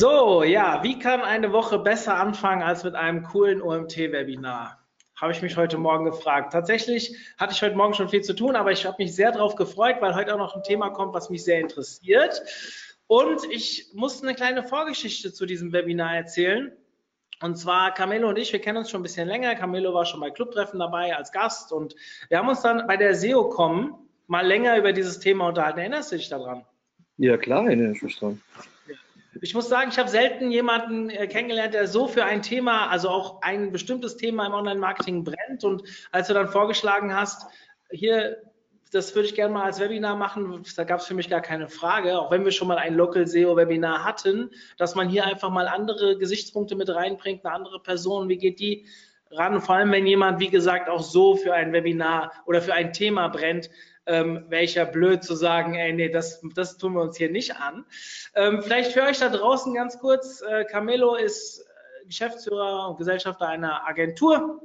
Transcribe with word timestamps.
So, 0.00 0.44
ja, 0.44 0.82
wie 0.82 0.98
kann 0.98 1.20
eine 1.20 1.52
Woche 1.52 1.78
besser 1.78 2.14
anfangen 2.16 2.62
als 2.62 2.84
mit 2.84 2.94
einem 2.94 3.22
coolen 3.22 3.60
OMT-Webinar? 3.60 4.78
Habe 5.14 5.32
ich 5.32 5.42
mich 5.42 5.58
heute 5.58 5.76
Morgen 5.76 6.06
gefragt. 6.06 6.54
Tatsächlich 6.54 7.18
hatte 7.36 7.52
ich 7.52 7.60
heute 7.60 7.76
Morgen 7.76 7.92
schon 7.92 8.08
viel 8.08 8.22
zu 8.22 8.34
tun, 8.34 8.56
aber 8.56 8.72
ich 8.72 8.86
habe 8.86 8.96
mich 8.98 9.14
sehr 9.14 9.30
darauf 9.30 9.56
gefreut, 9.56 9.96
weil 10.00 10.14
heute 10.14 10.32
auch 10.32 10.38
noch 10.38 10.56
ein 10.56 10.62
Thema 10.62 10.88
kommt, 10.88 11.12
was 11.12 11.28
mich 11.28 11.44
sehr 11.44 11.60
interessiert. 11.60 12.40
Und 13.08 13.42
ich 13.50 13.90
musste 13.92 14.26
eine 14.26 14.34
kleine 14.34 14.62
Vorgeschichte 14.62 15.34
zu 15.34 15.44
diesem 15.44 15.70
Webinar 15.74 16.16
erzählen. 16.16 16.72
Und 17.42 17.56
zwar 17.56 17.92
Camelo 17.92 18.30
und 18.30 18.38
ich, 18.38 18.54
wir 18.54 18.60
kennen 18.62 18.78
uns 18.78 18.88
schon 18.88 19.00
ein 19.00 19.02
bisschen 19.02 19.28
länger. 19.28 19.54
Camelo 19.54 19.92
war 19.92 20.06
schon 20.06 20.20
bei 20.20 20.30
Clubtreffen 20.30 20.80
dabei 20.80 21.14
als 21.14 21.30
Gast 21.30 21.74
und 21.74 21.94
wir 22.30 22.38
haben 22.38 22.48
uns 22.48 22.62
dann 22.62 22.86
bei 22.86 22.96
der 22.96 23.14
SEO-Com 23.14 23.98
mal 24.28 24.46
länger 24.46 24.78
über 24.78 24.94
dieses 24.94 25.18
Thema 25.18 25.48
unterhalten. 25.48 25.80
Erinnerst 25.80 26.10
du 26.12 26.16
dich 26.16 26.30
daran? 26.30 26.64
Ja, 27.18 27.36
klar, 27.36 27.66
erinnere 27.66 27.92
ich 27.92 28.00
mich 28.00 28.18
dran. 28.18 28.40
Ich 29.42 29.54
muss 29.54 29.68
sagen, 29.68 29.90
ich 29.90 29.98
habe 29.98 30.08
selten 30.08 30.50
jemanden 30.50 31.08
äh, 31.08 31.26
kennengelernt, 31.26 31.72
der 31.72 31.86
so 31.86 32.06
für 32.06 32.24
ein 32.24 32.42
Thema, 32.42 32.88
also 32.88 33.08
auch 33.08 33.40
ein 33.42 33.72
bestimmtes 33.72 34.16
Thema 34.16 34.46
im 34.46 34.52
Online-Marketing 34.52 35.24
brennt. 35.24 35.64
Und 35.64 35.82
als 36.12 36.28
du 36.28 36.34
dann 36.34 36.48
vorgeschlagen 36.48 37.14
hast, 37.14 37.46
hier, 37.90 38.42
das 38.92 39.14
würde 39.14 39.28
ich 39.28 39.34
gerne 39.34 39.54
mal 39.54 39.64
als 39.64 39.80
Webinar 39.80 40.16
machen, 40.16 40.62
da 40.76 40.84
gab 40.84 41.00
es 41.00 41.06
für 41.06 41.14
mich 41.14 41.30
gar 41.30 41.40
keine 41.40 41.68
Frage, 41.68 42.18
auch 42.18 42.30
wenn 42.30 42.44
wir 42.44 42.52
schon 42.52 42.68
mal 42.68 42.76
ein 42.76 42.94
Local 42.94 43.26
SEO-Webinar 43.26 44.04
hatten, 44.04 44.50
dass 44.76 44.94
man 44.94 45.08
hier 45.08 45.24
einfach 45.24 45.48
mal 45.48 45.68
andere 45.68 46.18
Gesichtspunkte 46.18 46.76
mit 46.76 46.90
reinbringt, 46.90 47.44
eine 47.44 47.54
andere 47.54 47.80
Person, 47.80 48.28
wie 48.28 48.36
geht 48.36 48.60
die 48.60 48.86
ran? 49.30 49.60
Vor 49.62 49.76
allem, 49.76 49.92
wenn 49.92 50.06
jemand, 50.06 50.40
wie 50.40 50.50
gesagt, 50.50 50.90
auch 50.90 51.02
so 51.02 51.36
für 51.36 51.54
ein 51.54 51.72
Webinar 51.72 52.32
oder 52.44 52.60
für 52.60 52.74
ein 52.74 52.92
Thema 52.92 53.28
brennt, 53.28 53.70
ähm, 54.06 54.44
welcher 54.48 54.86
blöd 54.86 55.22
zu 55.22 55.34
sagen, 55.34 55.74
ey, 55.74 55.92
nee, 55.92 56.08
das, 56.08 56.40
das 56.54 56.78
tun 56.78 56.94
wir 56.94 57.02
uns 57.02 57.16
hier 57.16 57.30
nicht 57.30 57.56
an. 57.56 57.84
Ähm, 58.34 58.62
vielleicht 58.62 58.92
für 58.92 59.02
euch 59.02 59.18
da 59.18 59.28
draußen 59.28 59.74
ganz 59.74 59.98
kurz, 59.98 60.42
äh, 60.42 60.64
Camelo 60.64 61.14
ist 61.14 61.60
äh, 61.60 62.06
Geschäftsführer 62.06 62.88
und 62.88 62.98
Gesellschafter 62.98 63.48
einer 63.48 63.86
Agentur. 63.86 64.60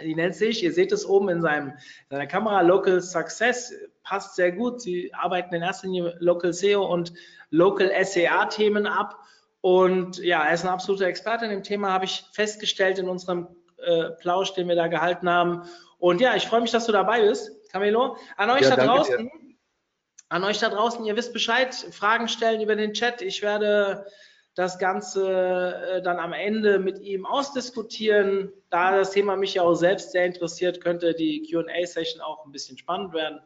Die 0.00 0.14
nennt 0.14 0.34
sich, 0.34 0.62
ihr 0.62 0.72
seht 0.72 0.90
es 0.90 1.06
oben 1.06 1.28
in 1.28 1.40
seinem, 1.40 1.74
seiner 2.10 2.26
Kamera, 2.26 2.62
Local 2.62 3.00
Success, 3.00 3.72
passt 4.02 4.34
sehr 4.34 4.50
gut. 4.50 4.80
Sie 4.80 5.14
arbeiten 5.14 5.54
in 5.54 5.62
erster 5.62 5.86
Linie 5.86 6.16
Local 6.18 6.52
SEO 6.52 6.84
und 6.84 7.12
Local 7.50 7.92
SEA-Themen 8.04 8.86
ab. 8.86 9.16
Und 9.60 10.18
ja, 10.18 10.44
er 10.44 10.54
ist 10.54 10.64
ein 10.64 10.70
absoluter 10.70 11.06
Experte 11.06 11.44
in 11.44 11.50
dem 11.50 11.62
Thema, 11.62 11.92
habe 11.92 12.04
ich 12.04 12.24
festgestellt 12.32 12.98
in 12.98 13.08
unserem 13.08 13.46
äh, 13.78 14.10
Plausch, 14.10 14.52
den 14.54 14.68
wir 14.68 14.76
da 14.76 14.88
gehalten 14.88 15.30
haben. 15.30 15.62
Und 15.98 16.20
ja, 16.20 16.34
ich 16.34 16.46
freue 16.46 16.60
mich, 16.60 16.72
dass 16.72 16.86
du 16.86 16.92
dabei 16.92 17.22
bist. 17.22 17.50
Camilo. 17.74 18.16
An 18.36 18.50
euch 18.50 18.62
ja, 18.62 18.76
da 18.76 18.86
draußen, 18.86 19.18
dir. 19.18 19.30
an 20.28 20.44
euch 20.44 20.60
da 20.60 20.68
draußen, 20.68 21.04
ihr 21.04 21.16
wisst 21.16 21.32
Bescheid, 21.32 21.74
Fragen 21.74 22.28
stellen 22.28 22.60
über 22.60 22.76
den 22.76 22.92
Chat. 22.92 23.20
Ich 23.20 23.42
werde 23.42 24.06
das 24.54 24.78
Ganze 24.78 25.74
äh, 25.96 26.00
dann 26.00 26.20
am 26.20 26.32
Ende 26.32 26.78
mit 26.78 27.00
ihm 27.00 27.26
ausdiskutieren. 27.26 28.52
Da 28.70 28.96
das 28.96 29.10
Thema 29.10 29.34
mich 29.34 29.54
ja 29.54 29.62
auch 29.62 29.74
selbst 29.74 30.12
sehr 30.12 30.24
interessiert, 30.24 30.80
könnte 30.80 31.14
die 31.14 31.50
QA-Session 31.50 32.22
auch 32.22 32.46
ein 32.46 32.52
bisschen 32.52 32.78
spannend 32.78 33.12
werden. 33.12 33.40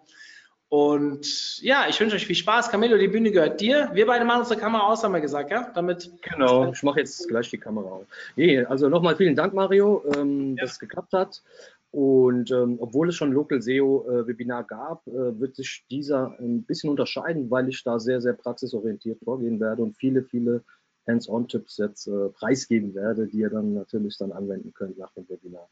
Und 0.68 1.62
ja, 1.62 1.86
ich 1.88 1.98
wünsche 1.98 2.16
euch 2.16 2.26
viel 2.26 2.36
Spaß. 2.36 2.70
Camilo, 2.70 2.98
die 2.98 3.08
Bühne 3.08 3.30
gehört 3.30 3.58
dir. 3.62 3.88
Wir 3.94 4.04
beide 4.04 4.26
machen 4.26 4.40
unsere 4.40 4.60
Kamera 4.60 4.88
aus, 4.88 5.02
haben 5.02 5.12
wir 5.12 5.22
gesagt, 5.22 5.50
ja? 5.50 5.70
Damit 5.74 6.10
genau, 6.20 6.70
ich 6.70 6.82
mache 6.82 7.00
jetzt 7.00 7.26
gleich 7.28 7.48
die 7.48 7.56
Kamera 7.56 7.88
auf. 7.88 8.06
Nee, 8.36 8.62
also 8.62 8.90
nochmal 8.90 9.16
vielen 9.16 9.34
Dank, 9.34 9.54
Mario, 9.54 10.04
ähm, 10.14 10.56
ja. 10.56 10.64
dass 10.64 10.72
es 10.72 10.78
geklappt 10.78 11.14
hat. 11.14 11.42
Und 11.90 12.50
ähm, 12.50 12.76
obwohl 12.80 13.08
es 13.08 13.14
schon 13.16 13.32
Local 13.32 13.62
SEO 13.62 14.06
äh, 14.08 14.26
Webinar 14.26 14.64
gab, 14.64 15.06
äh, 15.06 15.40
wird 15.40 15.56
sich 15.56 15.86
dieser 15.90 16.38
ein 16.38 16.64
bisschen 16.64 16.90
unterscheiden, 16.90 17.50
weil 17.50 17.68
ich 17.68 17.82
da 17.82 17.98
sehr, 17.98 18.20
sehr 18.20 18.34
praxisorientiert 18.34 19.20
vorgehen 19.24 19.58
werde 19.58 19.82
und 19.82 19.96
viele, 19.96 20.22
viele 20.22 20.62
Hands-on-Tipps 21.06 21.78
jetzt 21.78 22.06
äh, 22.06 22.28
preisgeben 22.28 22.94
werde, 22.94 23.26
die 23.26 23.38
ihr 23.38 23.50
dann 23.50 23.72
natürlich 23.72 24.18
dann 24.18 24.32
anwenden 24.32 24.74
könnt 24.74 24.98
nach 24.98 25.12
dem 25.14 25.28
Webinar. 25.28 25.68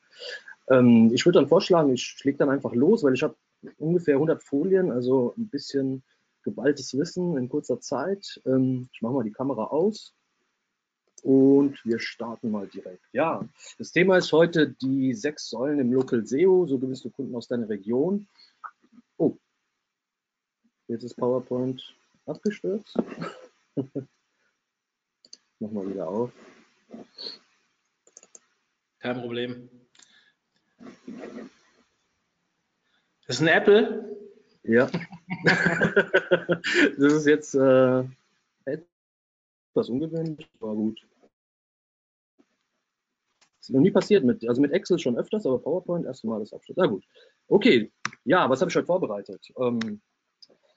Ähm, 0.70 1.10
ich 1.12 1.26
würde 1.26 1.38
dann 1.38 1.48
vorschlagen, 1.48 1.92
ich 1.92 2.02
schläge 2.02 2.38
dann 2.38 2.50
einfach 2.50 2.74
los, 2.74 3.04
weil 3.04 3.14
ich 3.14 3.22
habe 3.22 3.36
ungefähr 3.78 4.14
100 4.14 4.42
Folien, 4.42 4.90
also 4.90 5.34
ein 5.36 5.48
bisschen 5.48 6.02
geballtes 6.42 6.96
Wissen 6.96 7.36
in 7.36 7.48
kurzer 7.50 7.80
Zeit. 7.80 8.40
Ähm, 8.46 8.88
ich 8.92 9.02
mache 9.02 9.12
mal 9.12 9.24
die 9.24 9.32
Kamera 9.32 9.64
aus. 9.64 10.14
Und 11.26 11.84
wir 11.84 11.98
starten 11.98 12.52
mal 12.52 12.68
direkt. 12.68 13.02
Ja, 13.10 13.44
das 13.78 13.90
Thema 13.90 14.16
ist 14.16 14.30
heute 14.30 14.68
die 14.80 15.12
sechs 15.12 15.50
Säulen 15.50 15.80
im 15.80 15.92
Local 15.92 16.24
SEO. 16.24 16.68
So 16.68 16.78
gewinnst 16.78 17.04
du 17.04 17.10
Kunden 17.10 17.34
aus 17.34 17.48
deiner 17.48 17.68
Region. 17.68 18.28
Oh, 19.16 19.36
jetzt 20.86 21.02
ist 21.02 21.16
PowerPoint 21.16 21.82
abgestürzt. 22.26 22.96
Nochmal 25.58 25.90
wieder 25.90 26.06
auf. 26.06 26.30
Kein 29.00 29.20
Problem. 29.20 29.68
Das 33.26 33.40
ist 33.40 33.42
ein 33.42 33.48
Apple? 33.48 34.16
Ja. 34.62 34.88
das 35.44 37.12
ist 37.14 37.26
jetzt 37.26 37.56
äh, 37.56 38.04
etwas 38.64 39.88
ungewöhnlich, 39.88 40.48
aber 40.60 40.76
gut. 40.76 41.04
Ist 43.66 43.74
noch 43.74 43.80
nie 43.80 43.90
passiert 43.90 44.24
mit, 44.24 44.48
also 44.48 44.62
mit 44.62 44.70
Excel 44.70 44.96
schon 45.00 45.18
öfters, 45.18 45.44
aber 45.44 45.58
PowerPoint 45.58 46.06
erst 46.06 46.24
mal 46.24 46.38
das 46.38 46.52
Abschluss. 46.52 46.76
Na 46.76 46.86
gut. 46.86 47.04
Okay, 47.48 47.90
ja, 48.24 48.48
was 48.48 48.60
habe 48.60 48.70
ich 48.70 48.76
heute 48.76 48.86
vorbereitet? 48.86 49.48
Ähm, 49.60 50.00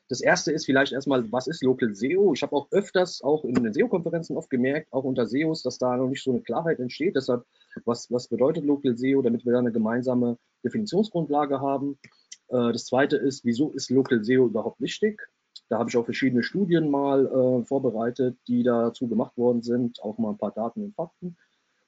das 0.07 0.21
erste 0.21 0.51
ist 0.51 0.65
vielleicht 0.65 0.91
erstmal, 0.91 1.31
was 1.31 1.45
ist 1.45 1.61
Local 1.61 1.93
SEO? 1.93 2.33
Ich 2.33 2.41
habe 2.41 2.55
auch 2.55 2.67
öfters, 2.71 3.21
auch 3.21 3.45
in 3.45 3.53
den 3.53 3.71
SEO-Konferenzen 3.71 4.37
oft 4.37 4.49
gemerkt, 4.49 4.91
auch 4.91 5.03
unter 5.03 5.27
SEOs, 5.27 5.61
dass 5.61 5.77
da 5.77 5.95
noch 5.97 6.07
nicht 6.07 6.23
so 6.23 6.31
eine 6.31 6.41
Klarheit 6.41 6.79
entsteht. 6.79 7.15
Deshalb, 7.15 7.45
was, 7.85 8.09
was 8.09 8.27
bedeutet 8.27 8.65
Local 8.65 8.97
SEO, 8.97 9.21
damit 9.21 9.45
wir 9.45 9.53
da 9.53 9.59
eine 9.59 9.71
gemeinsame 9.71 10.39
Definitionsgrundlage 10.65 11.61
haben? 11.61 11.99
Äh, 12.47 12.71
das 12.71 12.85
zweite 12.85 13.17
ist, 13.17 13.45
wieso 13.45 13.71
ist 13.71 13.91
Local 13.91 14.23
SEO 14.23 14.47
überhaupt 14.47 14.81
wichtig? 14.81 15.21
Da 15.69 15.77
habe 15.77 15.91
ich 15.91 15.97
auch 15.97 16.05
verschiedene 16.05 16.41
Studien 16.41 16.89
mal 16.89 17.27
äh, 17.27 17.65
vorbereitet, 17.65 18.35
die 18.47 18.63
dazu 18.63 19.07
gemacht 19.07 19.37
worden 19.37 19.61
sind, 19.61 20.01
auch 20.01 20.17
mal 20.17 20.31
ein 20.31 20.39
paar 20.39 20.53
Daten 20.53 20.83
und 20.83 20.95
Fakten. 20.95 21.37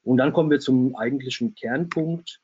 Und 0.03 0.17
dann 0.17 0.33
kommen 0.33 0.49
wir 0.49 0.59
zum 0.59 0.95
eigentlichen 0.95 1.55
Kernpunkt, 1.55 2.41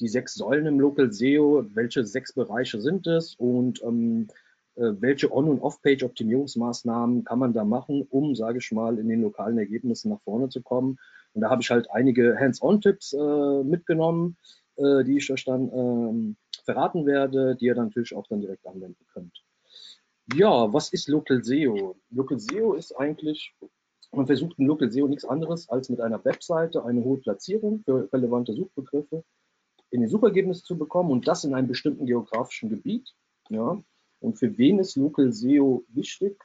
die 0.00 0.08
sechs 0.08 0.34
Säulen 0.34 0.66
im 0.66 0.80
Local 0.80 1.12
SEO. 1.12 1.64
Welche 1.74 2.04
sechs 2.04 2.32
Bereiche 2.32 2.80
sind 2.80 3.06
es 3.06 3.34
und 3.34 3.82
ähm, 3.82 4.28
äh, 4.76 4.92
welche 5.00 5.32
On- 5.32 5.48
und 5.48 5.60
Off-Page-Optimierungsmaßnahmen 5.60 7.24
kann 7.24 7.38
man 7.38 7.52
da 7.52 7.64
machen, 7.64 8.06
um, 8.10 8.34
sage 8.34 8.58
ich 8.58 8.70
mal, 8.72 8.98
in 8.98 9.08
den 9.08 9.22
lokalen 9.22 9.58
Ergebnissen 9.58 10.10
nach 10.10 10.20
vorne 10.20 10.48
zu 10.48 10.62
kommen? 10.62 10.98
Und 11.32 11.42
da 11.42 11.50
habe 11.50 11.62
ich 11.62 11.70
halt 11.70 11.90
einige 11.90 12.36
Hands-on-Tipps 12.38 13.12
äh, 13.14 13.64
mitgenommen, 13.64 14.36
äh, 14.76 15.04
die 15.04 15.18
ich 15.18 15.30
euch 15.30 15.44
dann 15.44 15.70
ähm, 15.72 16.36
verraten 16.64 17.06
werde, 17.06 17.56
die 17.56 17.66
ihr 17.66 17.74
dann 17.74 17.86
natürlich 17.86 18.14
auch 18.14 18.26
dann 18.26 18.40
direkt 18.40 18.66
anwenden 18.66 19.06
könnt. 19.12 19.42
Ja, 20.34 20.72
was 20.72 20.92
ist 20.92 21.08
Local 21.08 21.42
SEO? 21.44 21.96
Local 22.10 22.38
SEO 22.38 22.74
ist 22.74 22.92
eigentlich 22.92 23.54
man 24.12 24.26
versucht 24.26 24.58
in 24.58 24.66
Local 24.66 24.90
SEO 24.90 25.08
nichts 25.08 25.24
anderes, 25.24 25.68
als 25.68 25.88
mit 25.88 26.00
einer 26.00 26.24
Webseite 26.24 26.84
eine 26.84 27.02
hohe 27.02 27.18
Platzierung 27.18 27.82
für 27.84 28.08
relevante 28.12 28.52
Suchbegriffe 28.52 29.24
in 29.90 30.00
die 30.00 30.08
Suchergebnisse 30.08 30.62
zu 30.62 30.76
bekommen 30.76 31.10
und 31.10 31.28
das 31.28 31.44
in 31.44 31.54
einem 31.54 31.68
bestimmten 31.68 32.06
geografischen 32.06 32.68
Gebiet. 32.68 33.14
Ja. 33.48 33.80
Und 34.20 34.38
für 34.38 34.56
wen 34.58 34.78
ist 34.78 34.96
Local 34.96 35.32
SEO 35.32 35.84
wichtig? 35.88 36.38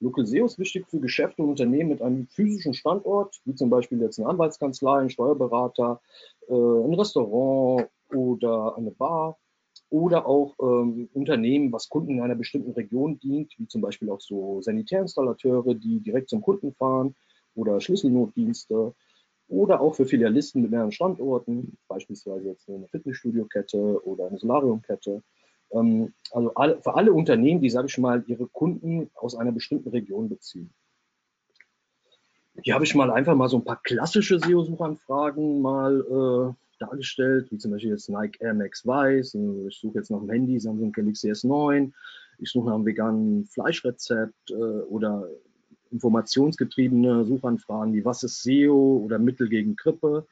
Local 0.00 0.26
SEO 0.26 0.46
ist 0.46 0.58
wichtig 0.58 0.86
für 0.88 1.00
Geschäfte 1.00 1.42
und 1.42 1.50
Unternehmen 1.50 1.90
mit 1.90 2.02
einem 2.02 2.26
physischen 2.26 2.74
Standort, 2.74 3.40
wie 3.44 3.54
zum 3.54 3.70
Beispiel 3.70 4.00
jetzt 4.00 4.18
eine 4.18 4.28
Anwaltskanzlei, 4.28 4.98
ein 4.98 5.10
Steuerberater, 5.10 6.00
äh, 6.48 6.54
ein 6.54 6.94
Restaurant 6.94 7.88
oder 8.10 8.76
eine 8.76 8.90
Bar 8.90 9.38
oder 9.92 10.26
auch 10.26 10.54
ähm, 10.58 11.10
Unternehmen, 11.12 11.70
was 11.70 11.90
Kunden 11.90 12.12
in 12.12 12.20
einer 12.22 12.34
bestimmten 12.34 12.72
Region 12.72 13.18
dient, 13.18 13.52
wie 13.58 13.68
zum 13.68 13.82
Beispiel 13.82 14.08
auch 14.08 14.22
so 14.22 14.62
Sanitärinstallateure, 14.62 15.74
die 15.74 16.00
direkt 16.00 16.30
zum 16.30 16.40
Kunden 16.40 16.72
fahren 16.72 17.14
oder 17.54 17.78
Schlüsselnotdienste 17.78 18.94
oder 19.48 19.82
auch 19.82 19.94
für 19.94 20.06
Filialisten 20.06 20.62
mit 20.62 20.70
mehreren 20.70 20.92
Standorten, 20.92 21.76
beispielsweise 21.88 22.48
jetzt 22.48 22.70
eine 22.70 22.88
Fitnessstudio-Kette 22.88 24.02
oder 24.06 24.28
eine 24.28 24.38
Solariumkette. 24.38 25.22
Ähm, 25.72 26.14
also 26.30 26.54
alle, 26.54 26.80
für 26.80 26.94
alle 26.94 27.12
Unternehmen, 27.12 27.60
die, 27.60 27.68
sage 27.68 27.88
ich 27.88 27.98
mal, 27.98 28.24
ihre 28.26 28.46
Kunden 28.46 29.10
aus 29.14 29.36
einer 29.36 29.52
bestimmten 29.52 29.90
Region 29.90 30.30
beziehen. 30.30 30.72
Hier 32.62 32.74
habe 32.74 32.84
ich 32.84 32.94
mal 32.94 33.10
einfach 33.10 33.34
mal 33.34 33.48
so 33.48 33.58
ein 33.58 33.64
paar 33.64 33.82
klassische 33.82 34.38
SEO-Suchanfragen 34.38 35.60
mal 35.60 36.00
äh, 36.00 36.61
dargestellt, 36.82 37.50
wie 37.50 37.58
zum 37.58 37.70
Beispiel 37.70 37.90
jetzt 37.90 38.08
Nike 38.08 38.38
Air 38.40 38.54
Max 38.54 38.86
Weiß. 38.86 39.34
Ich 39.68 39.78
suche 39.78 39.98
jetzt 39.98 40.10
nach 40.10 40.20
dem 40.20 40.30
Handy 40.30 40.58
Samsung 40.58 40.92
Galaxy 40.92 41.30
S9. 41.30 41.92
Ich 42.38 42.50
suche 42.50 42.66
nach 42.66 42.74
einem 42.74 42.86
veganen 42.86 43.46
Fleischrezept 43.46 44.50
äh, 44.50 44.54
oder 44.54 45.28
informationsgetriebene 45.90 47.24
Suchanfragen 47.24 47.92
wie 47.94 48.04
was 48.04 48.22
ist 48.22 48.42
SEO 48.42 49.02
oder 49.04 49.18
Mittel 49.18 49.48
gegen 49.48 49.76
Grippe. 49.76 50.26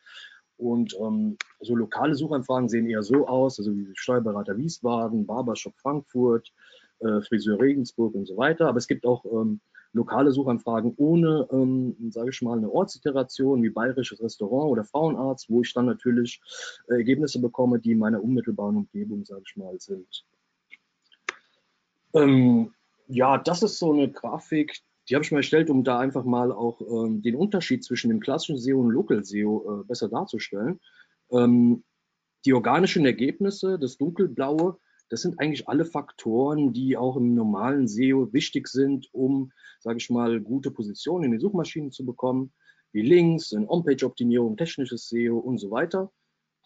Und 0.57 0.95
ähm, 1.01 1.37
so 1.61 1.75
lokale 1.75 2.15
Suchanfragen 2.15 2.69
sehen 2.69 2.89
eher 2.89 3.03
so 3.03 3.27
aus, 3.27 3.59
also 3.59 3.75
wie 3.75 3.89
Steuerberater 3.95 4.57
Wiesbaden, 4.59 5.27
Barbershop 5.27 5.75
Frankfurt, 5.79 6.53
äh, 6.99 7.21
Friseur 7.23 7.61
Regensburg 7.61 8.15
und 8.15 8.27
so 8.27 8.37
weiter. 8.37 8.69
Aber 8.69 8.79
es 8.79 8.87
gibt 8.87 9.07
auch 9.07 9.25
ähm, 9.25 9.61
lokale 9.93 10.31
Suchanfragen 10.33 10.95
ohne, 10.97 11.49
ähm, 11.51 11.97
sage 12.11 12.31
ich 12.31 12.43
mal, 12.43 12.59
eine 12.59 12.71
Ortsiteration 12.71 13.63
wie 13.63 13.71
bayerisches 13.71 14.23
Restaurant 14.23 14.71
oder 14.71 14.85
Frauenarzt, 14.85 15.51
wo 15.51 15.63
ich 15.63 15.73
dann 15.75 15.87
natürlich 15.87 16.41
äh, 16.89 16.95
Ergebnisse 16.95 17.41
bekomme, 17.41 17.79
die 17.79 17.93
in 17.93 17.99
meiner 17.99 18.23
unmittelbaren 18.23 18.77
Umgebung, 18.77 19.25
sage 19.25 19.43
ich 19.47 19.57
mal, 19.57 19.79
sind. 19.79 20.25
Ähm, 22.15 22.73
ja, 23.09 23.39
das 23.39 23.63
ist 23.63 23.79
so 23.79 23.93
eine 23.93 24.11
Grafik, 24.11 24.81
die 25.09 25.15
habe 25.15 25.25
ich 25.25 25.33
mir 25.33 25.39
erstellt, 25.39 25.71
um 25.71 25.83
da 25.83 25.99
einfach 25.99 26.25
mal 26.25 26.53
auch 26.53 26.81
ähm, 26.81 27.23
den 27.23 27.35
Unterschied 27.35 27.83
zwischen 27.85 28.11
dem 28.11 28.21
klassischen 28.21 28.59
SEO 28.59 28.81
und 28.81 28.91
Local 28.91 29.25
SEO 29.25 29.81
äh, 29.81 29.85
besser 29.85 30.09
darzustellen. 30.09 30.81
Ähm, 31.33 31.83
die 32.45 32.55
organischen 32.55 33.05
Ergebnisse, 33.05 33.79
das 33.79 33.99
dunkelblaue, 33.99 34.79
das 35.11 35.23
sind 35.23 35.39
eigentlich 35.41 35.69
alle 35.69 35.85
Faktoren, 35.85 36.73
die 36.73 36.97
auch 36.97 37.17
im 37.17 37.35
normalen 37.35 37.89
SEO 37.89 38.33
wichtig 38.33 38.69
sind, 38.69 39.13
um, 39.13 39.53
sage 39.81 39.99
ich 39.99 40.09
mal, 40.09 40.41
gute 40.41 40.71
Positionen 40.71 41.25
in 41.25 41.31
den 41.33 41.41
Suchmaschinen 41.41 41.91
zu 41.91 42.07
bekommen, 42.07 42.53
wie 42.93 43.03
Links, 43.03 43.53
in 43.53 43.69
On-Page-Optimierung, 43.69 44.57
technisches 44.57 45.09
SEO 45.09 45.37
und 45.39 45.59
so 45.59 45.71
weiter. 45.71 46.13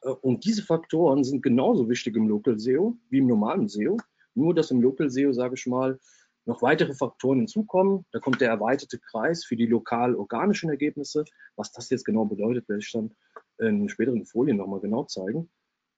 Äh, 0.03 0.11
und 0.11 0.45
diese 0.45 0.63
Faktoren 0.63 1.25
sind 1.25 1.43
genauso 1.43 1.89
wichtig 1.89 2.17
im 2.17 2.29
Local 2.29 2.59
SEO 2.59 2.97
wie 3.09 3.19
im 3.19 3.27
normalen 3.27 3.69
SEO. 3.69 3.97
Nur, 4.35 4.55
dass 4.55 4.71
im 4.71 4.83
Local 4.83 5.11
SEO, 5.11 5.33
sage 5.33 5.55
ich 5.55 5.67
mal, 5.67 5.99
noch 6.45 6.61
weitere 6.61 6.93
Faktoren 6.93 7.39
hinzukommen. 7.39 8.05
Da 8.13 8.19
kommt 8.19 8.43
der 8.43 8.51
erweiterte 8.51 8.99
Kreis 8.99 9.45
für 9.47 9.57
die 9.57 9.67
lokal 9.67 10.15
organischen 10.15 10.69
Ergebnisse. 10.69 11.25
Was 11.57 11.73
das 11.73 11.89
jetzt 11.89 12.05
genau 12.05 12.27
bedeutet, 12.27 12.69
werde 12.69 12.83
ich 12.83 12.93
dann 12.93 13.15
in 13.59 13.89
späteren 13.89 14.27
Folien 14.27 14.59
nochmal 14.59 14.81
genau 14.81 15.05
zeigen. 15.05 15.49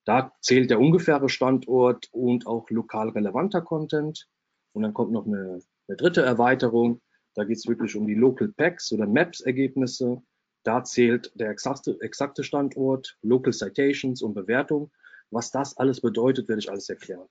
Da 0.06 0.32
zählt 0.40 0.70
der 0.70 0.78
ungefähre 0.78 1.28
Standort 1.28 2.08
und 2.12 2.46
auch 2.46 2.70
lokal 2.70 3.08
relevanter 3.08 3.60
Content. 3.60 4.28
Und 4.72 4.82
dann 4.82 4.94
kommt 4.94 5.10
noch 5.10 5.26
eine, 5.26 5.58
eine 5.88 5.96
dritte 5.96 6.22
Erweiterung. 6.22 7.02
Da 7.34 7.42
geht 7.42 7.56
es 7.56 7.66
wirklich 7.66 7.96
um 7.96 8.06
die 8.06 8.14
Local 8.14 8.48
Packs 8.56 8.92
oder 8.92 9.06
Maps-Ergebnisse. 9.08 10.22
Da 10.62 10.84
zählt 10.84 11.32
der 11.34 11.50
exakte, 11.50 11.98
exakte 12.00 12.44
Standort, 12.44 13.18
Local 13.22 13.52
Citations 13.52 14.22
und 14.22 14.34
Bewertung. 14.34 14.92
Was 15.30 15.50
das 15.50 15.76
alles 15.76 16.00
bedeutet, 16.00 16.48
werde 16.48 16.60
ich 16.60 16.70
alles 16.70 16.88
erklären. 16.88 17.26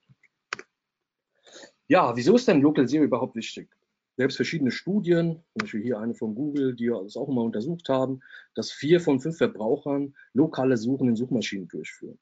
Ja, 1.88 2.14
wieso 2.18 2.36
ist 2.36 2.48
denn 2.50 2.62
Local 2.62 2.90
SEO 2.90 3.04
überhaupt 3.04 3.36
wichtig? 3.36 3.70
Es 4.18 4.36
verschiedene 4.36 4.72
Studien, 4.72 5.44
zum 5.54 5.62
Beispiel 5.62 5.84
hier 5.84 6.00
eine 6.00 6.14
von 6.14 6.36
Google, 6.36 6.76
die 6.76 6.88
das 6.88 7.16
auch 7.16 7.30
mal 7.30 7.42
untersucht 7.42 7.88
haben, 7.88 8.22
dass 8.54 8.72
vier 8.72 9.00
von 9.00 9.22
fünf 9.22 9.38
Verbrauchern 9.38 10.14
lokale 10.34 10.78
Suchen 10.78 11.10
in 11.10 11.16
Suchmaschinen 11.16 11.68
durchführen. 11.68 12.18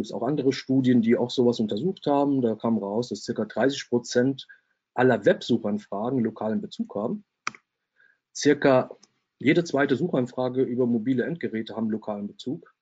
Es 0.00 0.10
gibt 0.10 0.22
auch 0.22 0.26
andere 0.26 0.52
Studien, 0.52 1.02
die 1.02 1.16
auch 1.16 1.30
sowas 1.30 1.58
untersucht 1.58 2.06
haben. 2.06 2.40
Da 2.40 2.54
kam 2.54 2.78
raus, 2.78 3.08
dass 3.08 3.26
ca. 3.26 3.44
30 3.44 3.88
Prozent 3.88 4.46
aller 4.94 5.24
Websuchanfragen 5.24 6.20
lokalen 6.20 6.60
Bezug 6.60 6.94
haben. 6.94 7.24
Circa 8.32 8.90
jede 9.38 9.64
zweite 9.64 9.96
Suchanfrage 9.96 10.62
über 10.62 10.86
mobile 10.86 11.24
Endgeräte 11.24 11.74
haben 11.74 11.90
lokalen 11.90 12.28
Bezug. 12.28 12.72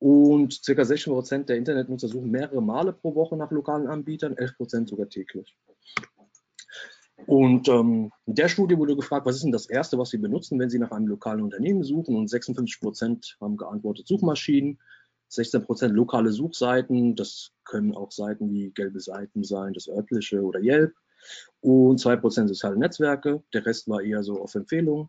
Und 0.00 0.60
ca. 0.66 0.84
16 0.84 1.12
Prozent 1.12 1.48
der 1.48 1.56
Internetnutzer 1.56 2.08
suchen 2.08 2.32
mehrere 2.32 2.60
Male 2.60 2.92
pro 2.92 3.14
Woche 3.14 3.36
nach 3.36 3.52
lokalen 3.52 3.86
Anbietern, 3.86 4.36
11 4.36 4.56
Prozent 4.56 4.88
sogar 4.88 5.08
täglich. 5.08 5.56
Und 7.26 7.68
ähm, 7.68 8.10
in 8.26 8.34
der 8.34 8.48
Studie 8.48 8.76
wurde 8.76 8.96
gefragt, 8.96 9.26
was 9.26 9.36
ist 9.36 9.44
denn 9.44 9.52
das 9.52 9.66
Erste, 9.66 9.96
was 9.98 10.10
Sie 10.10 10.18
benutzen, 10.18 10.58
wenn 10.58 10.70
Sie 10.70 10.80
nach 10.80 10.90
einem 10.90 11.06
lokalen 11.06 11.42
Unternehmen 11.42 11.84
suchen? 11.84 12.16
Und 12.16 12.28
56 12.28 12.80
Prozent 12.80 13.36
haben 13.40 13.56
geantwortet 13.56 14.08
Suchmaschinen, 14.08 14.80
16 15.34 15.64
Prozent 15.64 15.94
lokale 15.94 16.30
Suchseiten, 16.30 17.16
das 17.16 17.52
können 17.64 17.94
auch 17.94 18.12
Seiten 18.12 18.52
wie 18.52 18.70
gelbe 18.70 19.00
Seiten 19.00 19.44
sein, 19.44 19.72
das 19.72 19.88
örtliche 19.88 20.42
oder 20.42 20.60
Yelp. 20.60 20.94
Und 21.60 21.98
2 21.98 22.16
Prozent 22.16 22.48
soziale 22.48 22.76
Netzwerke, 22.76 23.42
der 23.54 23.64
Rest 23.64 23.88
war 23.88 24.02
eher 24.02 24.22
so 24.22 24.42
auf 24.42 24.54
Empfehlung. 24.54 25.08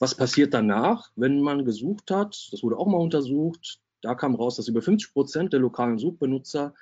Was 0.00 0.16
passiert 0.16 0.52
danach, 0.52 1.10
wenn 1.14 1.40
man 1.40 1.64
gesucht 1.64 2.10
hat? 2.10 2.48
Das 2.50 2.62
wurde 2.62 2.76
auch 2.76 2.86
mal 2.86 2.98
untersucht. 2.98 3.80
Da 4.02 4.14
kam 4.14 4.34
raus, 4.34 4.56
dass 4.56 4.68
über 4.68 4.82
50 4.82 5.12
Prozent 5.12 5.52
der 5.52 5.60
lokalen 5.60 5.98
Suchbenutzer 5.98 6.74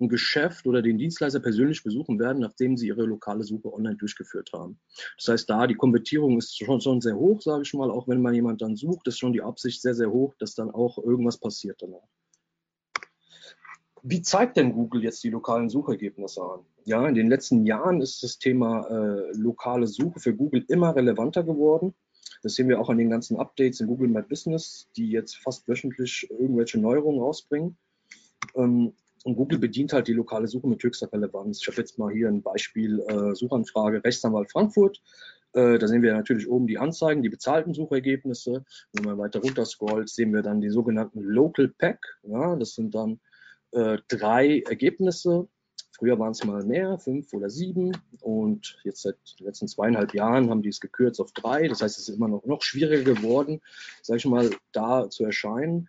ein 0.00 0.08
Geschäft 0.08 0.66
oder 0.66 0.82
den 0.82 0.98
Dienstleister 0.98 1.40
persönlich 1.40 1.82
besuchen 1.82 2.18
werden, 2.18 2.40
nachdem 2.40 2.76
sie 2.76 2.88
ihre 2.88 3.04
lokale 3.04 3.44
Suche 3.44 3.72
online 3.72 3.96
durchgeführt 3.96 4.50
haben. 4.52 4.78
Das 5.16 5.28
heißt, 5.28 5.50
da 5.50 5.66
die 5.66 5.74
Konvertierung 5.74 6.38
ist 6.38 6.56
schon, 6.56 6.80
schon 6.80 7.00
sehr 7.00 7.16
hoch, 7.16 7.42
sage 7.42 7.62
ich 7.62 7.74
mal, 7.74 7.90
auch 7.90 8.08
wenn 8.08 8.22
man 8.22 8.34
jemand 8.34 8.62
dann 8.62 8.76
sucht, 8.76 9.06
ist 9.08 9.18
schon 9.18 9.32
die 9.32 9.42
Absicht 9.42 9.82
sehr, 9.82 9.94
sehr 9.94 10.10
hoch, 10.10 10.34
dass 10.38 10.54
dann 10.54 10.70
auch 10.70 10.98
irgendwas 10.98 11.38
passiert 11.38 11.82
danach. 11.82 12.06
Wie 14.02 14.22
zeigt 14.22 14.56
denn 14.56 14.72
Google 14.72 15.02
jetzt 15.02 15.24
die 15.24 15.30
lokalen 15.30 15.68
Suchergebnisse 15.68 16.42
an? 16.42 16.60
Ja, 16.84 17.06
in 17.06 17.14
den 17.14 17.28
letzten 17.28 17.66
Jahren 17.66 18.00
ist 18.00 18.22
das 18.22 18.38
Thema 18.38 18.86
äh, 18.88 19.36
lokale 19.36 19.86
Suche 19.86 20.20
für 20.20 20.34
Google 20.34 20.64
immer 20.68 20.94
relevanter 20.94 21.42
geworden. 21.42 21.94
Das 22.42 22.54
sehen 22.54 22.68
wir 22.68 22.80
auch 22.80 22.88
an 22.88 22.98
den 22.98 23.10
ganzen 23.10 23.36
Updates 23.36 23.80
in 23.80 23.88
Google 23.88 24.08
My 24.08 24.22
Business, 24.22 24.88
die 24.96 25.10
jetzt 25.10 25.36
fast 25.36 25.66
wöchentlich 25.68 26.28
irgendwelche 26.30 26.78
Neuerungen 26.78 27.20
rausbringen. 27.20 27.76
Ähm, 28.54 28.92
und 29.24 29.36
Google 29.36 29.58
bedient 29.58 29.92
halt 29.92 30.08
die 30.08 30.12
lokale 30.12 30.48
Suche 30.48 30.68
mit 30.68 30.82
höchster 30.82 31.12
Relevanz. 31.12 31.60
Ich 31.60 31.68
habe 31.68 31.78
jetzt 31.78 31.98
mal 31.98 32.12
hier 32.12 32.28
ein 32.28 32.42
Beispiel 32.42 33.00
äh, 33.00 33.34
Suchanfrage 33.34 34.02
Rechtsanwalt 34.04 34.50
Frankfurt. 34.50 35.00
Äh, 35.52 35.78
da 35.78 35.88
sehen 35.88 36.02
wir 36.02 36.14
natürlich 36.14 36.48
oben 36.48 36.66
die 36.66 36.78
Anzeigen, 36.78 37.22
die 37.22 37.28
bezahlten 37.28 37.74
Suchergebnisse. 37.74 38.64
Wenn 38.92 39.04
man 39.04 39.18
weiter 39.18 39.40
runter 39.40 39.64
scrollt, 39.64 40.08
sehen 40.08 40.32
wir 40.32 40.42
dann 40.42 40.60
die 40.60 40.70
sogenannten 40.70 41.20
Local 41.20 41.68
Pack. 41.68 42.18
Ja, 42.22 42.56
das 42.56 42.74
sind 42.74 42.94
dann 42.94 43.20
äh, 43.72 43.98
drei 44.08 44.60
Ergebnisse 44.60 45.48
Früher 45.98 46.16
waren 46.20 46.30
es 46.30 46.44
mal 46.44 46.64
mehr, 46.64 46.96
fünf 46.98 47.32
oder 47.32 47.50
sieben. 47.50 47.90
Und 48.20 48.78
jetzt 48.84 49.02
seit 49.02 49.16
den 49.40 49.46
letzten 49.46 49.66
zweieinhalb 49.66 50.14
Jahren 50.14 50.48
haben 50.48 50.62
die 50.62 50.68
es 50.68 50.78
gekürzt 50.78 51.20
auf 51.20 51.32
drei. 51.32 51.66
Das 51.66 51.82
heißt, 51.82 51.98
es 51.98 52.08
ist 52.08 52.14
immer 52.14 52.28
noch, 52.28 52.44
noch 52.44 52.62
schwieriger 52.62 53.14
geworden, 53.14 53.60
sage 54.02 54.18
ich 54.18 54.26
mal, 54.26 54.50
da 54.70 55.10
zu 55.10 55.24
erscheinen. 55.24 55.88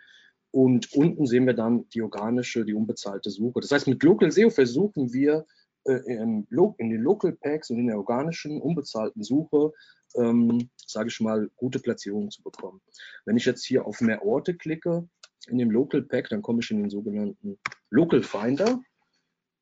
Und 0.52 0.92
unten 0.94 1.28
sehen 1.28 1.46
wir 1.46 1.54
dann 1.54 1.88
die 1.90 2.02
organische, 2.02 2.66
die 2.66 2.74
unbezahlte 2.74 3.30
Suche. 3.30 3.60
Das 3.60 3.72
heißt, 3.72 3.88
mit 3.88 4.02
Local 4.04 4.32
SEO 4.32 4.50
versuchen 4.50 5.14
wir 5.14 5.46
äh, 5.86 6.02
in, 6.06 6.48
den 6.50 7.02
Local 7.02 7.34
Packs 7.34 7.70
und 7.70 7.80
in 7.80 7.88
der 7.88 7.98
organischen, 7.98 8.60
unbezahlten 8.60 9.24
Suche, 9.24 9.72
ähm, 10.16 10.70
sage 10.76 11.10
ich 11.10 11.20
mal, 11.20 11.50
gute 11.56 11.80
Platzierungen 11.80 12.32
zu 12.32 12.42
bekommen. 12.42 12.82
Wenn 13.26 13.38
ich 13.38 13.46
jetzt 13.46 13.66
hier 13.66 13.86
auf 13.86 14.02
mehr 14.02 14.26
Orte 14.26 14.56
klicke 14.56 15.08
in 15.48 15.58
dem 15.58 15.72
Local 15.72 16.02
Pack, 16.02 16.30
dann 16.30 16.42
komme 16.42 16.62
ich 16.62 16.72
in 16.72 16.78
den 16.78 16.90
sogenannten 16.90 17.60
Local 17.90 18.24
Finder. 18.24 18.82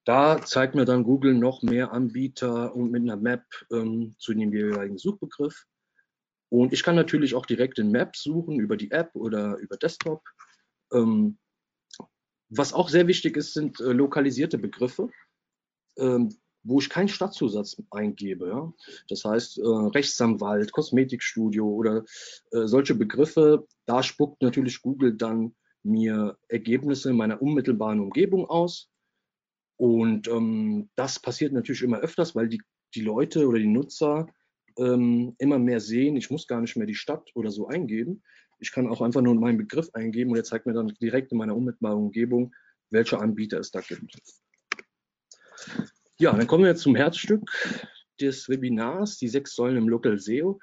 Da 0.05 0.41
zeigt 0.41 0.73
mir 0.73 0.85
dann 0.85 1.03
Google 1.03 1.33
noch 1.33 1.63
mehr 1.63 1.91
Anbieter 1.91 2.73
und 2.73 2.91
mit 2.91 3.01
einer 3.01 3.17
Map 3.17 3.43
ähm, 3.71 4.15
zu 4.17 4.33
dem 4.33 4.53
jeweiligen 4.53 4.97
Suchbegriff. 4.97 5.65
Und 6.49 6.71
ich 6.71 6.81
kann 6.81 6.95
natürlich 6.95 7.35
auch 7.35 7.45
direkt 7.45 7.77
in 7.77 7.91
Maps 7.91 8.23
suchen 8.23 8.59
über 8.59 8.77
die 8.77 8.91
App 8.91 9.13
oder 9.15 9.57
über 9.57 9.75
Desktop. 9.75 10.23
Ähm, 10.91 11.37
was 12.49 12.73
auch 12.73 12.89
sehr 12.89 13.07
wichtig 13.07 13.35
ist, 13.37 13.53
sind 13.53 13.79
äh, 13.79 13.91
lokalisierte 13.91 14.57
Begriffe, 14.57 15.09
ähm, 15.97 16.35
wo 16.63 16.79
ich 16.79 16.89
keinen 16.89 17.07
Stadtzusatz 17.07 17.81
eingebe. 17.91 18.49
Ja? 18.49 18.73
Das 19.09 19.25
heißt, 19.25 19.59
äh, 19.59 19.61
Rechtsanwalt, 19.63 20.71
Kosmetikstudio 20.71 21.67
oder 21.67 22.03
äh, 22.51 22.67
solche 22.67 22.95
Begriffe, 22.95 23.67
da 23.85 24.03
spuckt 24.03 24.41
natürlich 24.41 24.81
Google 24.81 25.15
dann 25.15 25.55
mir 25.83 26.37
Ergebnisse 26.47 27.09
in 27.09 27.17
meiner 27.17 27.41
unmittelbaren 27.41 27.99
Umgebung 27.99 28.45
aus. 28.45 28.89
Und 29.77 30.27
ähm, 30.27 30.89
das 30.95 31.19
passiert 31.19 31.53
natürlich 31.53 31.83
immer 31.83 31.99
öfters, 31.99 32.35
weil 32.35 32.49
die, 32.49 32.61
die 32.95 33.01
Leute 33.01 33.47
oder 33.47 33.59
die 33.59 33.67
Nutzer 33.67 34.27
ähm, 34.77 35.35
immer 35.37 35.59
mehr 35.59 35.79
sehen, 35.79 36.15
ich 36.15 36.29
muss 36.29 36.47
gar 36.47 36.61
nicht 36.61 36.75
mehr 36.75 36.87
die 36.87 36.95
Stadt 36.95 37.29
oder 37.35 37.51
so 37.51 37.67
eingeben. 37.67 38.23
Ich 38.59 38.71
kann 38.71 38.87
auch 38.87 39.01
einfach 39.01 39.21
nur 39.21 39.35
meinen 39.35 39.57
Begriff 39.57 39.89
eingeben 39.93 40.31
und 40.31 40.37
er 40.37 40.43
zeigt 40.43 40.65
mir 40.65 40.73
dann 40.73 40.87
direkt 41.01 41.31
in 41.31 41.37
meiner 41.37 41.55
unmittelbaren 41.55 41.97
Umgebung, 41.97 42.53
welche 42.89 43.19
Anbieter 43.19 43.59
es 43.59 43.71
da 43.71 43.81
gibt. 43.81 44.17
Ja, 46.19 46.35
dann 46.35 46.47
kommen 46.47 46.63
wir 46.63 46.71
jetzt 46.71 46.81
zum 46.81 46.95
Herzstück 46.95 47.43
des 48.19 48.49
Webinars, 48.49 49.17
die 49.17 49.27
sechs 49.27 49.55
Säulen 49.55 49.77
im 49.77 49.89
Local 49.89 50.17
SEO. 50.17 50.59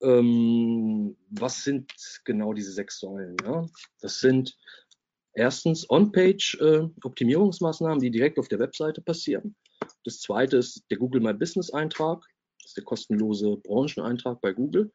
Ähm, 0.00 1.16
was 1.28 1.64
sind 1.64 1.92
genau 2.24 2.54
diese 2.54 2.72
sechs 2.72 3.00
Säulen? 3.00 3.36
Ja? 3.44 3.66
Das 4.00 4.20
sind 4.20 4.56
Erstens 5.34 5.88
On-Page-Optimierungsmaßnahmen, 5.90 7.98
äh, 7.98 8.02
die 8.02 8.12
direkt 8.12 8.38
auf 8.38 8.48
der 8.48 8.60
Webseite 8.60 9.02
passieren. 9.02 9.54
Das 10.04 10.20
zweite 10.20 10.58
ist 10.58 10.84
der 10.90 10.98
Google 10.98 11.20
My 11.20 11.34
Business 11.34 11.72
Eintrag. 11.72 12.24
Das 12.60 12.70
ist 12.70 12.76
der 12.76 12.84
kostenlose 12.84 13.56
Brancheneintrag 13.56 14.40
bei 14.40 14.52
Google. 14.52 14.92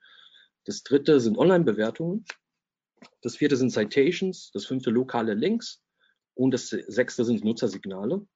Das 0.70 0.84
dritte 0.84 1.20
sind 1.20 1.36
Online-Bewertungen. 1.36 2.26
Das 3.24 3.38
vierte 3.38 3.58
sind 3.58 3.72
Citations. 3.72 4.52
Das 4.52 4.68
fünfte 4.68 4.92
lokale 4.92 5.34
Links. 5.34 5.82
Und 6.36 6.52
das 6.52 6.68
sechste 6.70 7.26
sind 7.26 7.44
Nutzersignale. 7.44 8.28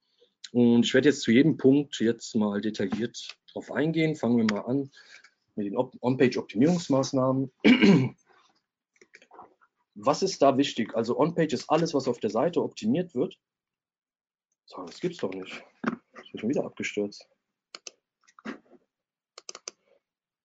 Und 0.52 0.84
ich 0.84 0.96
werde 0.96 1.10
jetzt 1.10 1.22
zu 1.22 1.32
jedem 1.32 1.58
Punkt 1.58 2.00
jetzt 2.00 2.36
mal 2.36 2.60
detailliert 2.60 3.38
drauf 3.52 3.72
eingehen. 3.72 4.16
Fangen 4.16 4.38
wir 4.38 4.46
mal 4.46 4.66
an 4.66 4.90
mit 5.54 5.68
den 5.68 5.78
On-Page-Optimierungsmaßnahmen. 5.78 7.52
Was 9.94 10.24
ist 10.24 10.42
da 10.42 10.58
wichtig? 10.58 10.96
Also 10.96 11.20
On-Page 11.20 11.54
ist 11.54 11.70
alles, 11.70 11.94
was 11.94 12.08
auf 12.08 12.20
der 12.20 12.32
Seite 12.32 12.64
optimiert 12.64 13.14
wird. 13.14 13.38
So, 14.66 14.84
das 14.84 15.00
gibt's 15.00 15.20
doch 15.20 15.32
nicht. 15.32 15.64
Ich 16.24 16.32
bin 16.32 16.40
schon 16.40 16.50
wieder 16.50 16.66
abgestürzt. 16.66 17.28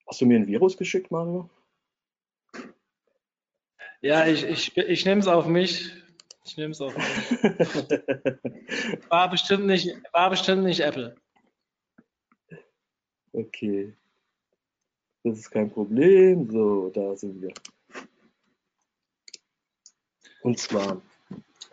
Hast 0.07 0.21
du 0.21 0.27
mir 0.27 0.37
ein 0.37 0.47
Virus 0.47 0.77
geschickt, 0.77 1.11
Mario? 1.11 1.49
Ja, 4.01 4.27
ich, 4.27 4.45
ich, 4.45 4.77
ich 4.77 5.05
nehme 5.05 5.21
es 5.21 5.27
auf 5.27 5.47
mich. 5.47 5.93
Ich 6.45 6.57
nehme 6.57 6.71
es 6.71 6.81
auf 6.81 6.97
mich. 6.97 7.07
War 9.09 9.29
bestimmt 9.29 9.67
nicht, 9.67 9.89
war 10.13 10.31
bestimmt 10.31 10.63
nicht 10.63 10.81
Apple. 10.81 11.17
Okay. 13.33 13.95
Das 15.25 15.39
ist 15.39 15.51
kein 15.51 15.71
Problem. 15.71 16.49
So, 16.51 16.91
da 16.91 17.17
sind 17.17 17.43
wir. 17.43 17.53
Und 20.43 20.59
zwar 20.59 21.03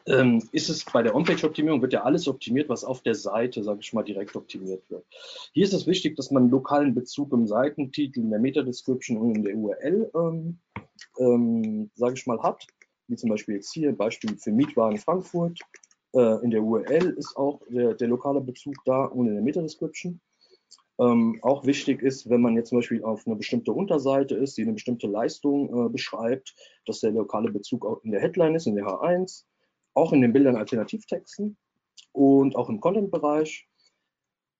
ähm, 0.07 0.47
ist 0.51 0.69
es 0.69 0.85
bei 0.85 1.01
der 1.01 1.15
On-Page-Optimierung, 1.15 1.81
wird 1.81 1.93
ja 1.93 2.03
alles 2.03 2.27
optimiert, 2.27 2.69
was 2.69 2.83
auf 2.83 3.01
der 3.01 3.15
Seite, 3.15 3.63
sage 3.63 3.79
ich 3.81 3.93
mal, 3.93 4.03
direkt 4.03 4.35
optimiert 4.35 4.83
wird. 4.89 5.05
Hier 5.53 5.63
ist 5.63 5.73
es 5.73 5.87
wichtig, 5.87 6.15
dass 6.15 6.31
man 6.31 6.43
einen 6.43 6.51
lokalen 6.51 6.93
Bezug 6.93 7.33
im 7.33 7.47
Seitentitel, 7.47 8.19
in 8.19 8.29
der 8.29 8.39
Meta-Description 8.39 9.17
und 9.17 9.35
in 9.35 9.43
der 9.43 9.55
URL, 9.55 10.11
ähm, 10.15 10.59
ähm, 11.19 11.89
sage 11.95 12.15
ich 12.15 12.27
mal, 12.27 12.41
hat. 12.41 12.65
Wie 13.07 13.15
zum 13.15 13.29
Beispiel 13.29 13.55
jetzt 13.55 13.73
hier, 13.73 13.91
Beispiel 13.93 14.37
für 14.37 14.51
Mietwagen 14.51 14.97
Frankfurt. 14.97 15.59
Äh, 16.13 16.43
in 16.43 16.51
der 16.51 16.61
URL 16.61 17.15
ist 17.17 17.35
auch 17.35 17.61
der, 17.69 17.93
der 17.95 18.07
lokale 18.07 18.41
Bezug 18.41 18.75
da 18.85 19.05
und 19.05 19.27
in 19.27 19.33
der 19.33 19.43
Meta-Description. 19.43 20.19
Ähm, 20.97 21.39
auch 21.41 21.65
wichtig 21.65 22.01
ist, 22.01 22.29
wenn 22.29 22.41
man 22.41 22.55
jetzt 22.55 22.69
zum 22.69 22.77
Beispiel 22.77 23.03
auf 23.03 23.27
eine 23.27 23.35
bestimmte 23.35 23.73
Unterseite 23.73 24.35
ist, 24.35 24.57
die 24.57 24.61
eine 24.61 24.73
bestimmte 24.73 25.07
Leistung 25.07 25.87
äh, 25.87 25.89
beschreibt, 25.89 26.55
dass 26.85 27.01
der 27.01 27.11
lokale 27.11 27.51
Bezug 27.51 27.85
auch 27.85 28.01
in 28.03 28.11
der 28.11 28.21
Headline 28.21 28.55
ist, 28.55 28.65
in 28.65 28.75
der 28.75 28.85
H1, 28.85 29.43
auch 29.95 30.13
in 30.13 30.21
den 30.21 30.33
Bildern 30.33 30.55
Alternativtexten 30.55 31.57
und 32.11 32.55
auch 32.55 32.69
im 32.69 32.79
Content-Bereich. 32.79 33.67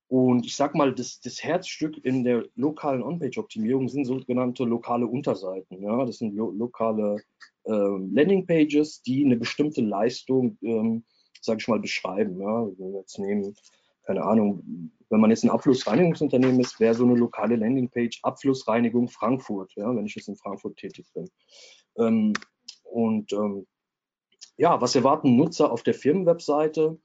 Und 0.07 0.45
ich 0.45 0.55
sag 0.55 0.75
mal, 0.75 0.93
das, 0.93 1.19
das, 1.19 1.43
Herzstück 1.43 1.97
in 2.03 2.23
der 2.23 2.45
lokalen 2.55 3.01
On-Page-Optimierung 3.01 3.89
sind 3.89 4.05
sogenannte 4.05 4.63
lokale 4.63 5.07
Unterseiten. 5.07 5.81
Ja? 5.81 6.05
Das 6.05 6.19
sind 6.19 6.35
lo 6.35 6.51
lokale 6.51 7.17
ähm, 7.65 8.11
Landing-Pages, 8.13 9.01
die 9.01 9.25
eine 9.25 9.35
bestimmte 9.35 9.81
Leistung, 9.81 10.57
ähm, 10.61 11.03
sage 11.41 11.59
ich 11.59 11.67
mal, 11.67 11.79
beschreiben. 11.79 12.39
Ja? 12.39 12.67
Wenn 12.77 12.93
wir 12.93 12.99
jetzt 12.99 13.17
nehmen, 13.17 13.55
keine 14.03 14.23
Ahnung, 14.23 14.91
wenn 15.09 15.19
man 15.19 15.31
jetzt 15.31 15.43
ein 15.43 15.49
Abflussreinigungsunternehmen 15.49 16.59
ist, 16.59 16.79
wäre 16.79 16.93
so 16.93 17.03
eine 17.03 17.15
lokale 17.15 17.55
Landingpage 17.55 18.19
Abflussreinigung 18.23 19.07
Frankfurt, 19.07 19.73
ja, 19.75 19.95
wenn 19.95 20.05
ich 20.05 20.15
jetzt 20.15 20.27
in 20.27 20.35
Frankfurt 20.35 20.77
tätig 20.77 21.07
bin. 21.13 21.29
Ähm, 21.97 22.33
und 22.83 23.33
ähm, 23.33 23.65
ja, 24.57 24.79
was 24.81 24.95
erwarten 24.95 25.35
Nutzer 25.35 25.71
auf 25.71 25.83
der 25.83 25.93
Firmenwebseite? 25.93 26.97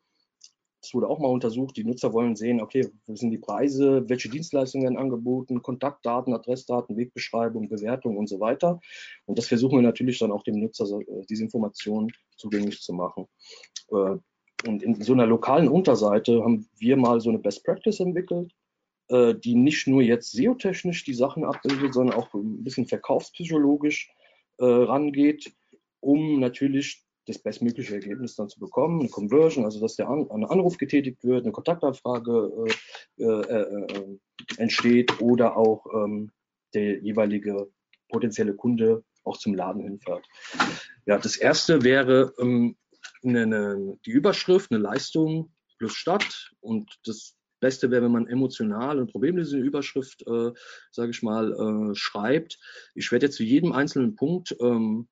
Das 0.81 0.95
wurde 0.95 1.09
auch 1.09 1.19
mal 1.19 1.29
untersucht. 1.29 1.77
Die 1.77 1.85
Nutzer 1.85 2.13
wollen 2.13 2.37
sehen, 2.37 2.61
okay, 2.61 2.89
wo 3.07 3.15
sind 3.15 3.31
die 3.31 3.39
Preise, 3.39 4.09
welche 4.09 4.31
Dienstleistungen 4.31 4.85
werden 4.85 4.97
angeboten, 4.97 5.61
Kontaktdaten, 5.63 6.33
Adressdaten, 6.33 6.97
Wegbeschreibung, 6.97 7.69
Bewertung 7.69 8.17
und 8.17 8.29
so 8.29 8.41
weiter. 8.41 8.81
Und 9.27 9.37
das 9.37 9.47
versuchen 9.47 9.77
wir 9.77 9.83
natürlich 9.83 10.19
dann 10.19 10.33
auch 10.33 10.43
dem 10.43 10.59
Nutzer 10.59 10.87
äh, 11.01 11.27
diese 11.29 11.45
Informationen 11.45 12.11
zugänglich 12.37 12.81
zu 12.81 12.95
machen. 12.95 13.27
Äh, 13.91 14.17
und 14.67 14.83
in 14.83 15.03
so 15.03 15.13
einer 15.13 15.27
lokalen 15.27 15.69
Unterseite 15.69 16.43
haben 16.43 16.67
wir 16.79 16.97
mal 16.97 17.21
so 17.21 17.29
eine 17.29 17.39
Best 17.39 17.65
Practice 17.65 18.01
entwickelt, 18.01 18.53
äh, 19.09 19.35
die 19.35 19.55
nicht 19.55 19.87
nur 19.87 20.01
jetzt 20.03 20.33
SEO-technisch 20.33 21.05
die 21.05 21.15
Sachen 21.15 21.45
abbildet, 21.45 21.93
sondern 21.93 22.17
auch 22.17 22.33
ein 22.33 22.65
bisschen 22.65 22.87
verkaufspsychologisch 22.87 24.11
rangeht, 24.63 25.55
um 26.01 26.39
natürlich 26.39 27.03
das 27.31 27.43
bestmögliche 27.43 27.95
Ergebnis 27.95 28.35
dann 28.37 28.49
zu 28.49 28.59
bekommen, 28.59 29.01
eine 29.01 29.09
Conversion, 29.09 29.65
also 29.65 29.81
dass 29.81 29.97
der 29.97 30.09
An 30.09 30.31
ein 30.31 30.45
Anruf 30.45 30.77
getätigt 30.77 31.25
wird, 31.25 31.45
eine 31.45 31.53
Kontaktanfrage 31.53 32.67
äh, 33.19 33.25
äh, 33.25 33.63
äh, 33.63 34.19
entsteht 34.57 35.21
oder 35.21 35.57
auch 35.57 35.87
ähm, 35.95 36.31
der 36.75 36.99
jeweilige 37.01 37.69
potenzielle 38.09 38.55
Kunde 38.55 39.05
auch 39.25 39.37
zum 39.37 39.55
Laden 39.55 39.83
hinfährt. 39.83 40.27
Ja, 41.07 41.19
das 41.19 41.37
erste 41.37 41.83
wäre 41.83 42.33
ähm, 42.39 42.77
eine, 43.23 43.43
eine, 43.43 43.99
die 44.07 44.11
Überschrift, 44.11 44.71
eine 44.71 44.81
Leistung 44.81 45.53
plus 45.79 45.95
Stadt 45.95 46.53
und 46.61 46.99
das 47.05 47.37
Beste 47.61 47.91
wäre, 47.91 48.03
wenn 48.05 48.13
man 48.13 48.27
emotional 48.27 48.99
und 48.99 49.13
problemlösende 49.13 49.65
Überschrift, 49.65 50.27
äh, 50.27 50.53
sage 50.91 51.11
ich 51.11 51.23
mal, 51.23 51.53
äh, 51.53 51.95
schreibt. 51.95 52.59
Ich 52.95 53.13
werde 53.13 53.27
jetzt 53.27 53.37
zu 53.37 53.45
jedem 53.45 53.73
einzelnen 53.73 54.17
Punkt 54.17 54.57
ähm, 54.61 55.09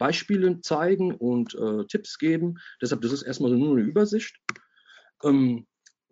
Beispiele 0.00 0.62
zeigen 0.62 1.14
und 1.14 1.54
äh, 1.54 1.84
Tipps 1.84 2.18
geben. 2.18 2.58
Deshalb, 2.80 3.02
das 3.02 3.12
ist 3.12 3.22
erstmal 3.22 3.52
nur 3.52 3.76
eine 3.76 3.86
Übersicht. 3.86 4.34
Ähm, 5.22 5.66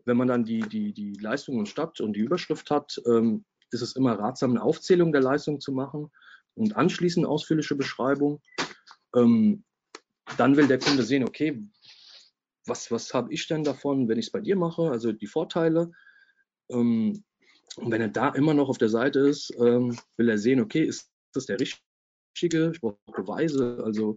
wenn 0.05 0.19
man 0.19 0.29
dann 0.29 0.45
die, 0.45 0.61
die, 0.61 0.93
die 0.93 1.15
Leistung 1.15 1.57
und 1.59 1.69
Stadt 1.69 2.01
und 2.01 2.13
die 2.13 2.21
Überschrift 2.21 2.71
hat, 2.71 3.01
ähm, 3.07 3.47
ist 3.71 3.81
es 3.81 3.97
immer 3.97 4.19
ratsam, 4.19 4.51
eine 4.51 4.63
Aufzählung 4.63 5.11
der 5.11 5.23
Leistung 5.23 5.59
zu 5.61 5.73
machen 5.73 6.11
und 6.55 6.77
anschließend 6.77 7.27
ausführliche 7.27 7.77
Beschreibung. 7.77 8.43
Ähm, 9.17 9.65
dann 10.37 10.57
will 10.59 10.67
der 10.67 10.79
Kunde 10.79 11.03
sehen, 11.03 11.25
okay, 11.25 11.67
was, 12.67 12.91
was 12.91 13.15
habe 13.15 13.33
ich 13.33 13.49
denn 13.49 13.65
davon, 13.65 14.07
wenn 14.07 14.19
ich 14.19 14.27
es 14.27 14.33
bei 14.33 14.41
dir 14.41 14.57
mache, 14.57 14.91
also 14.91 15.13
die 15.13 15.27
Vorteile. 15.27 15.93
Ähm, 16.71 17.25
und 17.77 17.91
wenn 17.91 18.03
er 18.03 18.09
da 18.09 18.29
immer 18.35 18.53
noch 18.53 18.69
auf 18.69 18.79
der 18.79 18.91
Seite 18.91 19.21
ist, 19.21 19.51
ähm, 19.59 19.99
will 20.19 20.29
er 20.29 20.37
sehen, 20.37 20.61
okay, 20.61 20.85
ist 20.85 21.11
das 21.33 21.47
der 21.47 21.59
richtige? 21.59 21.88
Ich 22.43 22.81
brauche 22.81 22.97
Beweise, 23.07 23.81
also 23.85 24.17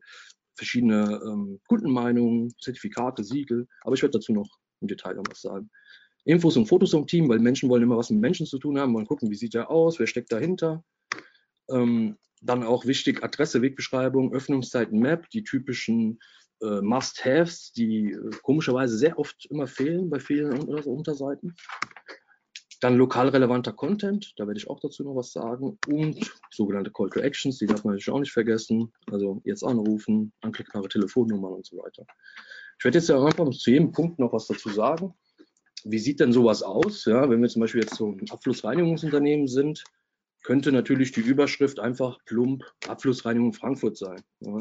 verschiedene 0.56 1.22
ähm, 1.26 1.60
Kundenmeinungen, 1.68 2.54
Zertifikate, 2.60 3.24
Siegel. 3.24 3.68
Aber 3.82 3.96
ich 3.96 4.02
werde 4.02 4.18
dazu 4.18 4.34
noch 4.34 4.50
im 4.82 4.88
Detail 4.88 5.16
noch 5.16 5.24
was 5.30 5.42
sagen. 5.42 5.70
Infos 6.26 6.58
und 6.58 6.68
Fotos 6.68 6.92
vom 6.92 7.08
Team, 7.08 7.30
weil 7.30 7.40
Menschen 7.40 7.70
wollen 7.70 7.84
immer 7.84 7.98
was 7.98 8.10
mit 8.10 8.22
Menschen 8.22 8.46
zu 8.46 8.60
tun 8.60 8.80
haben, 8.80 8.94
wollen 8.94 9.08
gucken, 9.08 9.32
wie 9.32 9.36
sieht 9.36 9.56
er 9.56 9.72
aus, 9.72 10.00
wer 10.00 10.08
steckt 10.08 10.32
dahinter. 10.32 10.84
Ähm, 11.70 12.18
dann 12.42 12.64
auch 12.64 12.86
wichtig, 12.86 13.24
Adresse, 13.24 13.62
Wegbeschreibung, 13.62 14.34
Öffnungszeiten, 14.34 15.00
Map, 15.00 15.30
die 15.30 15.44
typischen 15.44 16.20
äh, 16.62 16.82
Must-Haves, 16.82 17.72
die 17.72 18.12
äh, 18.12 18.30
komischerweise 18.44 18.98
sehr 18.98 19.18
oft 19.18 19.46
immer 19.48 19.68
fehlen 19.68 20.10
bei 20.10 20.20
vielen 20.20 20.60
Unterseiten. 20.64 21.56
Dann 22.82 22.98
lokal 22.98 23.30
relevanter 23.30 23.74
Content, 23.74 24.34
da 24.38 24.48
werde 24.48 24.60
ich 24.60 24.68
auch 24.68 24.80
dazu 24.80 25.04
noch 25.04 25.16
was 25.16 25.32
sagen. 25.32 25.78
Und 25.88 26.32
sogenannte 26.50 26.92
Call 26.92 27.12
to 27.12 27.20
Actions, 27.20 27.60
die 27.60 27.68
darf 27.68 27.84
man 27.84 27.94
natürlich 27.94 28.12
auch 28.12 28.20
nicht 28.20 28.32
vergessen. 28.32 28.92
Also 29.12 29.40
jetzt 29.46 29.64
anrufen, 29.64 30.34
anklickbare 30.42 30.90
Telefonnummern 30.90 31.54
und 31.54 31.66
so 31.66 31.78
weiter. 31.78 32.06
Ich 32.80 32.84
werde 32.84 32.98
jetzt 32.98 33.08
ja 33.08 33.24
einfach 33.24 33.48
zu 33.52 33.70
jedem 33.70 33.92
Punkt 33.92 34.18
noch 34.18 34.34
was 34.34 34.48
dazu 34.48 34.70
sagen. 34.70 35.14
Wie 35.84 36.00
sieht 36.00 36.20
denn 36.20 36.34
sowas 36.34 36.64
aus? 36.64 37.06
Ja, 37.06 37.30
wenn 37.30 37.42
wir 37.42 37.50
zum 37.50 37.62
Beispiel 37.62 37.82
jetzt 37.82 37.96
so 37.96 38.08
ein 38.08 38.30
Abflussreinigungsunternehmen 38.32 39.48
sind, 39.48 39.84
könnte 40.44 40.72
natürlich 40.72 41.12
die 41.12 41.22
Überschrift 41.22 41.80
einfach 41.80 42.18
plump 42.26 42.64
Abflussreinigung 42.88 43.54
Frankfurt 43.54 43.98
sein. 43.98 44.22
Ja. 44.40 44.58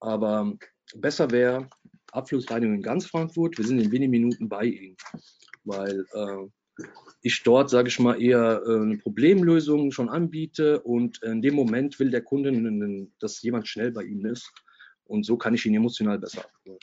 Aber 0.00 0.52
besser 0.96 1.30
wäre 1.30 1.68
Abflussreinigung 2.10 2.74
in 2.74 2.82
ganz 2.82 3.06
Frankfurt. 3.06 3.58
Wir 3.58 3.64
sind 3.64 3.78
in 3.78 3.92
wenigen 3.92 4.10
Minuten 4.10 4.48
bei 4.48 4.64
Ihnen, 4.64 4.96
weil 5.62 6.04
äh, 6.12 6.48
ich 7.22 7.42
dort, 7.44 7.70
sage 7.70 7.88
ich 7.88 7.98
mal, 7.98 8.20
eher 8.20 8.62
äh, 8.66 8.80
eine 8.80 8.98
Problemlösung 8.98 9.92
schon 9.92 10.08
anbiete 10.08 10.80
und 10.80 11.22
in 11.22 11.40
dem 11.40 11.54
Moment 11.54 11.98
will 11.98 12.10
der 12.10 12.22
Kunde, 12.22 13.08
dass 13.20 13.42
jemand 13.42 13.68
schnell 13.68 13.92
bei 13.92 14.02
Ihnen 14.02 14.26
ist 14.26 14.52
und 15.04 15.24
so 15.24 15.36
kann 15.36 15.54
ich 15.54 15.64
ihn 15.66 15.74
emotional 15.74 16.18
besser 16.18 16.44
abholen. 16.44 16.78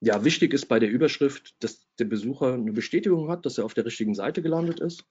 Ja, 0.00 0.24
wichtig 0.24 0.52
ist 0.52 0.66
bei 0.66 0.78
der 0.78 0.90
Überschrift, 0.90 1.56
dass 1.62 1.86
der 1.98 2.04
Besucher 2.04 2.54
eine 2.54 2.72
Bestätigung 2.72 3.30
hat, 3.30 3.46
dass 3.46 3.58
er 3.58 3.64
auf 3.64 3.74
der 3.74 3.86
richtigen 3.86 4.14
Seite 4.14 4.42
gelandet 4.42 4.80
ist, 4.80 5.04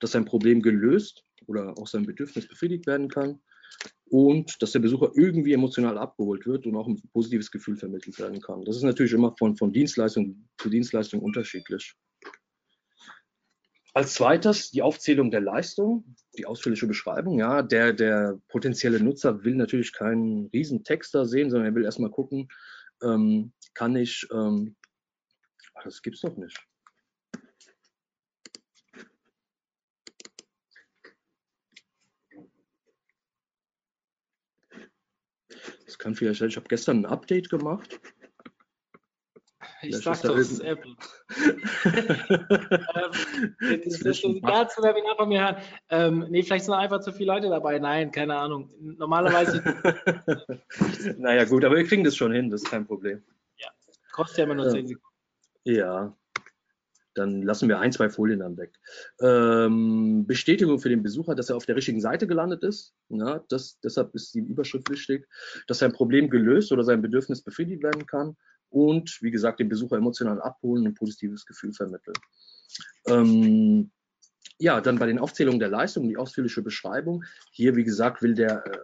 dass 0.00 0.12
sein 0.12 0.24
Problem 0.24 0.62
gelöst 0.62 1.24
oder 1.46 1.76
auch 1.78 1.86
sein 1.86 2.06
Bedürfnis 2.06 2.48
befriedigt 2.48 2.86
werden 2.86 3.08
kann 3.08 3.40
und 4.10 4.60
dass 4.60 4.72
der 4.72 4.80
Besucher 4.80 5.10
irgendwie 5.14 5.54
emotional 5.54 5.96
abgeholt 5.96 6.46
wird 6.46 6.66
und 6.66 6.76
auch 6.76 6.86
ein 6.86 7.00
positives 7.12 7.50
Gefühl 7.50 7.76
vermittelt 7.76 8.18
werden 8.18 8.40
kann. 8.40 8.62
Das 8.64 8.76
ist 8.76 8.82
natürlich 8.82 9.12
immer 9.12 9.34
von, 9.38 9.56
von 9.56 9.72
Dienstleistung 9.72 10.48
zu 10.58 10.68
Dienstleistung 10.68 11.20
unterschiedlich. 11.20 11.94
Als 13.94 14.14
zweites 14.14 14.70
die 14.70 14.82
Aufzählung 14.82 15.30
der 15.30 15.40
Leistung, 15.40 16.16
die 16.36 16.46
ausführliche 16.46 16.86
Beschreibung. 16.86 17.38
Ja, 17.38 17.62
der, 17.62 17.92
der 17.92 18.38
potenzielle 18.48 19.00
Nutzer 19.02 19.44
will 19.44 19.54
natürlich 19.54 19.92
keinen 19.92 20.46
riesen 20.46 20.82
Text 20.82 21.14
da 21.14 21.24
sehen, 21.26 21.50
sondern 21.50 21.70
er 21.70 21.74
will 21.74 21.84
erstmal 21.84 22.10
gucken, 22.10 22.48
ähm, 23.02 23.52
kann 23.74 23.96
ich, 23.96 24.26
ähm, 24.32 24.76
das 25.84 26.02
gibt's 26.02 26.20
doch 26.20 26.36
nicht. 26.36 26.58
Kann 35.98 36.14
vielleicht, 36.14 36.42
ich 36.42 36.56
habe 36.56 36.68
gestern 36.68 37.00
ein 37.00 37.06
Update 37.06 37.48
gemacht. 37.50 38.00
Ich 39.82 39.96
Vielleicht 39.96 40.04
sag 40.04 40.22
doch, 40.22 40.36
es 40.36 40.52
ist 40.52 40.60
Apple. 40.60 40.94
ähm, 41.84 43.56
das 43.60 44.00
ist 44.00 44.24
ein 44.24 44.34
Webinar 44.36 45.16
von 45.16 45.28
mir 45.28 45.40
hören. 45.40 45.56
Ähm, 45.88 46.26
nee, 46.30 46.42
vielleicht 46.42 46.64
sind 46.64 46.74
einfach 46.74 47.00
zu 47.00 47.12
viele 47.12 47.32
Leute 47.32 47.48
dabei. 47.48 47.78
Nein, 47.78 48.10
keine 48.12 48.36
Ahnung. 48.36 48.70
Normalerweise 48.80 49.60
naja, 51.18 51.44
gut, 51.44 51.64
aber 51.64 51.76
wir 51.76 51.84
kriegen 51.84 52.04
das 52.04 52.16
schon 52.16 52.32
hin, 52.32 52.50
das 52.50 52.62
ist 52.62 52.70
kein 52.70 52.86
Problem. 52.86 53.22
kostet 54.12 54.38
ja 54.38 54.44
immer 54.44 54.54
nur 54.54 54.66
Ja. 54.66 54.72
10 54.72 54.86
Sekunden. 54.88 55.16
Ja, 55.64 56.16
dann 57.14 57.42
lassen 57.42 57.68
wir 57.68 57.78
ein, 57.78 57.92
zwei 57.92 58.08
Folien 58.08 58.40
dann 58.40 58.56
weg. 58.56 58.72
Ähm, 59.20 60.26
Bestätigung 60.26 60.78
für 60.78 60.88
den 60.88 61.02
Besucher, 61.02 61.34
dass 61.34 61.50
er 61.50 61.56
auf 61.56 61.66
der 61.66 61.76
richtigen 61.76 62.00
Seite 62.00 62.26
gelandet 62.26 62.62
ist. 62.62 62.94
Ja, 63.08 63.44
das, 63.48 63.78
deshalb 63.80 64.14
ist 64.14 64.34
die 64.34 64.40
Überschrift 64.40 64.90
wichtig, 64.90 65.28
dass 65.66 65.78
sein 65.78 65.92
Problem 65.92 66.30
gelöst 66.30 66.72
oder 66.72 66.84
sein 66.84 67.02
Bedürfnis 67.02 67.42
befriedigt 67.42 67.82
werden 67.82 68.06
kann 68.06 68.36
und, 68.70 69.18
wie 69.20 69.30
gesagt, 69.30 69.60
den 69.60 69.68
Besucher 69.68 69.96
emotional 69.96 70.40
abholen 70.40 70.82
und 70.82 70.92
ein 70.92 70.94
positives 70.94 71.44
Gefühl 71.44 71.72
vermitteln. 71.72 72.16
Ähm, 73.06 73.90
ja, 74.58 74.80
dann 74.80 74.98
bei 74.98 75.06
den 75.06 75.18
Aufzählungen 75.18 75.60
der 75.60 75.68
Leistung, 75.68 76.08
die 76.08 76.16
ausführliche 76.16 76.62
Beschreibung. 76.62 77.24
Hier, 77.50 77.76
wie 77.76 77.84
gesagt, 77.84 78.22
will 78.22 78.34
der, 78.34 78.64
äh, 78.66 78.78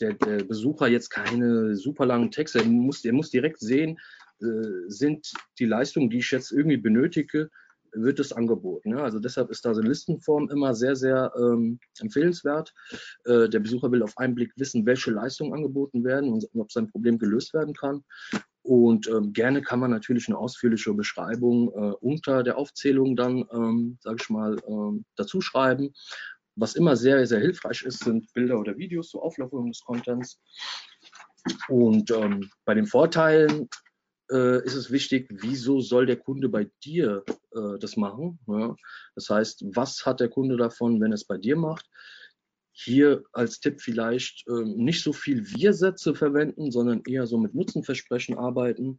der, 0.00 0.14
der 0.14 0.44
Besucher 0.44 0.88
jetzt 0.88 1.10
keine 1.10 1.76
super 1.76 2.04
langen 2.04 2.30
Texte. 2.30 2.58
Er 2.58 2.64
muss, 2.66 3.04
er 3.04 3.12
muss 3.12 3.30
direkt 3.30 3.60
sehen, 3.60 3.98
äh, 4.40 4.88
sind 4.88 5.32
die 5.58 5.66
Leistungen, 5.66 6.10
die 6.10 6.18
ich 6.18 6.30
jetzt 6.30 6.52
irgendwie 6.52 6.78
benötige, 6.78 7.50
wird 7.92 8.20
es 8.20 8.32
angeboten. 8.32 8.90
Ja? 8.90 9.02
Also 9.02 9.18
deshalb 9.18 9.50
ist 9.50 9.64
da 9.64 9.74
so 9.74 9.80
eine 9.80 9.88
Listenform 9.88 10.48
immer 10.50 10.74
sehr, 10.74 10.96
sehr 10.96 11.32
ähm, 11.36 11.78
empfehlenswert. 12.00 12.72
Äh, 13.24 13.48
der 13.48 13.60
Besucher 13.60 13.90
will 13.90 14.02
auf 14.02 14.16
einen 14.18 14.34
Blick 14.34 14.52
wissen, 14.56 14.86
welche 14.86 15.10
Leistungen 15.10 15.54
angeboten 15.54 16.04
werden 16.04 16.32
und 16.32 16.48
ob 16.54 16.72
sein 16.72 16.90
Problem 16.90 17.18
gelöst 17.18 17.54
werden 17.54 17.74
kann. 17.74 18.04
Und 18.62 19.08
ähm, 19.08 19.32
gerne 19.32 19.62
kann 19.62 19.80
man 19.80 19.90
natürlich 19.90 20.28
eine 20.28 20.38
ausführliche 20.38 20.92
Beschreibung 20.92 21.68
äh, 21.68 21.94
unter 22.00 22.42
der 22.42 22.58
Aufzählung 22.58 23.16
dann, 23.16 23.44
ähm, 23.52 23.98
sage 24.00 24.18
ich 24.20 24.30
mal, 24.30 24.56
ähm, 24.66 25.04
dazu 25.16 25.40
schreiben. 25.40 25.94
Was 26.56 26.74
immer 26.74 26.96
sehr, 26.96 27.26
sehr 27.26 27.40
hilfreich 27.40 27.82
ist, 27.82 28.04
sind 28.04 28.32
Bilder 28.34 28.58
oder 28.58 28.76
Videos 28.76 29.08
zur 29.08 29.22
Auflockerung 29.22 29.68
des 29.68 29.80
Contents. 29.80 30.38
Und 31.68 32.10
ähm, 32.10 32.50
bei 32.66 32.74
den 32.74 32.86
Vorteilen 32.86 33.68
äh, 34.30 34.64
ist 34.64 34.74
es 34.74 34.90
wichtig, 34.90 35.28
wieso 35.30 35.80
soll 35.80 36.06
der 36.06 36.16
Kunde 36.16 36.48
bei 36.48 36.70
dir 36.84 37.24
äh, 37.54 37.78
das 37.78 37.96
machen? 37.96 38.38
Ja? 38.46 38.74
Das 39.14 39.28
heißt, 39.28 39.64
was 39.74 40.04
hat 40.06 40.20
der 40.20 40.28
Kunde 40.28 40.56
davon, 40.56 41.00
wenn 41.00 41.12
er 41.12 41.16
es 41.16 41.24
bei 41.24 41.38
dir 41.38 41.56
macht? 41.56 41.88
Hier 42.72 43.24
als 43.32 43.60
Tipp 43.60 43.80
vielleicht 43.80 44.44
ähm, 44.48 44.76
nicht 44.76 45.02
so 45.02 45.12
viel 45.12 45.44
Wir-Sätze 45.50 46.14
verwenden, 46.14 46.70
sondern 46.70 47.02
eher 47.06 47.26
so 47.26 47.38
mit 47.38 47.54
Nutzenversprechen 47.54 48.38
arbeiten. 48.38 48.98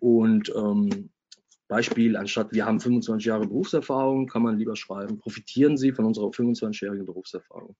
Und 0.00 0.52
ähm, 0.56 1.10
Beispiel, 1.68 2.16
anstatt 2.16 2.52
wir 2.52 2.66
haben 2.66 2.80
25 2.80 3.24
Jahre 3.24 3.46
Berufserfahrung, 3.46 4.26
kann 4.26 4.42
man 4.42 4.58
lieber 4.58 4.76
schreiben, 4.76 5.18
profitieren 5.18 5.76
Sie 5.76 5.92
von 5.92 6.04
unserer 6.04 6.28
25-jährigen 6.28 7.06
Berufserfahrung. 7.06 7.76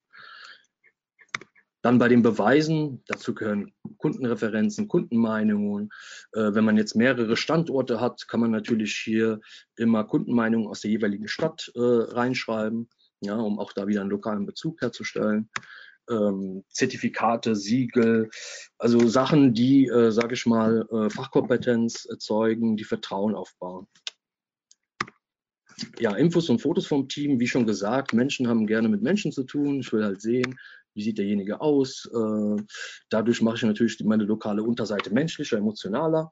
Dann 1.82 1.98
bei 1.98 2.08
den 2.08 2.22
Beweisen, 2.22 3.02
dazu 3.06 3.34
gehören 3.34 3.72
Kundenreferenzen, 3.98 4.86
Kundenmeinungen. 4.86 5.90
Äh, 6.32 6.54
wenn 6.54 6.64
man 6.64 6.76
jetzt 6.76 6.94
mehrere 6.94 7.36
Standorte 7.36 8.00
hat, 8.00 8.28
kann 8.28 8.40
man 8.40 8.52
natürlich 8.52 8.94
hier 8.94 9.40
immer 9.76 10.04
Kundenmeinungen 10.04 10.68
aus 10.68 10.80
der 10.80 10.92
jeweiligen 10.92 11.26
Stadt 11.26 11.72
äh, 11.74 11.80
reinschreiben, 11.80 12.88
ja, 13.20 13.34
um 13.36 13.58
auch 13.58 13.72
da 13.72 13.88
wieder 13.88 14.00
einen 14.00 14.10
lokalen 14.10 14.46
Bezug 14.46 14.80
herzustellen. 14.80 15.50
Ähm, 16.08 16.64
Zertifikate, 16.68 17.54
Siegel, 17.56 18.30
also 18.78 19.06
Sachen, 19.08 19.52
die, 19.54 19.86
äh, 19.86 20.10
sage 20.10 20.34
ich 20.34 20.46
mal, 20.46 20.86
äh, 20.90 21.10
Fachkompetenz 21.10 22.06
erzeugen, 22.06 22.76
die 22.76 22.84
Vertrauen 22.84 23.34
aufbauen. 23.34 23.86
Ja, 25.98 26.14
Infos 26.14 26.48
und 26.48 26.60
Fotos 26.60 26.86
vom 26.86 27.08
Team, 27.08 27.40
wie 27.40 27.46
schon 27.46 27.66
gesagt, 27.66 28.12
Menschen 28.12 28.46
haben 28.46 28.66
gerne 28.66 28.88
mit 28.88 29.02
Menschen 29.02 29.32
zu 29.32 29.44
tun. 29.44 29.80
Ich 29.80 29.92
will 29.92 30.04
halt 30.04 30.20
sehen, 30.20 30.58
wie 30.94 31.02
sieht 31.02 31.18
derjenige 31.18 31.60
aus. 31.60 32.08
Äh, 32.12 32.62
dadurch 33.10 33.42
mache 33.42 33.56
ich 33.56 33.62
natürlich 33.62 33.98
meine 34.04 34.24
lokale 34.24 34.62
Unterseite 34.62 35.12
menschlicher, 35.12 35.58
emotionaler. 35.58 36.30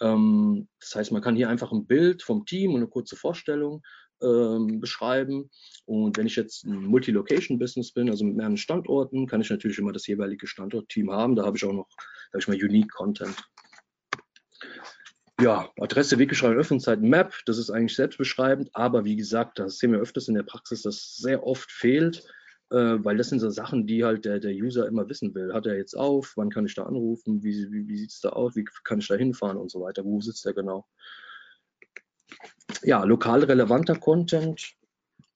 Ähm, 0.00 0.68
das 0.80 0.94
heißt, 0.94 1.12
man 1.12 1.22
kann 1.22 1.36
hier 1.36 1.48
einfach 1.48 1.72
ein 1.72 1.86
Bild 1.86 2.22
vom 2.22 2.44
Team 2.44 2.72
und 2.72 2.78
eine 2.78 2.88
kurze 2.88 3.16
Vorstellung 3.16 3.82
ähm, 4.22 4.80
beschreiben. 4.80 5.50
Und 5.84 6.16
wenn 6.16 6.26
ich 6.26 6.36
jetzt 6.36 6.64
ein 6.64 6.84
Multi-Location-Business 6.86 7.92
bin, 7.92 8.10
also 8.10 8.24
mit 8.24 8.36
mehreren 8.36 8.56
Standorten, 8.56 9.26
kann 9.26 9.40
ich 9.40 9.50
natürlich 9.50 9.78
immer 9.78 9.92
das 9.92 10.06
jeweilige 10.06 10.46
Standortteam 10.46 11.10
haben. 11.10 11.36
Da 11.36 11.44
habe 11.44 11.56
ich 11.56 11.64
auch 11.64 11.72
noch, 11.72 11.88
habe 12.32 12.38
ich 12.38 12.48
mal 12.48 12.56
Unique 12.56 12.90
Content. 12.92 13.36
Ja, 15.38 15.70
Adresse, 15.78 16.18
Wegbeschreibung, 16.18 16.56
Öffnungszeit, 16.56 17.02
Map, 17.02 17.34
das 17.44 17.58
ist 17.58 17.68
eigentlich 17.68 17.94
selbstbeschreibend, 17.94 18.70
aber 18.72 19.04
wie 19.04 19.16
gesagt, 19.16 19.58
das 19.58 19.76
sehen 19.76 19.92
wir 19.92 19.98
öfters 19.98 20.28
in 20.28 20.34
der 20.34 20.44
Praxis, 20.44 20.80
dass 20.80 21.14
sehr 21.16 21.46
oft 21.46 21.70
fehlt, 21.70 22.26
äh, 22.70 23.04
weil 23.04 23.16
das 23.16 23.28
sind 23.28 23.40
so 23.40 23.50
Sachen, 23.50 23.86
die 23.86 24.04
halt 24.04 24.24
der, 24.24 24.40
der 24.40 24.52
User 24.52 24.86
immer 24.88 25.08
wissen 25.08 25.34
will. 25.34 25.54
Hat 25.54 25.66
er 25.66 25.76
jetzt 25.76 25.94
auf? 25.94 26.32
Wann 26.36 26.50
kann 26.50 26.66
ich 26.66 26.74
da 26.74 26.84
anrufen? 26.84 27.42
Wie, 27.42 27.70
wie, 27.70 27.88
wie 27.88 27.96
sieht 27.96 28.10
es 28.10 28.20
da 28.20 28.30
aus? 28.30 28.56
Wie 28.56 28.64
kann 28.84 28.98
ich 28.98 29.08
da 29.08 29.14
hinfahren 29.14 29.56
und 29.56 29.70
so 29.70 29.80
weiter? 29.82 30.04
Wo 30.04 30.20
sitzt 30.20 30.44
er 30.46 30.54
genau? 30.54 30.86
Ja, 32.82 33.04
lokal 33.04 33.44
relevanter 33.44 33.96
Content, 33.96 34.74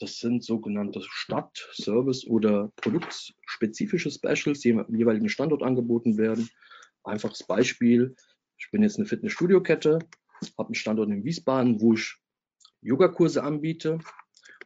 das 0.01 0.19
sind 0.19 0.43
sogenannte 0.43 1.03
Stadt-, 1.09 1.69
Service- 1.75 2.27
oder 2.27 2.73
produktspezifische 2.77 4.11
Specials, 4.11 4.61
die 4.61 4.71
im 4.71 4.85
jeweiligen 4.89 5.29
Standort 5.29 5.63
angeboten 5.63 6.19
werden. 6.19 6.49
Einfaches 7.05 7.47
Beispiel, 7.47 8.17
ich 8.59 8.71
bin 8.71 8.83
jetzt 8.83 8.99
eine 8.99 9.07
Fitnessstudio-Kette, 9.07 10.01
habe 10.59 10.69
einen 10.69 10.75
Standort 10.75 11.11
in 11.11 11.25
Wiesbaden, 11.25 11.81
wo 11.81 11.95
ich 11.95 12.17
Yogakurse 12.83 13.43
anbiete 13.43 13.99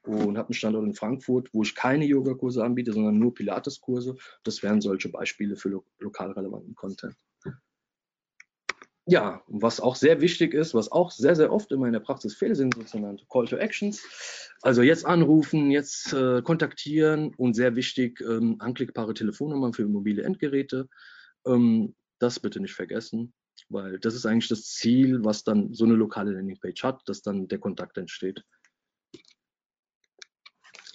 und 0.04 0.38
habe 0.38 0.48
einen 0.48 0.54
Standort 0.54 0.84
in 0.84 0.94
Frankfurt, 0.94 1.48
wo 1.52 1.62
ich 1.62 1.74
keine 1.74 2.04
Yogakurse 2.04 2.64
anbiete, 2.64 2.92
sondern 2.92 3.18
nur 3.18 3.34
Pilateskurse. 3.34 4.16
Das 4.42 4.62
wären 4.62 4.80
solche 4.80 5.08
Beispiele 5.08 5.56
für 5.56 5.70
lo 5.70 5.84
lokal 5.98 6.32
relevanten 6.32 6.74
Content. 6.74 7.16
Ja, 9.06 9.42
und 9.48 9.60
was 9.60 9.80
auch 9.80 9.96
sehr 9.96 10.22
wichtig 10.22 10.54
ist, 10.54 10.72
was 10.72 10.90
auch 10.90 11.10
sehr, 11.10 11.36
sehr 11.36 11.52
oft 11.52 11.70
in 11.72 11.80
meiner 11.80 12.00
Praxis 12.00 12.34
fehlt, 12.34 12.56
sind 12.56 12.74
sogenannte 12.88 13.26
Call 13.30 13.46
to 13.46 13.56
Actions. 13.56 14.02
Also 14.62 14.80
jetzt 14.80 15.04
anrufen, 15.04 15.70
jetzt 15.70 16.14
äh, 16.14 16.40
kontaktieren 16.40 17.34
und 17.36 17.52
sehr 17.52 17.76
wichtig, 17.76 18.22
ähm, 18.22 18.56
anklickbare 18.60 19.12
Telefonnummern 19.12 19.74
für 19.74 19.86
mobile 19.86 20.22
Endgeräte. 20.22 20.88
Ähm, 21.46 21.94
das 22.18 22.40
bitte 22.40 22.60
nicht 22.60 22.72
vergessen, 22.72 23.34
weil 23.68 23.98
das 23.98 24.14
ist 24.14 24.24
eigentlich 24.24 24.48
das 24.48 24.64
Ziel, 24.70 25.22
was 25.22 25.44
dann 25.44 25.74
so 25.74 25.84
eine 25.84 25.94
lokale 25.94 26.32
Landingpage 26.32 26.82
hat, 26.82 27.02
dass 27.04 27.20
dann 27.20 27.46
der 27.46 27.58
Kontakt 27.58 27.98
entsteht. 27.98 28.42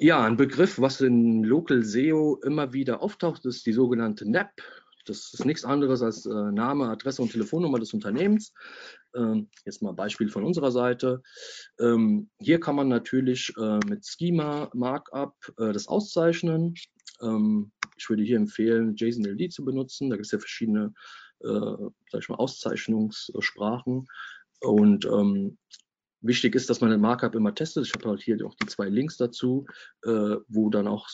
Ja, 0.02 0.24
ein 0.24 0.38
Begriff, 0.38 0.80
was 0.80 1.02
in 1.02 1.44
Local 1.44 1.84
SEO 1.84 2.40
immer 2.46 2.72
wieder 2.72 3.02
auftaucht, 3.02 3.46
ist 3.46 3.66
die 3.66 3.74
sogenannte 3.74 4.30
NAP. 4.30 4.62
Das 5.06 5.34
ist 5.34 5.44
nichts 5.44 5.66
anderes 5.66 6.02
als 6.02 6.26
äh, 6.26 6.30
Name, 6.30 6.88
Adresse 6.88 7.22
und 7.22 7.34
Telefonnummer 7.34 7.80
des 7.80 7.94
Unternehmens. 7.94 8.54
Ähm, 9.14 9.50
jetzt 9.66 9.82
mal 9.82 9.92
Beispiel 9.92 10.30
von 10.30 10.46
unserer 10.46 10.72
Seite. 10.72 11.22
Ähm, 11.82 12.30
hier 12.40 12.62
kann 12.62 12.78
man 12.78 12.88
natürlich 12.88 13.52
äh, 13.58 13.80
mit 13.88 14.08
Schema, 14.08 14.70
Markup 14.74 15.36
äh, 15.58 15.74
das 15.74 15.90
auszeichnen. 15.90 16.76
Ähm, 17.22 17.74
ich 17.98 18.10
würde 18.10 18.24
hier 18.24 18.38
empfehlen, 18.38 18.96
JSON-LD 18.96 19.52
zu 19.52 19.66
benutzen. 19.66 20.10
Da 20.10 20.16
gibt 20.16 20.28
es 20.28 20.32
ja 20.32 20.40
verschiedene 20.40 20.94
äh, 21.44 21.76
sag 22.12 22.22
ich 22.22 22.30
mal, 22.30 22.36
Auszeichnungssprachen. 22.36 24.08
Und 24.62 25.06
ähm, 25.06 25.58
wichtig 26.22 26.56
ist, 26.56 26.70
dass 26.70 26.82
man 26.82 26.90
den 26.90 27.02
Markup 27.02 27.36
immer 27.36 27.54
testet. 27.54 27.86
Ich 27.86 27.94
habe 27.94 28.10
halt 28.10 28.22
hier 28.22 28.38
auch 28.46 28.56
die 28.56 28.68
zwei 28.68 28.90
Links 28.90 29.18
dazu, 29.18 29.66
äh, 30.04 30.36
wo 30.48 30.70
dann 30.70 30.88
auch 30.88 31.10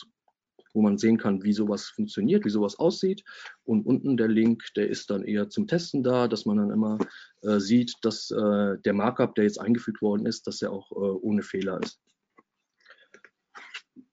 wo 0.76 0.82
man 0.82 0.98
sehen 0.98 1.18
kann, 1.18 1.42
wie 1.42 1.54
sowas 1.54 1.86
funktioniert, 1.88 2.44
wie 2.44 2.50
sowas 2.50 2.78
aussieht. 2.78 3.24
Und 3.64 3.86
unten 3.86 4.18
der 4.18 4.28
Link, 4.28 4.66
der 4.76 4.90
ist 4.90 5.10
dann 5.10 5.24
eher 5.24 5.50
zum 5.50 5.68
Testen 5.68 6.04
da, 6.04 6.28
dass 6.28 6.46
man 6.46 6.58
dann 6.58 6.70
immer 6.70 7.00
äh, 7.42 7.60
sieht, 7.60 7.94
dass 8.02 8.30
äh, 8.30 8.78
der 8.84 8.94
Markup, 8.94 9.36
der 9.36 9.46
jetzt 9.46 9.60
eingefügt 9.60 10.02
worden 10.02 10.26
ist, 10.26 10.48
dass 10.48 10.62
er 10.62 10.74
auch 10.74 10.92
äh, 10.92 10.96
ohne 10.96 11.44
Fehler 11.44 11.82
ist. 11.82 12.02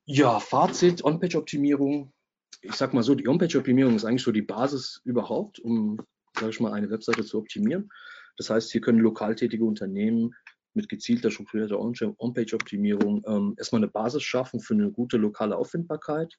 Ja, 0.04 0.38
Fazit, 0.38 1.04
On-Page-Optimierung. 1.04 2.12
Ich 2.60 2.74
sag 2.74 2.94
mal 2.94 3.02
so, 3.02 3.16
die 3.16 3.26
On-Page-Optimierung 3.26 3.96
ist 3.96 4.04
eigentlich 4.04 4.22
so 4.22 4.32
die 4.32 4.42
Basis 4.42 5.00
überhaupt, 5.04 5.58
um, 5.58 5.98
sage 6.34 6.50
ich 6.50 6.60
mal, 6.60 6.72
eine 6.72 6.90
Webseite 6.90 7.24
zu 7.24 7.38
optimieren. 7.38 7.90
Das 8.36 8.50
heißt, 8.50 8.70
hier 8.70 8.80
können 8.80 9.00
lokal 9.00 9.34
tätige 9.34 9.64
Unternehmen 9.64 10.34
mit 10.74 10.88
gezielter, 10.88 11.30
strukturierter 11.30 11.78
On-Page-Optimierung 11.78 13.22
ähm, 13.26 13.54
erstmal 13.58 13.80
eine 13.80 13.90
Basis 13.90 14.22
schaffen 14.22 14.60
für 14.60 14.74
eine 14.74 14.90
gute 14.90 15.16
lokale 15.16 15.56
Auffindbarkeit 15.56 16.38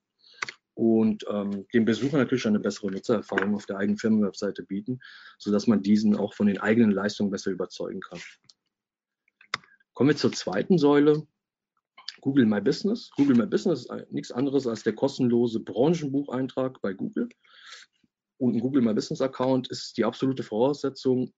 und 0.75 1.25
ähm, 1.29 1.67
dem 1.73 1.85
Besucher 1.85 2.17
natürlich 2.17 2.47
eine 2.47 2.59
bessere 2.59 2.91
Nutzererfahrung 2.91 3.55
auf 3.55 3.65
der 3.65 3.77
eigenen 3.77 3.97
Firmenwebseite 3.97 4.63
bieten, 4.63 4.99
sodass 5.37 5.67
man 5.67 5.83
diesen 5.83 6.15
auch 6.15 6.33
von 6.33 6.47
den 6.47 6.59
eigenen 6.59 6.91
Leistungen 6.91 7.29
besser 7.29 7.51
überzeugen 7.51 8.01
kann. 8.01 8.19
Kommen 9.93 10.09
wir 10.09 10.17
zur 10.17 10.31
zweiten 10.31 10.79
Säule, 10.79 11.27
Google 12.21 12.45
My 12.45 12.61
Business. 12.61 13.11
Google 13.15 13.35
My 13.35 13.45
Business 13.45 13.81
ist 13.81 14.11
nichts 14.11 14.31
anderes 14.31 14.65
als 14.65 14.81
der 14.81 14.93
kostenlose 14.93 15.59
Branchenbucheintrag 15.59 16.81
bei 16.81 16.93
Google. 16.93 17.29
Und 18.43 18.55
ein 18.55 18.59
Google 18.59 18.81
My 18.81 18.93
Business 18.93 19.21
Account 19.21 19.69
ist 19.69 19.97
die 19.97 20.03
absolute 20.03 20.43
Voraussetzung, 20.43 21.33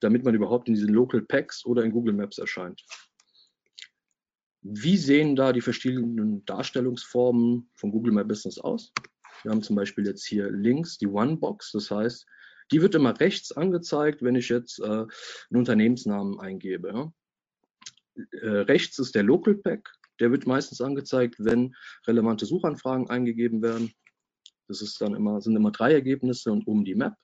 damit 0.00 0.24
man 0.24 0.34
überhaupt 0.34 0.68
in 0.68 0.74
diesen 0.74 0.94
Local 0.94 1.20
Packs 1.20 1.66
oder 1.66 1.84
in 1.84 1.92
Google 1.92 2.14
Maps 2.14 2.38
erscheint. 2.38 2.82
Wie 4.62 4.96
sehen 4.96 5.36
da 5.36 5.52
die 5.52 5.60
verschiedenen 5.60 6.46
Darstellungsformen 6.46 7.70
von 7.74 7.90
Google 7.90 8.14
My 8.14 8.24
Business 8.24 8.58
aus? 8.58 8.90
Wir 9.42 9.50
haben 9.50 9.62
zum 9.62 9.76
Beispiel 9.76 10.06
jetzt 10.06 10.26
hier 10.26 10.50
links 10.50 10.96
die 10.96 11.06
One-Box, 11.06 11.72
das 11.72 11.90
heißt, 11.90 12.26
die 12.72 12.80
wird 12.80 12.94
immer 12.94 13.20
rechts 13.20 13.52
angezeigt, 13.52 14.22
wenn 14.22 14.34
ich 14.34 14.48
jetzt 14.48 14.80
äh, 14.80 14.84
einen 14.86 15.08
Unternehmensnamen 15.50 16.40
eingebe. 16.40 16.88
Ja? 16.88 17.12
Äh, 18.40 18.60
rechts 18.62 18.98
ist 18.98 19.14
der 19.14 19.24
Local 19.24 19.56
Pack, 19.56 19.92
der 20.20 20.32
wird 20.32 20.46
meistens 20.46 20.80
angezeigt, 20.80 21.36
wenn 21.38 21.76
relevante 22.06 22.46
Suchanfragen 22.46 23.10
eingegeben 23.10 23.60
werden. 23.60 23.92
Das 24.68 24.82
ist 24.82 25.00
dann 25.00 25.14
immer, 25.14 25.40
sind 25.40 25.56
immer 25.56 25.70
drei 25.70 25.92
Ergebnisse 25.92 26.52
und 26.52 26.66
oben 26.66 26.84
die 26.84 26.94
Map. 26.94 27.14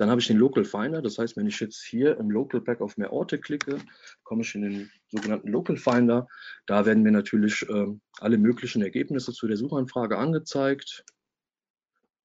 Dann 0.00 0.08
habe 0.08 0.18
ich 0.18 0.28
den 0.28 0.38
Local 0.38 0.64
Finder, 0.64 1.02
das 1.02 1.18
heißt, 1.18 1.36
wenn 1.36 1.46
ich 1.46 1.60
jetzt 1.60 1.84
hier 1.84 2.16
im 2.16 2.30
Local 2.30 2.62
Pack 2.62 2.80
auf 2.80 2.96
mehr 2.96 3.12
Orte 3.12 3.38
klicke, 3.38 3.78
komme 4.22 4.40
ich 4.40 4.54
in 4.54 4.62
den 4.62 4.90
sogenannten 5.10 5.48
Local 5.48 5.76
Finder. 5.76 6.26
Da 6.64 6.86
werden 6.86 7.02
mir 7.02 7.12
natürlich 7.12 7.68
äh, 7.68 7.86
alle 8.18 8.38
möglichen 8.38 8.80
Ergebnisse 8.80 9.34
zu 9.34 9.46
der 9.46 9.58
Suchanfrage 9.58 10.16
angezeigt, 10.16 11.04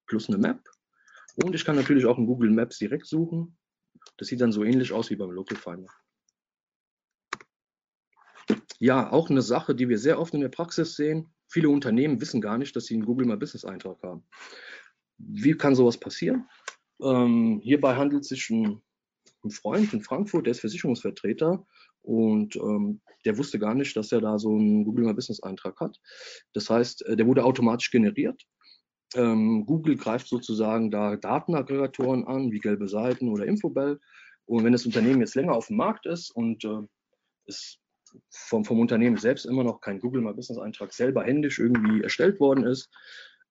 plus 0.07 0.29
eine 0.29 0.37
Map. 0.37 0.63
Und 1.43 1.53
ich 1.53 1.65
kann 1.65 1.75
natürlich 1.75 2.05
auch 2.05 2.17
in 2.17 2.27
Google 2.27 2.49
Maps 2.49 2.77
direkt 2.77 3.07
suchen. 3.07 3.57
Das 4.15 4.29
sieht 4.29 4.39
dann 4.39 4.53
so 4.53 4.63
ähnlich 4.63 4.93
aus 4.93 5.09
wie 5.09 5.17
beim 5.17 5.31
Local 5.31 5.57
Finder. 5.57 5.91
Ja, 8.79 9.11
auch 9.11 9.29
eine 9.29 9.41
Sache, 9.41 9.75
die 9.75 9.89
wir 9.89 9.97
sehr 9.97 10.17
oft 10.17 10.33
in 10.33 10.39
der 10.39 10.47
Praxis 10.47 10.95
sehen. 10.95 11.34
Viele 11.55 11.69
Unternehmen 11.69 12.19
wissen 12.19 12.41
gar 12.41 12.57
nicht, 12.57 12.75
dass 12.75 12.87
sie 12.87 12.95
einen 12.95 13.05
Google 13.05 13.27
My 13.27 13.37
Business 13.37 13.63
Eintrag 13.63 14.03
haben. 14.03 14.25
Wie 15.17 15.53
kann 15.53 15.73
sowas 15.73 15.97
passieren? 15.97 16.49
Ähm, 17.01 17.61
hierbei 17.63 17.95
handelt 17.95 18.23
es 18.23 18.27
sich 18.27 18.51
um 18.51 18.81
einen 19.41 19.51
Freund 19.51 19.93
in 19.93 20.01
Frankfurt, 20.01 20.47
der 20.47 20.51
ist 20.51 20.59
Versicherungsvertreter 20.59 21.65
und 22.01 22.57
ähm, 22.57 22.99
der 23.23 23.37
wusste 23.37 23.57
gar 23.57 23.73
nicht, 23.73 23.95
dass 23.95 24.11
er 24.11 24.19
da 24.19 24.37
so 24.37 24.49
einen 24.49 24.83
Google 24.83 25.05
My 25.05 25.13
Business 25.13 25.41
Eintrag 25.43 25.79
hat. 25.79 25.97
Das 26.51 26.69
heißt, 26.69 27.05
äh, 27.05 27.15
der 27.15 27.25
wurde 27.25 27.45
automatisch 27.45 27.89
generiert. 27.89 28.43
Ähm, 29.15 29.65
Google 29.65 29.95
greift 29.95 30.27
sozusagen 30.27 30.91
da 30.91 31.15
Datenaggregatoren 31.15 32.27
an, 32.27 32.51
wie 32.51 32.59
gelbe 32.59 32.89
Seiten 32.89 33.29
oder 33.29 33.45
Infobell. 33.45 34.01
Und 34.43 34.65
wenn 34.65 34.73
das 34.73 34.85
Unternehmen 34.85 35.21
jetzt 35.21 35.35
länger 35.35 35.53
auf 35.53 35.67
dem 35.67 35.77
Markt 35.77 36.05
ist 36.05 36.31
und 36.31 36.65
äh, 36.65 36.81
es 37.45 37.79
vom, 38.29 38.65
vom 38.65 38.79
Unternehmen 38.79 39.17
selbst 39.17 39.45
immer 39.45 39.63
noch 39.63 39.81
kein 39.81 39.99
Google 39.99 40.21
My 40.21 40.33
Business 40.33 40.59
Eintrag 40.59 40.93
selber 40.93 41.23
händisch 41.23 41.59
irgendwie 41.59 42.01
erstellt 42.01 42.39
worden 42.39 42.65
ist, 42.65 42.89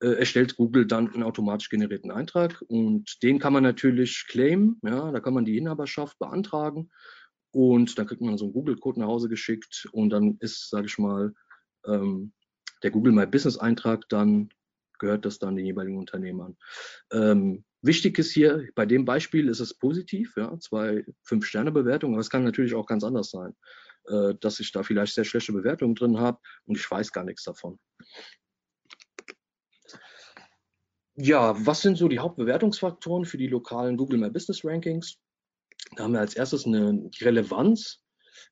äh, 0.01 0.19
erstellt 0.19 0.57
Google 0.57 0.87
dann 0.87 1.13
einen 1.13 1.23
automatisch 1.23 1.69
generierten 1.69 2.11
Eintrag 2.11 2.63
und 2.69 3.23
den 3.23 3.39
kann 3.39 3.53
man 3.53 3.63
natürlich 3.63 4.27
claimen, 4.29 4.81
ja, 4.83 5.11
da 5.13 5.21
kann 5.21 5.35
man 5.35 5.45
die 5.45 5.57
Inhaberschaft 5.57 6.19
beantragen 6.19 6.91
und 7.53 7.99
dann 7.99 8.07
kriegt 8.07 8.21
man 8.21 8.37
so 8.37 8.47
einen 8.47 8.55
Google-Code 8.55 9.01
nach 9.01 9.07
Hause 9.07 9.29
geschickt 9.29 9.89
und 9.93 10.11
dann 10.11 10.37
ist, 10.41 10.71
sage 10.71 10.87
ich 10.87 10.99
mal, 10.99 11.33
ähm, 11.87 12.33
der 12.83 12.91
Google 12.91 13.13
My 13.13 13.27
Business 13.27 13.57
Eintrag 13.57 14.09
dann 14.09 14.51
gehört 14.99 15.25
das 15.25 15.39
dann 15.39 15.57
den 15.57 15.67
jeweiligen 15.67 15.99
Unternehmern. 15.99 16.57
Ähm, 17.13 17.65
wichtig 17.83 18.19
ist 18.19 18.33
hier, 18.33 18.69
bei 18.75 18.87
dem 18.87 19.05
Beispiel 19.05 19.49
ist 19.49 19.61
es 19.61 19.75
positiv, 19.75 20.35
ja, 20.37 20.59
zwei 20.61 21.05
Fünf-Sterne-Bewertungen, 21.23 22.15
aber 22.15 22.21
es 22.21 22.31
kann 22.31 22.45
natürlich 22.45 22.75
auch 22.75 22.87
ganz 22.87 23.05
anders 23.05 23.31
sein, 23.31 23.55
äh, 24.09 24.35
dass 24.41 24.61
ich 24.61 24.73
da 24.73 24.83
vielleicht 24.83 25.15
sehr 25.15 25.25
schlechte 25.25 25.53
Bewertungen 25.53 25.95
drin 25.95 26.19
habe 26.19 26.39
und 26.67 26.77
ich 26.77 26.91
weiß 26.91 27.13
gar 27.13 27.25
nichts 27.25 27.45
davon. 27.45 27.79
Ja, 31.17 31.55
was 31.65 31.83
sind 31.83 31.97
so 31.97 32.09
die 32.09 32.19
Hauptbewertungsfaktoren 32.19 33.25
für 33.25 33.39
die 33.39 33.47
lokalen 33.47 33.97
Google 33.97 34.19
My 34.19 34.31
Business 34.31 34.65
Rankings? 34.65 35.17
Da 35.95 36.05
haben 36.05 36.13
wir 36.13 36.21
als 36.21 36.35
erstes 36.35 36.67
eine 36.67 37.09
Relevanz. 37.21 38.01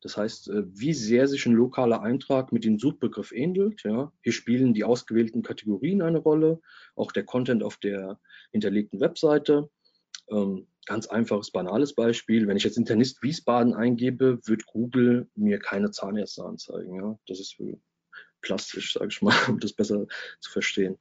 Das 0.01 0.17
heißt, 0.17 0.49
äh, 0.49 0.62
wie 0.67 0.95
sehr 0.95 1.27
sich 1.27 1.45
ein 1.47 1.55
lokaler 1.55 2.03
Eintrag 2.03 2.53
mit 2.53 2.65
dem 2.65 2.79
Suchbegriff 2.79 3.33
ähnelt. 3.33 3.83
Ja. 3.83 4.12
Hier 4.23 4.33
spielen 4.33 4.75
die 4.75 4.85
ausgewählten 4.85 5.43
Kategorien 5.43 6.03
eine 6.03 6.19
Rolle, 6.19 6.61
auch 6.95 7.11
der 7.11 7.25
Content 7.25 7.62
auf 7.62 7.79
der 7.79 8.21
hinterlegten 8.53 9.01
Webseite. 9.01 9.69
Ähm, 10.31 10.69
ganz 10.87 11.07
einfaches, 11.07 11.51
banales 11.51 11.95
Beispiel. 11.95 12.47
Wenn 12.47 12.57
ich 12.57 12.64
jetzt 12.64 12.79
Internist 12.79 13.23
Wiesbaden 13.23 13.75
eingebe, 13.75 14.40
wird 14.47 14.66
Google 14.66 15.29
mir 15.35 15.59
keine 15.59 15.90
Zahnärzte 15.90 16.45
anzeigen. 16.45 16.97
Ja. 16.97 17.18
Das 17.27 17.40
ist 17.40 17.57
plastisch, 18.40 18.92
sage 18.92 19.09
ich 19.11 19.23
mal, 19.23 19.35
um 19.49 19.61
das 19.61 19.73
besser 19.73 20.07
zu 20.40 20.51
verstehen. 20.51 20.99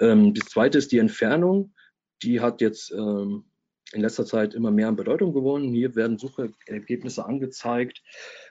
Ähm, 0.00 0.34
das 0.34 0.46
zweite 0.46 0.78
ist 0.78 0.92
die 0.92 0.98
Entfernung. 0.98 1.74
Die 2.22 2.40
hat 2.40 2.60
jetzt 2.60 2.92
ähm, 2.92 3.44
in 3.92 4.00
letzter 4.00 4.24
Zeit 4.24 4.54
immer 4.54 4.70
mehr 4.70 4.88
an 4.88 4.96
Bedeutung 4.96 5.32
gewonnen. 5.32 5.72
Hier 5.72 5.94
werden 5.94 6.18
Suchergebnisse 6.18 7.24
angezeigt, 7.26 8.02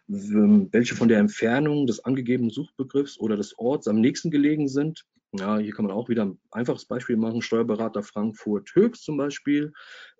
welche 0.07 0.95
von 0.95 1.07
der 1.07 1.19
Entfernung 1.19 1.87
des 1.87 2.03
angegebenen 2.05 2.51
Suchbegriffs 2.51 3.19
oder 3.19 3.35
des 3.35 3.57
Orts 3.57 3.87
am 3.87 3.99
nächsten 3.99 4.31
gelegen 4.31 4.67
sind. 4.67 5.05
Ja, 5.35 5.57
hier 5.57 5.73
kann 5.73 5.85
man 5.85 5.95
auch 5.95 6.09
wieder 6.09 6.25
ein 6.25 6.39
einfaches 6.51 6.85
Beispiel 6.85 7.17
machen. 7.17 7.41
Steuerberater 7.41 8.03
Frankfurt 8.03 8.69
Höchst 8.75 9.03
zum 9.03 9.17
Beispiel. 9.17 9.73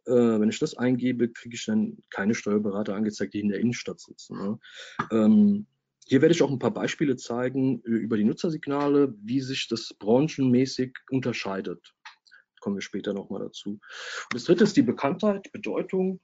Äh, 0.05 0.39
wenn 0.39 0.49
ich 0.49 0.59
das 0.59 0.77
eingebe, 0.77 1.29
kriege 1.29 1.55
ich 1.55 1.65
dann 1.65 1.97
keine 2.09 2.35
Steuerberater 2.35 2.95
angezeigt, 2.95 3.33
die 3.33 3.39
in 3.39 3.49
der 3.49 3.59
Innenstadt 3.59 3.99
sitzen. 3.99 4.37
Ne? 4.37 4.59
Ähm, 5.11 5.67
hier 6.05 6.21
werde 6.21 6.35
ich 6.35 6.43
auch 6.43 6.51
ein 6.51 6.59
paar 6.59 6.73
Beispiele 6.73 7.15
zeigen 7.15 7.81
äh, 7.85 7.89
über 7.89 8.17
die 8.17 8.25
Nutzersignale, 8.25 9.13
wie 9.21 9.39
sich 9.39 9.67
das 9.69 9.93
branchenmäßig 9.97 10.93
unterscheidet. 11.09 11.93
Kommen 12.59 12.75
wir 12.75 12.81
später 12.81 13.13
nochmal 13.13 13.41
dazu. 13.41 13.71
Und 13.71 13.81
das 14.33 14.43
dritte 14.45 14.65
ist 14.65 14.75
die 14.75 14.83
Bekanntheit, 14.83 15.51
Bedeutung. 15.51 16.19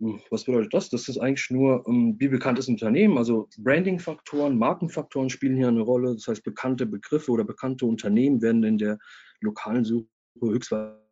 Hm, 0.00 0.20
was 0.30 0.44
bedeutet 0.44 0.74
das? 0.74 0.88
Das 0.90 1.08
ist 1.08 1.18
eigentlich 1.18 1.50
nur, 1.50 1.84
ähm, 1.86 2.16
wie 2.18 2.28
bekannt 2.28 2.58
ist 2.58 2.68
ein 2.68 2.74
Unternehmen. 2.74 3.16
Also 3.16 3.48
Branding-Faktoren, 3.58 4.58
Markenfaktoren 4.58 5.30
spielen 5.30 5.56
hier 5.56 5.68
eine 5.68 5.82
Rolle. 5.82 6.14
Das 6.14 6.26
heißt, 6.26 6.42
bekannte 6.42 6.86
Begriffe 6.86 7.30
oder 7.30 7.44
bekannte 7.44 7.86
Unternehmen 7.86 8.42
werden 8.42 8.64
in 8.64 8.78
der 8.78 8.98
lokalen 9.40 9.84
Suche 9.84 10.08
höchstwahrscheinlich 10.40 11.03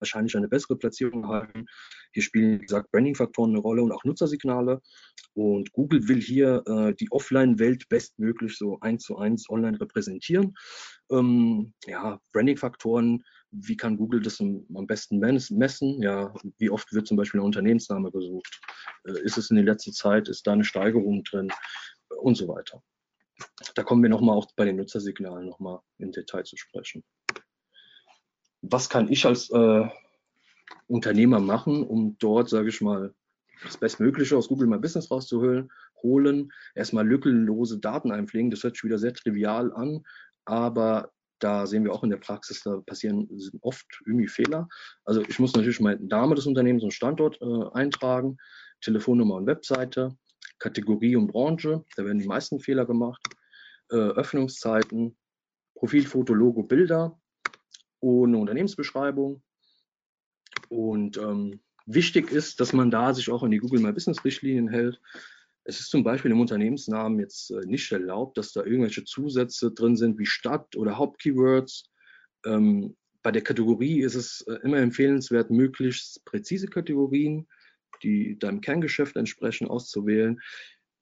wahrscheinlich 0.00 0.36
eine 0.36 0.48
bessere 0.48 0.76
Platzierung 0.76 1.26
haben. 1.28 1.66
Hier 2.12 2.22
spielen, 2.22 2.60
wie 2.60 2.66
gesagt, 2.66 2.90
Branding-Faktoren 2.92 3.50
eine 3.50 3.58
Rolle 3.58 3.82
und 3.82 3.92
auch 3.92 4.04
Nutzersignale. 4.04 4.80
Und 5.34 5.72
Google 5.72 6.08
will 6.08 6.20
hier 6.20 6.62
äh, 6.66 6.94
die 6.94 7.10
Offline-Welt 7.10 7.88
bestmöglich 7.88 8.56
so 8.56 8.78
eins 8.80 9.04
zu 9.04 9.18
eins 9.18 9.48
online 9.50 9.80
repräsentieren. 9.80 10.54
Ähm, 11.10 11.74
ja, 11.86 12.20
Branding-Faktoren, 12.32 13.22
wie 13.50 13.76
kann 13.76 13.96
Google 13.96 14.20
das 14.20 14.40
am, 14.40 14.64
besten 14.86 15.18
messen? 15.18 16.02
Ja, 16.02 16.32
wie 16.58 16.70
oft 16.70 16.92
wird 16.92 17.06
zum 17.06 17.16
Beispiel 17.16 17.40
ein 17.40 17.46
Unternehmensname 17.46 18.10
gesucht? 18.10 18.60
Äh, 19.04 19.20
ist 19.22 19.38
es 19.38 19.50
in 19.50 19.56
der 19.56 19.64
letzten 19.64 19.92
Zeit, 19.92 20.28
ist 20.28 20.46
da 20.46 20.52
eine 20.52 20.64
Steigerung 20.64 21.22
drin? 21.24 21.48
Und 22.20 22.36
so 22.36 22.48
weiter. 22.48 22.82
Da 23.74 23.82
kommen 23.82 24.02
wir 24.02 24.08
nochmal 24.08 24.36
auch 24.36 24.46
bei 24.56 24.64
den 24.64 24.76
Nutzersignalen 24.76 25.48
nochmal 25.48 25.80
im 25.98 26.12
Detail 26.12 26.44
zu 26.44 26.56
sprechen 26.56 27.04
was 28.62 28.88
kann 28.88 29.10
ich 29.10 29.26
als 29.26 29.50
äh, 29.50 29.88
Unternehmer 30.86 31.40
machen, 31.40 31.84
um 31.84 32.16
dort, 32.18 32.48
sage 32.48 32.68
ich 32.68 32.80
mal, 32.80 33.14
das 33.62 33.76
Bestmögliche 33.78 34.36
aus 34.36 34.48
Google 34.48 34.68
My 34.68 34.78
Business 34.78 35.10
rauszuholen, 35.10 35.70
holen, 36.02 36.52
erstmal 36.74 37.06
lückenlose 37.06 37.78
Daten 37.78 38.12
einpflegen. 38.12 38.50
Das 38.50 38.62
hört 38.62 38.76
sich 38.76 38.84
wieder 38.84 38.98
sehr 38.98 39.14
trivial 39.14 39.72
an, 39.72 40.04
aber 40.44 41.10
da 41.38 41.66
sehen 41.66 41.84
wir 41.84 41.92
auch 41.92 42.04
in 42.04 42.10
der 42.10 42.16
Praxis, 42.16 42.62
da 42.62 42.80
passieren 42.80 43.28
oft 43.60 43.86
irgendwie 44.06 44.28
Fehler. 44.28 44.68
Also 45.04 45.22
ich 45.22 45.38
muss 45.38 45.54
natürlich 45.54 45.80
meinen 45.80 46.06
Name 46.08 46.34
des 46.34 46.46
Unternehmens 46.46 46.84
und 46.84 46.94
Standort 46.94 47.40
äh, 47.40 47.64
eintragen, 47.74 48.38
Telefonnummer 48.80 49.34
und 49.36 49.46
Webseite, 49.46 50.16
Kategorie 50.58 51.16
und 51.16 51.28
Branche, 51.28 51.84
da 51.96 52.04
werden 52.04 52.18
die 52.18 52.26
meisten 52.26 52.60
Fehler 52.60 52.86
gemacht, 52.86 53.22
äh, 53.90 53.96
Öffnungszeiten, 53.96 55.16
Profilfoto, 55.74 56.32
Logo, 56.32 56.62
Bilder, 56.62 57.18
ohne 58.06 58.38
Unternehmensbeschreibung. 58.38 59.42
Und 60.68 61.16
ähm, 61.18 61.60
wichtig 61.86 62.30
ist, 62.30 62.60
dass 62.60 62.72
man 62.72 62.90
da 62.90 63.12
sich 63.12 63.30
auch 63.30 63.42
an 63.42 63.50
die 63.50 63.58
Google 63.58 63.80
My 63.80 63.92
Business 63.92 64.24
Richtlinien 64.24 64.68
hält. 64.68 65.00
Es 65.64 65.80
ist 65.80 65.90
zum 65.90 66.04
Beispiel 66.04 66.30
im 66.30 66.40
Unternehmensnamen 66.40 67.18
jetzt 67.18 67.50
äh, 67.50 67.66
nicht 67.66 67.90
erlaubt, 67.90 68.38
dass 68.38 68.52
da 68.52 68.62
irgendwelche 68.62 69.04
Zusätze 69.04 69.72
drin 69.72 69.96
sind 69.96 70.18
wie 70.18 70.26
Stadt 70.26 70.76
oder 70.76 70.96
Hauptkeywords. 70.96 71.90
Ähm, 72.44 72.96
bei 73.22 73.32
der 73.32 73.42
Kategorie 73.42 74.00
ist 74.02 74.14
es 74.14 74.42
äh, 74.42 74.54
immer 74.62 74.78
empfehlenswert, 74.78 75.50
möglichst 75.50 76.24
präzise 76.24 76.68
Kategorien, 76.68 77.48
die 78.04 78.38
deinem 78.38 78.60
Kerngeschäft 78.60 79.16
entsprechen, 79.16 79.66
auszuwählen. 79.66 80.40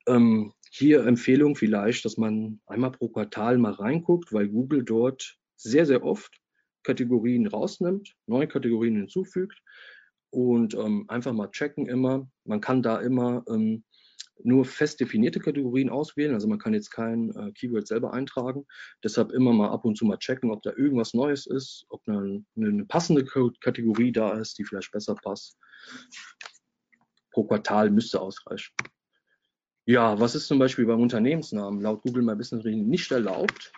Ähm, 0.07 0.53
hier 0.71 1.05
Empfehlung 1.05 1.55
vielleicht, 1.55 2.03
dass 2.03 2.17
man 2.17 2.59
einmal 2.65 2.91
pro 2.91 3.09
Quartal 3.09 3.59
mal 3.59 3.73
reinguckt, 3.73 4.33
weil 4.33 4.49
Google 4.49 4.83
dort 4.83 5.37
sehr, 5.55 5.85
sehr 5.85 6.03
oft 6.03 6.39
Kategorien 6.85 7.47
rausnimmt, 7.47 8.15
neue 8.27 8.47
Kategorien 8.47 8.95
hinzufügt 8.95 9.61
und 10.29 10.73
ähm, 10.75 11.05
einfach 11.07 11.33
mal 11.33 11.51
checken 11.51 11.87
immer. 11.87 12.29
Man 12.43 12.61
kann 12.61 12.81
da 12.81 12.99
immer 12.99 13.43
ähm, 13.49 13.83
nur 14.43 14.65
fest 14.65 14.99
definierte 14.99 15.39
Kategorien 15.39 15.89
auswählen. 15.89 16.33
Also 16.33 16.47
man 16.47 16.59
kann 16.59 16.73
jetzt 16.73 16.91
kein 16.91 17.31
äh, 17.31 17.51
Keyword 17.53 17.87
selber 17.87 18.13
eintragen. 18.13 18.65
Deshalb 19.03 19.31
immer 19.31 19.53
mal 19.53 19.69
ab 19.69 19.85
und 19.85 19.97
zu 19.97 20.05
mal 20.05 20.17
checken, 20.17 20.51
ob 20.51 20.61
da 20.63 20.71
irgendwas 20.75 21.13
Neues 21.13 21.47
ist, 21.47 21.85
ob 21.89 22.01
eine, 22.07 22.43
eine 22.57 22.85
passende 22.85 23.25
Kategorie 23.25 24.11
da 24.11 24.37
ist, 24.37 24.57
die 24.57 24.65
vielleicht 24.65 24.91
besser 24.91 25.15
passt. 25.15 25.57
Pro 27.31 27.45
Quartal 27.45 27.89
müsste 27.89 28.21
ausreichen. 28.21 28.73
Ja, 29.87 30.19
was 30.19 30.35
ist 30.35 30.47
zum 30.47 30.57
Beispiel 30.57 30.85
beim 30.85 31.01
Unternehmensnamen 31.01 31.79
laut 31.79 32.01
Google 32.01 32.23
My 32.23 32.35
Business 32.35 32.65
Regeln 32.65 32.87
nicht 32.87 33.11
erlaubt? 33.11 33.71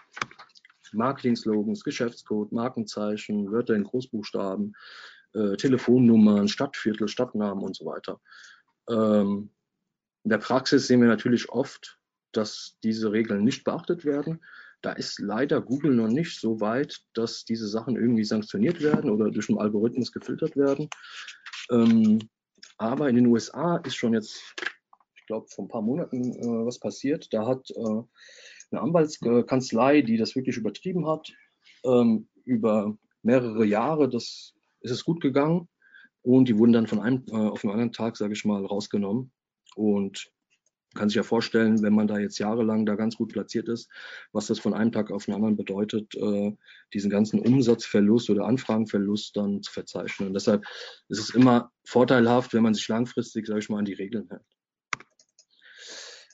Marketing-Slogans, 0.93 1.83
Geschäftscode, 1.83 2.51
Markenzeichen, 2.51 3.51
Wörter 3.51 3.75
in 3.75 3.83
Großbuchstaben, 3.83 4.75
äh, 5.33 5.55
Telefonnummern, 5.57 6.47
Stadtviertel, 6.47 7.07
Stadtnamen 7.07 7.63
und 7.63 7.75
so 7.75 7.85
weiter. 7.85 8.19
Ähm, 8.89 9.49
in 10.23 10.29
der 10.29 10.37
Praxis 10.39 10.87
sehen 10.87 11.01
wir 11.01 11.07
natürlich 11.07 11.49
oft, 11.49 11.99
dass 12.31 12.77
diese 12.83 13.11
Regeln 13.11 13.43
nicht 13.43 13.63
beachtet 13.63 14.05
werden. 14.05 14.43
Da 14.81 14.91
ist 14.93 15.19
leider 15.19 15.61
Google 15.61 15.95
noch 15.95 16.07
nicht 16.07 16.39
so 16.39 16.59
weit, 16.59 17.01
dass 17.13 17.45
diese 17.45 17.67
Sachen 17.67 17.95
irgendwie 17.95 18.23
sanktioniert 18.23 18.81
werden 18.81 19.09
oder 19.09 19.31
durch 19.31 19.49
einen 19.49 19.59
Algorithmus 19.59 20.11
gefiltert 20.11 20.55
werden. 20.55 20.89
Ähm, 21.71 22.29
aber 22.77 23.09
in 23.09 23.15
den 23.15 23.27
USA 23.27 23.77
ist 23.77 23.95
schon 23.95 24.13
jetzt, 24.13 24.39
ich 25.15 25.25
glaube, 25.25 25.47
vor 25.47 25.65
ein 25.65 25.69
paar 25.69 25.81
Monaten 25.81 26.33
äh, 26.33 26.65
was 26.65 26.79
passiert. 26.79 27.33
Da 27.33 27.47
hat 27.47 27.69
äh, 27.71 28.03
eine 28.71 28.81
Anwaltskanzlei, 28.81 30.01
die 30.01 30.17
das 30.17 30.35
wirklich 30.35 30.57
übertrieben 30.57 31.07
hat, 31.07 31.31
ähm, 31.85 32.27
über 32.43 32.97
mehrere 33.21 33.65
Jahre, 33.65 34.09
das 34.09 34.53
ist 34.81 34.91
es 34.91 35.03
gut 35.03 35.21
gegangen. 35.21 35.67
Und 36.21 36.49
die 36.49 36.57
wurden 36.57 36.73
dann 36.73 36.87
von 36.87 36.99
einem 36.99 37.23
äh, 37.29 37.35
auf 37.35 37.61
den 37.61 37.69
anderen 37.69 37.93
Tag, 37.93 38.17
sage 38.17 38.33
ich 38.33 38.43
mal, 38.43 38.65
rausgenommen. 38.65 39.31
Und 39.75 40.31
kann 40.97 41.09
sich 41.09 41.15
ja 41.15 41.23
vorstellen, 41.23 41.81
wenn 41.83 41.93
man 41.93 42.07
da 42.07 42.17
jetzt 42.17 42.39
jahrelang 42.39 42.85
da 42.85 42.95
ganz 42.95 43.15
gut 43.15 43.31
platziert 43.31 43.69
ist, 43.69 43.89
was 44.31 44.47
das 44.47 44.59
von 44.59 44.73
einem 44.73 44.91
Tag 44.91 45.11
auf 45.11 45.25
den 45.25 45.35
anderen 45.35 45.55
bedeutet, 45.55 46.15
äh, 46.15 46.51
diesen 46.93 47.09
ganzen 47.09 47.39
Umsatzverlust 47.39 48.29
oder 48.29 48.45
Anfragenverlust 48.45 49.35
dann 49.37 49.61
zu 49.61 49.71
verzeichnen. 49.71 50.29
Und 50.29 50.33
deshalb 50.33 50.65
ist 51.07 51.19
es 51.19 51.29
immer 51.29 51.71
vorteilhaft, 51.85 52.53
wenn 52.53 52.63
man 52.63 52.73
sich 52.73 52.87
langfristig, 52.87 53.47
sage 53.47 53.59
ich 53.59 53.69
mal, 53.69 53.79
an 53.79 53.85
die 53.85 53.93
Regeln 53.93 54.27
hält. 54.29 54.41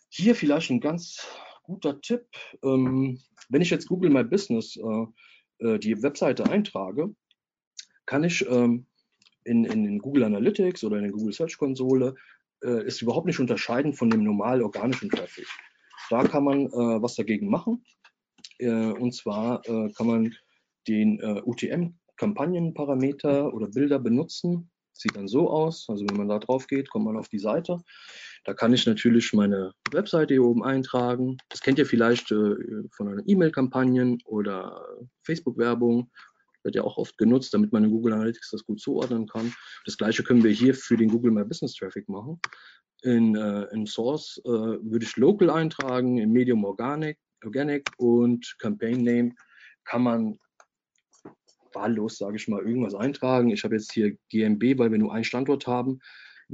Hier 0.10 0.36
vielleicht 0.36 0.70
ein 0.70 0.80
ganz 0.80 1.28
guter 1.64 2.00
Tipp. 2.02 2.26
Ähm, 2.64 3.20
wenn 3.50 3.62
ich 3.62 3.70
jetzt 3.70 3.88
Google 3.88 4.10
My 4.10 4.24
Business 4.24 4.78
äh, 4.78 5.66
äh, 5.66 5.80
die 5.80 6.02
Webseite 6.04 6.50
eintrage, 6.50 7.14
kann 8.06 8.24
ich 8.24 8.46
ähm, 8.48 8.86
in, 9.44 9.66
in, 9.66 9.86
in 9.86 10.00
Google 10.00 10.24
Analytics 10.24 10.84
oder 10.84 10.98
in 10.98 11.04
der 11.04 11.12
Google 11.12 11.34
Search 11.34 11.58
Konsole 11.58 12.16
äh, 12.64 12.84
ist 12.86 13.02
überhaupt 13.02 13.28
nicht 13.28 13.40
unterscheiden 13.40 13.94
von 13.94 14.10
dem 14.10 14.24
normal 14.24 14.62
organischen 14.62 15.10
Traffic. 15.10 15.48
Da 16.10 16.24
kann 16.24 16.44
man 16.44 16.66
äh, 16.68 17.02
was 17.02 17.16
dagegen 17.16 17.50
machen. 17.50 17.86
Äh, 18.60 18.70
und 18.70 19.14
zwar 19.14 19.66
äh, 19.68 19.92
kann 19.94 20.08
man 20.08 20.36
den 20.88 21.22
UTM-Kampagnenparameter 21.24 23.54
oder 23.54 23.70
Bilder 23.70 24.00
benutzen. 24.00 24.70
Sieht 24.92 25.16
dann 25.16 25.30
so 25.30 25.50
aus. 25.50 25.86
Also 25.88 26.06
wenn 26.10 26.18
man 26.18 26.28
da 26.28 26.40
drauf 26.40 26.68
geht, 26.68 26.90
kommt 26.90 27.06
man 27.06 27.16
auf 27.16 27.30
die 27.30 27.40
Seite. 27.40 27.78
Da 28.46 28.54
kann 28.54 28.74
ich 28.74 28.86
natürlich 28.86 29.32
meine 29.34 29.74
Webseite 29.92 30.34
hier 30.34 30.44
oben 30.44 30.64
eintragen. 30.64 31.38
Das 31.50 31.62
kennt 31.62 31.80
ihr 31.80 31.86
vielleicht 31.86 32.32
äh, 32.32 32.56
von 32.92 33.08
einer 33.08 33.24
E-Mail-Kampagnen 33.26 34.20
oder 34.26 34.86
Facebook-Werbung 35.24 36.12
wird 36.64 36.76
ja 36.76 36.84
auch 36.84 36.98
oft 36.98 37.18
genutzt, 37.18 37.54
damit 37.54 37.72
man 37.74 37.84
in 37.84 37.92
Google 37.92 38.14
Analytics 38.14 38.52
das 38.52 38.66
gut 38.66 38.80
zuordnen 38.80 39.28
kann. 39.28 39.54
Das 39.86 39.98
gleiche 39.98 40.24
können 40.24 40.44
wir 40.44 40.52
hier 40.52 40.74
für 40.74 40.98
den 40.98 41.10
Google 41.10 41.32
My 41.32 41.44
Business 41.44 41.76
Traffic 41.76 42.08
machen. 42.08 42.40
In, 43.02 43.36
äh, 43.36 43.64
in 43.74 43.86
Source 43.86 44.42
äh, 44.46 44.50
würde 44.50 45.04
ich 45.04 45.18
Local 45.18 45.50
eintragen, 45.50 46.18
in 46.18 46.32
Medium 46.32 46.64
Organic, 46.64 47.18
Organic 47.44 47.90
und 47.98 48.56
Campaign 48.60 49.04
Name 49.04 49.36
kann 49.84 50.04
man 50.04 50.40
wahllos, 51.74 52.18
sage 52.18 52.38
ich 52.38 52.48
mal, 52.48 52.66
irgendwas 52.66 52.96
eintragen. 52.96 53.50
Ich 53.50 53.64
habe 53.64 53.76
jetzt 53.76 53.92
hier 53.92 54.16
GMB, 54.30 54.78
weil 54.78 54.92
wir 54.92 55.00
nur 55.00 55.14
einen 55.14 55.24
Standort 55.24 55.68
haben. 55.68 56.00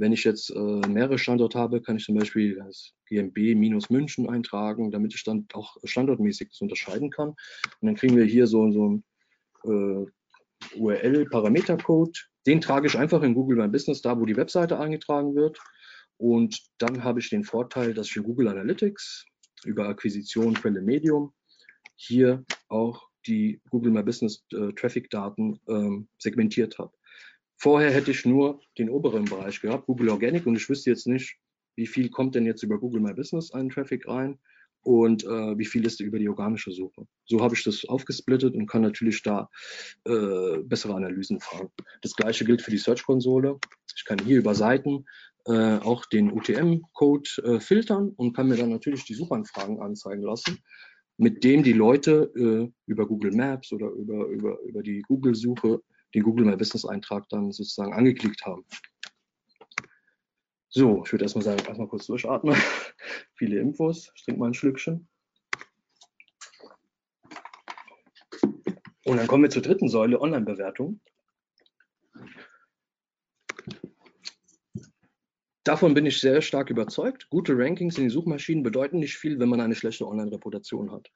Wenn 0.00 0.12
ich 0.12 0.24
jetzt 0.24 0.48
äh, 0.48 0.88
mehrere 0.88 1.18
Standorte 1.18 1.58
habe, 1.58 1.82
kann 1.82 1.98
ich 1.98 2.04
zum 2.04 2.16
Beispiel 2.16 2.56
das 2.56 2.94
GMB 3.06 3.36
minus 3.54 3.90
München 3.90 4.30
eintragen, 4.30 4.90
damit 4.90 5.14
ich 5.14 5.22
dann 5.24 5.46
auch 5.52 5.76
standortmäßig 5.84 6.48
das 6.48 6.60
unterscheiden 6.62 7.10
kann. 7.10 7.28
Und 7.28 7.86
dann 7.86 7.96
kriegen 7.96 8.16
wir 8.16 8.24
hier 8.24 8.46
so, 8.46 8.70
so 8.72 8.88
ein 8.88 9.04
äh, 9.64 10.78
URL-Parametercode. 10.78 12.30
Den 12.46 12.62
trage 12.62 12.86
ich 12.86 12.96
einfach 12.96 13.22
in 13.22 13.34
Google 13.34 13.58
My 13.58 13.68
Business, 13.68 14.00
da 14.00 14.18
wo 14.18 14.24
die 14.24 14.36
Webseite 14.36 14.80
eingetragen 14.80 15.34
wird. 15.34 15.58
Und 16.16 16.58
dann 16.78 17.04
habe 17.04 17.20
ich 17.20 17.28
den 17.28 17.44
Vorteil, 17.44 17.92
dass 17.92 18.08
ich 18.08 18.16
in 18.16 18.22
Google 18.22 18.48
Analytics 18.48 19.26
über 19.64 19.86
Akquisition 19.86 20.54
Quelle 20.54 20.80
Medium 20.80 21.34
hier 21.96 22.42
auch 22.68 23.06
die 23.26 23.60
Google 23.68 23.92
My 23.92 24.02
Business 24.02 24.46
äh, 24.54 24.72
Traffic 24.72 25.10
Daten 25.10 25.60
ähm, 25.68 26.08
segmentiert 26.18 26.78
habe. 26.78 26.92
Vorher 27.60 27.90
hätte 27.90 28.10
ich 28.10 28.24
nur 28.24 28.58
den 28.78 28.88
oberen 28.88 29.26
Bereich 29.26 29.60
gehabt, 29.60 29.84
Google 29.84 30.08
Organic, 30.08 30.46
und 30.46 30.56
ich 30.56 30.66
wüsste 30.70 30.88
jetzt 30.88 31.06
nicht, 31.06 31.36
wie 31.76 31.86
viel 31.86 32.08
kommt 32.08 32.34
denn 32.34 32.46
jetzt 32.46 32.62
über 32.62 32.78
Google 32.78 33.02
My 33.02 33.12
Business 33.12 33.52
einen 33.52 33.68
Traffic 33.68 34.08
rein 34.08 34.38
und 34.82 35.24
äh, 35.24 35.58
wie 35.58 35.66
viel 35.66 35.84
ist 35.84 36.00
über 36.00 36.18
die 36.18 36.30
organische 36.30 36.72
Suche. 36.72 37.06
So 37.26 37.42
habe 37.42 37.54
ich 37.54 37.62
das 37.62 37.84
aufgesplittet 37.84 38.54
und 38.54 38.66
kann 38.66 38.80
natürlich 38.80 39.22
da 39.22 39.50
äh, 40.06 40.56
bessere 40.62 40.94
Analysen 40.94 41.38
fahren. 41.38 41.68
Das 42.00 42.14
gleiche 42.14 42.46
gilt 42.46 42.62
für 42.62 42.70
die 42.70 42.78
Search-Konsole. 42.78 43.58
Ich 43.94 44.06
kann 44.06 44.18
hier 44.24 44.38
über 44.38 44.54
Seiten 44.54 45.04
äh, 45.44 45.76
auch 45.80 46.06
den 46.06 46.32
UTM-Code 46.32 47.30
äh, 47.44 47.60
filtern 47.60 48.14
und 48.16 48.34
kann 48.34 48.48
mir 48.48 48.56
dann 48.56 48.70
natürlich 48.70 49.04
die 49.04 49.14
Suchanfragen 49.14 49.80
anzeigen 49.80 50.22
lassen, 50.22 50.60
mit 51.18 51.44
dem 51.44 51.62
die 51.62 51.74
Leute 51.74 52.32
äh, 52.34 52.72
über 52.86 53.06
Google 53.06 53.32
Maps 53.32 53.70
oder 53.70 53.90
über, 53.90 54.28
über, 54.28 54.58
über 54.62 54.82
die 54.82 55.02
Google-Suche 55.02 55.82
den 56.14 56.22
Google 56.22 56.46
My 56.46 56.56
Business-Eintrag 56.56 57.28
dann 57.28 57.52
sozusagen 57.52 57.92
angeklickt 57.92 58.44
haben. 58.44 58.64
So, 60.68 61.02
ich 61.04 61.12
würde 61.12 61.24
erstmal 61.24 61.44
sagen, 61.44 61.64
erstmal 61.66 61.88
kurz 61.88 62.06
durchatmen. 62.06 62.54
Viele 63.34 63.58
Infos. 63.58 64.12
Ich 64.14 64.24
trinke 64.24 64.40
mal 64.40 64.46
ein 64.46 64.54
Schlückchen. 64.54 65.08
Und 69.04 69.16
dann 69.16 69.26
kommen 69.26 69.42
wir 69.42 69.50
zur 69.50 69.62
dritten 69.62 69.88
Säule, 69.88 70.20
Online-Bewertung. 70.20 71.00
Davon 75.64 75.94
bin 75.94 76.06
ich 76.06 76.20
sehr 76.20 76.40
stark 76.40 76.70
überzeugt. 76.70 77.28
Gute 77.30 77.56
Rankings 77.56 77.98
in 77.98 78.04
den 78.04 78.10
Suchmaschinen 78.10 78.62
bedeuten 78.62 78.98
nicht 78.98 79.16
viel, 79.16 79.38
wenn 79.38 79.48
man 79.48 79.60
eine 79.60 79.74
schlechte 79.74 80.06
Online-Reputation 80.06 80.92
hat. 80.92 81.10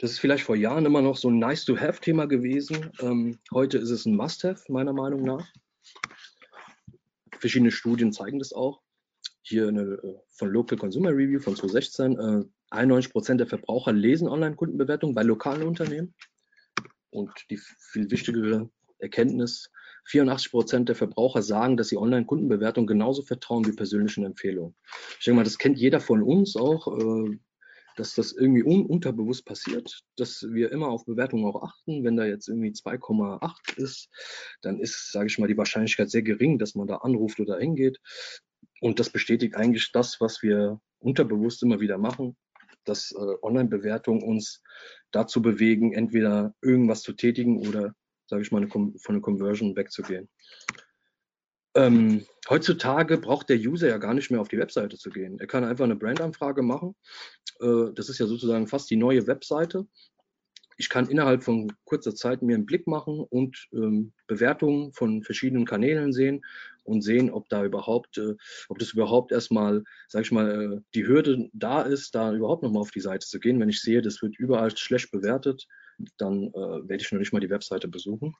Das 0.00 0.12
ist 0.12 0.18
vielleicht 0.18 0.44
vor 0.44 0.56
Jahren 0.56 0.86
immer 0.86 1.02
noch 1.02 1.16
so 1.16 1.28
ein 1.28 1.38
Nice-to-Have-Thema 1.38 2.26
gewesen. 2.26 2.90
Ähm, 3.00 3.38
heute 3.52 3.78
ist 3.78 3.90
es 3.90 4.06
ein 4.06 4.16
Must-Have, 4.16 4.72
meiner 4.72 4.92
Meinung 4.92 5.22
nach 5.22 5.46
verschiedene 7.40 7.70
Studien 7.70 8.12
zeigen 8.12 8.38
das 8.38 8.52
auch. 8.52 8.80
Hier 9.42 9.68
eine 9.68 9.82
äh, 9.82 10.14
von 10.28 10.50
Local 10.50 10.78
Consumer 10.78 11.10
Review 11.10 11.40
von 11.40 11.56
2016. 11.56 12.18
Äh, 12.18 12.44
91 12.70 13.12
Prozent 13.12 13.40
der 13.40 13.46
Verbraucher 13.46 13.92
lesen 13.92 14.28
Online-Kundenbewertungen 14.28 15.14
bei 15.14 15.22
lokalen 15.22 15.64
Unternehmen. 15.64 16.14
Und 17.10 17.32
die 17.50 17.58
viel 17.78 18.10
wichtigere 18.10 18.70
Erkenntnis, 18.98 19.70
84 20.04 20.50
Prozent 20.50 20.88
der 20.88 20.96
Verbraucher 20.96 21.42
sagen, 21.42 21.76
dass 21.76 21.88
sie 21.88 21.96
Online-Kundenbewertungen 21.96 22.86
genauso 22.86 23.22
vertrauen 23.22 23.66
wie 23.66 23.72
persönlichen 23.72 24.24
Empfehlungen. 24.24 24.76
Ich 25.18 25.24
denke 25.24 25.36
mal, 25.36 25.44
das 25.44 25.58
kennt 25.58 25.78
jeder 25.78 26.00
von 26.00 26.22
uns 26.22 26.56
auch. 26.56 26.86
Äh, 26.86 27.38
dass 27.96 28.14
das 28.14 28.32
irgendwie 28.32 28.62
un 28.62 28.86
unterbewusst 28.86 29.44
passiert, 29.44 30.00
dass 30.16 30.46
wir 30.50 30.72
immer 30.72 30.88
auf 30.88 31.04
Bewertungen 31.04 31.44
auch 31.44 31.62
achten. 31.62 32.04
Wenn 32.04 32.16
da 32.16 32.24
jetzt 32.24 32.48
irgendwie 32.48 32.70
2,8 32.70 33.76
ist, 33.76 34.08
dann 34.62 34.80
ist, 34.80 35.12
sage 35.12 35.26
ich 35.26 35.38
mal, 35.38 35.48
die 35.48 35.56
Wahrscheinlichkeit 35.56 36.10
sehr 36.10 36.22
gering, 36.22 36.58
dass 36.58 36.74
man 36.74 36.86
da 36.86 36.96
anruft 36.96 37.40
oder 37.40 37.58
hingeht. 37.58 37.98
Und 38.80 38.98
das 38.98 39.10
bestätigt 39.10 39.56
eigentlich 39.56 39.92
das, 39.92 40.20
was 40.20 40.42
wir 40.42 40.80
unterbewusst 40.98 41.62
immer 41.62 41.80
wieder 41.80 41.98
machen, 41.98 42.36
dass 42.84 43.12
äh, 43.12 43.34
Online-Bewertungen 43.42 44.22
uns 44.22 44.62
dazu 45.10 45.42
bewegen, 45.42 45.92
entweder 45.92 46.54
irgendwas 46.62 47.02
zu 47.02 47.12
tätigen 47.12 47.66
oder, 47.66 47.94
sage 48.26 48.42
ich 48.42 48.52
mal, 48.52 48.62
eine 48.62 48.68
von 48.68 48.94
der 49.08 49.20
Conversion 49.20 49.76
wegzugehen. 49.76 50.28
Ähm, 51.74 52.26
heutzutage 52.48 53.18
braucht 53.18 53.48
der 53.48 53.58
User 53.58 53.88
ja 53.88 53.98
gar 53.98 54.14
nicht 54.14 54.30
mehr 54.30 54.40
auf 54.40 54.48
die 54.48 54.58
Webseite 54.58 54.96
zu 54.96 55.10
gehen. 55.10 55.38
Er 55.38 55.46
kann 55.46 55.64
einfach 55.64 55.84
eine 55.84 55.96
Brandanfrage 55.96 56.62
machen. 56.62 56.96
Äh, 57.60 57.92
das 57.94 58.08
ist 58.08 58.18
ja 58.18 58.26
sozusagen 58.26 58.66
fast 58.66 58.90
die 58.90 58.96
neue 58.96 59.26
Webseite. 59.26 59.86
Ich 60.76 60.88
kann 60.88 61.10
innerhalb 61.10 61.44
von 61.44 61.70
kurzer 61.84 62.14
Zeit 62.14 62.40
mir 62.40 62.54
einen 62.54 62.64
Blick 62.64 62.86
machen 62.86 63.20
und 63.20 63.68
ähm, 63.72 64.14
Bewertungen 64.26 64.94
von 64.94 65.22
verschiedenen 65.22 65.66
Kanälen 65.66 66.12
sehen 66.14 66.42
und 66.84 67.02
sehen, 67.02 67.30
ob 67.30 67.50
da 67.50 67.64
überhaupt, 67.64 68.16
äh, 68.16 68.34
ob 68.68 68.78
das 68.78 68.94
überhaupt 68.94 69.30
erstmal, 69.30 69.84
sag 70.08 70.22
ich 70.22 70.32
mal, 70.32 70.78
äh, 70.78 70.80
die 70.94 71.06
Hürde 71.06 71.50
da 71.52 71.82
ist, 71.82 72.14
da 72.14 72.32
überhaupt 72.32 72.62
nochmal 72.62 72.80
auf 72.80 72.92
die 72.92 73.00
Seite 73.00 73.26
zu 73.26 73.38
gehen. 73.38 73.60
Wenn 73.60 73.68
ich 73.68 73.82
sehe, 73.82 74.00
das 74.00 74.22
wird 74.22 74.38
überall 74.38 74.74
schlecht 74.74 75.10
bewertet, 75.10 75.66
dann 76.16 76.44
äh, 76.44 76.88
werde 76.88 77.02
ich 77.02 77.12
noch 77.12 77.18
nicht 77.18 77.34
mal 77.34 77.40
die 77.40 77.50
Webseite 77.50 77.86
besuchen. 77.86 78.34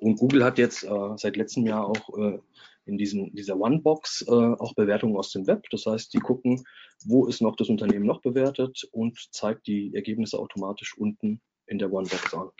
Und 0.00 0.16
Google 0.16 0.44
hat 0.44 0.58
jetzt 0.58 0.84
äh, 0.84 1.16
seit 1.16 1.36
letztem 1.36 1.66
Jahr 1.66 1.86
auch 1.86 2.18
äh, 2.18 2.38
in 2.86 2.96
diesen, 2.96 3.34
dieser 3.34 3.56
One-Box 3.56 4.24
äh, 4.26 4.30
auch 4.30 4.74
Bewertungen 4.74 5.16
aus 5.16 5.30
dem 5.30 5.46
Web. 5.46 5.64
Das 5.70 5.86
heißt, 5.86 6.12
die 6.14 6.18
gucken, 6.18 6.64
wo 7.04 7.26
ist 7.26 7.42
noch 7.42 7.56
das 7.56 7.68
Unternehmen 7.68 8.06
noch 8.06 8.20
bewertet 8.20 8.88
und 8.92 9.18
zeigt 9.30 9.66
die 9.66 9.94
Ergebnisse 9.94 10.38
automatisch 10.38 10.96
unten 10.96 11.40
in 11.66 11.78
der 11.78 11.92
One-Box 11.92 12.34
an. 12.34 12.50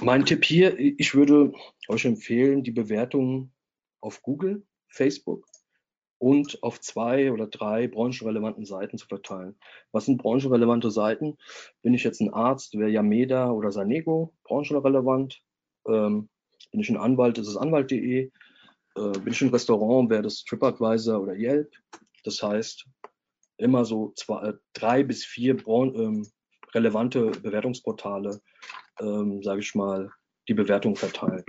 Mein 0.00 0.24
Tipp 0.24 0.44
hier, 0.44 0.78
ich 0.78 1.14
würde 1.14 1.52
euch 1.88 2.06
empfehlen, 2.06 2.64
die 2.64 2.70
Bewertungen 2.70 3.52
auf 4.00 4.22
Google, 4.22 4.66
Facebook 4.88 5.46
und 6.18 6.62
auf 6.62 6.80
zwei 6.80 7.32
oder 7.32 7.46
drei 7.46 7.88
branchenrelevanten 7.88 8.64
Seiten 8.64 8.98
zu 8.98 9.06
verteilen. 9.06 9.56
Was 9.92 10.06
sind 10.06 10.18
branchenrelevante 10.18 10.90
Seiten? 10.90 11.36
Bin 11.82 11.94
ich 11.94 12.04
jetzt 12.04 12.20
ein 12.20 12.32
Arzt, 12.32 12.78
wäre 12.78 12.90
Yameda 12.90 13.50
oder 13.50 13.72
Sanego 13.72 14.32
branchenrelevant. 14.44 15.42
Ähm, 15.86 16.28
bin 16.70 16.80
ich 16.80 16.90
ein 16.90 16.96
Anwalt, 16.96 17.38
ist 17.38 17.48
es 17.48 17.56
anwalt.de. 17.56 18.30
Äh, 18.96 19.18
bin 19.18 19.32
ich 19.32 19.40
ein 19.42 19.50
Restaurant, 19.50 20.10
wäre 20.10 20.22
das 20.22 20.44
TripAdvisor 20.44 21.20
oder 21.20 21.34
Yelp. 21.34 21.70
Das 22.24 22.42
heißt, 22.42 22.86
immer 23.58 23.84
so 23.84 24.12
zwei, 24.16 24.48
äh, 24.48 24.54
drei 24.72 25.02
bis 25.02 25.24
vier 25.24 25.56
Bran 25.56 25.94
ähm, 25.94 26.26
relevante 26.74 27.30
Bewertungsportale, 27.30 28.40
ähm, 29.00 29.42
sage 29.42 29.60
ich 29.60 29.74
mal, 29.74 30.10
die 30.48 30.54
Bewertung 30.54 30.96
verteilen. 30.96 31.44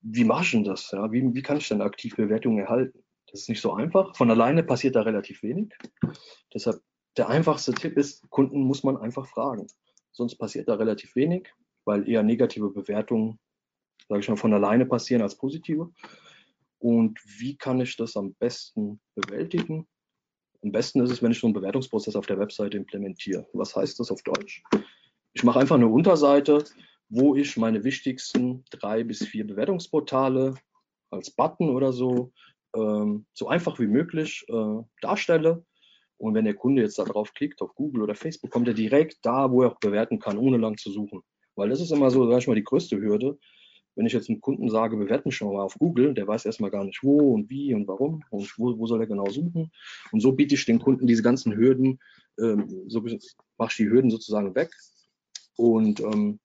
Wie 0.00 0.24
mache 0.24 0.44
ich 0.44 0.50
denn 0.52 0.64
das? 0.64 0.90
Ja? 0.90 1.10
Wie, 1.12 1.34
wie 1.34 1.42
kann 1.42 1.56
ich 1.56 1.68
denn 1.68 1.82
aktiv 1.82 2.16
Bewertungen 2.16 2.58
erhalten? 2.58 3.02
Das 3.30 3.40
ist 3.40 3.48
nicht 3.48 3.60
so 3.60 3.74
einfach. 3.74 4.16
Von 4.16 4.30
alleine 4.30 4.62
passiert 4.62 4.96
da 4.96 5.02
relativ 5.02 5.42
wenig. 5.42 5.74
Deshalb 6.52 6.80
der 7.16 7.28
einfachste 7.28 7.72
Tipp 7.72 7.96
ist, 7.96 8.28
Kunden 8.30 8.62
muss 8.62 8.84
man 8.84 8.96
einfach 8.96 9.26
fragen. 9.26 9.66
Sonst 10.12 10.36
passiert 10.36 10.68
da 10.68 10.74
relativ 10.74 11.14
wenig, 11.16 11.52
weil 11.84 12.08
eher 12.08 12.22
negative 12.22 12.70
Bewertungen, 12.70 13.38
sage 14.08 14.20
ich 14.20 14.28
mal, 14.28 14.36
von 14.36 14.54
alleine 14.54 14.86
passieren 14.86 15.22
als 15.22 15.36
positive. 15.36 15.92
Und 16.78 17.18
wie 17.38 17.56
kann 17.56 17.80
ich 17.80 17.96
das 17.96 18.16
am 18.16 18.34
besten 18.34 19.00
bewältigen? 19.14 19.86
Am 20.62 20.72
besten 20.72 21.00
ist 21.02 21.10
es, 21.10 21.22
wenn 21.22 21.32
ich 21.32 21.40
so 21.40 21.46
einen 21.46 21.54
Bewertungsprozess 21.54 22.16
auf 22.16 22.26
der 22.26 22.38
Webseite 22.38 22.76
implementiere. 22.76 23.46
Was 23.52 23.76
heißt 23.76 23.98
das 24.00 24.10
auf 24.10 24.22
Deutsch? 24.22 24.62
Ich 25.32 25.44
mache 25.44 25.60
einfach 25.60 25.76
eine 25.76 25.88
Unterseite, 25.88 26.64
wo 27.08 27.34
ich 27.34 27.56
meine 27.56 27.84
wichtigsten 27.84 28.64
drei 28.70 29.04
bis 29.04 29.24
vier 29.26 29.46
Bewertungsportale 29.46 30.54
als 31.10 31.30
Button 31.30 31.70
oder 31.70 31.92
so 31.92 32.32
ähm, 32.74 33.26
so 33.32 33.48
einfach 33.48 33.78
wie 33.78 33.86
möglich 33.86 34.44
äh, 34.48 34.82
darstelle. 35.00 35.64
Und 36.16 36.34
wenn 36.34 36.44
der 36.44 36.54
Kunde 36.54 36.82
jetzt 36.82 36.98
da 36.98 37.04
drauf 37.04 37.32
klickt, 37.32 37.62
auf 37.62 37.74
Google 37.74 38.02
oder 38.02 38.14
Facebook, 38.14 38.50
kommt 38.50 38.68
er 38.68 38.74
direkt 38.74 39.18
da, 39.22 39.50
wo 39.50 39.62
er 39.62 39.72
auch 39.72 39.78
bewerten 39.78 40.18
kann, 40.18 40.36
ohne 40.36 40.56
lang 40.56 40.76
zu 40.76 40.90
suchen. 40.90 41.22
Weil 41.54 41.68
das 41.68 41.80
ist 41.80 41.92
immer 41.92 42.10
so, 42.10 42.28
sag 42.30 42.38
ich 42.38 42.48
mal, 42.48 42.54
die 42.54 42.64
größte 42.64 43.00
Hürde. 43.00 43.38
Wenn 43.94 44.06
ich 44.06 44.12
jetzt 44.12 44.28
einem 44.28 44.40
Kunden 44.40 44.68
sage, 44.68 44.96
bewerten 44.96 45.32
schon 45.32 45.52
mal 45.52 45.62
auf 45.62 45.74
Google, 45.74 46.14
der 46.14 46.26
weiß 46.26 46.44
erstmal 46.44 46.70
gar 46.70 46.84
nicht 46.84 47.02
wo 47.02 47.34
und 47.34 47.50
wie 47.50 47.74
und 47.74 47.88
warum 47.88 48.22
und 48.30 48.52
wo, 48.56 48.78
wo 48.78 48.86
soll 48.86 49.00
er 49.00 49.06
genau 49.06 49.28
suchen. 49.28 49.72
Und 50.12 50.20
so 50.20 50.32
biete 50.32 50.54
ich 50.54 50.64
den 50.66 50.78
Kunden 50.78 51.06
diese 51.06 51.22
ganzen 51.22 51.56
Hürden, 51.56 51.98
ähm, 52.40 52.84
so 52.86 53.00
mache 53.56 53.70
ich 53.70 53.76
die 53.76 53.90
Hürden 53.90 54.10
sozusagen 54.10 54.54
weg. 54.54 54.70
Und 55.56 56.00
ähm, 56.00 56.38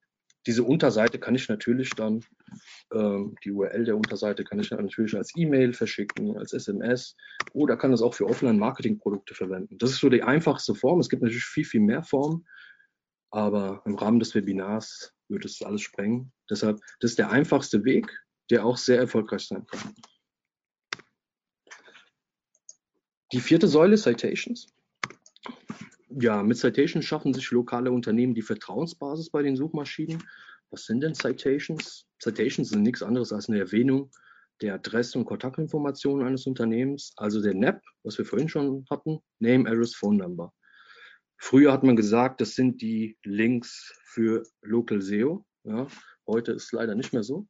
diese 0.48 0.64
Unterseite 0.64 1.20
kann 1.20 1.36
ich 1.36 1.48
natürlich 1.48 1.92
dann, 1.92 2.24
die 2.92 3.52
URL 3.52 3.86
der 3.86 3.96
Unterseite 3.96 4.44
kann 4.44 4.60
ich 4.60 4.72
natürlich 4.72 5.16
als 5.16 5.32
E-Mail 5.36 5.74
verschicken, 5.74 6.38
als 6.38 6.54
SMS 6.54 7.16
oder 7.54 7.78
kann 7.78 7.92
das 7.92 8.02
auch 8.02 8.14
für 8.14 8.26
Offline-Marketing-Produkte 8.26 9.34
verwenden. 9.34 9.78
Das 9.78 9.92
ist 9.92 10.00
so 10.00 10.10
die 10.10 10.24
einfachste 10.24 10.76
Form. 10.76 11.00
Es 11.00 11.10
gibt 11.10 11.22
natürlich 11.22 11.46
viel, 11.46 11.66
viel 11.66 11.82
mehr 11.82 12.04
Formen, 12.04 12.48
aber 13.32 13.82
im 13.86 13.96
Rahmen 13.96 14.20
des 14.20 14.36
Webinars 14.36 15.14
wird 15.28 15.46
es 15.46 15.62
alles 15.62 15.82
sprengen. 15.82 16.32
Deshalb, 16.50 16.80
das 17.00 17.12
ist 17.12 17.20
der 17.20 17.32
einfachste 17.32 17.84
Weg, 17.84 18.12
der 18.50 18.66
auch 18.66 18.78
sehr 18.78 19.00
erfolgreich 19.00 19.48
sein 19.48 19.66
kann. 19.66 19.96
Die 23.32 23.40
vierte 23.40 23.68
Säule, 23.68 23.98
Citations 23.98 24.68
ja, 26.20 26.44
mit 26.44 26.58
Citations 26.58 27.06
schaffen 27.06 27.34
sich 27.34 27.50
lokale 27.52 27.92
Unternehmen 27.92 28.34
die 28.34 28.42
Vertrauensbasis 28.42 29.30
bei 29.30 29.42
den 29.42 29.56
Suchmaschinen. 29.56 30.24
Was 30.74 30.86
sind 30.86 31.02
denn 31.02 31.14
Citations? 31.14 32.08
Citations 32.20 32.70
sind 32.70 32.82
nichts 32.82 33.04
anderes 33.04 33.32
als 33.32 33.48
eine 33.48 33.60
Erwähnung 33.60 34.10
der 34.60 34.74
Adresse 34.74 35.20
und 35.20 35.26
Kontaktinformationen 35.26 36.26
eines 36.26 36.48
Unternehmens, 36.48 37.14
also 37.16 37.44
der 37.44 37.54
NAP, 37.54 37.80
was 38.02 38.18
wir 38.18 38.26
vorhin 38.26 38.50
schon 38.50 38.84
hatten, 38.90 39.20
Name, 39.38 39.70
Address, 39.70 39.94
Phone 39.94 40.18
Number. 40.18 40.52
Früher 41.38 41.72
hat 41.72 41.84
man 41.84 41.96
gesagt, 41.96 42.42
das 42.42 42.56
sind 42.56 42.82
die 42.82 43.20
Links 43.24 43.94
für 44.04 44.42
Local 44.64 45.00
SEO. 45.00 45.46
Ja, 45.64 45.86
heute 46.26 46.54
ist 46.54 46.64
es 46.64 46.72
leider 46.72 46.96
nicht 46.96 47.14
mehr 47.14 47.24
so. 47.24 47.48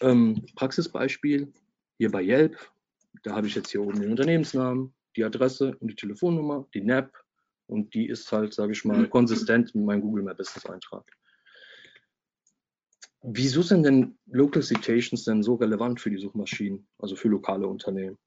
Ähm, 0.00 0.44
Praxisbeispiel, 0.56 1.52
hier 1.98 2.10
bei 2.10 2.22
Yelp, 2.22 2.58
da 3.22 3.36
habe 3.36 3.46
ich 3.46 3.54
jetzt 3.54 3.70
hier 3.70 3.82
oben 3.82 4.00
den 4.00 4.10
Unternehmensnamen, 4.10 4.92
die 5.14 5.22
Adresse 5.22 5.76
und 5.78 5.92
die 5.92 5.96
Telefonnummer, 5.96 6.66
die 6.74 6.80
NAP, 6.80 7.12
und 7.68 7.94
die 7.94 8.08
ist 8.08 8.32
halt, 8.32 8.52
sage 8.52 8.72
ich 8.72 8.84
mal, 8.84 9.08
konsistent 9.08 9.72
mit 9.76 9.84
meinem 9.84 10.00
Google 10.00 10.24
My 10.24 10.34
Business 10.34 10.66
Eintrag. 10.66 11.04
Wieso 13.24 13.62
sind 13.62 13.84
denn 13.84 14.18
Local 14.26 14.62
Citations 14.62 15.24
denn 15.24 15.44
so 15.44 15.54
relevant 15.54 16.00
für 16.00 16.10
die 16.10 16.18
Suchmaschinen, 16.18 16.88
also 16.98 17.14
für 17.14 17.28
lokale 17.28 17.68
Unternehmen? 17.68 18.18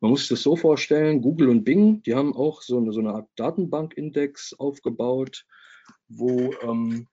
Man 0.00 0.12
muss 0.12 0.20
sich 0.20 0.28
das 0.28 0.42
so 0.42 0.54
vorstellen, 0.54 1.22
Google 1.22 1.48
und 1.48 1.64
Bing, 1.64 2.02
die 2.04 2.14
haben 2.14 2.36
auch 2.36 2.62
so 2.62 2.78
eine, 2.78 2.92
so 2.92 3.00
eine 3.00 3.14
Art 3.14 3.28
Datenbank-Index 3.34 4.54
aufgebaut, 4.54 5.44
wo 6.06 6.54
ähm, 6.62 7.08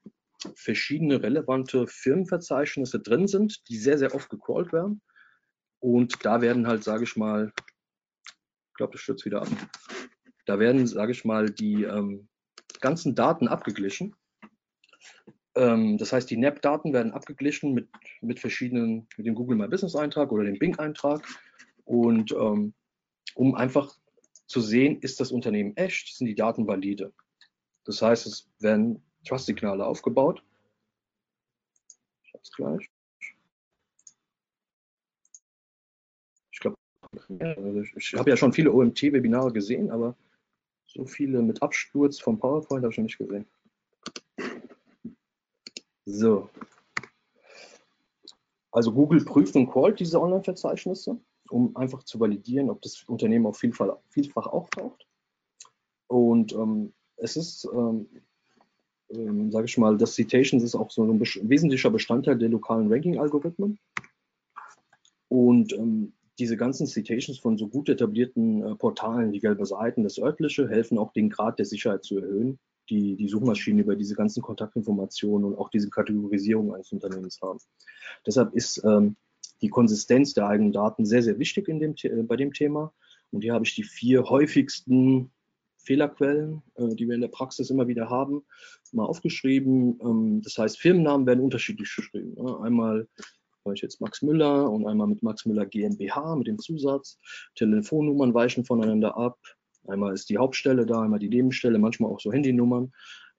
verschiedene 0.54 1.24
relevante 1.24 1.88
Firmenverzeichnisse 1.88 3.00
drin 3.00 3.28
sind, 3.28 3.68
die 3.70 3.78
sehr, 3.78 3.98
sehr 3.98 4.14
oft 4.14 4.30
gecrawlt 4.30 4.72
werden. 4.72 5.02
Und 5.80 6.24
da 6.24 6.42
werden 6.42 6.68
halt, 6.68 6.84
sage 6.84 7.06
ich 7.06 7.16
mal, 7.16 7.52
ich 8.28 8.74
glaube, 8.76 8.94
das 8.94 9.02
stürzt 9.02 9.26
wieder 9.26 9.42
ab. 9.42 9.50
Da 10.46 10.60
werden, 10.60 10.86
sage 10.86 11.12
ich 11.12 11.26
mal, 11.26 11.50
die 11.50 11.84
ähm, 11.84 12.28
ganzen 12.82 13.16
Daten 13.16 13.48
abgeglichen. 13.48 14.16
Ähm, 15.56 15.98
das 15.98 16.14
heißt, 16.14 16.30
die 16.30 16.38
NAP-Daten 16.38 16.94
werden 16.94 17.12
abgeglichen 17.12 17.74
mit, 17.74 17.90
mit 18.22 18.40
verschiedenen, 18.40 19.08
mit 19.18 19.26
dem 19.28 19.36
Google 19.36 19.58
My 19.58 19.68
Business 19.68 19.96
Eintrag 19.96 20.32
oder 20.32 20.44
dem 20.44 20.60
Bing 20.60 20.78
Eintrag. 20.80 21.28
Und 21.86 22.32
ähm, 22.32 22.74
um 23.36 23.56
einfach 23.56 23.96
zu 24.48 24.62
sehen, 24.62 25.00
ist 25.00 25.20
das 25.20 25.32
Unternehmen 25.32 25.76
echt, 25.78 26.16
sind 26.16 26.28
die 26.28 26.36
Daten 26.36 26.68
valide. 26.68 27.14
Das 27.86 28.02
heißt, 28.02 28.28
es 28.28 28.50
werden 28.60 29.04
Trust-Signale 29.26 29.86
aufgebaut. 29.86 30.44
Ich 32.24 32.34
habe 32.34 32.44
es 32.44 32.52
gleich. 32.52 32.90
Ich 36.52 36.60
glaube, 36.60 36.78
ich 37.96 38.14
habe 38.14 38.30
ja 38.30 38.38
schon 38.38 38.54
viele 38.54 38.72
OMT-Webinare 38.72 39.52
gesehen, 39.52 39.90
aber 39.90 40.16
so 40.88 41.06
viele 41.06 41.42
mit 41.42 41.62
Absturz 41.62 42.20
vom 42.20 42.40
PowerPoint 42.40 42.84
habe 42.84 42.92
ich 42.92 42.98
noch 42.98 43.04
nicht 43.04 43.18
gesehen. 43.18 43.46
So. 46.06 46.50
Also 48.72 48.94
Google 48.94 49.24
prüft 49.24 49.56
und 49.56 49.70
callt 49.70 50.00
diese 50.00 50.22
Online-Verzeichnisse, 50.22 51.20
um 51.50 51.76
einfach 51.76 52.04
zu 52.04 52.20
validieren, 52.20 52.70
ob 52.70 52.82
das 52.82 53.04
Unternehmen 53.04 53.46
auf 53.46 53.58
vielfach, 53.58 53.98
vielfach 54.10 54.48
auftaucht. 54.48 55.06
Und 56.08 56.54
ähm, 56.54 56.94
es 57.18 57.36
ist, 57.36 57.68
ähm, 57.74 58.08
ähm, 59.10 59.52
sage 59.52 59.66
ich 59.66 59.78
mal, 59.78 59.98
das 59.98 60.16
Citations 60.16 60.64
ist 60.64 60.76
auch 60.76 60.90
so 60.90 61.04
ein 61.04 61.20
wesentlicher 61.20 61.90
Bestandteil 61.90 62.38
der 62.38 62.50
lokalen 62.50 62.92
Ranking-Algorithmen. 62.92 63.78
Und 65.28 65.74
ähm, 65.74 66.14
diese 66.40 66.58
ganzen 66.58 66.88
Citations 66.88 67.40
von 67.40 67.58
so 67.58 67.68
gut 67.68 67.90
etablierten 67.90 68.64
äh, 68.64 68.76
Portalen, 68.76 69.32
die 69.32 69.40
gelbe 69.40 69.66
Seiten, 69.66 70.04
das 70.04 70.18
örtliche, 70.18 70.68
helfen 70.68 70.98
auch 70.98 71.14
den 71.14 71.30
Grad 71.30 71.60
der 71.60 71.66
Sicherheit 71.66 72.04
zu 72.04 72.18
erhöhen, 72.18 72.60
die 72.92 73.16
die 73.16 73.28
Suchmaschinen 73.28 73.80
über 73.80 73.96
diese 73.96 74.16
ganzen 74.16 74.44
Kontaktinformationen 74.44 75.48
und 75.48 75.58
auch 75.58 75.70
diese 75.70 75.90
Kategorisierung 75.90 76.76
eines 76.76 76.92
Unternehmens 76.92 77.40
haben. 77.42 77.60
Deshalb 78.28 78.54
ist 78.54 78.84
ähm, 78.84 79.16
die 79.62 79.70
Konsistenz 79.70 80.34
der 80.34 80.48
eigenen 80.48 80.74
Daten 80.74 81.06
sehr, 81.06 81.24
sehr 81.24 81.40
wichtig 81.40 81.68
in 81.68 81.80
dem, 81.80 81.96
äh, 82.04 82.24
bei 82.24 82.36
dem 82.36 82.54
Thema. 82.54 82.94
Und 83.32 83.42
hier 83.42 83.54
habe 83.54 83.66
ich 83.66 83.74
die 83.74 83.84
vier 83.84 84.26
häufigsten 84.26 85.32
Fehlerquellen, 85.78 86.62
äh, 86.76 86.94
die 86.96 87.08
wir 87.08 87.16
in 87.16 87.22
der 87.22 87.30
Praxis 87.30 87.70
immer 87.70 87.88
wieder 87.88 88.10
haben, 88.10 88.44
mal 88.92 89.06
aufgeschrieben. 89.06 90.00
Ähm, 90.02 90.42
das 90.44 90.58
heißt, 90.58 90.78
Firmennamen 90.78 91.26
werden 91.26 91.44
unterschiedlich 91.44 91.94
geschrieben. 91.96 92.36
Ne? 92.36 92.60
Einmal 92.62 93.08
habe 93.64 93.76
ich 93.76 93.82
jetzt 93.82 94.02
Max 94.02 94.22
Müller 94.22 94.70
und 94.70 94.88
einmal 94.88 95.08
mit 95.08 95.24
Max 95.24 95.46
Müller 95.46 95.66
GmbH 95.66 96.36
mit 96.36 96.48
dem 96.48 96.60
Zusatz. 96.60 97.20
Telefonnummern 97.56 98.34
weichen 98.34 98.66
voneinander 98.66 99.18
ab. 99.18 99.40
Einmal 99.88 100.14
ist 100.14 100.30
die 100.30 100.38
Hauptstelle 100.38 100.86
da, 100.86 101.02
einmal 101.02 101.20
die 101.20 101.30
Nebenstelle, 101.30 101.80
manchmal 101.80 102.12
auch 102.12 102.20
so 102.20 102.32
Handynummern. 102.32 102.92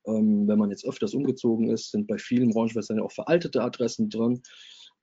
Ähm, 0.06 0.48
wenn 0.48 0.58
man 0.58 0.70
jetzt 0.70 0.84
öfters 0.84 1.14
umgezogen 1.14 1.70
ist, 1.70 1.90
sind 1.90 2.08
bei 2.08 2.18
vielen 2.18 2.50
Branchenschwestern 2.50 3.00
auch 3.00 3.12
veraltete 3.12 3.62
Adressen 3.62 4.10
drin 4.10 4.42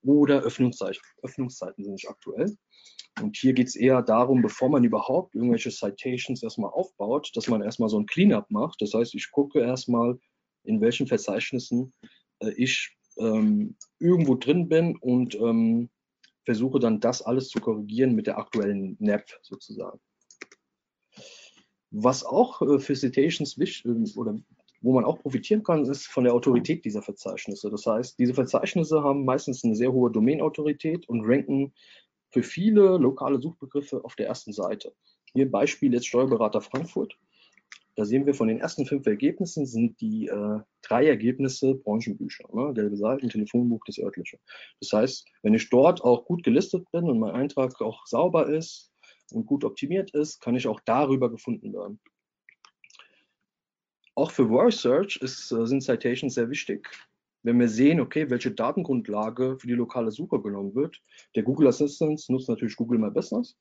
oder 0.04 0.42
Öffnungszeiten. 0.42 1.02
Öffnungszeiten 1.24 1.84
sind 1.84 1.94
nicht 1.94 2.10
aktuell. 2.10 2.58
Und 3.22 3.38
hier 3.38 3.54
geht 3.54 3.68
es 3.68 3.76
eher 3.76 4.02
darum, 4.02 4.42
bevor 4.42 4.70
man 4.70 4.84
überhaupt 4.84 5.36
irgendwelche 5.36 5.72
Citations 5.72 6.44
erstmal 6.44 6.72
aufbaut, 6.72 7.32
dass 7.36 7.48
man 7.48 7.62
erstmal 7.62 7.90
so 7.90 8.00
ein 8.00 8.06
Cleanup 8.06 8.50
macht. 8.50 8.82
Das 8.82 8.94
heißt, 8.94 9.14
ich 9.16 9.32
gucke 9.32 9.60
erstmal, 9.60 10.18
in 10.64 10.82
welchen 10.82 11.08
Verzeichnissen 11.08 11.94
äh, 12.40 12.52
ich 12.52 12.96
ähm, 13.18 13.76
irgendwo 14.00 14.36
drin 14.36 14.70
bin 14.70 14.96
und 14.98 15.36
ähm, 15.36 15.90
versuche 16.46 16.80
dann 16.80 17.00
das 17.00 17.22
alles 17.22 17.50
zu 17.50 17.60
korrigieren 17.60 18.16
mit 18.16 18.28
der 18.28 18.38
aktuellen 18.38 18.96
NAP 19.00 19.26
sozusagen. 19.42 20.00
Was 21.92 22.24
auch 22.24 22.62
äh, 22.62 22.80
für 22.80 22.96
Citations 22.96 23.58
wichtig 23.58 23.86
äh, 23.86 24.20
oder 24.20 24.38
wo 24.82 24.94
man 24.94 25.04
auch 25.04 25.20
profitieren 25.20 25.64
kann, 25.64 25.86
ist 25.86 26.08
von 26.08 26.24
der 26.24 26.34
Autorität 26.34 26.86
dieser 26.86 27.02
Verzeichnisse. 27.02 27.70
Das 27.70 27.86
heißt, 27.86 28.18
diese 28.18 28.34
Verzeichnisse 28.34 29.04
haben 29.04 29.26
meistens 29.26 29.64
eine 29.64 29.76
sehr 29.76 29.92
hohe 29.92 30.12
Domainautorität 30.12 31.08
und 31.10 31.26
ranken 31.26 31.74
für 32.30 32.44
viele 32.44 32.98
lokale 32.98 33.42
Suchbegriffe 33.42 34.04
auf 34.06 34.16
der 34.16 34.28
ersten 34.28 34.54
Seite. 34.54 34.94
Hier 35.34 35.50
Beispiel 35.50 35.94
jetzt 35.94 36.08
Steuerberater 36.08 36.62
Frankfurt. 36.62 37.18
Da 37.96 38.06
sehen 38.06 38.26
wir 38.26 38.34
von 38.34 38.48
den 38.48 38.60
ersten 38.60 38.86
fünf 38.86 39.06
Ergebnissen 39.06 39.66
sind 39.66 40.00
die 40.00 40.28
äh, 40.28 40.60
drei 40.82 41.08
Ergebnisse 41.08 41.76
Branchenbücher, 41.76 42.48
ne? 42.54 42.74
gelbe 42.74 42.96
Seiten, 42.96 43.28
Telefonbuch, 43.28 43.84
das 43.86 44.00
örtliche. 44.00 44.40
Das 44.80 44.94
heißt, 44.94 45.28
wenn 45.44 45.54
ich 45.54 45.70
dort 45.70 46.02
auch 46.02 46.24
gut 46.24 46.44
gelistet 46.44 46.90
bin 46.94 47.04
und 47.10 47.20
mein 47.20 47.32
Eintrag 47.32 47.82
auch 47.82 48.06
sauber 48.06 48.48
ist 48.48 48.90
und 49.32 49.46
gut 49.46 49.64
optimiert 49.64 50.12
ist, 50.12 50.42
kann 50.42 50.56
ich 50.56 50.68
auch 50.68 50.80
darüber 50.86 51.30
gefunden 51.30 51.74
werden. 51.74 52.00
Auch 54.16 54.32
für 54.32 54.48
Voice 54.48 54.82
Search 54.82 55.18
ist, 55.18 55.52
äh, 55.52 55.66
sind 55.66 55.82
Citations 55.82 56.34
sehr 56.34 56.50
wichtig. 56.50 56.90
Wenn 57.44 57.60
wir 57.60 57.70
sehen, 57.70 58.02
okay, 58.02 58.30
welche 58.30 58.52
Datengrundlage 58.52 59.58
für 59.58 59.68
die 59.68 59.74
lokale 59.74 60.12
Suche 60.12 60.42
genommen 60.42 60.76
wird, 60.76 61.02
der 61.36 61.44
Google 61.44 61.68
Assistant 61.68 62.22
nutzt 62.28 62.50
natürlich 62.50 62.76
Google 62.76 63.00
My 63.00 63.10
Business, 63.10 63.56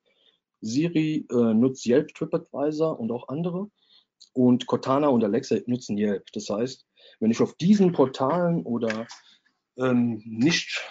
Siri 0.60 1.26
äh, 1.30 1.54
nutzt 1.54 1.86
Yelp 1.86 2.12
TripAdvisor 2.14 2.98
und 2.98 3.12
auch 3.12 3.28
andere. 3.28 3.70
Und 4.32 4.66
Cortana 4.66 5.08
und 5.08 5.22
Alexa 5.22 5.58
nutzen 5.66 5.96
Yelp. 5.96 6.26
Das 6.32 6.50
heißt, 6.50 6.86
wenn 7.20 7.30
ich 7.30 7.40
auf 7.40 7.54
diesen 7.54 7.92
Portalen 7.92 8.64
oder 8.64 9.06
ähm, 9.76 10.20
nicht 10.24 10.84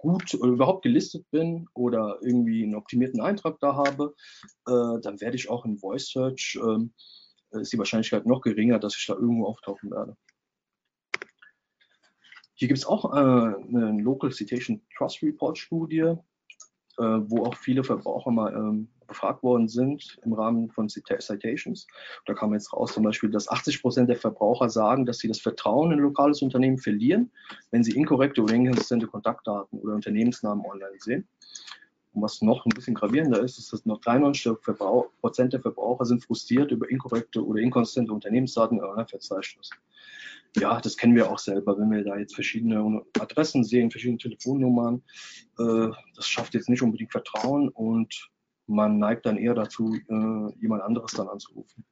gut 0.00 0.34
oder 0.34 0.52
überhaupt 0.52 0.82
gelistet 0.82 1.30
bin 1.30 1.68
oder 1.74 2.18
irgendwie 2.22 2.64
einen 2.64 2.74
optimierten 2.74 3.20
Eintrag 3.20 3.60
da 3.60 3.76
habe, 3.76 4.14
äh, 4.66 5.00
dann 5.02 5.20
werde 5.20 5.36
ich 5.36 5.50
auch 5.50 5.66
in 5.66 5.78
Voice 5.78 6.08
Search, 6.08 6.58
äh, 6.62 7.60
ist 7.60 7.72
die 7.72 7.78
Wahrscheinlichkeit 7.78 8.24
noch 8.24 8.40
geringer, 8.40 8.78
dass 8.78 8.96
ich 8.96 9.06
da 9.06 9.14
irgendwo 9.14 9.46
auftauchen 9.46 9.90
werde. 9.90 10.16
Hier 12.54 12.68
gibt 12.68 12.78
es 12.78 12.86
auch 12.86 13.12
äh, 13.12 13.18
eine 13.18 14.00
Local 14.00 14.32
Citation 14.32 14.82
Trust 14.96 15.22
Report 15.22 15.58
Studie, 15.58 15.98
äh, 16.00 16.16
wo 16.98 17.44
auch 17.44 17.56
viele 17.56 17.84
Verbraucher 17.84 18.30
mal 18.30 18.54
ähm, 18.54 18.88
befragt 19.10 19.42
worden 19.42 19.68
sind 19.68 20.18
im 20.24 20.32
Rahmen 20.32 20.70
von 20.70 20.88
Citations. 20.88 21.86
Da 22.24 22.32
kam 22.32 22.54
jetzt 22.54 22.72
raus 22.72 22.94
zum 22.94 23.02
Beispiel, 23.02 23.30
dass 23.30 23.50
80 23.50 23.82
Prozent 23.82 24.08
der 24.08 24.16
Verbraucher 24.16 24.70
sagen, 24.70 25.04
dass 25.04 25.18
sie 25.18 25.28
das 25.28 25.40
Vertrauen 25.40 25.92
in 25.92 25.98
ein 25.98 26.02
lokales 26.02 26.40
Unternehmen 26.40 26.78
verlieren, 26.78 27.30
wenn 27.70 27.84
sie 27.84 27.92
inkorrekte 27.92 28.42
oder 28.42 28.54
inkonsistente 28.54 29.06
Kontaktdaten 29.06 29.78
oder 29.80 29.94
Unternehmensnamen 29.94 30.64
online 30.64 30.98
sehen. 30.98 31.28
Und 32.12 32.22
was 32.22 32.40
noch 32.40 32.64
ein 32.66 32.70
bisschen 32.70 32.94
gravierender 32.94 33.40
ist, 33.40 33.58
ist, 33.58 33.72
dass 33.72 33.86
noch 33.86 34.00
93 34.00 34.52
Prozent 35.20 35.52
der 35.52 35.60
Verbraucher 35.60 36.04
sind 36.04 36.24
frustriert 36.24 36.70
über 36.70 36.90
inkorrekte 36.90 37.44
oder 37.44 37.60
inkonsistente 37.60 38.12
Unternehmensdaten 38.12 38.78
in 38.78 38.84
Online-Verzeichnis. 38.84 39.70
Ja, 40.56 40.80
das 40.80 40.96
kennen 40.96 41.14
wir 41.14 41.30
auch 41.30 41.38
selber, 41.38 41.78
wenn 41.78 41.90
wir 41.90 42.02
da 42.02 42.16
jetzt 42.16 42.34
verschiedene 42.34 43.02
Adressen 43.20 43.62
sehen, 43.62 43.90
verschiedene 43.90 44.18
Telefonnummern. 44.18 45.02
Äh, 45.58 45.88
das 46.16 46.26
schafft 46.26 46.54
jetzt 46.54 46.68
nicht 46.68 46.82
unbedingt 46.82 47.12
Vertrauen 47.12 47.68
und 47.68 48.30
man 48.66 48.98
neigt 48.98 49.26
dann 49.26 49.36
eher 49.36 49.54
dazu, 49.54 49.94
äh, 49.94 50.60
jemand 50.60 50.82
anderes 50.82 51.12
dann 51.12 51.28
anzurufen. 51.28 51.84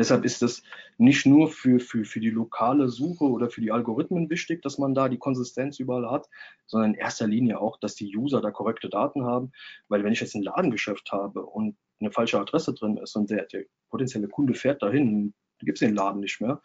Deshalb 0.00 0.24
ist 0.24 0.42
es 0.42 0.62
nicht 0.96 1.26
nur 1.26 1.50
für, 1.50 1.78
für, 1.78 2.04
für 2.04 2.20
die 2.20 2.30
lokale 2.30 2.88
Suche 2.88 3.24
oder 3.24 3.50
für 3.50 3.60
die 3.60 3.70
Algorithmen 3.70 4.30
wichtig, 4.30 4.62
dass 4.62 4.78
man 4.78 4.94
da 4.94 5.10
die 5.10 5.18
Konsistenz 5.18 5.78
überall 5.78 6.10
hat, 6.10 6.26
sondern 6.66 6.94
in 6.94 6.98
erster 6.98 7.26
Linie 7.26 7.60
auch, 7.60 7.78
dass 7.78 7.96
die 7.96 8.16
User 8.16 8.40
da 8.40 8.50
korrekte 8.50 8.88
Daten 8.88 9.24
haben. 9.24 9.52
Weil 9.88 10.02
wenn 10.02 10.12
ich 10.12 10.20
jetzt 10.20 10.34
ein 10.34 10.42
Ladengeschäft 10.42 11.12
habe 11.12 11.44
und 11.44 11.76
eine 12.00 12.10
falsche 12.12 12.40
Adresse 12.40 12.72
drin 12.72 12.96
ist 12.96 13.14
und 13.14 13.28
der, 13.28 13.44
der 13.44 13.64
potenzielle 13.90 14.28
Kunde 14.28 14.54
fährt 14.54 14.82
dahin, 14.82 15.34
gibt 15.58 15.76
es 15.76 15.86
den 15.86 15.94
Laden 15.94 16.20
nicht 16.20 16.40
mehr, 16.40 16.62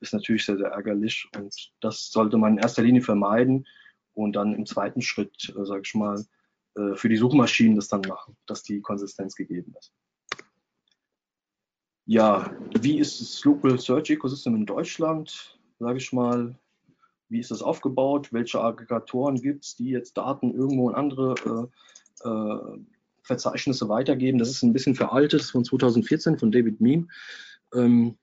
ist 0.00 0.12
natürlich 0.12 0.44
sehr, 0.44 0.58
sehr 0.58 0.68
ärgerlich. 0.68 1.26
Und 1.34 1.72
das 1.80 2.10
sollte 2.10 2.36
man 2.36 2.52
in 2.52 2.58
erster 2.58 2.82
Linie 2.82 3.00
vermeiden 3.00 3.66
und 4.12 4.36
dann 4.36 4.54
im 4.54 4.66
zweiten 4.66 5.00
Schritt, 5.00 5.54
äh, 5.56 5.64
sage 5.64 5.82
ich 5.84 5.94
mal, 5.94 6.22
äh, 6.76 6.94
für 6.94 7.08
die 7.08 7.16
Suchmaschinen 7.16 7.76
das 7.76 7.88
dann 7.88 8.02
machen, 8.02 8.36
dass 8.46 8.62
die 8.62 8.80
Konsistenz 8.80 9.34
gegeben 9.34 9.74
ist. 9.78 9.92
Ja, 12.06 12.54
wie 12.80 12.98
ist 12.98 13.20
das 13.20 13.44
Local 13.44 13.78
Search 13.78 14.10
Ecosystem 14.10 14.54
in 14.54 14.66
Deutschland? 14.66 15.58
Sage 15.78 15.98
ich 15.98 16.12
mal, 16.12 16.54
wie 17.28 17.40
ist 17.40 17.50
das 17.50 17.62
aufgebaut? 17.62 18.32
Welche 18.32 18.60
Aggregatoren 18.60 19.40
gibt 19.40 19.64
es, 19.64 19.76
die 19.76 19.88
jetzt 19.90 20.16
Daten 20.16 20.52
irgendwo 20.52 20.90
in 20.90 20.96
andere 20.96 21.70
äh, 22.22 22.28
äh, 22.28 22.78
Verzeichnisse 23.22 23.88
weitergeben? 23.88 24.38
Das 24.38 24.50
ist 24.50 24.62
ein 24.62 24.74
bisschen 24.74 24.94
veraltet, 24.94 25.40
das 25.40 25.46
ist 25.46 25.52
von 25.52 25.64
2014 25.64 26.38
von 26.38 26.52
David 26.52 26.80
Meme. 26.80 27.06
Ähm, 27.74 28.18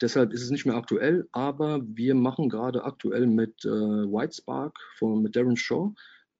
deshalb 0.00 0.32
ist 0.32 0.42
es 0.42 0.50
nicht 0.50 0.64
mehr 0.64 0.76
aktuell, 0.76 1.28
aber 1.32 1.80
wir 1.84 2.14
machen 2.14 2.48
gerade 2.48 2.84
aktuell 2.84 3.26
mit 3.26 3.64
äh, 3.64 3.68
Whitespark 3.68 4.78
von, 4.98 5.22
mit 5.22 5.34
Darren 5.34 5.56
Shaw 5.56 5.92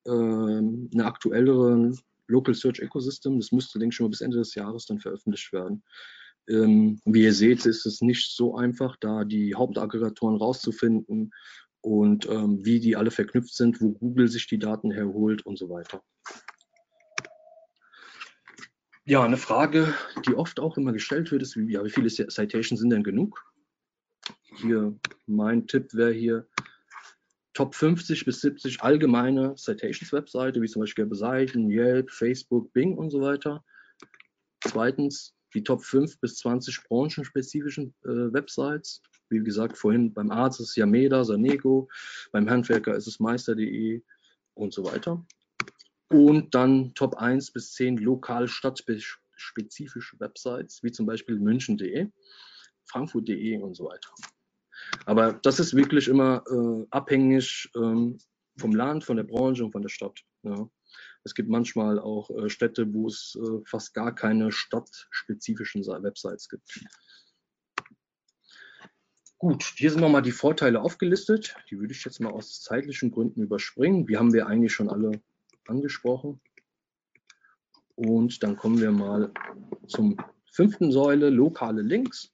ähm, 0.06 0.90
eine 0.92 1.04
aktuellere 1.04 1.92
Local 2.26 2.54
Search 2.54 2.80
Ecosystem. 2.80 3.38
Das 3.38 3.52
müsste, 3.52 3.78
denke 3.78 3.92
ich, 3.92 3.96
schon 3.96 4.06
mal 4.06 4.10
bis 4.10 4.20
Ende 4.20 4.38
des 4.38 4.54
Jahres 4.54 4.86
dann 4.86 4.98
veröffentlicht 4.98 5.52
werden. 5.52 5.82
Ähm, 6.48 7.00
wie 7.04 7.24
ihr 7.24 7.34
seht, 7.34 7.64
ist 7.66 7.86
es 7.86 8.00
nicht 8.00 8.34
so 8.34 8.56
einfach, 8.56 8.96
da 8.96 9.24
die 9.24 9.54
Hauptaggregatoren 9.54 10.36
rauszufinden 10.36 11.32
und 11.80 12.28
ähm, 12.28 12.64
wie 12.64 12.80
die 12.80 12.96
alle 12.96 13.10
verknüpft 13.10 13.54
sind, 13.54 13.80
wo 13.80 13.92
Google 13.92 14.28
sich 14.28 14.46
die 14.46 14.58
Daten 14.58 14.90
herholt 14.90 15.46
und 15.46 15.58
so 15.58 15.68
weiter. 15.68 16.02
Ja, 19.04 19.24
eine 19.24 19.36
Frage, 19.36 19.94
die 20.26 20.34
oft 20.34 20.60
auch 20.60 20.76
immer 20.76 20.92
gestellt 20.92 21.32
wird, 21.32 21.42
ist, 21.42 21.56
wie, 21.56 21.72
ja, 21.72 21.84
wie 21.84 21.90
viele 21.90 22.08
Citations 22.08 22.80
sind 22.80 22.90
denn 22.90 23.02
genug? 23.02 23.44
Hier, 24.60 24.96
mein 25.26 25.66
Tipp 25.66 25.92
wäre 25.92 26.12
hier, 26.12 26.46
Top 27.54 27.74
50 27.74 28.24
bis 28.24 28.40
70 28.40 28.82
allgemeine 28.82 29.54
Citations-Webseite, 29.56 30.62
wie 30.62 30.68
zum 30.68 30.80
Beispiel 30.80 31.04
Gelbe 31.04 31.16
Seiten, 31.16 31.70
Yelp, 31.70 32.10
Facebook, 32.10 32.72
Bing 32.72 32.96
und 32.96 33.10
so 33.10 33.20
weiter. 33.20 33.62
Zweitens 34.60 35.34
die 35.54 35.62
Top 35.62 35.82
5 35.82 36.18
bis 36.20 36.36
20 36.36 36.84
branchenspezifischen 36.84 37.94
äh, 38.04 38.32
Websites. 38.32 39.02
Wie 39.28 39.40
gesagt, 39.40 39.76
vorhin 39.76 40.12
beim 40.12 40.30
Arzt 40.30 40.60
ist 40.60 40.70
es 40.70 40.76
Yameda, 40.76 41.24
Sanego, 41.24 41.88
beim 42.32 42.48
Handwerker 42.48 42.94
ist 42.94 43.06
es 43.06 43.20
Meister.de 43.20 44.02
und 44.54 44.72
so 44.72 44.84
weiter. 44.84 45.24
Und 46.08 46.54
dann 46.54 46.94
Top 46.94 47.16
1 47.16 47.52
bis 47.52 47.72
10 47.72 47.98
lokal 47.98 48.48
stadtspezifische 48.48 50.20
Websites, 50.20 50.82
wie 50.82 50.92
zum 50.92 51.06
Beispiel 51.06 51.38
München.de, 51.38 52.08
Frankfurt.de 52.84 53.56
und 53.58 53.74
so 53.74 53.86
weiter. 53.86 54.10
Aber 55.06 55.32
das 55.32 55.60
ist 55.60 55.74
wirklich 55.74 56.08
immer 56.08 56.44
äh, 56.50 56.86
abhängig 56.90 57.70
ähm, 57.76 58.18
vom 58.56 58.74
Land, 58.74 59.04
von 59.04 59.16
der 59.16 59.24
Branche 59.24 59.64
und 59.64 59.72
von 59.72 59.82
der 59.82 59.88
Stadt. 59.88 60.20
Ja. 60.42 60.68
Es 61.24 61.34
gibt 61.34 61.48
manchmal 61.48 61.98
auch 61.98 62.30
äh, 62.30 62.48
Städte, 62.48 62.92
wo 62.92 63.06
es 63.06 63.38
äh, 63.40 63.64
fast 63.64 63.94
gar 63.94 64.14
keine 64.14 64.50
stadtspezifischen 64.50 65.84
Websites 65.84 66.48
gibt. 66.48 66.84
Gut, 69.38 69.64
hier 69.76 69.90
sind 69.90 70.00
nochmal 70.00 70.22
die 70.22 70.32
Vorteile 70.32 70.80
aufgelistet. 70.80 71.56
Die 71.70 71.78
würde 71.78 71.92
ich 71.92 72.04
jetzt 72.04 72.20
mal 72.20 72.32
aus 72.32 72.60
zeitlichen 72.60 73.10
Gründen 73.10 73.42
überspringen. 73.42 74.06
Die 74.06 74.16
haben 74.16 74.32
wir 74.32 74.46
eigentlich 74.46 74.72
schon 74.72 74.88
alle 74.88 75.20
angesprochen. 75.66 76.40
Und 77.96 78.42
dann 78.42 78.56
kommen 78.56 78.80
wir 78.80 78.92
mal 78.92 79.32
zum 79.86 80.16
fünften 80.52 80.92
Säule, 80.92 81.30
lokale 81.30 81.82
Links 81.82 82.31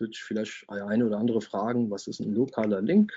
wird 0.00 0.16
vielleicht 0.16 0.68
eine 0.68 1.06
oder 1.06 1.18
andere 1.18 1.40
fragen, 1.40 1.90
was 1.90 2.06
ist 2.06 2.20
ein 2.20 2.32
lokaler 2.34 2.80
Link? 2.80 3.12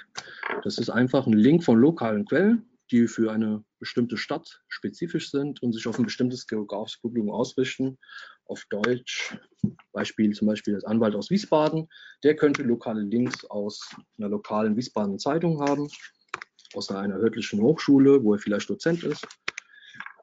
Das 0.63 0.77
ist 0.77 0.89
einfach 0.89 1.25
ein 1.25 1.33
Link 1.33 1.63
von 1.63 1.79
lokalen 1.79 2.25
Quellen, 2.25 2.69
die 2.91 3.07
für 3.07 3.31
eine 3.31 3.63
bestimmte 3.79 4.17
Stadt 4.17 4.61
spezifisch 4.67 5.31
sind 5.31 5.61
und 5.63 5.73
sich 5.73 5.87
auf 5.87 5.97
ein 5.97 6.05
bestimmtes 6.05 6.45
geografisches 6.47 7.01
Publikum 7.01 7.31
ausrichten. 7.31 7.97
Auf 8.45 8.65
Deutsch, 8.69 9.37
Beispiel 9.93 10.33
zum 10.33 10.47
Beispiel 10.47 10.73
das 10.73 10.83
Anwalt 10.83 11.15
aus 11.15 11.29
Wiesbaden, 11.29 11.87
der 12.23 12.35
könnte 12.35 12.61
lokale 12.63 13.01
Links 13.01 13.45
aus 13.45 13.89
einer 14.17 14.29
lokalen 14.29 14.75
Wiesbaden 14.75 15.17
Zeitung 15.17 15.61
haben, 15.61 15.87
aus 16.75 16.91
einer 16.91 17.15
örtlichen 17.15 17.61
Hochschule, 17.61 18.23
wo 18.23 18.33
er 18.33 18.39
vielleicht 18.39 18.69
Dozent 18.69 19.03
ist, 19.03 19.25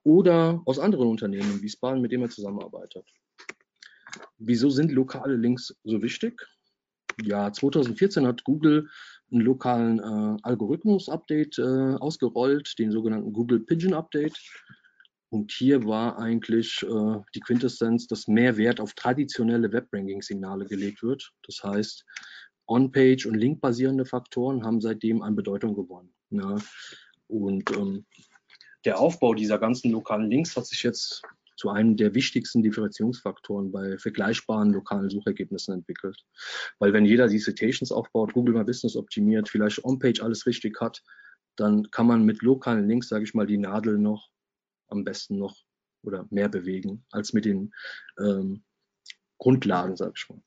oder 0.05 0.63
aus 0.67 0.79
anderen 0.79 1.09
Unternehmen 1.09 1.51
in 1.53 1.63
Wiesbaden, 1.63 2.01
mit 2.01 2.13
denen 2.13 2.25
er 2.25 2.31
zusammenarbeitet. 2.31 3.07
Wieso 4.39 4.71
sind 4.71 4.93
lokale 4.93 5.37
Links 5.37 5.75
so 5.85 6.03
wichtig? 6.03 6.41
Ja, 7.23 7.53
2014 7.53 8.27
hat 8.27 8.45
Google 8.45 8.89
einen 9.31 9.43
lokalen 9.43 9.99
äh, 9.99 10.37
Algorithmus-Update 10.43 11.59
äh, 11.59 11.97
ausgerollt, 11.97 12.79
den 12.79 12.91
sogenannten 12.91 13.33
Google 13.33 13.61
Pigeon 13.61 13.95
Update. 13.95 14.39
Und 15.29 15.53
hier 15.53 15.85
war 15.87 16.19
eigentlich 16.19 16.83
äh, 16.83 17.21
die 17.35 17.41
Quintessenz, 17.41 18.07
dass 18.09 18.27
mehr 18.27 18.57
Wert 18.57 18.81
auf 18.81 18.95
traditionelle 18.95 19.73
Web-Ranking-Signale 19.73 20.67
gelegt 20.67 21.03
wird. 21.03 21.31
Das 21.47 21.63
heißt, 21.63 22.05
On-Page 22.67 23.27
und 23.27 23.35
Link-basierende 23.35 24.05
Faktoren 24.05 24.65
haben 24.65 24.81
seitdem 24.81 25.23
an 25.23 25.37
Bedeutung 25.37 25.75
gewonnen. 25.75 26.13
Ja. 26.31 26.57
Und 27.29 27.71
ähm, 27.77 28.07
der 28.85 28.99
Aufbau 28.99 29.35
dieser 29.35 29.59
ganzen 29.59 29.93
lokalen 29.93 30.31
Links 30.31 30.57
hat 30.57 30.67
sich 30.67 30.83
jetzt 30.83 31.23
zu 31.61 31.69
einem 31.69 31.95
der 31.95 32.15
wichtigsten 32.15 32.63
Differenzierungsfaktoren 32.63 33.71
bei 33.71 33.99
vergleichbaren 33.99 34.73
lokalen 34.73 35.11
Suchergebnissen 35.11 35.75
entwickelt. 35.75 36.17
Weil 36.79 36.95
wenn 36.95 37.05
jeder 37.05 37.29
die 37.29 37.39
Citations 37.39 37.93
aufbaut, 37.93 38.33
Google 38.33 38.55
My 38.55 38.65
Business 38.65 38.97
optimiert, 38.97 39.51
vielleicht 39.51 39.85
On-Page 39.85 40.23
alles 40.23 40.47
richtig 40.47 40.81
hat, 40.81 41.03
dann 41.57 41.91
kann 41.91 42.07
man 42.07 42.25
mit 42.25 42.41
lokalen 42.41 42.89
Links, 42.89 43.09
sage 43.09 43.25
ich 43.25 43.35
mal, 43.35 43.47
die 43.47 43.59
Nadel 43.59 43.99
noch 43.99 44.31
am 44.89 45.05
besten 45.05 45.37
noch 45.37 45.55
oder 46.03 46.27
mehr 46.31 46.49
bewegen 46.49 47.05
als 47.11 47.35
mit 47.35 47.45
den 47.45 47.75
ähm, 48.19 48.65
Grundlagen, 49.37 49.97
sage 49.97 50.15
ich 50.17 50.31
mal. 50.31 50.43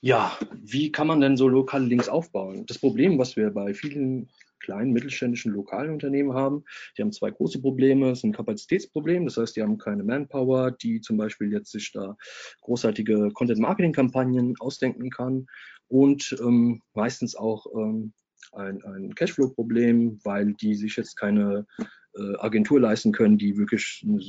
Ja, 0.00 0.38
wie 0.52 0.92
kann 0.92 1.08
man 1.08 1.20
denn 1.20 1.36
so 1.36 1.48
lokale 1.48 1.86
Links 1.86 2.08
aufbauen? 2.08 2.64
Das 2.66 2.78
Problem, 2.78 3.18
was 3.18 3.34
wir 3.34 3.50
bei 3.50 3.74
vielen 3.74 4.30
kleinen, 4.62 4.92
mittelständischen, 4.92 5.52
lokalen 5.52 5.92
Unternehmen 5.92 6.32
haben, 6.32 6.64
die 6.96 7.02
haben 7.02 7.12
zwei 7.12 7.30
große 7.30 7.60
Probleme. 7.60 8.10
Es 8.10 8.18
ist 8.18 8.24
ein 8.24 8.32
Kapazitätsproblem, 8.32 9.26
das 9.26 9.36
heißt, 9.36 9.56
die 9.56 9.62
haben 9.62 9.78
keine 9.78 10.04
Manpower, 10.04 10.70
die 10.70 11.00
zum 11.00 11.16
Beispiel 11.16 11.52
jetzt 11.52 11.70
sich 11.70 11.92
da 11.92 12.16
großartige 12.62 13.30
Content-Marketing-Kampagnen 13.34 14.54
ausdenken 14.58 15.10
kann 15.10 15.46
und 15.88 16.36
ähm, 16.40 16.80
meistens 16.94 17.36
auch 17.36 17.66
ähm, 17.76 18.12
ein, 18.52 18.82
ein 18.84 19.14
Cashflow-Problem, 19.14 20.20
weil 20.24 20.54
die 20.54 20.74
sich 20.74 20.96
jetzt 20.96 21.16
keine 21.16 21.66
äh, 22.14 22.36
Agentur 22.38 22.80
leisten 22.80 23.12
können, 23.12 23.38
die 23.38 23.56
wirklich 23.56 24.04
eine 24.06 24.20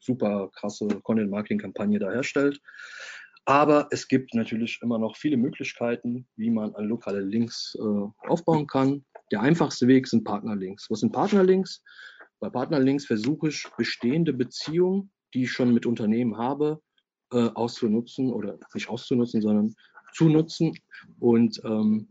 super 0.00 0.50
krasse 0.54 0.86
Content-Marketing-Kampagne 1.02 1.98
da 1.98 2.10
herstellt. 2.10 2.60
Aber 3.44 3.88
es 3.92 4.08
gibt 4.08 4.34
natürlich 4.34 4.80
immer 4.82 4.98
noch 4.98 5.16
viele 5.16 5.36
Möglichkeiten, 5.36 6.26
wie 6.36 6.50
man 6.50 6.74
an 6.74 6.86
lokale 6.86 7.20
Links 7.20 7.76
äh, 7.78 8.28
aufbauen 8.28 8.66
kann. 8.66 9.04
Der 9.32 9.40
einfachste 9.40 9.88
Weg 9.88 10.06
sind 10.06 10.24
Partnerlinks. 10.24 10.90
Was 10.90 11.00
sind 11.00 11.12
Partnerlinks? 11.12 11.82
Bei 12.38 12.50
Partnerlinks 12.50 13.06
versuche 13.06 13.48
ich 13.48 13.66
bestehende 13.76 14.32
Beziehungen, 14.32 15.10
die 15.34 15.44
ich 15.44 15.52
schon 15.52 15.72
mit 15.72 15.86
Unternehmen 15.86 16.36
habe, 16.36 16.80
äh, 17.32 17.48
auszunutzen 17.54 18.32
oder 18.32 18.58
nicht 18.74 18.88
auszunutzen, 18.88 19.42
sondern 19.42 19.74
zu 20.12 20.28
nutzen 20.28 20.72
und 21.18 21.60
ähm, 21.64 22.08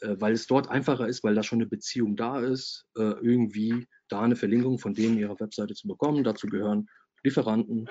äh, 0.00 0.16
weil 0.18 0.32
es 0.32 0.46
dort 0.46 0.68
einfacher 0.68 1.08
ist, 1.08 1.22
weil 1.24 1.34
da 1.34 1.42
schon 1.42 1.58
eine 1.58 1.68
Beziehung 1.68 2.16
da 2.16 2.40
ist, 2.40 2.86
äh, 2.96 3.02
irgendwie 3.02 3.86
da 4.08 4.22
eine 4.22 4.36
Verlinkung 4.36 4.78
von 4.78 4.94
denen 4.94 5.18
ihrer 5.18 5.38
Webseite 5.38 5.74
zu 5.74 5.86
bekommen. 5.86 6.24
Dazu 6.24 6.46
gehören 6.46 6.88
Lieferanten, 7.22 7.88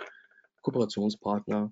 Kooperationspartner, 0.62 1.72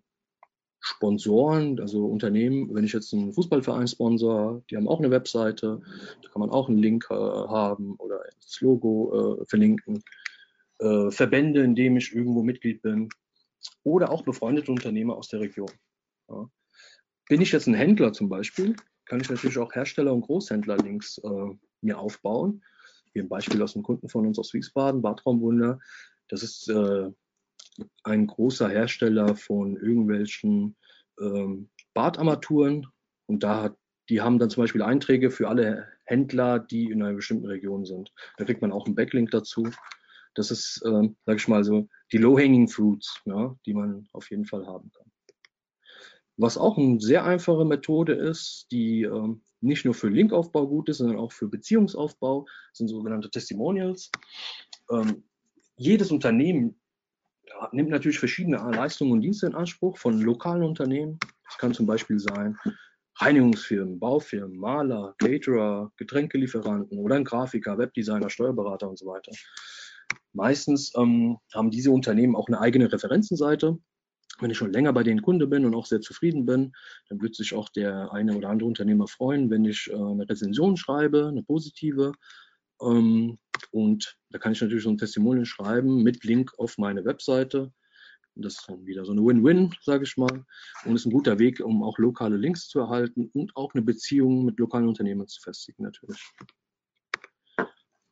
Sponsoren, 0.88 1.80
also 1.80 2.06
Unternehmen, 2.06 2.74
wenn 2.76 2.84
ich 2.84 2.94
jetzt 2.94 3.12
einen 3.12 3.34
Fußballverein 3.34 3.88
sponsor, 3.88 4.62
die 4.70 4.78
haben 4.78 4.88
auch 4.88 5.00
eine 5.00 5.10
Webseite, 5.10 5.82
da 6.22 6.30
kann 6.30 6.42
man 6.42 6.52
auch 6.52 6.70
einen 6.70 6.78
Link 6.78 7.08
äh, 7.10 7.16
haben 7.16 7.96
oder 7.96 8.22
das 8.40 8.62
Logo 8.62 9.40
äh, 9.42 9.46
verlinken. 9.46 10.04
Äh, 10.78 11.10
Verbände, 11.10 11.64
in 11.64 11.74
denen 11.74 11.98
ich 11.98 12.14
irgendwo 12.14 12.44
Mitglied 12.44 12.84
bin 12.84 13.10
oder 13.84 14.12
auch 14.12 14.22
befreundete 14.22 14.72
Unternehmer 14.72 15.16
aus 15.18 15.28
der 15.30 15.40
Region. 15.40 15.72
Ja. 16.30 16.48
Bin 17.30 17.42
ich 17.42 17.52
jetzt 17.52 17.66
ein 17.66 17.74
Händler 17.74 18.14
zum 18.14 18.30
Beispiel, 18.30 18.76
kann 19.06 19.20
ich 19.20 19.30
natürlich 19.30 19.58
auch 19.58 19.74
Hersteller- 19.74 20.14
und 20.14 20.22
Großhändler-Links 20.22 21.18
äh, 21.18 21.56
mir 21.82 21.98
aufbauen. 21.98 22.64
Hier 23.12 23.24
ein 23.24 23.30
Beispiel 23.30 23.64
aus 23.64 23.74
einem 23.74 23.84
Kunden 23.84 24.08
von 24.08 24.28
uns 24.28 24.38
aus 24.38 24.54
Wiesbaden, 24.54 25.02
Badraumwunder. 25.02 25.80
Das 26.28 26.44
ist 26.44 26.70
äh, 26.70 27.10
ein 28.04 28.28
großer 28.28 28.70
Hersteller 28.70 29.36
von 29.36 29.76
irgendwelchen 29.78 30.76
ähm, 31.20 31.70
Badarmaturen 31.94 32.88
und 33.26 33.44
da 33.44 33.64
hat, 33.64 33.78
die 34.10 34.22
haben 34.22 34.40
dann 34.40 34.50
zum 34.50 34.64
Beispiel 34.64 34.82
Einträge 34.82 35.32
für 35.32 35.50
alle 35.50 35.88
Händler, 36.06 36.60
die 36.60 36.92
in 36.92 37.02
einer 37.02 37.16
bestimmten 37.16 37.48
Region 37.48 37.86
sind. 37.86 38.14
Da 38.38 38.46
kriegt 38.46 38.62
man 38.62 38.72
auch 38.72 38.86
einen 38.86 38.96
Backlink 38.96 39.32
dazu. 39.32 39.68
Das 40.36 40.52
ist, 40.52 40.84
ähm, 40.86 41.16
sage 41.26 41.38
ich 41.38 41.48
mal 41.48 41.64
so, 41.64 41.88
die 42.12 42.18
Low-Hanging 42.18 42.68
Fruits, 42.68 43.22
ja, 43.26 43.56
die 43.66 43.74
man 43.74 44.08
auf 44.12 44.30
jeden 44.30 44.46
Fall 44.46 44.68
haben 44.68 44.92
kann. 44.92 45.12
Was 46.38 46.58
auch 46.58 46.78
eine 46.78 47.00
sehr 47.00 47.24
einfache 47.24 47.66
Methode 47.66 48.14
ist, 48.14 48.68
die 48.72 49.04
ähm, 49.04 49.42
nicht 49.62 49.86
nur 49.86 49.94
für 49.94 50.10
Linkaufbau 50.10 50.68
gut 50.68 50.90
ist, 50.90 50.98
sondern 50.98 51.18
auch 51.18 51.32
für 51.32 51.48
Beziehungsaufbau, 51.48 52.46
sind 52.74 52.90
sogenannte 52.90 53.30
Testimonials. 53.30 54.12
Ähm, 54.92 55.24
jedes 55.78 56.12
Unternehmen 56.12 56.80
nimmt 57.72 57.90
natürlich 57.90 58.20
verschiedene 58.20 58.58
Leistungen 58.58 59.12
und 59.12 59.22
Dienste 59.22 59.48
in 59.48 59.56
Anspruch 59.56 59.98
von 59.98 60.20
lokalen 60.22 60.64
Unternehmen. 60.64 61.20
Das 61.46 61.58
kann 61.58 61.74
zum 61.74 61.86
Beispiel 61.86 62.20
sein 62.20 62.58
Reinigungsfirmen, 63.18 64.00
Baufirmen, 64.00 64.58
Maler, 64.58 65.16
Caterer, 65.20 65.92
Getränkelieferanten 65.96 66.98
oder 66.98 67.16
ein 67.16 67.24
Grafiker, 67.24 67.78
Webdesigner, 67.78 68.30
Steuerberater 68.30 68.90
und 68.90 69.00
so 69.00 69.06
weiter. 69.06 69.32
Meistens 70.34 70.92
ähm, 70.98 71.38
haben 71.54 71.72
diese 71.72 71.92
Unternehmen 71.92 72.36
auch 72.36 72.48
eine 72.48 72.60
eigene 72.60 72.92
Referenzenseite. 72.92 73.78
Wenn 74.40 74.52
ich 74.52 74.58
schon 74.58 74.74
länger 74.74 74.92
bei 74.92 75.04
den 75.04 75.22
Kunde 75.22 75.48
bin 75.48 75.66
und 75.66 75.74
auch 75.76 75.86
sehr 75.86 76.02
zufrieden 76.02 76.46
bin, 76.46 76.74
dann 77.08 77.22
wird 77.22 77.36
sich 77.36 77.54
auch 77.54 77.70
der 77.70 78.12
eine 78.12 78.36
oder 78.36 78.50
andere 78.50 78.68
Unternehmer 78.68 79.08
freuen, 79.08 79.50
wenn 79.50 79.64
ich 79.64 79.90
äh, 79.90 79.96
eine 79.96 80.28
Rezension 80.28 80.76
schreibe, 80.76 81.28
eine 81.28 81.44
positive. 81.44 82.12
Ähm, 82.82 83.38
und 83.72 84.18
da 84.30 84.40
kann 84.40 84.52
ich 84.52 84.62
natürlich 84.62 84.84
so 84.84 84.90
ein 84.90 84.98
Testimonial 84.98 85.46
schreiben 85.46 86.04
mit 86.04 86.24
Link 86.24 86.54
auf 86.58 86.78
meine 86.78 87.06
Webseite. 87.06 87.72
Das 88.36 88.56
ist 88.56 88.70
dann 88.70 88.86
wieder 88.86 89.06
so 89.06 89.14
eine 89.14 89.24
Win-Win, 89.24 89.74
sage 89.82 90.04
ich 90.04 90.18
mal. 90.18 90.46
Und 90.84 90.96
ist 90.96 91.06
ein 91.06 91.14
guter 91.14 91.40
Weg, 91.40 91.62
um 91.62 91.84
auch 91.84 91.98
lokale 91.98 92.36
Links 92.36 92.68
zu 92.68 92.80
erhalten 92.80 93.30
und 93.34 93.56
auch 93.56 93.74
eine 93.74 93.82
Beziehung 93.82 94.44
mit 94.44 94.60
lokalen 94.60 94.90
Unternehmen 94.90 95.28
zu 95.28 95.42
festigen, 95.42 95.84
natürlich. 95.84 96.22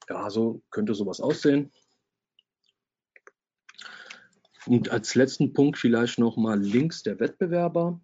Ja, 0.10 0.30
so 0.30 0.62
könnte 0.70 0.96
sowas 0.96 1.20
aussehen. 1.20 1.72
Und 4.66 4.90
als 4.90 5.16
letzten 5.16 5.52
Punkt 5.52 5.78
vielleicht 5.78 6.20
nochmal 6.20 6.60
Links 6.60 7.04
der 7.04 7.20
Wettbewerber. 7.20 8.00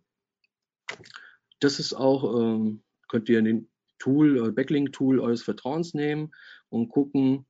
Das 1.62 1.80
ist 1.80 1.94
auch, 1.94 2.38
ähm, 2.38 2.84
könnt 3.08 3.30
ihr 3.30 3.40
in 3.40 3.46
den 3.46 3.70
Tool, 4.00 4.48
äh, 4.48 4.52
Backlink-Tool 4.52 5.20
eures 5.20 5.44
Vertrauens 5.44 5.94
nehmen 5.94 6.32
und 6.70 6.90
gucken, 6.90 7.46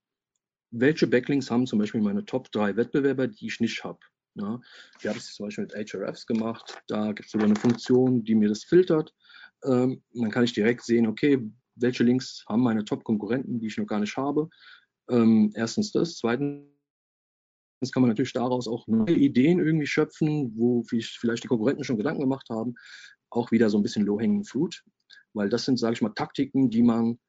welche 0.72 1.08
Backlinks 1.08 1.50
haben 1.50 1.66
zum 1.66 1.80
Beispiel 1.80 2.02
meine 2.02 2.26
Top 2.26 2.52
3 2.52 2.76
Wettbewerber, 2.76 3.28
die 3.28 3.48
ich 3.48 3.60
nicht 3.60 3.84
habe. 3.84 4.00
Ja, 4.36 4.60
wir 5.02 5.10
haben 5.10 5.18
es 5.18 5.34
zum 5.34 5.48
Beispiel 5.48 5.66
mit 5.66 5.74
HRFs 5.74 6.26
gemacht. 6.28 6.82
Da 6.88 7.12
gibt 7.12 7.26
es 7.26 7.32
sogar 7.32 7.48
eine 7.48 7.56
Funktion, 7.56 8.24
die 8.24 8.36
mir 8.36 8.50
das 8.50 8.64
filtert. 8.64 9.14
Ähm, 9.64 10.04
dann 10.14 10.32
kann 10.32 10.44
ich 10.44 10.54
direkt 10.54 10.84
sehen, 10.84 11.08
okay, 11.08 11.40
welche 11.76 12.04
Links 12.04 12.46
haben 12.48 12.62
meine 12.62 12.86
Top-Konkurrenten, 12.86 13.60
die 13.60 13.68
ich 13.68 13.78
noch 13.78 13.88
gar 13.88 14.00
nicht 14.00 14.16
habe. 14.18 14.50
Ähm, 15.10 15.52
erstens 15.56 15.92
das. 15.92 16.18
Zweitens 16.18 16.68
kann 17.92 18.02
man 18.02 18.10
natürlich 18.10 18.34
daraus 18.34 18.68
auch 18.68 18.88
neue 18.88 19.16
Ideen 19.16 19.60
irgendwie 19.60 19.88
schöpfen, 19.88 20.54
wo 20.56 20.84
vielleicht 20.84 21.44
die 21.44 21.48
Konkurrenten 21.48 21.84
schon 21.84 21.98
Gedanken 21.98 22.22
gemacht 22.22 22.50
haben. 22.50 22.76
Auch 23.30 23.52
wieder 23.52 23.70
so 23.70 23.78
ein 23.78 23.84
bisschen 23.84 24.06
low-hanging 24.06 24.44
fruit 24.44 24.84
weil 25.34 25.50
das 25.50 25.66
sind, 25.66 25.78
sage 25.78 25.94
ich 25.94 26.02
mal, 26.02 26.14
Taktiken, 26.14 26.70
die 26.70 26.84
man 26.84 27.20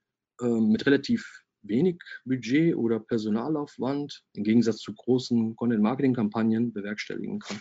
äh, 0.40 0.46
mit 0.46 0.86
relativ 0.86 1.44
wenig 1.62 2.00
Budget 2.24 2.74
oder 2.76 3.00
Personalaufwand 3.00 4.22
im 4.34 4.44
Gegensatz 4.44 4.78
zu 4.78 4.94
großen 4.94 5.56
Content-Marketing-Kampagnen 5.56 6.72
bewerkstelligen 6.72 7.38
kann. 7.38 7.60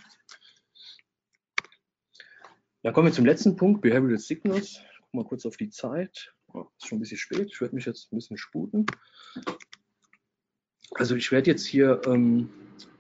Dann 2.82 2.94
kommen 2.94 3.08
wir 3.08 3.14
zum 3.14 3.26
letzten 3.26 3.58
Punkt, 3.58 3.82
Behavioral 3.82 4.18
Signals. 4.18 4.80
Guck 5.02 5.14
mal 5.14 5.26
kurz 5.26 5.46
auf 5.46 5.58
die 5.58 5.70
Zeit. 5.70 6.34
Oh, 6.54 6.66
ist 6.78 6.88
schon 6.88 6.98
ein 6.98 7.02
bisschen 7.02 7.18
spät. 7.18 7.50
Ich 7.52 7.60
werde 7.60 7.76
mich 7.76 7.86
jetzt 7.86 8.12
ein 8.12 8.16
bisschen 8.16 8.38
sputen. 8.38 8.86
Also 10.94 11.16
ich 11.16 11.32
werde 11.32 11.52
jetzt 11.52 11.66
hier 11.66 12.02
ähm, 12.06 12.50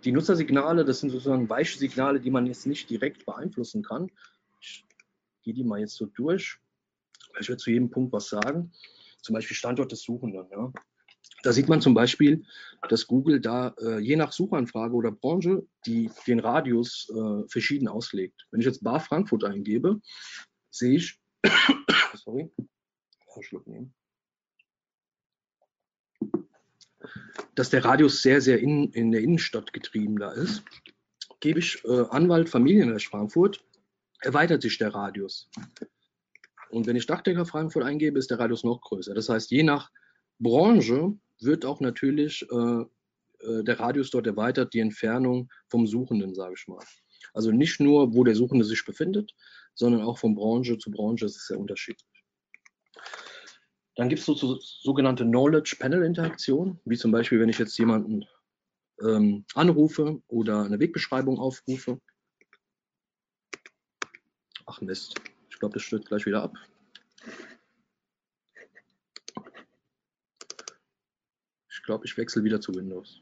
die 0.03 0.11
Nutzersignale, 0.11 0.85
das 0.85 0.99
sind 0.99 1.09
sozusagen 1.09 1.49
weiche 1.49 1.77
Signale, 1.77 2.19
die 2.19 2.29
man 2.29 2.45
jetzt 2.45 2.67
nicht 2.67 2.89
direkt 2.89 3.25
beeinflussen 3.25 3.81
kann. 3.81 4.11
Ich 4.59 4.85
gehe 5.43 5.53
die 5.53 5.63
mal 5.63 5.79
jetzt 5.79 5.95
so 5.95 6.05
durch. 6.05 6.59
Ich 7.39 7.49
werde 7.49 7.61
zu 7.61 7.71
jedem 7.71 7.89
Punkt 7.89 8.13
was 8.13 8.29
sagen. 8.29 8.71
Zum 9.21 9.33
Beispiel 9.33 9.55
Standort 9.55 9.91
des 9.91 10.01
Suchenden. 10.01 10.47
Ja. 10.51 10.71
Da 11.43 11.53
sieht 11.53 11.69
man 11.69 11.81
zum 11.81 11.93
Beispiel, 11.93 12.43
dass 12.89 13.07
Google 13.07 13.39
da 13.39 13.73
äh, 13.81 13.99
je 13.99 14.15
nach 14.15 14.31
Suchanfrage 14.31 14.93
oder 14.93 15.11
Branche 15.11 15.65
die, 15.85 16.09
den 16.27 16.39
Radius 16.39 17.09
äh, 17.09 17.47
verschieden 17.47 17.87
auslegt. 17.87 18.47
Wenn 18.51 18.59
ich 18.59 18.65
jetzt 18.65 18.83
Bar 18.83 18.99
Frankfurt 18.99 19.43
eingebe, 19.43 20.01
sehe 20.69 20.97
ich, 20.97 21.19
sorry, 22.15 22.51
Schluck 23.41 23.67
nehmen, 23.67 23.93
dass 27.55 27.69
der 27.69 27.85
Radius 27.85 28.21
sehr, 28.21 28.41
sehr 28.41 28.59
in, 28.59 28.91
in 28.91 29.11
der 29.11 29.21
Innenstadt 29.21 29.71
getrieben 29.71 30.17
da 30.17 30.31
ist. 30.31 30.63
Gebe 31.39 31.59
ich 31.59 31.83
äh, 31.85 32.05
Anwalt 32.09 32.49
Familienrecht 32.49 33.07
Frankfurt, 33.07 33.63
erweitert 34.19 34.61
sich 34.61 34.77
der 34.77 34.93
Radius. 34.93 35.49
Und 36.69 36.87
wenn 36.87 36.95
ich 36.95 37.05
Dachdecker 37.05 37.45
Frankfurt 37.45 37.83
eingebe, 37.83 38.19
ist 38.19 38.29
der 38.29 38.39
Radius 38.39 38.63
noch 38.63 38.81
größer. 38.81 39.13
Das 39.13 39.29
heißt, 39.29 39.51
je 39.51 39.63
nach 39.63 39.89
Branche 40.39 41.13
wird 41.41 41.65
auch 41.65 41.79
natürlich 41.79 42.45
äh, 42.51 42.81
äh, 43.39 43.63
der 43.63 43.79
Radius 43.79 44.11
dort 44.11 44.27
erweitert, 44.27 44.73
die 44.73 44.79
Entfernung 44.79 45.49
vom 45.67 45.87
Suchenden, 45.87 46.35
sage 46.35 46.55
ich 46.57 46.67
mal. 46.67 46.83
Also 47.33 47.51
nicht 47.51 47.79
nur, 47.79 48.13
wo 48.13 48.23
der 48.23 48.35
Suchende 48.35 48.65
sich 48.65 48.83
befindet, 48.85 49.33
sondern 49.75 50.01
auch 50.01 50.17
von 50.17 50.35
Branche 50.35 50.77
zu 50.77 50.91
Branche. 50.91 51.25
Ist 51.25 51.47
sehr 51.47 51.59
unterschiedlich. 51.59 52.07
Dann 53.95 54.09
gibt 54.09 54.19
es 54.19 54.25
so, 54.25 54.33
so, 54.33 54.57
sogenannte 54.61 55.25
Knowledge 55.25 55.75
Panel 55.79 56.03
Interaktion, 56.03 56.79
wie 56.85 56.97
zum 56.97 57.11
Beispiel, 57.11 57.39
wenn 57.39 57.49
ich 57.49 57.59
jetzt 57.59 57.77
jemanden 57.77 58.25
ähm, 59.01 59.45
anrufe 59.55 60.21
oder 60.27 60.63
eine 60.63 60.79
Wegbeschreibung 60.79 61.39
aufrufe. 61.39 61.99
Ach 64.65 64.81
Mist, 64.81 65.19
ich 65.59 65.61
glaube, 65.61 65.73
das 65.73 65.83
stürzt 65.83 66.07
gleich 66.07 66.25
wieder 66.25 66.41
ab. 66.41 66.55
Ich 71.69 71.83
glaube, 71.83 72.05
ich 72.05 72.15
wechsle 72.15 72.45
wieder 72.45 72.61
zu 72.61 72.73
Windows. 72.73 73.21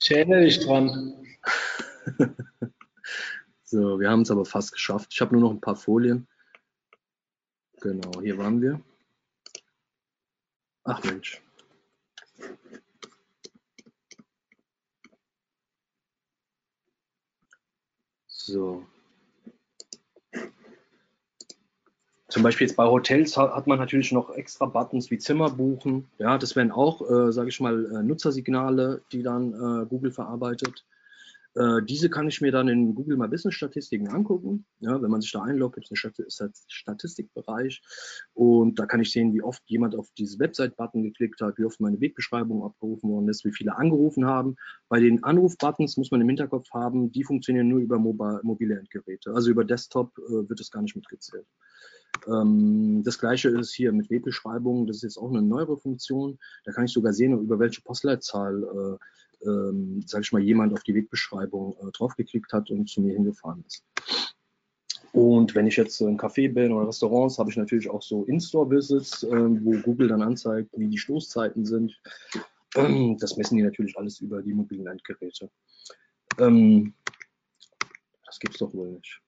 Ich 0.00 0.10
erinnere 0.10 0.44
dich 0.44 0.60
dran. 0.60 1.26
so, 3.62 4.00
wir 4.00 4.08
haben 4.08 4.22
es 4.22 4.30
aber 4.30 4.46
fast 4.46 4.72
geschafft. 4.72 5.12
Ich 5.12 5.20
habe 5.20 5.34
nur 5.34 5.42
noch 5.42 5.50
ein 5.50 5.60
paar 5.60 5.76
Folien. 5.76 6.26
Genau, 7.82 8.22
hier 8.22 8.38
waren 8.38 8.62
wir. 8.62 8.82
Ach 10.84 11.04
Mensch. 11.04 11.42
So. 18.46 18.84
Zum 22.28 22.42
Beispiel 22.44 22.68
jetzt 22.68 22.76
bei 22.76 22.86
Hotels 22.86 23.36
hat 23.36 23.66
man 23.66 23.78
natürlich 23.78 24.12
noch 24.12 24.30
extra 24.30 24.66
Buttons 24.66 25.10
wie 25.10 25.18
Zimmer 25.18 25.50
buchen. 25.50 26.08
Ja, 26.18 26.38
das 26.38 26.54
wären 26.54 26.70
auch, 26.70 27.00
äh, 27.10 27.32
sage 27.32 27.48
ich 27.48 27.58
mal, 27.58 27.86
äh, 27.86 28.02
Nutzersignale, 28.04 29.02
die 29.10 29.22
dann 29.22 29.52
äh, 29.52 29.86
Google 29.86 30.12
verarbeitet. 30.12 30.84
Äh, 31.56 31.82
diese 31.82 32.10
kann 32.10 32.28
ich 32.28 32.42
mir 32.42 32.52
dann 32.52 32.68
in 32.68 32.94
Google 32.94 33.16
My 33.16 33.28
Business 33.28 33.54
Statistiken 33.54 34.08
angucken. 34.08 34.66
Ja, 34.80 35.00
wenn 35.00 35.10
man 35.10 35.22
sich 35.22 35.32
da 35.32 35.42
einloggt, 35.42 35.76
gibt 35.76 35.90
es 35.90 36.40
einen 36.40 36.52
Statistikbereich 36.68 37.82
und 38.34 38.78
da 38.78 38.84
kann 38.84 39.00
ich 39.00 39.10
sehen, 39.10 39.32
wie 39.32 39.42
oft 39.42 39.62
jemand 39.66 39.96
auf 39.96 40.10
diese 40.18 40.38
Website-Button 40.38 41.02
geklickt 41.02 41.40
hat, 41.40 41.56
wie 41.56 41.64
oft 41.64 41.80
meine 41.80 41.98
Wegbeschreibung 42.00 42.62
abgerufen 42.62 43.08
worden 43.10 43.28
ist, 43.28 43.44
wie 43.46 43.52
viele 43.52 43.76
angerufen 43.76 44.26
haben. 44.26 44.56
Bei 44.88 45.00
den 45.00 45.24
Anruf-Buttons 45.24 45.96
muss 45.96 46.10
man 46.10 46.20
im 46.20 46.28
Hinterkopf 46.28 46.70
haben, 46.72 47.10
die 47.10 47.24
funktionieren 47.24 47.68
nur 47.68 47.80
über 47.80 47.98
mobile 47.98 48.78
Endgeräte. 48.78 49.32
Also 49.32 49.50
über 49.50 49.64
Desktop 49.64 50.12
äh, 50.18 50.48
wird 50.48 50.60
es 50.60 50.70
gar 50.70 50.82
nicht 50.82 50.96
mitgezählt. 50.96 51.46
Ähm, 52.26 53.02
das 53.04 53.18
gleiche 53.18 53.48
ist 53.48 53.74
hier 53.74 53.92
mit 53.92 54.10
Wegbeschreibungen. 54.10 54.86
Das 54.86 54.96
ist 54.96 55.02
jetzt 55.02 55.18
auch 55.18 55.30
eine 55.30 55.42
neuere 55.42 55.78
Funktion. 55.78 56.38
Da 56.64 56.72
kann 56.72 56.84
ich 56.84 56.92
sogar 56.92 57.12
sehen, 57.12 57.38
über 57.38 57.58
welche 57.58 57.82
Postleitzahl 57.82 58.62
äh, 58.62 59.04
ähm, 59.42 60.02
sage 60.06 60.22
ich 60.22 60.32
mal, 60.32 60.42
jemand 60.42 60.72
auf 60.72 60.82
die 60.82 60.94
Wegbeschreibung 60.94 61.76
äh, 61.80 61.90
draufgeklickt 61.92 62.52
hat 62.52 62.70
und 62.70 62.88
zu 62.88 63.00
mir 63.00 63.14
hingefahren 63.14 63.64
ist. 63.66 63.84
Und 65.12 65.54
wenn 65.54 65.66
ich 65.66 65.76
jetzt 65.76 66.00
im 66.00 66.18
Café 66.18 66.52
bin 66.52 66.72
oder 66.72 66.88
Restaurants, 66.88 67.38
habe 67.38 67.50
ich 67.50 67.56
natürlich 67.56 67.88
auch 67.88 68.02
so 68.02 68.24
In-Store-Visits, 68.24 69.22
äh, 69.22 69.64
wo 69.64 69.72
Google 69.80 70.08
dann 70.08 70.22
anzeigt, 70.22 70.70
wie 70.76 70.88
die 70.88 70.98
Stoßzeiten 70.98 71.64
sind. 71.64 71.98
Ähm, 72.74 73.16
das 73.20 73.36
messen 73.36 73.56
die 73.56 73.62
natürlich 73.62 73.96
alles 73.96 74.20
über 74.20 74.42
die 74.42 74.52
mobilen 74.52 74.86
Endgeräte. 74.86 75.50
Ähm, 76.38 76.94
das 78.26 78.38
es 78.46 78.58
doch 78.58 78.74
wohl 78.74 78.90
nicht. 78.90 79.22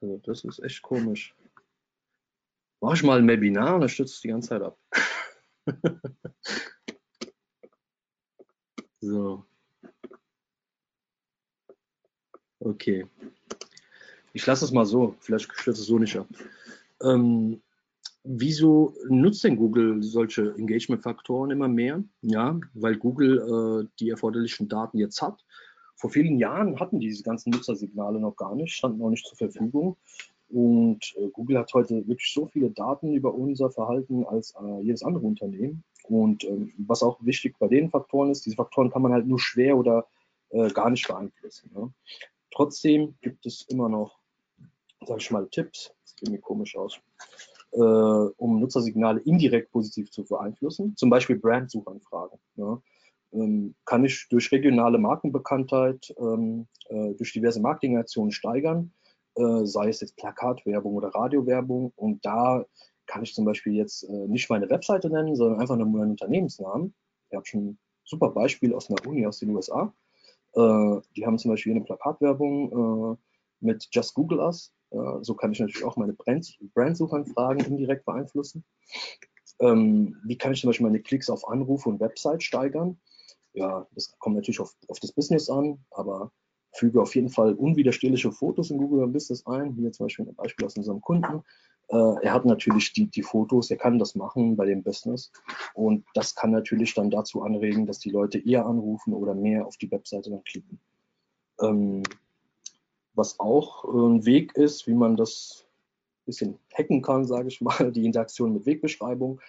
Also 0.00 0.18
das 0.24 0.44
ist 0.44 0.62
echt 0.62 0.82
komisch. 0.82 1.34
Mach 2.80 2.94
ich 2.94 3.02
mal 3.02 3.18
ein 3.18 3.28
Webinar 3.28 3.74
und 3.74 3.80
dann 3.80 3.88
stützt 3.88 4.14
es 4.14 4.20
die 4.20 4.28
ganze 4.28 4.50
Zeit 4.50 4.62
ab. 4.62 4.78
so. 9.00 9.44
Okay. 12.60 13.06
Ich 14.32 14.46
lasse 14.46 14.64
es 14.64 14.72
mal 14.72 14.86
so. 14.86 15.16
Vielleicht 15.20 15.52
stürzt 15.52 15.80
es 15.80 15.86
so 15.86 15.98
nicht 15.98 16.16
ab. 16.16 16.28
Ähm, 17.02 17.62
wieso 18.24 18.94
nutzt 19.08 19.44
denn 19.44 19.56
Google 19.56 20.02
solche 20.02 20.54
Engagement-Faktoren 20.56 21.50
immer 21.50 21.68
mehr? 21.68 22.02
Ja, 22.22 22.58
weil 22.72 22.96
Google 22.96 23.38
äh, 23.38 23.86
die 24.00 24.10
erforderlichen 24.10 24.68
Daten 24.68 24.98
jetzt 24.98 25.22
hat. 25.22 25.44
Vor 25.96 26.10
vielen 26.10 26.38
Jahren 26.38 26.80
hatten 26.80 26.98
diese 26.98 27.22
ganzen 27.22 27.50
Nutzersignale 27.50 28.18
noch 28.18 28.36
gar 28.36 28.56
nicht, 28.56 28.74
standen 28.74 28.98
noch 28.98 29.10
nicht 29.10 29.26
zur 29.26 29.38
Verfügung. 29.38 29.96
Und 30.48 31.14
äh, 31.16 31.28
Google 31.32 31.58
hat 31.58 31.72
heute 31.74 32.06
wirklich 32.06 32.32
so 32.32 32.46
viele 32.46 32.70
Daten 32.70 33.12
über 33.12 33.34
unser 33.34 33.70
Verhalten 33.70 34.24
als 34.24 34.54
äh, 34.60 34.82
jedes 34.82 35.02
andere 35.02 35.26
Unternehmen. 35.26 35.84
Und 36.04 36.44
ähm, 36.44 36.72
was 36.78 37.02
auch 37.02 37.18
wichtig 37.22 37.56
bei 37.58 37.66
den 37.66 37.90
Faktoren 37.90 38.30
ist, 38.30 38.44
diese 38.44 38.56
Faktoren 38.56 38.90
kann 38.90 39.02
man 39.02 39.12
halt 39.12 39.26
nur 39.26 39.40
schwer 39.40 39.76
oder 39.76 40.06
äh, 40.50 40.68
gar 40.70 40.90
nicht 40.90 41.08
beeinflussen. 41.08 41.70
Ne? 41.74 41.92
Trotzdem 42.50 43.14
gibt 43.22 43.46
es 43.46 43.62
immer 43.62 43.88
noch, 43.88 44.18
sage 45.06 45.20
ich 45.20 45.30
mal, 45.30 45.48
Tipps, 45.48 45.94
das 46.02 46.10
sieht 46.10 46.22
irgendwie 46.22 46.40
komisch 46.40 46.76
aus, 46.76 47.00
äh, 47.72 47.78
um 47.78 48.60
Nutzersignale 48.60 49.20
indirekt 49.20 49.72
positiv 49.72 50.10
zu 50.10 50.24
beeinflussen. 50.24 50.94
Zum 50.96 51.10
Beispiel 51.10 51.38
Brandsuchanfragen. 51.38 52.38
Ne? 52.56 52.82
Ähm, 53.32 53.74
kann 53.84 54.04
ich 54.04 54.28
durch 54.28 54.52
regionale 54.52 54.98
Markenbekanntheit, 54.98 56.14
ähm, 56.18 56.66
äh, 56.90 57.14
durch 57.14 57.32
diverse 57.32 57.60
Marketingaktionen 57.60 58.30
steigern 58.30 58.92
äh, 59.36 59.64
sei 59.64 59.88
es 59.88 60.00
jetzt 60.00 60.16
Plakatwerbung 60.16 60.94
oder 60.94 61.08
Radiowerbung. 61.08 61.92
Und 61.96 62.24
da 62.24 62.64
kann 63.06 63.22
ich 63.22 63.34
zum 63.34 63.44
Beispiel 63.44 63.74
jetzt 63.74 64.04
äh, 64.04 64.28
nicht 64.28 64.48
meine 64.50 64.68
Webseite 64.70 65.10
nennen, 65.10 65.36
sondern 65.36 65.60
einfach 65.60 65.76
nur 65.76 65.86
meinen 65.86 66.12
Unternehmensnamen. 66.12 66.94
Ich 67.30 67.36
habe 67.36 67.46
schon 67.46 67.66
ein 67.66 67.78
super 68.04 68.30
Beispiel 68.30 68.74
aus 68.74 68.90
einer 68.90 69.06
Uni 69.06 69.26
aus 69.26 69.38
den 69.38 69.50
USA. 69.50 69.92
Äh, 70.54 71.00
die 71.16 71.26
haben 71.26 71.38
zum 71.38 71.50
Beispiel 71.50 71.72
eine 71.72 71.84
Plakatwerbung 71.84 73.14
äh, 73.14 73.16
mit 73.60 73.88
Just 73.92 74.14
Google 74.14 74.40
Us. 74.40 74.72
Äh, 74.90 75.22
so 75.22 75.34
kann 75.34 75.52
ich 75.52 75.60
natürlich 75.60 75.84
auch 75.84 75.96
meine 75.96 76.12
Brand 76.12 76.56
Brandsuchanfragen 76.74 77.64
indirekt 77.66 78.04
beeinflussen. 78.04 78.64
Ähm, 79.60 80.16
wie 80.24 80.36
kann 80.36 80.52
ich 80.52 80.60
zum 80.60 80.68
Beispiel 80.68 80.86
meine 80.86 81.00
Klicks 81.00 81.30
auf 81.30 81.46
Anrufe 81.48 81.88
und 81.88 82.00
Website 82.00 82.42
steigern? 82.42 82.98
Ja, 83.52 83.86
das 83.92 84.16
kommt 84.18 84.36
natürlich 84.36 84.60
auf, 84.60 84.74
auf 84.88 84.98
das 84.98 85.12
Business 85.12 85.48
an, 85.48 85.84
aber 85.90 86.32
füge 86.74 87.00
auf 87.00 87.14
jeden 87.14 87.30
Fall 87.30 87.54
unwiderstehliche 87.54 88.32
Fotos 88.32 88.70
in 88.70 88.78
Google 88.78 89.06
Business 89.06 89.46
ein. 89.46 89.74
Hier 89.74 89.92
zum 89.92 90.06
Beispiel 90.06 90.28
ein 90.28 90.34
Beispiel 90.34 90.66
aus 90.66 90.76
unserem 90.76 91.00
Kunden. 91.00 91.42
Äh, 91.88 92.24
er 92.24 92.32
hat 92.32 92.44
natürlich 92.44 92.92
die, 92.92 93.06
die 93.06 93.22
Fotos, 93.22 93.70
er 93.70 93.76
kann 93.76 93.98
das 93.98 94.14
machen 94.14 94.56
bei 94.56 94.66
dem 94.66 94.82
Business. 94.82 95.30
Und 95.74 96.04
das 96.14 96.34
kann 96.34 96.50
natürlich 96.50 96.94
dann 96.94 97.10
dazu 97.10 97.42
anregen, 97.42 97.86
dass 97.86 97.98
die 97.98 98.10
Leute 98.10 98.38
eher 98.38 98.66
anrufen 98.66 99.14
oder 99.14 99.34
mehr 99.34 99.66
auf 99.66 99.76
die 99.76 99.90
Webseite 99.90 100.30
dann 100.30 100.44
klicken. 100.44 100.80
Ähm, 101.60 102.02
was 103.14 103.38
auch 103.38 103.84
ein 103.84 104.24
Weg 104.26 104.56
ist, 104.56 104.88
wie 104.88 104.94
man 104.94 105.16
das 105.16 105.66
ein 106.22 106.26
bisschen 106.26 106.58
hacken 106.76 107.02
kann, 107.02 107.24
sage 107.26 107.48
ich 107.48 107.60
mal, 107.60 107.92
die 107.92 108.04
Interaktion 108.04 108.52
mit 108.52 108.66
Wegbeschreibung. 108.66 109.40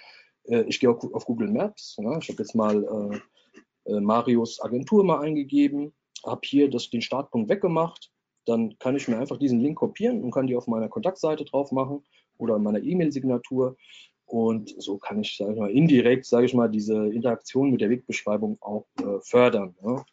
Äh, 0.43 0.63
ich 0.67 0.79
gehe 0.79 0.91
auf, 0.91 1.25
Google 1.25 1.51
Maps. 1.51 1.97
Ja, 1.99 2.17
ich 2.19 2.29
habe 2.29 2.43
jetzt 2.43 2.53
mal 2.53 2.83
äh, 3.85 3.91
äh, 3.91 3.99
Marios 3.99 4.61
Agentur 4.61 5.03
mal 5.03 5.21
eingegeben 5.21 5.93
habe 6.25 6.41
hier 6.43 6.69
das, 6.69 6.89
den 6.89 7.01
Startpunkt 7.01 7.49
weggemacht, 7.49 8.11
dann 8.45 8.77
kann 8.79 8.95
ich 8.95 9.07
mir 9.07 9.17
einfach 9.17 9.37
diesen 9.37 9.59
Link 9.59 9.77
kopieren 9.77 10.23
und 10.23 10.31
kann 10.31 10.47
die 10.47 10.55
auf 10.55 10.67
meiner 10.67 10.89
Kontaktseite 10.89 11.45
drauf 11.45 11.71
machen 11.71 12.03
oder 12.37 12.55
in 12.55 12.63
meiner 12.63 12.81
E-Mail-Signatur. 12.81 13.75
Und 14.25 14.73
so 14.77 14.97
kann 14.97 15.21
ich, 15.21 15.37
sage 15.37 15.53
ich 15.53 15.59
mal, 15.59 15.71
indirekt, 15.71 16.25
sage 16.25 16.45
ich 16.45 16.53
mal, 16.53 16.69
diese 16.69 17.07
Interaktion 17.07 17.71
mit 17.71 17.81
der 17.81 17.89
Wegbeschreibung 17.89 18.57
auch 18.61 18.87
äh, 18.99 19.19
fördern. 19.21 19.75
Ja. 19.83 20.03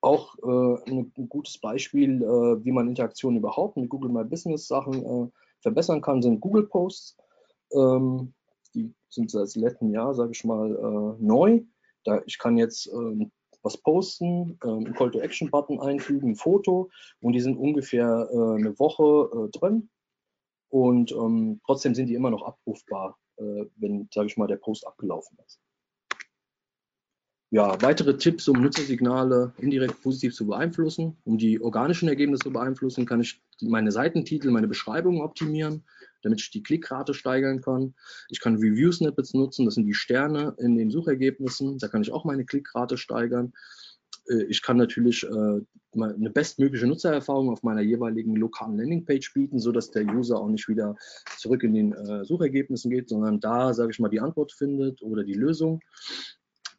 Auch 0.00 0.36
äh, 0.38 0.90
ein, 0.90 1.12
ein, 1.16 1.28
gutes 1.28 1.58
Beispiel, 1.58 2.22
äh, 2.22 2.64
wie 2.64 2.70
man 2.70 2.88
Interaktionen 2.88 3.38
überhaupt 3.38 3.76
mit 3.76 3.88
Google 3.88 4.12
My 4.12 4.24
Business 4.24 4.68
Sachen 4.68 5.04
äh, 5.04 5.30
verbessern 5.62 6.00
kann, 6.00 6.22
sind 6.22 6.40
Google 6.40 6.66
Posts. 6.66 7.16
Ähm, 7.72 8.32
die 8.74 8.94
sind 9.08 9.30
seit 9.30 9.52
letztem 9.56 9.90
Jahr, 9.90 10.14
sage 10.14 10.30
ich 10.32 10.44
mal, 10.44 10.70
äh, 10.70 11.22
neu. 11.22 11.62
Da, 12.04 12.22
ich 12.26 12.38
kann 12.38 12.56
jetzt 12.56 12.86
ähm, 12.92 13.32
was 13.66 13.76
posten, 13.76 14.58
äh, 14.62 14.68
einen 14.68 14.94
Call-to-Action-Button 14.94 15.80
einfügen, 15.80 16.30
ein 16.30 16.36
Foto 16.36 16.90
und 17.20 17.32
die 17.32 17.40
sind 17.40 17.56
ungefähr 17.56 18.28
äh, 18.32 18.58
eine 18.58 18.78
Woche 18.78 19.28
äh, 19.48 19.58
drin 19.58 19.90
und 20.68 21.12
ähm, 21.12 21.60
trotzdem 21.66 21.94
sind 21.94 22.06
die 22.06 22.14
immer 22.14 22.30
noch 22.30 22.44
abrufbar, 22.46 23.18
äh, 23.36 23.64
wenn, 23.76 24.08
sage 24.14 24.28
ich 24.28 24.36
mal, 24.36 24.46
der 24.46 24.56
Post 24.56 24.86
abgelaufen 24.86 25.36
ist. 25.44 25.60
Ja, 27.50 27.80
weitere 27.80 28.16
Tipps, 28.18 28.48
um 28.48 28.60
Nutzersignale 28.60 29.52
indirekt 29.58 30.02
positiv 30.02 30.34
zu 30.34 30.46
beeinflussen. 30.46 31.16
Um 31.24 31.38
die 31.38 31.60
organischen 31.60 32.08
Ergebnisse 32.08 32.42
zu 32.42 32.52
beeinflussen, 32.52 33.06
kann 33.06 33.20
ich 33.20 33.40
meine 33.62 33.92
Seitentitel, 33.92 34.50
meine 34.50 34.66
Beschreibungen 34.66 35.22
optimieren, 35.22 35.84
damit 36.26 36.40
ich 36.40 36.50
die 36.50 36.62
Klickrate 36.62 37.14
steigern 37.14 37.60
kann. 37.60 37.94
Ich 38.28 38.40
kann 38.40 38.56
Review-Snippets 38.56 39.32
nutzen, 39.34 39.64
das 39.64 39.74
sind 39.74 39.86
die 39.86 39.94
Sterne 39.94 40.56
in 40.58 40.76
den 40.76 40.90
Suchergebnissen. 40.90 41.78
Da 41.78 41.86
kann 41.86 42.02
ich 42.02 42.12
auch 42.12 42.24
meine 42.24 42.44
Klickrate 42.44 42.98
steigern. 42.98 43.52
äh, 44.28 44.42
ich 44.48 44.60
kann 44.60 44.76
natürlich 44.76 45.22
äh, 45.24 45.60
eine 45.94 46.30
bestmögliche 46.30 46.88
Nutzererfahrung 46.88 47.50
auf 47.50 47.62
meiner 47.62 47.80
jeweiligen 47.80 48.34
lokalen 48.34 48.76
Landingpage 48.76 49.32
bieten, 49.32 49.60
sodass 49.60 49.92
der 49.92 50.04
User 50.04 50.38
auch 50.40 50.48
nicht 50.48 50.68
wieder 50.68 50.96
zurück 51.38 51.62
in 51.62 51.74
den 51.74 51.92
äh, 51.92 52.24
Suchergebnissen 52.24 52.90
geht, 52.90 53.08
sondern 53.08 53.38
da, 53.38 53.72
sage 53.72 53.92
ich 53.92 54.00
mal, 54.00 54.08
die 54.08 54.20
Antwort 54.20 54.52
findet 54.52 55.00
oder 55.02 55.22
die 55.22 55.34
Lösung. 55.34 55.80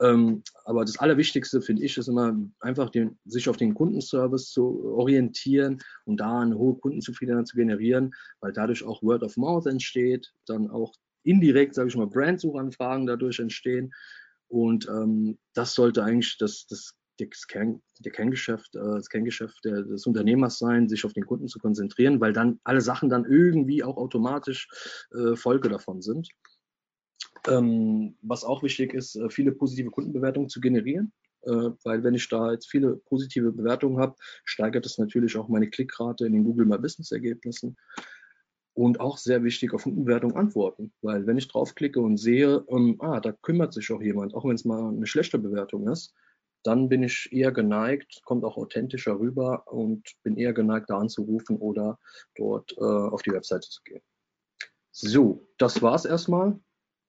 Ähm, 0.02 0.44
aber 0.66 0.86
das 0.86 0.98
Allerwichtigste, 0.98 1.62
finde 1.62 1.84
ich, 1.84 1.98
ist 1.98 2.08
immer 2.08 2.38
einfach 2.60 2.90
den, 2.90 3.18
sich 3.26 3.50
auf 3.50 3.58
den 3.58 3.74
Kundenservice 3.74 4.52
zu 4.52 4.84
orientieren 4.86 5.80
und 6.06 6.20
da 6.20 6.42
eine 6.42 6.58
hohe 6.58 6.76
Kundenzufriedenheit 6.76 7.48
zu 7.48 7.56
generieren, 7.56 8.14
weil 8.40 8.54
dadurch 8.54 8.84
auch 8.84 9.02
Word 9.02 9.24
of 9.24 9.38
Mouth 9.38 9.66
entsteht, 9.66 10.34
dann 10.46 10.70
auch 10.70 10.94
indirekt, 11.24 11.76
sage 11.76 11.90
ich 11.90 11.98
mal, 11.98 12.08
Brandsuchanfragen 12.08 13.06
dadurch 13.06 13.40
entstehen. 13.40 13.94
Und 14.48 14.88
ähm, 14.88 15.38
das 15.54 15.74
sollte 15.74 16.04
eigentlich 16.04 16.38
das, 16.38 16.68
das, 16.68 16.94
das, 17.20 17.48
Kern, 17.48 17.82
der 18.00 18.12
Kerngeschäft, 18.12 18.76
äh, 18.76 18.80
das 18.80 19.10
Kerngeschäft 19.10 19.66
des 19.66 20.06
Unternehmers 20.06 20.60
sein, 20.60 20.88
sich 20.88 21.04
auf 21.04 21.14
den 21.14 21.26
Kunden 21.26 21.48
zu 21.48 21.60
konzentrieren, 21.60 22.22
weil 22.22 22.34
dann 22.34 22.60
alle 22.64 22.82
Sachen 22.82 23.10
dann 23.10 23.26
irgendwie 23.26 23.84
auch 23.84 23.98
automatisch 23.98 24.70
äh, 25.12 25.36
Folge 25.36 25.70
davon 25.70 26.02
sind. 26.02 26.30
Ähm, 27.48 28.18
was 28.22 28.44
auch 28.44 28.64
wichtig 28.64 28.94
ist, 28.94 29.16
äh, 29.16 29.30
viele 29.30 29.52
positive 29.52 29.90
Kundenbewertungen 29.90 30.50
zu 30.50 30.60
generieren. 30.60 31.12
Äh, 31.44 31.72
weil 31.84 32.04
wenn 32.04 32.16
ich 32.16 32.28
da 32.30 32.52
jetzt 32.52 32.70
viele 32.70 32.98
positive 32.98 33.52
Bewertungen 33.52 34.00
habe, 34.00 34.16
steigert 34.44 34.86
das 34.86 34.98
natürlich 34.98 35.38
auch 35.38 35.48
meine 35.48 35.70
Klickrate 35.70 36.26
in 36.26 36.34
den 36.34 36.44
Google 36.44 36.66
My 36.66 36.78
Business 36.78 37.12
Ergebnissen. 37.12 37.78
Und 38.74 39.00
auch 39.00 39.18
sehr 39.18 39.44
wichtig 39.44 39.74
auf 39.74 39.84
Kundenbewertung 39.84 40.36
antworten. 40.36 40.94
Weil 41.02 41.26
wenn 41.26 41.38
ich 41.38 41.48
draufklicke 41.48 42.00
und 42.00 42.18
sehe, 42.18 42.64
ähm, 42.70 42.98
ah, 43.00 43.20
da 43.20 43.32
kümmert 43.32 43.74
sich 43.74 43.92
auch 43.92 44.02
jemand, 44.02 44.36
auch 44.36 44.46
wenn 44.46 44.56
es 44.56 44.66
mal 44.66 44.90
eine 44.90 45.08
schlechte 45.08 45.40
Bewertung 45.40 45.88
ist, 45.88 46.14
dann 46.64 46.90
bin 46.90 47.02
ich 47.02 47.30
eher 47.32 47.52
geneigt, 47.52 48.22
kommt 48.26 48.44
auch 48.44 48.58
authentischer 48.58 49.20
rüber 49.20 49.64
und 49.72 50.04
bin 50.24 50.36
eher 50.38 50.54
geneigt, 50.54 50.90
da 50.90 51.00
anzurufen 51.00 51.58
oder 51.58 51.98
dort 52.36 52.74
äh, 52.78 52.84
auf 52.84 53.22
die 53.22 53.32
Webseite 53.32 53.70
zu 53.70 53.82
gehen. 53.84 54.02
So, 54.92 55.48
das 55.58 55.82
war's 55.82 56.06
erstmal. 56.06 56.60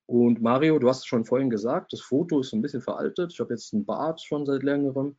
Und 0.09 0.41
Mario, 0.41 0.79
du 0.79 0.89
hast 0.89 1.01
es 1.01 1.07
schon 1.07 1.27
vorhin 1.27 1.51
gesagt, 1.51 1.93
das 1.93 2.01
Foto 2.01 2.41
ist 2.41 2.55
ein 2.55 2.63
bisschen 2.63 2.81
veraltet. 2.81 3.31
Ich 3.31 3.41
habe 3.41 3.53
jetzt 3.53 3.75
einen 3.75 3.85
Bart 3.85 4.23
schon 4.23 4.47
seit 4.47 4.63
längerem, 4.63 5.17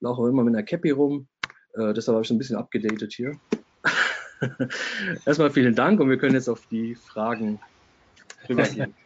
laufe 0.00 0.26
immer 0.26 0.42
mit 0.42 0.54
einer 0.54 0.62
Cappy 0.62 0.92
rum. 0.92 1.28
Äh, 1.74 1.92
deshalb 1.92 2.14
habe 2.14 2.22
ich 2.22 2.28
es 2.28 2.32
ein 2.32 2.38
bisschen 2.38 2.56
abgedatet 2.56 3.12
hier. 3.12 3.38
Erstmal 5.26 5.50
vielen 5.50 5.74
Dank 5.74 6.00
und 6.00 6.08
wir 6.08 6.16
können 6.16 6.32
jetzt 6.32 6.48
auf 6.48 6.66
die 6.68 6.94
Fragen 6.94 7.60
rübergehen. 8.48 8.94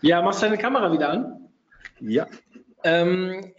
Ja, 0.00 0.22
machst 0.22 0.40
du 0.42 0.46
deine 0.46 0.58
Kamera 0.58 0.92
wieder 0.92 1.10
an? 1.10 1.48
Ja. 1.98 2.28
Ähm, 2.84 3.52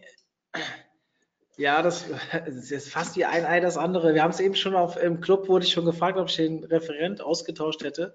ja, 1.57 1.81
das, 1.81 2.05
das, 2.31 2.71
ist 2.71 2.89
fast 2.93 3.17
wie 3.17 3.25
ein 3.25 3.43
Ei 3.43 3.59
das 3.59 3.75
andere. 3.75 4.13
Wir 4.13 4.23
haben 4.23 4.31
es 4.31 4.39
eben 4.39 4.55
schon 4.55 4.73
auf, 4.73 4.95
im 4.95 5.19
Club, 5.19 5.49
wurde 5.49 5.65
ich 5.65 5.73
schon 5.73 5.83
gefragt, 5.83 6.17
ob 6.17 6.29
ich 6.29 6.37
den 6.37 6.63
Referent 6.63 7.19
ausgetauscht 7.19 7.83
hätte. 7.83 8.13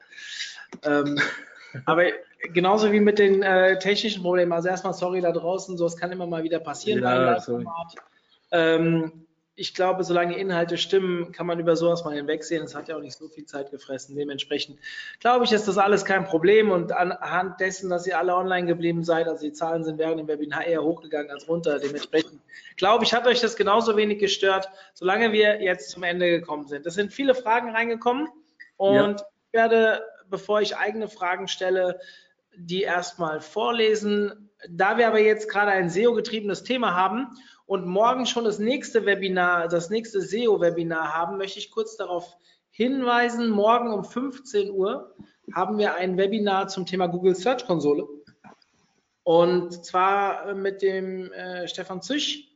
Ähm, 0.84 1.20
aber 1.84 2.04
genauso 2.52 2.92
wie 2.92 3.00
mit 3.00 3.18
den 3.18 3.42
äh, 3.42 3.78
technischen 3.78 4.22
Problemen. 4.22 4.52
Also 4.52 4.68
erstmal 4.68 4.94
sorry 4.94 5.20
da 5.20 5.32
draußen, 5.32 5.76
sowas 5.76 5.96
kann 5.96 6.12
immer 6.12 6.26
mal 6.26 6.42
wieder 6.42 6.60
passieren 6.60 7.02
ja, 7.02 7.38
ähm, 8.52 9.24
ich 9.56 9.72
glaube, 9.72 10.02
solange 10.02 10.36
Inhalte 10.36 10.76
stimmen, 10.76 11.30
kann 11.30 11.46
man 11.46 11.60
über 11.60 11.76
sowas 11.76 12.04
mal 12.04 12.14
hinwegsehen. 12.14 12.64
Es 12.64 12.74
hat 12.74 12.88
ja 12.88 12.96
auch 12.96 13.00
nicht 13.00 13.16
so 13.16 13.28
viel 13.28 13.46
Zeit 13.46 13.70
gefressen. 13.70 14.16
Dementsprechend 14.16 14.80
glaube 15.20 15.44
ich, 15.44 15.52
ist 15.52 15.68
das 15.68 15.78
alles 15.78 16.04
kein 16.04 16.24
Problem. 16.24 16.72
Und 16.72 16.90
anhand 16.90 17.60
dessen, 17.60 17.88
dass 17.88 18.06
ihr 18.06 18.18
alle 18.18 18.34
online 18.34 18.66
geblieben 18.66 19.04
seid, 19.04 19.28
also 19.28 19.44
die 19.44 19.52
Zahlen 19.52 19.84
sind 19.84 19.98
während 19.98 20.18
dem 20.18 20.26
Webinar 20.26 20.66
eher 20.66 20.82
hochgegangen 20.82 21.30
als 21.30 21.48
runter. 21.48 21.78
Dementsprechend 21.78 22.40
glaube 22.76 23.04
ich, 23.04 23.14
hat 23.14 23.26
euch 23.28 23.40
das 23.40 23.54
genauso 23.54 23.96
wenig 23.96 24.18
gestört, 24.18 24.68
solange 24.92 25.32
wir 25.32 25.62
jetzt 25.62 25.90
zum 25.90 26.02
Ende 26.02 26.28
gekommen 26.30 26.66
sind. 26.66 26.84
Es 26.86 26.94
sind 26.94 27.12
viele 27.12 27.34
Fragen 27.36 27.70
reingekommen 27.70 28.28
und 28.76 28.96
ja. 28.96 29.26
ich 29.46 29.52
werde, 29.52 30.02
bevor 30.28 30.60
ich 30.60 30.76
eigene 30.76 31.08
Fragen 31.08 31.48
stelle, 31.48 31.98
die 32.56 32.82
erstmal 32.82 33.40
vorlesen. 33.40 34.50
Da 34.68 34.96
wir 34.96 35.08
aber 35.08 35.20
jetzt 35.20 35.48
gerade 35.48 35.72
ein 35.72 35.90
SEO-getriebenes 35.90 36.62
Thema 36.62 36.94
haben 36.94 37.28
und 37.66 37.86
morgen 37.86 38.26
schon 38.26 38.44
das 38.44 38.58
nächste 38.58 39.06
Webinar, 39.06 39.68
das 39.68 39.90
nächste 39.90 40.20
SEO-Webinar 40.20 41.14
haben, 41.14 41.38
möchte 41.38 41.58
ich 41.58 41.70
kurz 41.70 41.96
darauf 41.96 42.36
hinweisen. 42.70 43.50
Morgen 43.50 43.92
um 43.92 44.04
15 44.04 44.70
Uhr 44.70 45.14
haben 45.54 45.78
wir 45.78 45.94
ein 45.94 46.16
Webinar 46.16 46.68
zum 46.68 46.86
Thema 46.86 47.06
Google 47.06 47.34
Search 47.34 47.66
Konsole. 47.66 48.06
Und 49.22 49.84
zwar 49.84 50.54
mit 50.54 50.82
dem 50.82 51.32
äh, 51.32 51.66
Stefan 51.66 52.02
Züch 52.02 52.53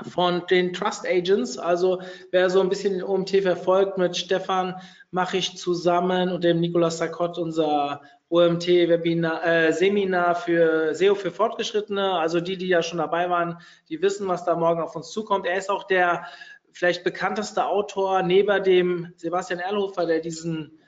von 0.00 0.42
den 0.48 0.72
Trust 0.72 1.06
Agents. 1.06 1.58
Also 1.58 2.02
wer 2.30 2.50
so 2.50 2.60
ein 2.60 2.68
bisschen 2.68 2.94
den 2.94 3.02
OMT 3.02 3.42
verfolgt, 3.42 3.98
mit 3.98 4.16
Stefan 4.16 4.76
mache 5.10 5.36
ich 5.36 5.56
zusammen 5.56 6.30
und 6.30 6.44
dem 6.44 6.60
Nicolas 6.60 6.98
Sakott 6.98 7.38
unser 7.38 8.00
OMT-Webinar, 8.28 9.44
äh, 9.44 9.72
Seminar 9.72 10.34
für 10.34 10.94
SEO 10.94 11.14
für 11.14 11.30
Fortgeschrittene. 11.30 12.14
Also 12.14 12.40
die, 12.40 12.56
die 12.56 12.68
ja 12.68 12.82
schon 12.82 12.98
dabei 12.98 13.28
waren, 13.28 13.58
die 13.88 14.00
wissen, 14.00 14.26
was 14.26 14.44
da 14.44 14.56
morgen 14.56 14.80
auf 14.80 14.96
uns 14.96 15.10
zukommt. 15.10 15.46
Er 15.46 15.58
ist 15.58 15.70
auch 15.70 15.84
der 15.84 16.26
vielleicht 16.72 17.04
bekannteste 17.04 17.66
Autor 17.66 18.22
neben 18.22 18.64
dem 18.64 19.12
Sebastian 19.16 19.60
Erlhofer, 19.60 20.06
der 20.06 20.20
diesen 20.20 20.78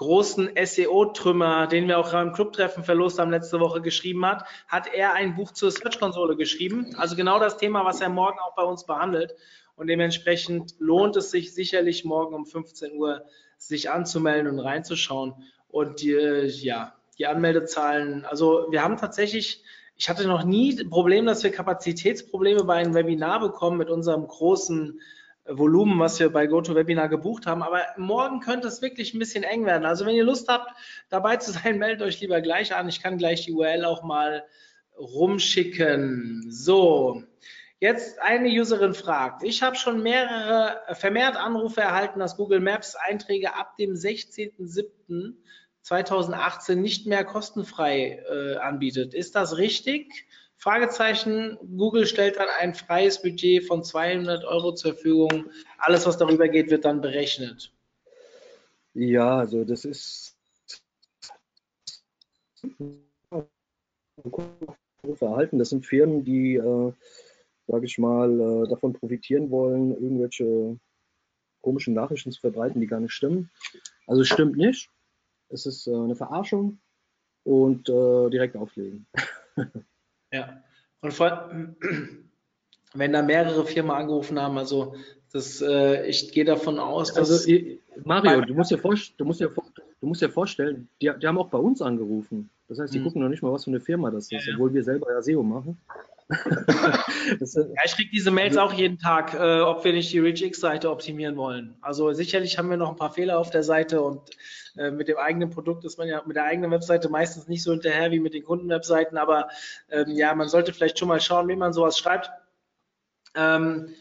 großen 0.00 0.48
SEO-Trümmer, 0.56 1.66
den 1.66 1.86
wir 1.86 1.98
auch 1.98 2.14
im 2.14 2.32
Clubtreffen 2.32 2.84
verlost 2.84 3.18
haben 3.18 3.30
letzte 3.30 3.60
Woche 3.60 3.82
geschrieben 3.82 4.24
hat, 4.24 4.44
hat 4.66 4.86
er 4.94 5.12
ein 5.12 5.36
Buch 5.36 5.50
zur 5.50 5.70
Search-Konsole 5.70 6.36
geschrieben. 6.36 6.94
Also 6.96 7.16
genau 7.16 7.38
das 7.38 7.58
Thema, 7.58 7.84
was 7.84 8.00
er 8.00 8.08
morgen 8.08 8.38
auch 8.38 8.54
bei 8.54 8.62
uns 8.62 8.86
behandelt. 8.86 9.34
Und 9.76 9.88
dementsprechend 9.88 10.74
lohnt 10.78 11.16
es 11.16 11.30
sich 11.30 11.54
sicherlich 11.54 12.06
morgen 12.06 12.34
um 12.34 12.46
15 12.46 12.96
Uhr 12.96 13.26
sich 13.58 13.90
anzumelden 13.90 14.50
und 14.50 14.58
reinzuschauen. 14.60 15.34
Und 15.68 16.00
die, 16.00 16.14
ja, 16.14 16.94
die 17.18 17.26
Anmeldezahlen, 17.26 18.24
also 18.24 18.68
wir 18.70 18.82
haben 18.82 18.96
tatsächlich, 18.96 19.62
ich 19.96 20.08
hatte 20.08 20.26
noch 20.26 20.44
nie 20.44 20.80
ein 20.80 20.88
Problem, 20.88 21.26
dass 21.26 21.44
wir 21.44 21.52
Kapazitätsprobleme 21.52 22.64
bei 22.64 22.76
einem 22.76 22.94
Webinar 22.94 23.38
bekommen 23.40 23.76
mit 23.76 23.90
unserem 23.90 24.26
großen 24.26 24.98
Volumen, 25.50 25.98
was 25.98 26.18
wir 26.20 26.30
bei 26.30 26.46
GoToWebinar 26.46 27.08
gebucht 27.08 27.46
haben. 27.46 27.62
Aber 27.62 27.82
morgen 27.96 28.40
könnte 28.40 28.68
es 28.68 28.82
wirklich 28.82 29.14
ein 29.14 29.18
bisschen 29.18 29.44
eng 29.44 29.66
werden. 29.66 29.84
Also 29.84 30.06
wenn 30.06 30.16
ihr 30.16 30.24
Lust 30.24 30.48
habt, 30.48 30.72
dabei 31.08 31.36
zu 31.36 31.52
sein, 31.52 31.78
meldet 31.78 32.02
euch 32.02 32.20
lieber 32.20 32.40
gleich 32.40 32.74
an. 32.74 32.88
Ich 32.88 33.02
kann 33.02 33.18
gleich 33.18 33.44
die 33.44 33.52
URL 33.52 33.84
auch 33.84 34.02
mal 34.02 34.44
rumschicken. 34.96 36.46
So, 36.50 37.24
jetzt 37.78 38.20
eine 38.20 38.48
Userin 38.48 38.94
fragt. 38.94 39.42
Ich 39.42 39.62
habe 39.62 39.76
schon 39.76 40.02
mehrere 40.02 40.80
vermehrt 40.94 41.36
Anrufe 41.36 41.80
erhalten, 41.80 42.20
dass 42.20 42.36
Google 42.36 42.60
Maps 42.60 42.96
Einträge 42.96 43.54
ab 43.54 43.76
dem 43.76 43.92
16.07. 43.92 45.34
2018 45.82 46.80
nicht 46.80 47.06
mehr 47.06 47.24
kostenfrei 47.24 48.22
äh, 48.30 48.56
anbietet. 48.56 49.14
Ist 49.14 49.34
das 49.34 49.56
richtig? 49.56 50.26
Fragezeichen. 50.60 51.58
Google 51.76 52.06
stellt 52.06 52.36
dann 52.36 52.48
ein 52.58 52.74
freies 52.74 53.20
Budget 53.22 53.66
von 53.66 53.82
200 53.82 54.44
Euro 54.44 54.74
zur 54.74 54.92
Verfügung. 54.92 55.46
Alles, 55.78 56.06
was 56.06 56.18
darüber 56.18 56.48
geht, 56.48 56.70
wird 56.70 56.84
dann 56.84 57.00
berechnet. 57.00 57.72
Ja, 58.92 59.38
also 59.38 59.64
das 59.64 59.86
ist 59.86 60.36
verhalten. 65.14 65.58
Das 65.58 65.70
sind 65.70 65.86
Firmen, 65.86 66.24
die, 66.24 66.56
äh, 66.56 66.92
sage 67.66 67.86
ich 67.86 67.96
mal, 67.96 68.30
äh, 68.30 68.68
davon 68.68 68.92
profitieren 68.92 69.50
wollen, 69.50 69.92
irgendwelche 69.92 70.78
komischen 71.62 71.94
Nachrichten 71.94 72.32
zu 72.32 72.40
verbreiten, 72.40 72.82
die 72.82 72.86
gar 72.86 73.00
nicht 73.00 73.12
stimmen. 73.12 73.50
Also 74.06 74.22
es 74.22 74.28
stimmt 74.28 74.58
nicht. 74.58 74.90
Es 75.48 75.64
ist 75.64 75.86
äh, 75.86 75.94
eine 75.94 76.16
Verarschung 76.16 76.80
und 77.44 77.88
äh, 77.88 78.28
direkt 78.28 78.56
auflegen. 78.56 79.06
ja, 80.32 80.62
und 81.00 81.12
vor, 81.12 81.50
wenn 82.94 83.12
da 83.12 83.22
mehrere 83.22 83.64
Firmen 83.64 83.92
angerufen 83.92 84.40
haben, 84.40 84.58
also 84.58 84.94
das, 85.32 85.60
äh, 85.62 86.06
ich 86.06 86.32
gehe 86.32 86.44
davon 86.44 86.78
aus, 86.78 87.12
dass. 87.12 87.30
Also, 87.30 87.52
Mario, 88.04 88.40
du 88.42 88.54
musst, 88.54 88.70
dir 88.70 88.78
du, 88.78 89.24
musst 89.24 89.40
dir, 89.40 89.48
du 90.00 90.06
musst 90.06 90.22
dir 90.22 90.30
vorstellen, 90.30 90.88
die, 91.00 91.10
die 91.20 91.26
haben 91.26 91.38
auch 91.38 91.48
bei 91.48 91.58
uns 91.58 91.82
angerufen. 91.82 92.50
Das 92.68 92.78
heißt, 92.78 92.92
die 92.94 92.98
mhm. 92.98 93.04
gucken 93.04 93.22
noch 93.22 93.28
nicht 93.28 93.42
mal, 93.42 93.52
was 93.52 93.64
für 93.64 93.70
eine 93.70 93.80
Firma 93.80 94.10
das 94.10 94.30
ist, 94.30 94.46
ja, 94.46 94.54
obwohl 94.54 94.72
wir 94.72 94.82
selber 94.82 95.12
ja 95.12 95.22
SEO 95.22 95.42
machen. 95.42 95.78
ja, 97.40 97.82
ich 97.84 97.96
kriege 97.96 98.10
diese 98.12 98.30
Mails 98.30 98.56
auch 98.56 98.72
jeden 98.72 98.98
Tag, 98.98 99.34
äh, 99.34 99.60
ob 99.60 99.84
wir 99.84 99.92
nicht 99.92 100.12
die 100.12 100.20
ReachX-Seite 100.20 100.90
optimieren 100.90 101.36
wollen. 101.36 101.76
Also 101.80 102.12
sicherlich 102.12 102.56
haben 102.56 102.70
wir 102.70 102.76
noch 102.76 102.90
ein 102.90 102.96
paar 102.96 103.12
Fehler 103.12 103.38
auf 103.38 103.50
der 103.50 103.64
Seite 103.64 104.00
und 104.00 104.30
äh, 104.76 104.90
mit 104.90 105.08
dem 105.08 105.16
eigenen 105.16 105.50
Produkt 105.50 105.84
ist 105.84 105.98
man 105.98 106.06
ja 106.06 106.22
mit 106.24 106.36
der 106.36 106.44
eigenen 106.44 106.70
Webseite 106.70 107.08
meistens 107.08 107.48
nicht 107.48 107.64
so 107.64 107.72
hinterher 107.72 108.12
wie 108.12 108.20
mit 108.20 108.34
den 108.34 108.44
Kundenwebseiten, 108.44 109.18
aber 109.18 109.48
ähm, 109.90 110.10
ja, 110.10 110.34
man 110.34 110.48
sollte 110.48 110.72
vielleicht 110.72 110.98
schon 110.98 111.08
mal 111.08 111.20
schauen, 111.20 111.48
wie 111.48 111.56
man 111.56 111.72
sowas 111.72 111.98
schreibt. 111.98 112.30
Ähm, 113.34 113.94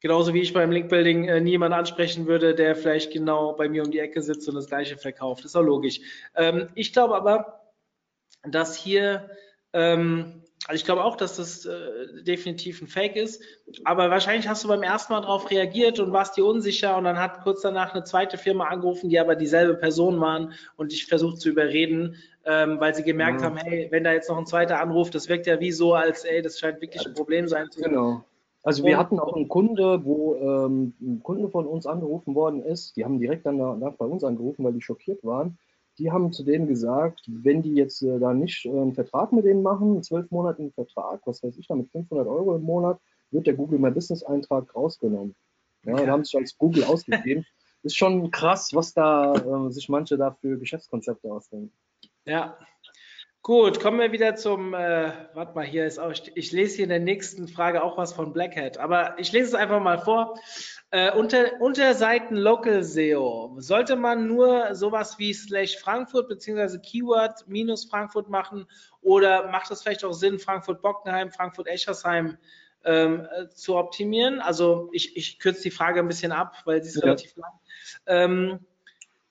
genauso 0.00 0.32
wie 0.32 0.40
ich 0.40 0.54
beim 0.54 0.70
Linkbuilding 0.70 1.24
äh, 1.28 1.40
niemanden 1.40 1.78
ansprechen 1.78 2.26
würde, 2.26 2.54
der 2.54 2.76
vielleicht 2.76 3.12
genau 3.12 3.52
bei 3.52 3.68
mir 3.68 3.82
um 3.82 3.90
die 3.90 3.98
Ecke 3.98 4.22
sitzt 4.22 4.48
und 4.48 4.54
das 4.54 4.68
gleiche 4.68 4.96
verkauft. 4.96 5.44
Das 5.44 5.52
ist 5.52 5.56
auch 5.56 5.62
logisch. 5.62 6.00
Ähm, 6.34 6.68
ich 6.74 6.94
glaube 6.94 7.14
aber, 7.14 7.72
dass 8.42 8.74
hier 8.74 9.30
ähm, 9.74 10.43
also 10.66 10.76
ich 10.76 10.84
glaube 10.84 11.04
auch, 11.04 11.16
dass 11.16 11.36
das 11.36 11.66
äh, 11.66 12.22
definitiv 12.22 12.80
ein 12.80 12.88
Fake 12.88 13.16
ist. 13.16 13.42
Aber 13.84 14.10
wahrscheinlich 14.10 14.48
hast 14.48 14.64
du 14.64 14.68
beim 14.68 14.82
ersten 14.82 15.12
Mal 15.12 15.20
darauf 15.20 15.50
reagiert 15.50 16.00
und 16.00 16.12
warst 16.12 16.36
dir 16.36 16.46
unsicher 16.46 16.96
und 16.96 17.04
dann 17.04 17.18
hat 17.18 17.42
kurz 17.42 17.60
danach 17.60 17.94
eine 17.94 18.04
zweite 18.04 18.38
Firma 18.38 18.64
angerufen, 18.68 19.10
die 19.10 19.18
aber 19.18 19.36
dieselbe 19.36 19.74
Person 19.74 20.20
waren 20.20 20.54
und 20.76 20.92
dich 20.92 21.06
versucht 21.06 21.40
zu 21.40 21.50
überreden, 21.50 22.16
ähm, 22.46 22.80
weil 22.80 22.94
sie 22.94 23.02
gemerkt 23.02 23.42
Ja. 23.42 23.48
haben, 23.48 23.58
hey, 23.58 23.88
wenn 23.90 24.04
da 24.04 24.12
jetzt 24.12 24.30
noch 24.30 24.38
ein 24.38 24.46
zweiter 24.46 24.80
anruft, 24.80 25.14
das 25.14 25.28
wirkt 25.28 25.46
ja 25.46 25.60
wie 25.60 25.72
so, 25.72 25.94
als 25.94 26.24
ey, 26.24 26.40
das 26.40 26.58
scheint 26.58 26.80
wirklich 26.80 27.06
ein 27.06 27.14
Problem 27.14 27.46
sein 27.46 27.70
zu 27.70 27.82
Genau. 27.82 28.24
Also 28.62 28.82
wir 28.84 28.96
hatten 28.96 29.20
auch 29.20 29.36
einen 29.36 29.48
Kunde, 29.48 30.06
wo 30.06 30.36
ähm, 30.36 30.94
ein 30.98 31.22
Kunde 31.22 31.50
von 31.50 31.66
uns 31.66 31.84
angerufen 31.84 32.34
worden 32.34 32.62
ist. 32.62 32.96
Die 32.96 33.04
haben 33.04 33.18
direkt 33.18 33.44
dann 33.44 33.58
danach 33.58 33.92
bei 33.96 34.06
uns 34.06 34.24
angerufen, 34.24 34.64
weil 34.64 34.72
die 34.72 34.80
schockiert 34.80 35.22
waren. 35.22 35.58
Die 35.98 36.10
haben 36.10 36.32
zu 36.32 36.44
denen 36.44 36.66
gesagt, 36.66 37.20
wenn 37.26 37.62
die 37.62 37.74
jetzt 37.74 38.02
äh, 38.02 38.18
da 38.18 38.34
nicht 38.34 38.64
äh, 38.66 38.70
einen 38.70 38.94
Vertrag 38.94 39.32
mit 39.32 39.44
denen 39.44 39.62
machen, 39.62 39.92
einen 39.92 40.02
zwölfmonatigen 40.02 40.72
Vertrag, 40.72 41.20
was 41.26 41.42
weiß 41.42 41.56
ich 41.56 41.66
da, 41.66 41.74
mit 41.74 41.90
500 41.90 42.26
Euro 42.26 42.56
im 42.56 42.62
Monat, 42.62 43.00
wird 43.30 43.46
der 43.46 43.54
Google 43.54 43.78
My 43.78 43.90
Business 43.90 44.22
Eintrag 44.22 44.74
rausgenommen. 44.74 45.34
Ja, 45.84 45.94
und 45.94 46.08
haben 46.08 46.24
sich 46.24 46.36
als 46.36 46.56
Google 46.56 46.84
ausgegeben. 46.84 47.44
Ist 47.82 47.96
schon 47.96 48.30
krass, 48.30 48.70
was 48.72 48.94
da 48.94 49.34
äh, 49.34 49.70
sich 49.70 49.90
manche 49.90 50.16
da 50.16 50.32
für 50.32 50.58
Geschäftskonzepte 50.58 51.30
ausdenken. 51.30 51.70
Ja. 52.24 52.56
Gut, 53.46 53.78
kommen 53.78 54.00
wir 54.00 54.10
wieder 54.10 54.36
zum, 54.36 54.72
äh, 54.72 55.12
warte 55.34 55.54
mal, 55.54 55.66
hier 55.66 55.84
ist 55.84 55.98
auch, 55.98 56.10
ich, 56.12 56.34
ich 56.34 56.50
lese 56.52 56.76
hier 56.76 56.84
in 56.84 56.88
der 56.88 56.98
nächsten 56.98 57.46
Frage 57.46 57.84
auch 57.84 57.98
was 57.98 58.14
von 58.14 58.32
Black 58.32 58.56
Hat, 58.56 58.78
aber 58.78 59.18
ich 59.18 59.32
lese 59.32 59.48
es 59.48 59.54
einfach 59.54 59.82
mal 59.82 59.98
vor. 59.98 60.40
Äh, 60.92 61.12
unter, 61.12 61.60
Unterseiten 61.60 62.38
Local 62.38 62.82
SEO, 62.82 63.54
sollte 63.58 63.96
man 63.96 64.28
nur 64.28 64.74
sowas 64.74 65.18
wie 65.18 65.34
slash 65.34 65.76
Frankfurt 65.76 66.28
beziehungsweise 66.28 66.80
Keyword 66.80 67.46
minus 67.46 67.84
Frankfurt 67.84 68.30
machen 68.30 68.66
oder 69.02 69.50
macht 69.50 69.70
es 69.70 69.82
vielleicht 69.82 70.06
auch 70.06 70.14
Sinn, 70.14 70.38
Frankfurt-Bockenheim, 70.38 71.30
Frankfurt-Eschersheim 71.30 72.38
ähm, 72.86 73.28
äh, 73.30 73.50
zu 73.50 73.76
optimieren? 73.76 74.40
Also 74.40 74.88
ich, 74.94 75.18
ich 75.18 75.38
kürze 75.38 75.64
die 75.64 75.70
Frage 75.70 76.00
ein 76.00 76.08
bisschen 76.08 76.32
ab, 76.32 76.56
weil 76.64 76.82
sie 76.82 76.88
ist 76.88 76.96
Ja. 76.96 77.02
relativ 77.02 77.36
lang. 77.36 77.52
Ähm, 78.06 78.60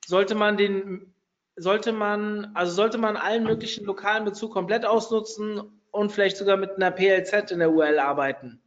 sollte 0.05 0.36
man 0.36 0.55
den 0.55 1.12
sollte 1.56 1.91
man, 1.91 2.51
also 2.54 2.74
sollte 2.74 2.97
man 2.97 3.16
allen 3.18 3.43
möglichen 3.43 3.86
lokalen 3.86 4.26
Bezug 4.26 4.51
komplett 4.51 4.86
ausnutzen 4.86 5.62
und 5.91 6.12
vielleicht 6.12 6.38
sogar 6.38 6.58
mit 6.58 6.72
einer 6.72 6.91
PLZ 6.91 7.51
in 7.51 7.60
der 7.60 7.72
URL 7.72 7.99
arbeiten. 7.99 8.60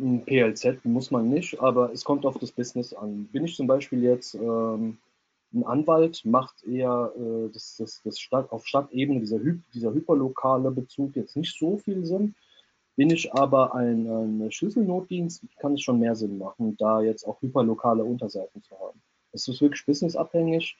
Ein 0.00 0.24
PLZ 0.24 0.84
muss 0.84 1.10
man 1.10 1.28
nicht, 1.28 1.60
aber 1.60 1.92
es 1.92 2.04
kommt 2.04 2.24
auf 2.24 2.38
das 2.38 2.52
Business 2.52 2.92
an. 2.92 3.28
Bin 3.32 3.44
ich 3.44 3.56
zum 3.56 3.66
Beispiel 3.66 4.02
jetzt 4.02 4.34
ähm, 4.34 4.98
ein 5.52 5.64
Anwalt, 5.64 6.24
macht 6.24 6.64
eher 6.64 7.12
äh, 7.16 7.50
das, 7.52 7.76
das, 7.78 8.00
das 8.04 8.20
Stadt, 8.20 8.50
auf 8.52 8.66
Stadtebene 8.66 9.20
dieser, 9.20 9.40
dieser 9.74 9.92
hyperlokale 9.92 10.70
Bezug 10.70 11.16
jetzt 11.16 11.36
nicht 11.36 11.58
so 11.58 11.78
viel 11.78 12.04
Sinn. 12.04 12.34
Bin 12.96 13.10
ich 13.10 13.32
aber 13.32 13.74
ein, 13.74 14.06
ein 14.06 14.50
Schlüsselnotdienst, 14.50 15.44
kann 15.60 15.74
es 15.74 15.82
schon 15.82 16.00
mehr 16.00 16.16
Sinn 16.16 16.38
machen, 16.38 16.76
da 16.78 17.00
jetzt 17.00 17.24
auch 17.24 17.40
hyperlokale 17.40 18.04
Unterseiten 18.04 18.62
zu 18.62 18.78
haben. 18.78 19.00
Es 19.32 19.46
ist 19.46 19.60
wirklich 19.60 19.84
businessabhängig. 19.86 20.76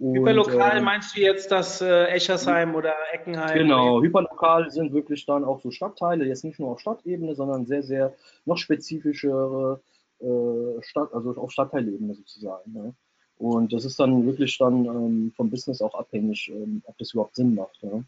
Und, 0.00 0.16
Hyperlokal 0.16 0.78
ähm, 0.78 0.84
meinst 0.84 1.14
du 1.14 1.20
jetzt 1.20 1.52
das 1.52 1.82
äh, 1.82 2.06
Eschersheim 2.06 2.74
oder 2.74 2.94
Eckenheim? 3.12 3.54
Genau, 3.54 4.00
hyperlokal 4.00 4.70
sind 4.70 4.94
wirklich 4.94 5.26
dann 5.26 5.44
auch 5.44 5.60
so 5.60 5.70
Stadtteile, 5.70 6.24
jetzt 6.24 6.42
nicht 6.42 6.58
nur 6.58 6.70
auf 6.70 6.80
Stadtebene, 6.80 7.34
sondern 7.34 7.66
sehr, 7.66 7.82
sehr 7.82 8.14
noch 8.46 8.56
spezifischere 8.56 9.82
äh, 10.20 10.82
Stadt, 10.82 11.12
also 11.12 11.36
auf 11.36 11.52
Stadtteilebene 11.52 12.14
sozusagen. 12.14 12.72
Ne? 12.72 12.94
Und 13.36 13.74
das 13.74 13.84
ist 13.84 14.00
dann 14.00 14.24
wirklich 14.24 14.56
dann 14.56 14.86
ähm, 14.86 15.32
vom 15.36 15.50
Business 15.50 15.82
auch 15.82 15.94
abhängig, 15.94 16.50
ähm, 16.50 16.80
ob 16.86 16.96
das 16.96 17.12
überhaupt 17.12 17.36
Sinn 17.36 17.54
macht. 17.54 17.78
Ja? 17.82 18.02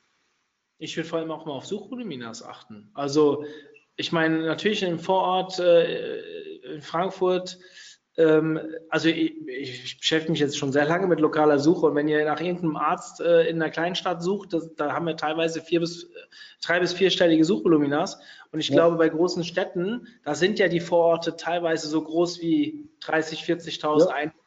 Ich 0.78 0.96
würde 0.96 1.10
vor 1.10 1.18
allem 1.18 1.30
auch 1.30 1.44
mal 1.44 1.52
auf 1.52 1.66
Suchvoluminas 1.66 2.42
achten. 2.42 2.90
Also 2.94 3.44
ich 3.96 4.12
meine, 4.12 4.46
natürlich 4.46 4.82
im 4.82 4.98
Vorort 4.98 5.58
äh, 5.58 6.74
in 6.74 6.80
Frankfurt, 6.80 7.58
also 8.16 9.08
ich, 9.08 9.48
ich 9.48 9.98
beschäftige 9.98 10.32
mich 10.32 10.40
jetzt 10.40 10.58
schon 10.58 10.70
sehr 10.70 10.84
lange 10.84 11.06
mit 11.06 11.18
lokaler 11.18 11.58
Suche 11.58 11.86
und 11.86 11.94
wenn 11.94 12.08
ihr 12.08 12.24
nach 12.26 12.40
irgendeinem 12.40 12.76
Arzt 12.76 13.20
äh, 13.22 13.48
in 13.48 13.56
einer 13.56 13.70
Kleinstadt 13.70 14.22
sucht, 14.22 14.52
das, 14.52 14.74
da 14.74 14.92
haben 14.92 15.06
wir 15.06 15.16
teilweise 15.16 15.62
vier 15.62 15.80
bis 15.80 16.10
drei 16.60 16.80
bis 16.80 16.92
vierstellige 16.92 17.44
Suchvoluminas 17.44 18.20
und 18.50 18.60
ich 18.60 18.68
Ja. 18.68 18.74
glaube 18.74 18.96
bei 18.96 19.08
großen 19.08 19.44
Städten, 19.44 20.08
da 20.24 20.34
sind 20.34 20.58
ja 20.58 20.68
die 20.68 20.80
Vororte 20.80 21.36
teilweise 21.36 21.88
so 21.88 22.02
groß 22.02 22.42
wie 22.42 22.90
30, 23.00 23.44
40.000 23.44 24.00
Ja. 24.00 24.14
Einwohner. 24.14 24.42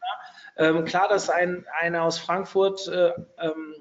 Ähm, 0.58 0.86
klar, 0.86 1.08
dass 1.10 1.30
ein 1.32 1.66
einer 1.80 2.04
aus 2.04 2.20
Frankfurt 2.20 2.88
äh, 2.88 3.12
ähm, 3.40 3.76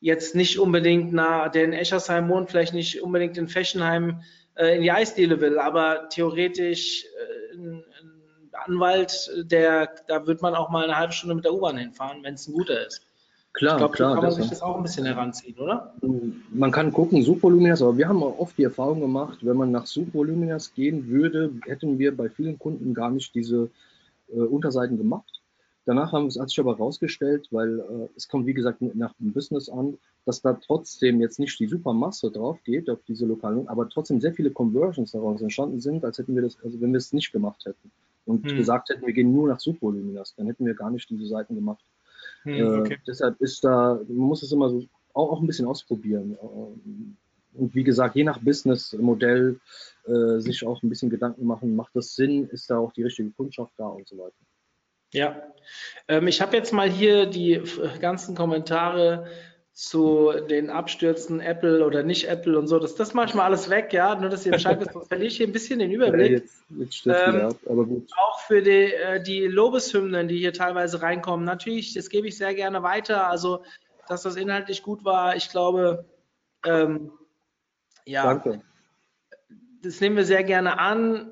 jetzt 0.00 0.34
nicht 0.34 0.58
unbedingt 0.58 1.12
nah, 1.12 1.48
der 1.50 1.64
in 1.64 1.72
Eschersheim 1.74 2.28
wohnt, 2.30 2.50
vielleicht 2.50 2.72
nicht 2.72 3.02
unbedingt 3.02 3.36
in 3.36 3.46
Fechenheim 3.46 4.22
äh, 4.56 4.76
in 4.76 4.82
die 4.82 4.90
Eisdiele 4.90 5.40
will, 5.40 5.58
aber 5.58 6.08
theoretisch 6.08 7.04
äh, 7.04 7.56
ein 7.56 7.84
Anwalt, 8.66 9.30
der, 9.36 9.90
da 10.08 10.26
wird 10.26 10.42
man 10.42 10.54
auch 10.54 10.70
mal 10.70 10.84
eine 10.84 10.96
halbe 10.96 11.12
Stunde 11.12 11.34
mit 11.34 11.44
der 11.44 11.54
U-Bahn 11.54 11.76
hinfahren, 11.76 12.22
wenn 12.22 12.34
es 12.34 12.46
ein 12.48 12.54
guter 12.54 12.86
ist. 12.86 13.02
Klar, 13.54 13.74
ich 13.74 13.78
glaube, 13.78 13.92
so 13.92 13.96
klar. 13.96 14.14
kann 14.14 14.24
man 14.24 14.32
sich 14.32 14.48
das 14.48 14.62
auch 14.62 14.76
ein 14.76 14.82
bisschen 14.82 15.04
heranziehen, 15.04 15.58
oder? 15.58 15.94
Man 16.50 16.70
kann 16.70 16.90
gucken, 16.90 17.22
Suchvoluminas, 17.22 17.82
aber 17.82 17.98
wir 17.98 18.08
haben 18.08 18.22
auch 18.22 18.38
oft 18.38 18.56
die 18.56 18.64
Erfahrung 18.64 19.00
gemacht, 19.00 19.38
wenn 19.42 19.56
man 19.56 19.70
nach 19.70 19.86
Suchvoluminas 19.86 20.72
gehen 20.72 21.08
würde, 21.08 21.52
hätten 21.66 21.98
wir 21.98 22.16
bei 22.16 22.30
vielen 22.30 22.58
Kunden 22.58 22.94
gar 22.94 23.10
nicht 23.10 23.34
diese 23.34 23.68
äh, 24.28 24.40
Unterseiten 24.40 24.96
gemacht. 24.96 25.42
Danach 25.84 26.12
haben, 26.12 26.30
hat 26.30 26.48
sich 26.48 26.60
aber 26.60 26.78
herausgestellt, 26.78 27.48
weil 27.50 27.80
äh, 27.80 28.08
es 28.16 28.26
kommt, 28.26 28.46
wie 28.46 28.54
gesagt, 28.54 28.80
nach 28.80 29.12
dem 29.20 29.32
Business 29.32 29.68
an, 29.68 29.98
dass 30.24 30.40
da 30.40 30.54
trotzdem 30.54 31.20
jetzt 31.20 31.38
nicht 31.38 31.58
die 31.60 31.66
Supermasse 31.66 32.30
drauf 32.30 32.58
geht 32.64 32.88
auf 32.88 33.00
diese 33.06 33.26
lokalen, 33.26 33.68
aber 33.68 33.88
trotzdem 33.88 34.20
sehr 34.20 34.32
viele 34.32 34.50
Conversions 34.50 35.12
daraus 35.12 35.42
entstanden 35.42 35.80
sind, 35.80 36.04
als 36.04 36.16
hätten 36.16 36.34
wir 36.34 36.42
das, 36.42 36.56
also 36.64 36.80
wenn 36.80 36.92
wir 36.92 36.98
es 36.98 37.12
nicht 37.12 37.32
gemacht 37.32 37.66
hätten 37.66 37.90
und 38.26 38.48
Hm. 38.48 38.56
gesagt 38.56 38.88
hätten, 38.88 39.06
wir 39.06 39.12
gehen 39.12 39.32
nur 39.32 39.48
nach 39.48 39.60
Suchvoluminas, 39.60 40.34
dann 40.36 40.46
hätten 40.46 40.66
wir 40.66 40.74
gar 40.74 40.90
nicht 40.90 41.08
diese 41.10 41.26
Seiten 41.26 41.54
gemacht. 41.54 41.84
Hm, 42.44 42.54
Äh, 42.54 42.80
okay. 42.80 42.98
deshalb 43.06 43.40
ist 43.40 43.62
da, 43.64 44.00
man 44.08 44.28
muss 44.28 44.42
es 44.42 44.52
immer 44.52 44.68
so 44.70 44.84
auch, 45.14 45.32
auch 45.32 45.40
ein 45.40 45.46
bisschen 45.46 45.66
ausprobieren. 45.66 46.38
Ähm, 46.42 47.16
Und 47.54 47.74
wie 47.74 47.84
gesagt, 47.84 48.16
je 48.16 48.24
nach 48.24 48.38
Businessmodell 48.38 49.60
äh, 50.06 50.38
sich 50.40 50.64
auch 50.66 50.82
ein 50.82 50.88
bisschen 50.88 51.10
Gedanken 51.10 51.44
machen, 51.46 51.76
macht 51.76 51.94
das 51.94 52.14
Sinn, 52.14 52.48
ist 52.48 52.70
da 52.70 52.78
auch 52.78 52.92
die 52.94 53.02
richtige 53.02 53.30
Kundschaft 53.30 53.72
da 53.76 53.88
und 53.88 54.08
so 54.08 54.16
weiter. 54.16 54.36
Ja, 55.12 55.42
ähm, 56.08 56.28
ich 56.28 56.40
habe 56.40 56.56
jetzt 56.56 56.72
mal 56.72 56.88
hier 56.88 57.26
die 57.26 57.60
ganzen 58.00 58.34
Kommentare 58.34 59.26
zu 59.74 60.32
den 60.50 60.68
Abstürzen 60.68 61.40
Apple 61.40 61.84
oder 61.86 62.02
nicht 62.02 62.28
Apple 62.28 62.58
und 62.58 62.66
so. 62.66 62.78
Das, 62.78 62.94
das 62.94 63.14
mache 63.14 63.28
ich 63.28 63.34
mal 63.34 63.44
alles 63.44 63.70
weg, 63.70 63.92
ja. 63.92 64.14
Nur, 64.14 64.28
dass 64.28 64.44
ihr 64.44 64.52
Bescheid 64.52 64.78
wisst, 64.80 64.92
sonst 64.92 65.08
verliere 65.08 65.28
ich 65.28 65.38
hier 65.38 65.46
ein 65.46 65.52
bisschen 65.52 65.78
den 65.78 65.90
Ja, 65.90 65.96
Überblick. 65.96 66.30
jetzt 66.30 66.62
jetzt 66.78 66.96
stürzt 66.96 67.22
Ähm, 67.26 67.40
ab, 67.40 67.56
aber 67.66 67.86
gut. 67.86 68.10
Auch 68.16 68.40
für 68.40 68.60
die, 68.60 68.92
äh, 68.92 69.22
die 69.22 69.46
Lobeshymnen, 69.46 70.28
die 70.28 70.38
hier 70.38 70.52
teilweise 70.52 71.00
reinkommen. 71.00 71.46
Natürlich, 71.46 71.94
das 71.94 72.10
gebe 72.10 72.28
ich 72.28 72.36
sehr 72.36 72.54
gerne 72.54 72.82
weiter. 72.82 73.28
Also, 73.28 73.64
dass 74.08 74.22
das 74.22 74.36
inhaltlich 74.36 74.82
gut 74.82 75.04
war, 75.04 75.36
ich 75.36 75.48
glaube, 75.48 76.04
ähm, 76.66 77.10
ja, 78.04 78.24
Danke. 78.24 78.60
das 79.82 80.00
nehmen 80.00 80.16
wir 80.16 80.24
sehr 80.24 80.44
gerne 80.44 80.78
an. 80.78 81.30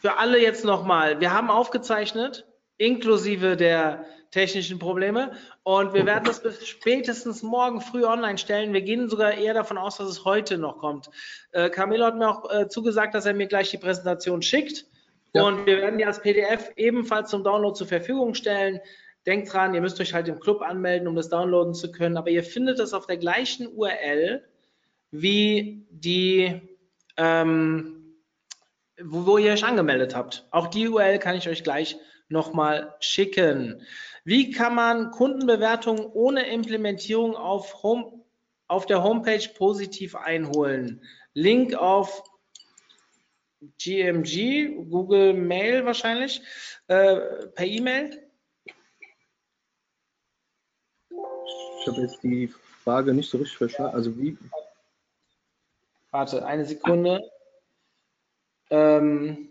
Für 0.00 0.18
alle 0.18 0.40
jetzt 0.40 0.64
nochmal, 0.64 1.20
wir 1.20 1.32
haben 1.32 1.50
aufgezeichnet, 1.50 2.46
inklusive 2.76 3.56
der 3.56 4.04
technischen 4.34 4.80
Probleme. 4.80 5.32
Und 5.62 5.94
wir 5.94 6.04
werden 6.04 6.24
das 6.24 6.42
bis 6.42 6.66
spätestens 6.66 7.42
morgen 7.42 7.80
früh 7.80 8.04
online 8.04 8.36
stellen. 8.36 8.72
Wir 8.72 8.82
gehen 8.82 9.08
sogar 9.08 9.32
eher 9.32 9.54
davon 9.54 9.78
aus, 9.78 9.96
dass 9.96 10.08
es 10.08 10.24
heute 10.24 10.58
noch 10.58 10.78
kommt. 10.78 11.08
Äh, 11.52 11.70
Camilo 11.70 12.04
hat 12.04 12.16
mir 12.16 12.28
auch 12.28 12.50
äh, 12.50 12.68
zugesagt, 12.68 13.14
dass 13.14 13.26
er 13.26 13.34
mir 13.34 13.46
gleich 13.46 13.70
die 13.70 13.78
Präsentation 13.78 14.42
schickt. 14.42 14.86
Ja. 15.34 15.44
Und 15.44 15.66
wir 15.66 15.78
werden 15.78 15.98
die 15.98 16.04
als 16.04 16.20
PDF 16.20 16.72
ebenfalls 16.76 17.30
zum 17.30 17.44
Download 17.44 17.76
zur 17.76 17.86
Verfügung 17.86 18.34
stellen. 18.34 18.80
Denkt 19.24 19.52
dran, 19.52 19.72
ihr 19.72 19.80
müsst 19.80 20.00
euch 20.00 20.12
halt 20.12 20.26
im 20.26 20.40
Club 20.40 20.62
anmelden, 20.62 21.06
um 21.06 21.14
das 21.14 21.28
downloaden 21.28 21.72
zu 21.72 21.92
können. 21.92 22.16
Aber 22.16 22.28
ihr 22.28 22.42
findet 22.42 22.80
das 22.80 22.92
auf 22.92 23.06
der 23.06 23.16
gleichen 23.16 23.68
URL 23.68 24.44
wie 25.12 25.86
die, 25.90 26.60
ähm, 27.16 28.16
wo, 29.00 29.26
wo 29.26 29.38
ihr 29.38 29.52
euch 29.52 29.64
angemeldet 29.64 30.16
habt. 30.16 30.44
Auch 30.50 30.66
die 30.66 30.88
URL 30.88 31.20
kann 31.20 31.36
ich 31.36 31.48
euch 31.48 31.62
gleich 31.62 31.96
nochmal 32.28 32.94
schicken. 33.00 33.80
Wie 34.24 34.50
kann 34.50 34.74
man 34.74 35.10
Kundenbewertungen 35.10 36.06
ohne 36.06 36.48
Implementierung 36.48 37.36
auf, 37.36 37.82
Home, 37.82 38.24
auf 38.68 38.86
der 38.86 39.02
Homepage 39.02 39.46
positiv 39.54 40.16
einholen? 40.16 41.02
Link 41.34 41.74
auf 41.74 42.22
GMG, 43.78 44.88
Google 44.90 45.34
Mail 45.34 45.84
wahrscheinlich, 45.84 46.42
äh, 46.86 47.46
per 47.54 47.66
E-Mail. 47.66 48.22
Ich 51.10 51.86
habe 51.86 52.00
jetzt 52.00 52.22
die 52.22 52.48
Frage 52.82 53.12
nicht 53.12 53.30
so 53.30 53.38
richtig 53.38 53.58
verstanden. 53.58 53.94
Also 53.94 54.16
wie, 54.18 54.38
Warte, 56.14 56.46
eine 56.46 56.64
Sekunde. 56.64 57.28
Ähm, 58.70 59.48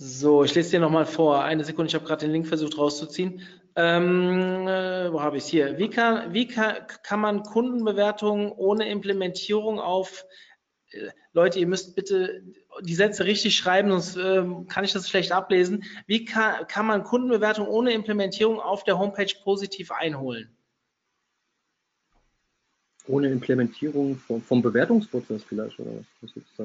So, 0.00 0.44
ich 0.44 0.54
lese 0.54 0.70
dir 0.70 0.80
nochmal 0.80 1.06
vor. 1.06 1.42
Eine 1.42 1.64
Sekunde, 1.64 1.88
ich 1.88 1.94
habe 1.96 2.04
gerade 2.04 2.24
den 2.24 2.30
Link 2.30 2.46
versucht 2.46 2.78
rauszuziehen. 2.78 3.42
Ähm, 3.74 4.68
äh, 4.68 5.12
wo 5.12 5.20
habe 5.20 5.36
ich 5.36 5.42
es 5.42 5.48
hier? 5.48 5.76
Wie, 5.76 5.90
kann, 5.90 6.32
wie 6.32 6.46
kann, 6.46 6.86
kann 7.02 7.18
man 7.18 7.42
Kundenbewertungen 7.42 8.52
ohne 8.52 8.88
Implementierung 8.88 9.80
auf 9.80 10.24
äh, 10.92 11.08
Leute, 11.32 11.58
ihr 11.58 11.66
müsst 11.66 11.96
bitte 11.96 12.44
die 12.80 12.94
Sätze 12.94 13.24
richtig 13.24 13.56
schreiben, 13.56 13.90
sonst 13.90 14.16
äh, 14.16 14.44
kann 14.68 14.84
ich 14.84 14.92
das 14.92 15.08
schlecht 15.08 15.32
ablesen. 15.32 15.82
Wie 16.06 16.24
kann, 16.24 16.68
kann 16.68 16.86
man 16.86 17.02
Kundenbewertungen 17.02 17.68
ohne 17.68 17.92
Implementierung 17.92 18.60
auf 18.60 18.84
der 18.84 19.00
Homepage 19.00 19.34
positiv 19.42 19.90
einholen? 19.90 20.56
Ohne 23.08 23.30
Implementierung 23.30 24.16
vom, 24.16 24.42
vom 24.42 24.62
Bewertungsprozess 24.62 25.42
vielleicht, 25.42 25.80
oder 25.80 25.90
was? 25.90 26.06
Was 26.20 26.36
ist 26.36 26.46
da? 26.56 26.64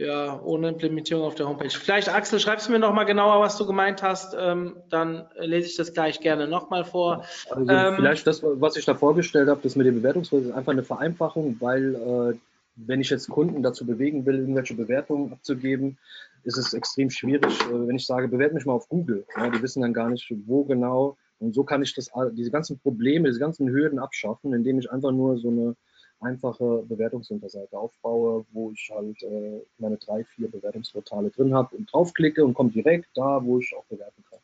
Ja, 0.00 0.40
ohne 0.42 0.68
Implementierung 0.68 1.24
auf 1.24 1.34
der 1.34 1.46
Homepage. 1.46 1.68
Vielleicht, 1.68 2.08
Axel, 2.08 2.40
schreibst 2.40 2.66
du 2.66 2.72
mir 2.72 2.78
nochmal 2.78 3.04
genauer, 3.04 3.42
was 3.42 3.58
du 3.58 3.66
gemeint 3.66 4.02
hast, 4.02 4.34
ähm, 4.38 4.76
dann 4.88 5.26
lese 5.38 5.66
ich 5.66 5.76
das 5.76 5.92
gleich 5.92 6.20
gerne 6.20 6.48
nochmal 6.48 6.86
vor. 6.86 7.26
Also 7.50 7.70
Ähm, 7.70 7.96
vielleicht 7.96 8.26
das, 8.26 8.42
was 8.42 8.76
ich 8.76 8.86
da 8.86 8.94
vorgestellt 8.94 9.50
habe, 9.50 9.60
das 9.62 9.76
mit 9.76 9.86
dem 9.86 9.96
Bewertungsprozess 9.96 10.46
ist 10.46 10.54
einfach 10.54 10.72
eine 10.72 10.84
Vereinfachung, 10.84 11.56
weil 11.60 11.94
äh, 11.96 12.38
wenn 12.76 13.02
ich 13.02 13.10
jetzt 13.10 13.28
Kunden 13.28 13.62
dazu 13.62 13.84
bewegen 13.84 14.24
will, 14.24 14.38
irgendwelche 14.38 14.72
Bewertungen 14.72 15.34
abzugeben, 15.34 15.98
ist 16.44 16.56
es 16.56 16.72
extrem 16.72 17.10
schwierig, 17.10 17.52
äh, 17.66 17.86
wenn 17.86 17.96
ich 17.96 18.06
sage, 18.06 18.28
bewerte 18.28 18.54
mich 18.54 18.64
mal 18.64 18.72
auf 18.72 18.88
Google. 18.88 19.26
Ja, 19.36 19.50
die 19.50 19.60
wissen 19.60 19.82
dann 19.82 19.92
gar 19.92 20.08
nicht, 20.08 20.32
wo 20.46 20.64
genau. 20.64 21.18
Und 21.40 21.54
so 21.54 21.62
kann 21.62 21.82
ich 21.82 21.94
das, 21.94 22.10
diese 22.32 22.50
ganzen 22.50 22.78
Probleme, 22.78 23.28
diese 23.28 23.40
ganzen 23.40 23.68
Hürden 23.68 23.98
abschaffen, 23.98 24.54
indem 24.54 24.78
ich 24.78 24.90
einfach 24.90 25.12
nur 25.12 25.36
so 25.36 25.48
eine 25.48 25.76
einfache 26.20 26.84
Bewertungsunterseite 26.88 27.76
aufbaue, 27.78 28.44
wo 28.52 28.70
ich 28.72 28.90
halt 28.94 29.22
äh, 29.22 29.60
meine 29.78 29.96
drei, 29.96 30.24
vier 30.24 30.50
Bewertungsportale 30.50 31.30
drin 31.30 31.54
habe 31.54 31.76
und 31.76 31.92
draufklicke 31.92 32.44
und 32.44 32.54
komme 32.54 32.70
direkt 32.70 33.08
da, 33.14 33.44
wo 33.44 33.58
ich 33.58 33.74
auch 33.74 33.84
bewerten 33.86 34.24
kann. 34.28 34.40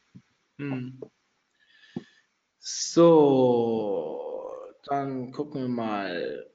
Hm. 0.59 1.01
So, 2.59 4.21
dann 4.85 5.31
gucken 5.33 5.63
wir 5.63 5.69
mal. 5.69 6.47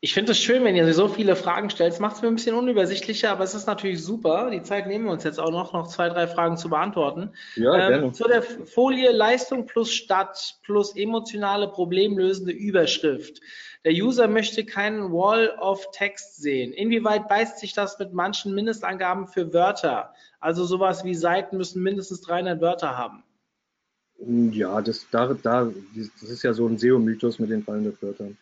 Ich 0.00 0.14
finde 0.14 0.30
es 0.30 0.38
schön, 0.38 0.62
wenn 0.62 0.76
ihr 0.76 0.94
so 0.94 1.08
viele 1.08 1.34
Fragen 1.34 1.70
stellt. 1.70 1.92
Es 1.92 1.98
macht 1.98 2.16
es 2.16 2.22
mir 2.22 2.28
ein 2.28 2.36
bisschen 2.36 2.54
unübersichtlicher, 2.54 3.32
aber 3.32 3.42
es 3.42 3.54
ist 3.54 3.66
natürlich 3.66 4.00
super. 4.00 4.48
Die 4.50 4.62
Zeit 4.62 4.86
nehmen 4.86 5.06
wir 5.06 5.12
uns 5.12 5.24
jetzt 5.24 5.40
auch 5.40 5.50
noch, 5.50 5.72
noch 5.72 5.88
zwei, 5.88 6.08
drei 6.08 6.28
Fragen 6.28 6.56
zu 6.56 6.68
beantworten. 6.70 7.30
Ja, 7.56 7.74
Ähm, 7.74 7.88
gerne. 7.88 8.12
zu 8.12 8.28
der 8.28 8.42
Folie 8.42 9.10
Leistung 9.10 9.66
plus 9.66 9.92
Stadt 9.92 10.58
plus 10.62 10.94
emotionale 10.94 11.66
problemlösende 11.66 12.52
Überschrift. 12.52 13.40
Der 13.84 13.92
User 13.92 14.28
möchte 14.28 14.64
keinen 14.64 15.12
Wall 15.12 15.50
of 15.58 15.90
Text 15.90 16.36
sehen. 16.36 16.72
Inwieweit 16.72 17.26
beißt 17.26 17.58
sich 17.58 17.72
das 17.72 17.98
mit 17.98 18.12
manchen 18.12 18.54
Mindestangaben 18.54 19.26
für 19.26 19.52
Wörter? 19.52 20.14
Also 20.38 20.64
sowas 20.64 21.02
wie 21.02 21.16
Seiten 21.16 21.56
müssen 21.56 21.82
mindestens 21.82 22.20
300 22.20 22.60
Wörter 22.60 22.96
haben. 22.96 23.24
Ja, 24.52 24.80
das, 24.80 25.06
da, 25.10 25.34
da, 25.42 25.72
das 26.20 26.30
ist 26.30 26.42
ja 26.44 26.52
so 26.52 26.66
ein 26.68 26.78
SEO-Mythos 26.78 27.40
mit 27.40 27.50
den 27.50 27.64
300 27.64 28.00
Wörtern. 28.02 28.36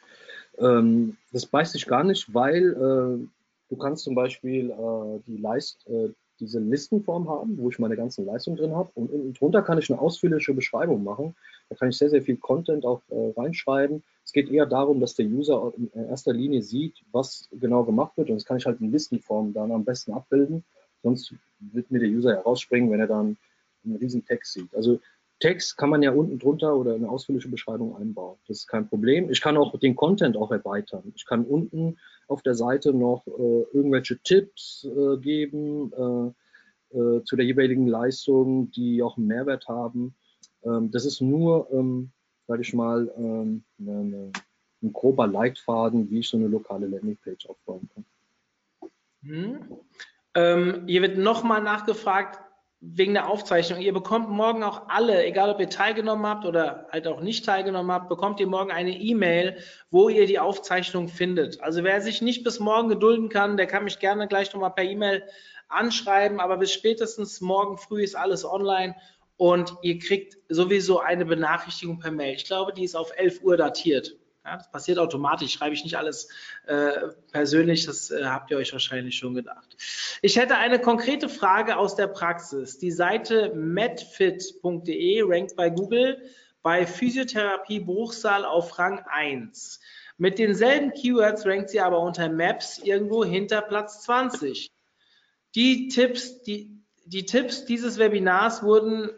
Ähm, 0.58 1.16
das 1.32 1.46
beißt 1.46 1.72
sich 1.72 1.86
gar 1.86 2.04
nicht, 2.04 2.32
weil 2.32 2.72
äh, 2.72 3.26
du 3.68 3.76
kannst 3.78 4.04
zum 4.04 4.14
Beispiel 4.14 4.70
äh, 4.70 5.20
die 5.26 5.36
Leist, 5.36 5.86
äh, 5.88 6.10
diese 6.38 6.60
Listenform 6.60 7.28
haben, 7.28 7.56
wo 7.58 7.70
ich 7.70 7.78
meine 7.78 7.96
ganzen 7.96 8.26
Leistungen 8.26 8.56
drin 8.56 8.74
habe 8.74 8.90
und 8.94 9.10
unten 9.10 9.32
drunter 9.32 9.62
kann 9.62 9.78
ich 9.78 9.90
eine 9.90 10.00
ausführliche 10.00 10.52
Beschreibung 10.52 11.02
machen. 11.02 11.34
Da 11.70 11.76
kann 11.76 11.88
ich 11.88 11.96
sehr, 11.96 12.10
sehr 12.10 12.22
viel 12.22 12.36
Content 12.36 12.84
auch 12.84 13.00
äh, 13.08 13.32
reinschreiben. 13.36 14.02
Es 14.24 14.32
geht 14.32 14.50
eher 14.50 14.66
darum, 14.66 15.00
dass 15.00 15.14
der 15.14 15.26
User 15.26 15.72
in 15.76 15.90
erster 16.08 16.32
Linie 16.32 16.62
sieht, 16.62 17.02
was 17.12 17.48
genau 17.52 17.84
gemacht 17.84 18.16
wird 18.16 18.28
und 18.28 18.36
das 18.36 18.44
kann 18.44 18.58
ich 18.58 18.66
halt 18.66 18.80
in 18.80 18.92
Listenform 18.92 19.52
dann 19.54 19.72
am 19.72 19.84
besten 19.84 20.12
abbilden. 20.12 20.64
Sonst 21.02 21.34
wird 21.60 21.90
mir 21.90 22.00
der 22.00 22.10
User 22.10 22.34
ja 22.34 22.40
rausspringen, 22.40 22.90
wenn 22.90 23.00
er 23.00 23.06
dann 23.06 23.36
einen 23.84 23.96
riesen 23.96 24.24
Text 24.24 24.52
sieht. 24.52 24.74
Also 24.74 25.00
Text 25.38 25.76
kann 25.76 25.90
man 25.90 26.02
ja 26.02 26.12
unten 26.12 26.38
drunter 26.38 26.76
oder 26.76 26.94
eine 26.94 27.08
ausführliche 27.08 27.48
Beschreibung 27.48 27.96
einbauen. 27.96 28.38
Das 28.46 28.58
ist 28.58 28.66
kein 28.66 28.88
Problem. 28.88 29.30
Ich 29.30 29.40
kann 29.40 29.56
auch 29.56 29.78
den 29.78 29.94
Content 29.94 30.36
auch 30.36 30.50
erweitern. 30.50 31.12
Ich 31.14 31.26
kann 31.26 31.44
unten 31.44 31.98
auf 32.26 32.42
der 32.42 32.54
Seite 32.54 32.94
noch 32.94 33.26
äh, 33.26 33.64
irgendwelche 33.72 34.18
Tipps 34.18 34.84
äh, 34.84 35.18
geben 35.18 35.92
äh, 35.92 36.96
äh, 36.96 37.22
zu 37.24 37.36
der 37.36 37.44
jeweiligen 37.44 37.86
Leistung, 37.86 38.70
die 38.70 39.02
auch 39.02 39.16
einen 39.16 39.26
Mehrwert 39.26 39.68
haben. 39.68 40.14
Ähm, 40.64 40.90
das 40.90 41.04
ist 41.04 41.20
nur, 41.20 41.68
ähm, 41.70 42.10
sage 42.46 42.62
ich 42.62 42.72
mal, 42.72 43.12
ähm, 43.16 43.62
eine, 43.78 43.92
eine, 43.92 44.32
ein 44.82 44.92
grober 44.92 45.26
Leitfaden, 45.26 46.10
wie 46.10 46.20
ich 46.20 46.28
so 46.28 46.38
eine 46.38 46.48
lokale 46.48 46.86
Landingpage 46.86 47.46
aufbauen 47.46 47.88
kann. 47.94 48.04
Hm. 49.22 49.78
Ähm, 50.34 50.84
hier 50.86 51.02
wird 51.02 51.18
nochmal 51.18 51.62
nachgefragt 51.62 52.45
wegen 52.80 53.14
der 53.14 53.28
Aufzeichnung. 53.28 53.80
Ihr 53.80 53.92
bekommt 53.92 54.28
morgen 54.28 54.62
auch 54.62 54.88
alle, 54.88 55.24
egal 55.24 55.50
ob 55.50 55.60
ihr 55.60 55.68
teilgenommen 55.68 56.26
habt 56.26 56.44
oder 56.44 56.86
halt 56.92 57.06
auch 57.06 57.20
nicht 57.20 57.44
teilgenommen 57.44 57.90
habt, 57.90 58.08
bekommt 58.08 58.38
ihr 58.38 58.46
morgen 58.46 58.70
eine 58.70 58.96
E-Mail, 58.96 59.56
wo 59.90 60.08
ihr 60.08 60.26
die 60.26 60.38
Aufzeichnung 60.38 61.08
findet. 61.08 61.60
Also 61.62 61.84
wer 61.84 62.00
sich 62.00 62.20
nicht 62.20 62.44
bis 62.44 62.60
morgen 62.60 62.88
gedulden 62.88 63.28
kann, 63.28 63.56
der 63.56 63.66
kann 63.66 63.84
mich 63.84 63.98
gerne 63.98 64.28
gleich 64.28 64.52
nochmal 64.52 64.72
per 64.72 64.84
E-Mail 64.84 65.24
anschreiben, 65.68 66.38
aber 66.38 66.58
bis 66.58 66.72
spätestens 66.72 67.40
morgen 67.40 67.78
früh 67.78 68.02
ist 68.02 68.14
alles 68.14 68.44
online 68.44 68.94
und 69.36 69.74
ihr 69.82 69.98
kriegt 69.98 70.38
sowieso 70.48 71.00
eine 71.00 71.24
Benachrichtigung 71.24 71.98
per 71.98 72.10
Mail. 72.10 72.36
Ich 72.36 72.44
glaube, 72.44 72.72
die 72.72 72.84
ist 72.84 72.94
auf 72.94 73.10
11 73.16 73.42
Uhr 73.42 73.56
datiert. 73.56 74.16
Ja, 74.46 74.56
das 74.56 74.70
passiert 74.70 74.98
automatisch, 75.00 75.52
schreibe 75.52 75.74
ich 75.74 75.82
nicht 75.82 75.96
alles 75.96 76.28
äh, 76.66 77.08
persönlich, 77.32 77.84
das 77.84 78.12
äh, 78.12 78.26
habt 78.26 78.52
ihr 78.52 78.56
euch 78.58 78.72
wahrscheinlich 78.72 79.16
schon 79.16 79.34
gedacht. 79.34 79.76
Ich 80.22 80.36
hätte 80.36 80.56
eine 80.56 80.78
konkrete 80.80 81.28
Frage 81.28 81.76
aus 81.76 81.96
der 81.96 82.06
Praxis. 82.06 82.78
Die 82.78 82.92
Seite 82.92 83.52
medfit.de 83.56 85.22
rankt 85.24 85.56
bei 85.56 85.68
Google 85.68 86.22
bei 86.62 86.86
Physiotherapie 86.86 87.80
Bruchsal 87.80 88.44
auf 88.44 88.78
Rang 88.78 89.00
1. 89.10 89.80
Mit 90.16 90.38
denselben 90.38 90.92
Keywords 90.92 91.44
rankt 91.44 91.70
sie 91.70 91.80
aber 91.80 91.98
unter 91.98 92.28
Maps 92.28 92.78
irgendwo 92.78 93.24
hinter 93.24 93.62
Platz 93.62 94.02
20. 94.02 94.70
Die 95.56 95.88
Tipps, 95.88 96.42
die, 96.42 96.84
die 97.04 97.26
Tipps 97.26 97.64
dieses 97.64 97.98
Webinars 97.98 98.62
wurden 98.62 99.10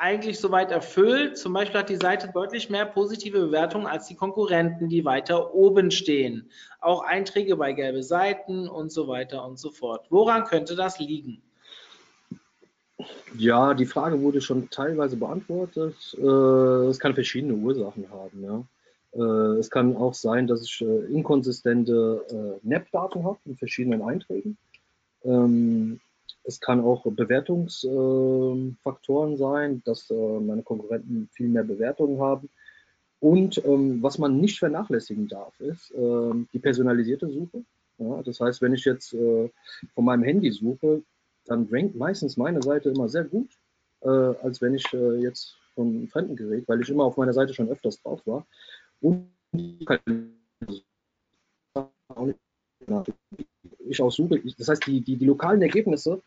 eigentlich 0.00 0.40
soweit 0.40 0.70
erfüllt. 0.70 1.36
Zum 1.36 1.52
Beispiel 1.52 1.80
hat 1.80 1.90
die 1.90 1.96
Seite 1.96 2.30
deutlich 2.32 2.70
mehr 2.70 2.86
positive 2.86 3.38
Bewertungen 3.38 3.86
als 3.86 4.06
die 4.06 4.14
Konkurrenten, 4.14 4.88
die 4.88 5.04
weiter 5.04 5.54
oben 5.54 5.90
stehen. 5.90 6.50
Auch 6.80 7.04
Einträge 7.04 7.56
bei 7.56 7.72
gelbe 7.72 8.02
Seiten 8.02 8.66
und 8.66 8.90
so 8.90 9.08
weiter 9.08 9.46
und 9.46 9.58
so 9.58 9.70
fort. 9.70 10.06
Woran 10.08 10.44
könnte 10.44 10.74
das 10.74 10.98
liegen? 10.98 11.42
Ja, 13.36 13.74
die 13.74 13.86
Frage 13.86 14.20
wurde 14.20 14.40
schon 14.40 14.70
teilweise 14.70 15.16
beantwortet. 15.16 15.94
Äh, 16.18 16.88
Es 16.88 16.98
kann 16.98 17.14
verschiedene 17.14 17.54
Ursachen 17.54 18.06
haben. 18.10 18.68
Äh, 19.12 19.58
Es 19.58 19.70
kann 19.70 19.96
auch 19.96 20.14
sein, 20.14 20.46
dass 20.46 20.64
ich 20.64 20.80
äh, 20.80 21.12
inkonsistente 21.12 22.58
NAP-Daten 22.62 23.22
habe 23.24 23.38
in 23.44 23.56
verschiedenen 23.56 24.02
Einträgen. 24.02 24.56
Es 26.50 26.60
kann 26.60 26.80
auch 26.80 27.04
Bewertungsfaktoren 27.04 29.36
sein, 29.36 29.82
dass 29.84 30.10
äh, 30.10 30.40
meine 30.40 30.64
Konkurrenten 30.64 31.28
viel 31.30 31.46
mehr 31.46 31.62
Bewertungen 31.62 32.20
haben. 32.20 32.48
Und 33.20 33.64
ähm, 33.64 34.02
was 34.02 34.18
man 34.18 34.40
nicht 34.40 34.58
vernachlässigen 34.58 35.28
darf, 35.28 35.60
ist 35.60 35.94
ähm, 35.96 36.48
die 36.52 36.58
personalisierte 36.58 37.30
Suche. 37.30 37.62
Ja, 37.98 38.20
das 38.24 38.40
heißt, 38.40 38.60
wenn 38.62 38.74
ich 38.74 38.84
jetzt 38.84 39.14
äh, 39.14 39.48
von 39.94 40.04
meinem 40.04 40.24
Handy 40.24 40.50
suche, 40.50 41.04
dann 41.44 41.68
rankt 41.70 41.94
meistens 41.94 42.36
meine 42.36 42.62
Seite 42.62 42.88
immer 42.88 43.08
sehr 43.08 43.22
gut, 43.22 43.50
äh, 44.00 44.08
als 44.08 44.60
wenn 44.60 44.74
ich 44.74 44.92
äh, 44.92 45.18
jetzt 45.18 45.54
von 45.76 45.86
einem 45.86 46.08
fremden 46.08 46.34
Gerät, 46.34 46.66
weil 46.66 46.80
ich 46.80 46.90
immer 46.90 47.04
auf 47.04 47.16
meiner 47.16 47.32
Seite 47.32 47.54
schon 47.54 47.68
öfters 47.68 48.02
drauf 48.02 48.26
war. 48.26 48.44
Und 49.00 49.28
ich 53.88 54.02
auch 54.02 54.10
suche, 54.10 54.42
das 54.58 54.66
heißt, 54.66 54.84
die, 54.88 55.00
die, 55.00 55.16
die 55.16 55.26
lokalen 55.26 55.62
Ergebnisse, 55.62 56.20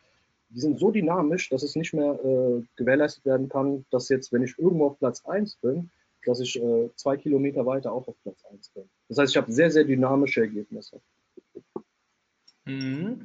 die 0.54 0.60
sind 0.60 0.78
so 0.78 0.90
dynamisch, 0.90 1.48
dass 1.48 1.64
es 1.64 1.74
nicht 1.74 1.92
mehr 1.94 2.12
äh, 2.24 2.62
gewährleistet 2.76 3.24
werden 3.24 3.48
kann, 3.48 3.84
dass 3.90 4.08
jetzt, 4.08 4.32
wenn 4.32 4.44
ich 4.44 4.56
irgendwo 4.56 4.86
auf 4.86 4.98
Platz 4.98 5.24
1 5.24 5.56
bin, 5.56 5.90
dass 6.24 6.40
ich 6.40 6.62
äh, 6.62 6.90
zwei 6.94 7.16
Kilometer 7.16 7.66
weiter 7.66 7.92
auch 7.92 8.06
auf 8.06 8.14
Platz 8.22 8.44
1 8.50 8.70
bin. 8.70 8.88
Das 9.08 9.18
heißt, 9.18 9.32
ich 9.32 9.36
habe 9.36 9.52
sehr, 9.52 9.70
sehr 9.70 9.84
dynamische 9.84 10.42
Ergebnisse. 10.42 11.00
Mhm. 12.64 13.24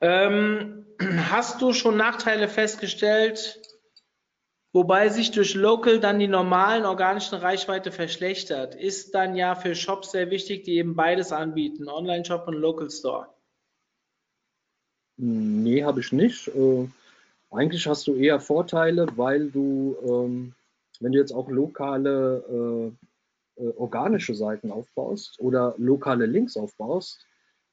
Ähm, 0.00 0.86
hast 1.00 1.62
du 1.62 1.72
schon 1.72 1.96
Nachteile 1.96 2.48
festgestellt, 2.48 3.62
wobei 4.72 5.08
sich 5.08 5.30
durch 5.30 5.54
Local 5.54 6.00
dann 6.00 6.18
die 6.18 6.28
normalen 6.28 6.84
organischen 6.84 7.38
Reichweite 7.38 7.92
verschlechtert? 7.92 8.74
Ist 8.74 9.14
dann 9.14 9.36
ja 9.36 9.54
für 9.54 9.76
Shops 9.76 10.10
sehr 10.10 10.30
wichtig, 10.30 10.64
die 10.64 10.76
eben 10.76 10.96
beides 10.96 11.30
anbieten, 11.30 11.88
Online-Shop 11.88 12.48
und 12.48 12.54
Local 12.54 12.90
Store. 12.90 13.33
Nee, 15.16 15.84
habe 15.84 16.00
ich 16.00 16.12
nicht. 16.12 16.48
Äh, 16.48 16.88
eigentlich 17.50 17.86
hast 17.86 18.06
du 18.06 18.14
eher 18.14 18.40
Vorteile, 18.40 19.06
weil 19.16 19.50
du, 19.50 19.96
ähm, 20.02 20.54
wenn 21.00 21.12
du 21.12 21.18
jetzt 21.18 21.32
auch 21.32 21.48
lokale 21.48 22.92
äh, 23.56 23.62
äh, 23.62 23.72
organische 23.76 24.34
Seiten 24.34 24.72
aufbaust 24.72 25.38
oder 25.38 25.74
lokale 25.78 26.26
Links 26.26 26.56
aufbaust, 26.56 27.24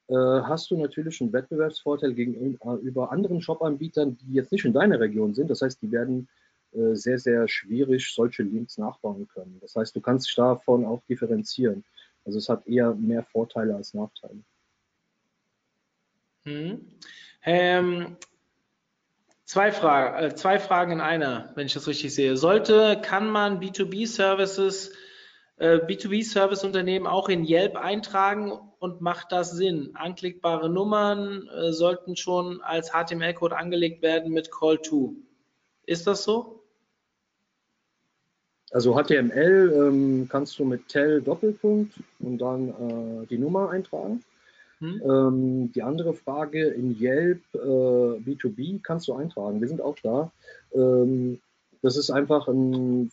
äh, 0.07 0.13
hast 0.13 0.69
du 0.69 0.77
natürlich 0.77 1.21
einen 1.21 1.33
Wettbewerbsvorteil 1.33 2.13
gegenüber 2.13 3.11
anderen 3.11 3.41
Shop-Anbietern, 3.41 4.17
die 4.17 4.33
jetzt 4.33 4.51
nicht 4.51 4.65
in 4.65 4.73
deiner 4.73 4.99
Region 4.99 5.33
sind. 5.33 5.49
Das 5.49 5.61
heißt, 5.61 5.81
die 5.81 5.91
werden 5.91 6.27
äh, 6.73 6.95
sehr, 6.95 7.17
sehr 7.17 7.47
schwierig 7.47 8.13
solche 8.13 8.43
Links 8.43 8.77
nachbauen 8.77 9.27
können. 9.29 9.57
Das 9.61 9.75
heißt, 9.75 9.95
du 9.95 10.01
kannst 10.01 10.27
dich 10.27 10.35
davon 10.35 10.85
auch 10.85 11.01
differenzieren. 11.09 11.83
Also 12.25 12.37
es 12.37 12.49
hat 12.49 12.67
eher 12.67 12.93
mehr 12.93 13.23
Vorteile 13.23 13.75
als 13.75 13.93
Nachteile. 13.93 14.43
Hm. 16.43 16.81
Ähm, 17.43 18.17
zwei, 19.45 19.71
Fragen, 19.71 20.23
äh, 20.23 20.35
zwei 20.35 20.59
Fragen 20.59 20.93
in 20.93 21.01
einer, 21.01 21.51
wenn 21.55 21.65
ich 21.65 21.73
das 21.73 21.87
richtig 21.87 22.13
sehe. 22.13 22.37
Sollte, 22.37 22.99
kann 23.01 23.29
man 23.29 23.59
B2B-Services, 23.59 24.93
äh, 25.57 25.77
B2B-Service-Unternehmen 25.77 27.07
auch 27.07 27.29
in 27.29 27.45
Yelp 27.45 27.75
eintragen 27.75 28.51
und 28.79 29.01
macht 29.01 29.31
das 29.31 29.51
Sinn? 29.51 29.91
Anklickbare 29.95 30.69
Nummern 30.69 31.47
äh, 31.47 31.71
sollten 31.71 32.15
schon 32.15 32.61
als 32.61 32.91
HTML-Code 32.91 33.57
angelegt 33.57 34.01
werden 34.01 34.31
mit 34.31 34.51
Call 34.51 34.77
to. 34.77 35.15
Ist 35.85 36.07
das 36.07 36.23
so? 36.23 36.61
Also 38.71 38.95
HTML 38.95 39.73
ähm, 39.75 40.27
kannst 40.29 40.57
du 40.57 40.63
mit 40.63 40.87
Tell 40.87 41.21
Doppelpunkt 41.21 41.93
und 42.19 42.37
dann 42.37 42.69
äh, 42.69 43.27
die 43.27 43.37
Nummer 43.37 43.69
eintragen. 43.69 44.23
Hm. 44.81 45.01
Ähm, 45.05 45.71
die 45.73 45.83
andere 45.83 46.15
Frage 46.15 46.67
in 46.69 46.99
Yelp 46.99 47.41
äh, 47.53 47.57
B2B 47.57 48.81
kannst 48.81 49.07
du 49.07 49.13
eintragen. 49.13 49.61
Wir 49.61 49.67
sind 49.67 49.79
auch 49.79 49.95
da. 50.01 50.31
Ähm, 50.73 51.39
das 51.83 51.97
ist 51.97 52.09
einfach 52.09 52.47
ein, 52.47 53.11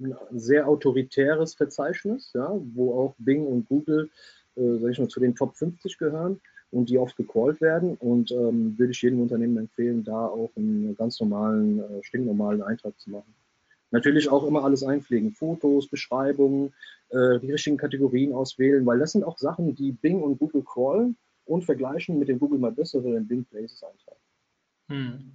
ein, 0.00 0.16
sehr 0.32 0.66
autoritäres 0.66 1.54
Verzeichnis, 1.54 2.30
ja, 2.34 2.50
wo 2.74 2.98
auch 2.98 3.14
Bing 3.18 3.46
und 3.46 3.68
Google, 3.68 4.08
äh, 4.56 4.78
sag 4.78 4.90
ich 4.90 4.98
mal, 4.98 5.08
zu 5.08 5.20
den 5.20 5.34
Top 5.34 5.54
50 5.56 5.98
gehören 5.98 6.40
und 6.70 6.88
die 6.88 6.98
oft 6.98 7.16
gecallt 7.16 7.60
werden. 7.60 7.96
Und 7.96 8.32
ähm, 8.32 8.78
würde 8.78 8.92
ich 8.92 9.02
jedem 9.02 9.20
Unternehmen 9.20 9.58
empfehlen, 9.58 10.02
da 10.02 10.26
auch 10.26 10.50
einen 10.56 10.96
ganz 10.96 11.20
normalen, 11.20 11.80
äh, 11.80 12.02
stinknormalen 12.04 12.62
Eintrag 12.62 12.98
zu 12.98 13.10
machen. 13.10 13.34
Natürlich 13.96 14.28
auch 14.28 14.46
immer 14.46 14.62
alles 14.62 14.84
einpflegen, 14.84 15.32
Fotos, 15.32 15.88
Beschreibungen, 15.88 16.74
äh, 17.08 17.40
die 17.40 17.50
richtigen 17.50 17.78
Kategorien 17.78 18.34
auswählen, 18.34 18.84
weil 18.84 18.98
das 18.98 19.12
sind 19.12 19.24
auch 19.24 19.38
Sachen, 19.38 19.74
die 19.74 19.92
Bing 19.92 20.20
und 20.22 20.38
Google 20.38 20.62
crawlen 20.62 21.16
und 21.46 21.64
vergleichen 21.64 22.18
mit 22.18 22.28
dem 22.28 22.38
Google 22.38 22.58
My 22.58 22.70
Business 22.70 23.06
oder 23.06 23.14
dem 23.14 23.26
Bing 23.26 23.46
Places 23.46 23.82
Eintrag. 23.82 24.18
Hm. 24.90 25.32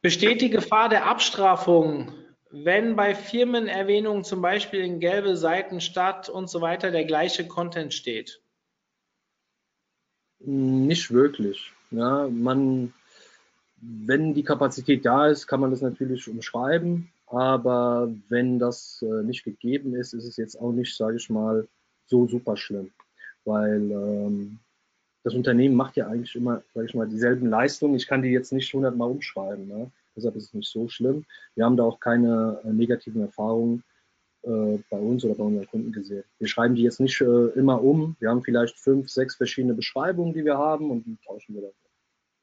Besteht 0.00 0.40
die 0.40 0.48
Gefahr 0.48 0.88
der 0.88 1.06
Abstrafung, 1.06 2.14
wenn 2.50 2.96
bei 2.96 3.14
Firmenerwähnungen 3.14 4.24
zum 4.24 4.40
Beispiel 4.40 4.80
in 4.80 4.98
gelbe 4.98 5.36
Seiten, 5.36 5.82
Stadt 5.82 6.30
und 6.30 6.48
so 6.48 6.62
weiter 6.62 6.90
der 6.90 7.04
gleiche 7.04 7.46
Content 7.46 7.92
steht? 7.92 8.40
Nicht 10.38 11.10
wirklich. 11.10 11.72
Ja, 11.90 12.26
man, 12.30 12.94
wenn 13.82 14.32
die 14.32 14.44
Kapazität 14.44 15.04
da 15.04 15.28
ist, 15.28 15.46
kann 15.46 15.60
man 15.60 15.70
das 15.70 15.82
natürlich 15.82 16.26
umschreiben. 16.26 17.10
Aber 17.26 18.12
wenn 18.28 18.58
das 18.58 19.02
äh, 19.02 19.22
nicht 19.22 19.44
gegeben 19.44 19.94
ist, 19.94 20.12
ist 20.12 20.24
es 20.24 20.36
jetzt 20.36 20.60
auch 20.60 20.72
nicht, 20.72 20.96
sage 20.96 21.16
ich 21.16 21.30
mal, 21.30 21.66
so 22.06 22.26
super 22.26 22.56
schlimm. 22.56 22.90
Weil 23.44 23.90
ähm, 23.90 24.58
das 25.22 25.34
Unternehmen 25.34 25.74
macht 25.74 25.96
ja 25.96 26.06
eigentlich 26.06 26.34
immer, 26.34 26.62
sage 26.74 26.86
ich 26.86 26.94
mal, 26.94 27.08
dieselben 27.08 27.48
Leistungen. 27.48 27.94
Ich 27.94 28.06
kann 28.06 28.22
die 28.22 28.28
jetzt 28.28 28.52
nicht 28.52 28.72
hundertmal 28.72 29.10
umschreiben. 29.10 29.66
Ne? 29.66 29.90
Deshalb 30.14 30.36
ist 30.36 30.48
es 30.48 30.54
nicht 30.54 30.70
so 30.70 30.88
schlimm. 30.88 31.24
Wir 31.54 31.64
haben 31.64 31.76
da 31.76 31.84
auch 31.84 31.98
keine 31.98 32.60
äh, 32.64 32.72
negativen 32.72 33.22
Erfahrungen 33.22 33.82
äh, 34.42 34.78
bei 34.90 34.98
uns 34.98 35.24
oder 35.24 35.34
bei 35.34 35.44
unseren 35.44 35.66
Kunden 35.66 35.92
gesehen. 35.92 36.24
Wir 36.38 36.48
schreiben 36.48 36.74
die 36.74 36.82
jetzt 36.82 37.00
nicht 37.00 37.20
äh, 37.22 37.46
immer 37.54 37.82
um. 37.82 38.16
Wir 38.20 38.28
haben 38.28 38.42
vielleicht 38.42 38.78
fünf, 38.78 39.08
sechs 39.10 39.36
verschiedene 39.36 39.74
Beschreibungen, 39.74 40.34
die 40.34 40.44
wir 40.44 40.58
haben 40.58 40.90
und 40.90 41.04
die 41.04 41.16
tauschen 41.26 41.54
wir 41.54 41.62
dann. 41.62 41.72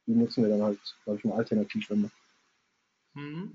Die 0.07 0.15
nutzen 0.15 0.43
wir 0.43 0.49
dann 0.49 0.63
halt, 0.63 0.79
sage 1.05 1.19
ich 1.19 1.23
mal, 1.23 1.37
alternativ 1.37 1.89
immer. 1.91 2.09
Mhm. 3.13 3.53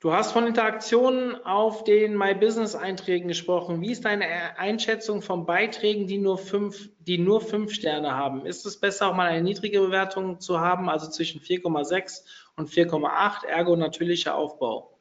Du 0.00 0.12
hast 0.12 0.30
von 0.30 0.46
Interaktionen 0.46 1.34
auf 1.44 1.82
den 1.82 2.16
My 2.16 2.32
Business 2.32 2.76
Einträgen 2.76 3.26
gesprochen. 3.26 3.80
Wie 3.80 3.90
ist 3.90 4.04
deine 4.04 4.56
Einschätzung 4.56 5.22
von 5.22 5.44
Beiträgen, 5.44 6.06
die 6.06 6.18
nur 6.18 6.38
fünf, 6.38 6.88
die 7.00 7.18
nur 7.18 7.40
fünf 7.40 7.72
Sterne 7.72 8.14
haben? 8.14 8.46
Ist 8.46 8.64
es 8.64 8.76
besser, 8.76 9.08
auch 9.08 9.16
mal 9.16 9.28
eine 9.28 9.42
niedrige 9.42 9.80
Bewertung 9.80 10.38
zu 10.38 10.60
haben, 10.60 10.88
also 10.88 11.10
zwischen 11.10 11.40
4,6 11.40 12.22
und 12.54 12.70
4,8, 12.70 13.44
ergo 13.46 13.74
natürlicher 13.74 14.36
Aufbau? 14.36 14.96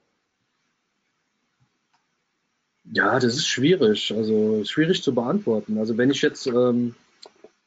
Ja, 2.91 3.19
das 3.19 3.35
ist 3.35 3.47
schwierig. 3.47 4.11
Also 4.15 4.63
schwierig 4.63 5.03
zu 5.03 5.13
beantworten. 5.13 5.77
Also 5.77 5.95
wenn 5.99 6.09
ich 6.09 6.23
jetzt 6.23 6.47
ähm, 6.47 6.95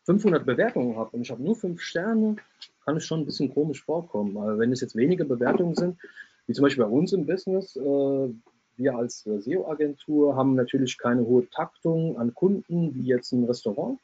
500 0.07 0.45
Bewertungen 0.45 0.97
habe 0.97 1.11
und 1.13 1.23
ich 1.23 1.31
habe 1.31 1.45
nur 1.45 1.55
fünf 1.55 1.81
Sterne, 1.81 2.37
kann 2.85 2.97
es 2.97 3.05
schon 3.05 3.21
ein 3.21 3.27
bisschen 3.27 3.55
komisch 3.55 3.85
vorkommen. 3.85 4.37
Aber 4.37 4.59
wenn 4.59 4.73
es 4.73 4.81
jetzt 4.81 4.97
wenige 4.97 5.25
Bewertungen 5.25 5.77
sind, 5.77 5.97
wie 6.51 6.53
zum 6.53 6.65
Beispiel 6.65 6.83
bei 6.83 6.91
uns 6.91 7.13
im 7.13 7.27
Business, 7.27 7.77
äh, 7.77 8.29
wir 8.77 8.97
als 8.97 9.25
äh, 9.25 9.39
SEO-Agentur 9.39 10.35
haben 10.35 10.57
natürlich 10.57 10.99
keine 10.99 11.25
hohe 11.25 11.49
Taktung 11.49 12.19
an 12.19 12.35
Kunden 12.35 12.93
wie 12.93 13.07
jetzt 13.07 13.31
ein 13.31 13.45
Restaurant. 13.45 14.01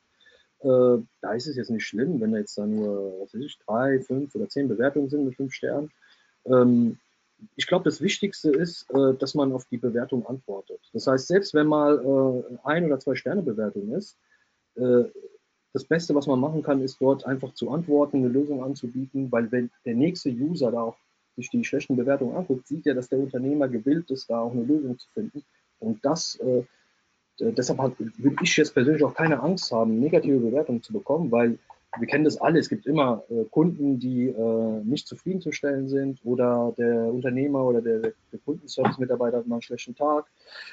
Äh, 0.60 1.02
da 1.22 1.32
ist 1.34 1.48
es 1.48 1.56
jetzt 1.56 1.70
nicht 1.70 1.84
schlimm, 1.84 2.20
wenn 2.20 2.30
da 2.30 2.38
jetzt 2.38 2.56
da 2.56 2.64
nur, 2.64 3.20
was 3.20 3.34
weiß 3.34 3.42
ich, 3.42 3.58
drei, 3.66 3.98
fünf 3.98 4.32
oder 4.36 4.48
zehn 4.48 4.68
Bewertungen 4.68 5.10
sind 5.10 5.24
mit 5.24 5.34
fünf 5.34 5.54
Sternen. 5.54 5.90
Ähm, 6.44 6.98
ich 7.56 7.66
glaube, 7.66 7.84
das 7.84 8.00
Wichtigste 8.00 8.50
ist, 8.50 8.86
dass 9.18 9.34
man 9.34 9.52
auf 9.52 9.66
die 9.66 9.76
Bewertung 9.76 10.24
antwortet. 10.24 10.80
Das 10.94 11.06
heißt, 11.06 11.26
selbst 11.26 11.52
wenn 11.52 11.66
mal 11.66 12.42
ein 12.64 12.86
oder 12.86 12.98
zwei 12.98 13.14
Sterne 13.14 13.42
Bewertung 13.42 13.92
ist, 13.92 14.16
das 14.74 15.84
Beste, 15.84 16.14
was 16.14 16.26
man 16.26 16.40
machen 16.40 16.62
kann, 16.62 16.80
ist 16.80 16.98
dort 16.98 17.26
einfach 17.26 17.52
zu 17.52 17.70
antworten, 17.70 18.16
eine 18.24 18.28
Lösung 18.28 18.64
anzubieten, 18.64 19.30
weil 19.30 19.52
wenn 19.52 19.70
der 19.84 19.96
nächste 19.96 20.30
User 20.30 20.72
da 20.72 20.80
auch 20.80 20.96
sich 21.36 21.50
die 21.50 21.64
schlechten 21.64 21.96
Bewertungen 21.96 22.34
anguckt, 22.34 22.66
sieht 22.66 22.86
er, 22.86 22.94
dass 22.94 23.08
der 23.08 23.18
Unternehmer 23.18 23.68
gewillt 23.68 24.10
ist, 24.10 24.28
da 24.28 24.40
auch 24.40 24.52
eine 24.52 24.64
Lösung 24.64 24.98
zu 24.98 25.08
finden. 25.10 25.44
Und 25.78 26.04
das, 26.04 26.36
äh, 26.36 26.64
deshalb 27.38 27.78
würde 27.98 28.36
ich 28.42 28.56
jetzt 28.56 28.74
persönlich 28.74 29.04
auch 29.04 29.14
keine 29.14 29.40
Angst 29.40 29.70
haben, 29.70 30.00
negative 30.00 30.38
Bewertungen 30.38 30.82
zu 30.82 30.92
bekommen, 30.92 31.30
weil 31.30 31.58
wir 31.98 32.06
kennen 32.06 32.24
das 32.24 32.38
alle. 32.38 32.58
Es 32.58 32.68
gibt 32.68 32.86
immer 32.86 33.22
äh, 33.30 33.44
Kunden, 33.44 33.98
die 33.98 34.28
äh, 34.28 34.84
nicht 34.84 35.06
zufriedenzustellen 35.06 35.88
sind 35.88 36.20
oder 36.24 36.74
der 36.76 37.06
Unternehmer 37.06 37.64
oder 37.64 37.80
der, 37.80 37.98
der 38.00 38.40
Kundenservice-Mitarbeiter 38.44 39.38
hat 39.38 39.46
mal 39.46 39.56
einen 39.56 39.62
schlechten 39.62 39.94
Tag. 39.94 40.26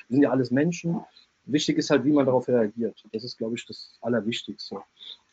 Das 0.08 0.16
sind 0.16 0.24
ja 0.24 0.32
alles 0.32 0.52
Menschen. 0.52 1.02
Wichtig 1.46 1.78
ist 1.78 1.90
halt, 1.90 2.06
wie 2.06 2.12
man 2.12 2.26
darauf 2.26 2.48
reagiert. 2.48 3.04
Das 3.12 3.24
ist, 3.24 3.38
glaube 3.38 3.56
ich, 3.56 3.66
das 3.66 3.98
Allerwichtigste. 4.02 4.78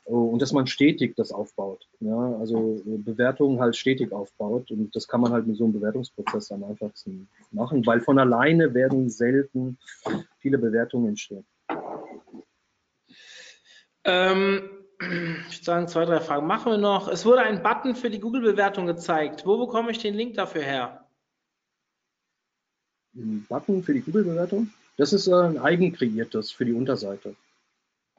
Und 0.04 0.42
dass 0.42 0.52
man 0.52 0.66
stetig 0.66 1.14
das 1.16 1.30
aufbaut. 1.30 1.86
Ja, 2.00 2.36
also 2.36 2.80
Bewertungen 2.84 3.60
halt 3.60 3.76
stetig 3.76 4.12
aufbaut. 4.12 4.70
Und 4.70 4.94
das 4.96 5.06
kann 5.06 5.20
man 5.20 5.32
halt 5.32 5.46
mit 5.46 5.56
so 5.56 5.64
einem 5.64 5.74
Bewertungsprozess 5.74 6.50
am 6.50 6.64
einfachsten 6.64 7.28
machen, 7.52 7.86
weil 7.86 8.00
von 8.00 8.18
alleine 8.18 8.74
werden 8.74 9.08
selten 9.08 9.78
viele 10.38 10.58
Bewertungen 10.58 11.10
entstehen. 11.10 11.44
Ähm, 14.04 14.70
ich 15.48 15.58
würde 15.58 15.64
sagen, 15.64 15.88
zwei, 15.88 16.04
drei 16.04 16.20
Fragen 16.20 16.46
machen 16.46 16.72
wir 16.72 16.78
noch. 16.78 17.08
Es 17.08 17.24
wurde 17.24 17.42
ein 17.42 17.62
Button 17.62 17.94
für 17.94 18.10
die 18.10 18.20
Google-Bewertung 18.20 18.86
gezeigt. 18.86 19.46
Wo 19.46 19.58
bekomme 19.58 19.92
ich 19.92 19.98
den 19.98 20.14
Link 20.14 20.34
dafür 20.34 20.62
her? 20.62 21.06
Ein 23.14 23.46
Button 23.48 23.82
für 23.82 23.94
die 23.94 24.00
Google-Bewertung? 24.00 24.70
Das 24.96 25.12
ist 25.12 25.28
ein 25.28 25.58
eigen 25.58 25.92
kreiertes 25.92 26.50
für 26.50 26.64
die 26.64 26.72
Unterseite. 26.72 27.34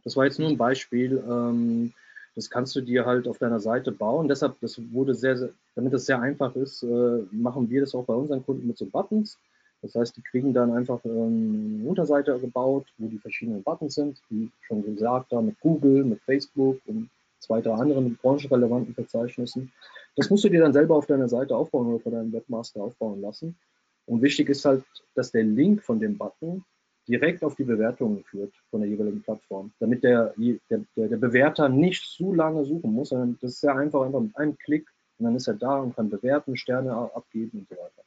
Das 0.03 0.15
war 0.15 0.25
jetzt 0.25 0.39
nur 0.39 0.49
ein 0.49 0.57
Beispiel. 0.57 1.23
Ähm, 1.29 1.93
das 2.35 2.49
kannst 2.49 2.75
du 2.75 2.81
dir 2.81 3.05
halt 3.05 3.27
auf 3.27 3.37
deiner 3.37 3.59
Seite 3.59 3.91
bauen. 3.91 4.27
Deshalb, 4.27 4.59
das 4.61 4.79
wurde 4.91 5.13
sehr, 5.13 5.37
sehr 5.37 5.49
damit 5.75 5.93
es 5.93 6.05
sehr 6.05 6.19
einfach 6.19 6.55
ist, 6.55 6.83
äh, 6.83 7.23
machen 7.31 7.69
wir 7.69 7.81
das 7.81 7.95
auch 7.95 8.05
bei 8.05 8.13
unseren 8.13 8.45
Kunden 8.45 8.67
mit 8.67 8.77
so 8.77 8.85
Buttons. 8.85 9.37
Das 9.81 9.95
heißt, 9.95 10.15
die 10.15 10.21
kriegen 10.21 10.53
dann 10.53 10.71
einfach 10.71 10.99
ähm, 11.05 11.79
eine 11.79 11.89
Unterseite 11.89 12.37
gebaut, 12.39 12.85
wo 12.97 13.07
die 13.07 13.17
verschiedenen 13.17 13.63
Buttons 13.63 13.95
sind, 13.95 14.21
wie 14.29 14.49
schon 14.61 14.83
gesagt 14.83 15.31
da 15.31 15.41
mit 15.41 15.59
Google, 15.59 16.03
mit 16.03 16.21
Facebook 16.21 16.79
und 16.85 17.09
zwei, 17.39 17.61
drei 17.61 17.73
anderen 17.73 18.15
branchenrelevanten 18.21 18.93
Verzeichnissen. 18.93 19.71
Das 20.15 20.29
musst 20.29 20.43
du 20.43 20.49
dir 20.49 20.61
dann 20.61 20.73
selber 20.73 20.95
auf 20.95 21.07
deiner 21.07 21.29
Seite 21.29 21.55
aufbauen 21.55 21.87
oder 21.87 21.99
von 22.03 22.11
deinem 22.11 22.31
Webmaster 22.31 22.81
aufbauen 22.81 23.21
lassen. 23.21 23.55
Und 24.05 24.21
wichtig 24.21 24.49
ist 24.49 24.65
halt, 24.65 24.83
dass 25.15 25.31
der 25.31 25.43
Link 25.43 25.81
von 25.81 25.99
dem 25.99 26.17
Button 26.17 26.63
direkt 27.07 27.43
auf 27.43 27.55
die 27.55 27.63
Bewertungen 27.63 28.23
führt 28.23 28.53
von 28.69 28.81
der 28.81 28.89
jeweiligen 28.89 29.21
Plattform, 29.21 29.71
damit 29.79 30.03
der, 30.03 30.33
der, 30.37 30.81
der 30.95 31.17
Bewerter 31.17 31.69
nicht 31.69 32.03
zu 32.03 32.33
lange 32.33 32.65
suchen 32.65 32.93
muss, 32.93 33.09
sondern 33.09 33.37
das 33.41 33.51
ist 33.51 33.61
sehr 33.61 33.75
einfach, 33.75 34.01
einfach 34.01 34.21
mit 34.21 34.35
einem 34.37 34.57
Klick 34.57 34.87
und 35.17 35.25
dann 35.25 35.35
ist 35.35 35.47
er 35.47 35.55
da 35.55 35.77
und 35.77 35.95
kann 35.95 36.09
bewerten, 36.09 36.57
Sterne 36.57 36.93
abgeben 36.93 37.59
und 37.59 37.69
so 37.69 37.75
weiter. 37.75 38.01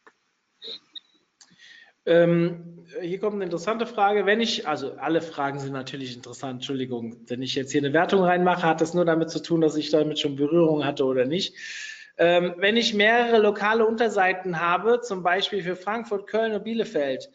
Ähm, 2.06 2.84
hier 3.00 3.18
kommt 3.18 3.36
eine 3.36 3.44
interessante 3.44 3.86
Frage. 3.86 4.26
Wenn 4.26 4.40
ich, 4.40 4.68
also 4.68 4.92
alle 4.92 5.22
Fragen 5.22 5.58
sind 5.58 5.72
natürlich 5.72 6.14
interessant, 6.14 6.56
Entschuldigung, 6.56 7.16
wenn 7.28 7.40
ich 7.40 7.54
jetzt 7.54 7.72
hier 7.72 7.80
eine 7.80 7.94
Wertung 7.94 8.22
reinmache, 8.22 8.66
hat 8.66 8.82
das 8.82 8.92
nur 8.92 9.06
damit 9.06 9.30
zu 9.30 9.40
tun, 9.40 9.62
dass 9.62 9.76
ich 9.76 9.90
damit 9.90 10.18
schon 10.18 10.36
Berührung 10.36 10.84
hatte 10.84 11.04
oder 11.04 11.24
nicht. 11.24 11.54
Ähm, 12.18 12.54
wenn 12.58 12.76
ich 12.76 12.94
mehrere 12.94 13.38
lokale 13.38 13.86
Unterseiten 13.86 14.60
habe, 14.60 15.00
zum 15.00 15.22
Beispiel 15.22 15.62
für 15.62 15.76
Frankfurt, 15.76 16.26
Köln 16.26 16.52
und 16.52 16.64
Bielefeld, 16.64 17.30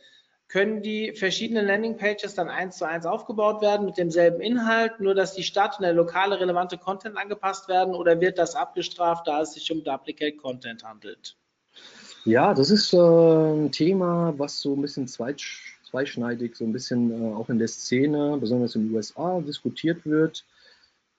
können 0.50 0.82
die 0.82 1.14
verschiedenen 1.14 1.68
Landingpages 1.68 2.34
dann 2.34 2.50
eins 2.50 2.78
zu 2.78 2.86
eins 2.86 3.06
aufgebaut 3.06 3.62
werden 3.62 3.86
mit 3.86 3.98
demselben 3.98 4.42
Inhalt, 4.42 5.00
nur 5.00 5.14
dass 5.14 5.36
die 5.36 5.44
Stadt 5.44 5.78
und 5.78 5.84
der 5.84 5.94
lokale 5.94 6.40
relevante 6.40 6.78
Content 6.78 7.18
angepasst 7.18 7.70
werden 7.70 7.94
oder 7.94 8.20
wird 8.20 8.40
das 8.40 8.56
abgestraft, 8.56 9.28
da 9.28 9.42
es 9.42 9.54
sich 9.54 9.72
um 9.72 9.84
Duplicate 9.84 10.38
Content 10.38 10.84
handelt? 10.84 11.38
Ja, 12.26 12.54
das 12.56 12.72
ist 12.72 12.94
äh, 12.94 12.98
ein 12.98 13.72
Thema, 13.72 14.34
was 14.38 14.60
so 14.60 14.74
ein 14.76 14.82
bisschen 14.82 15.08
zweischneidig, 15.08 16.56
so 16.56 16.66
ein 16.66 16.74
bisschen 16.74 17.12
äh, 17.12 17.34
auch 17.36 17.50
in 17.50 17.60
der 17.60 17.68
Szene, 17.68 18.38
besonders 18.40 18.76
in 18.76 18.88
den 18.88 18.96
USA, 18.96 19.40
diskutiert 19.42 20.04
wird. 20.06 20.46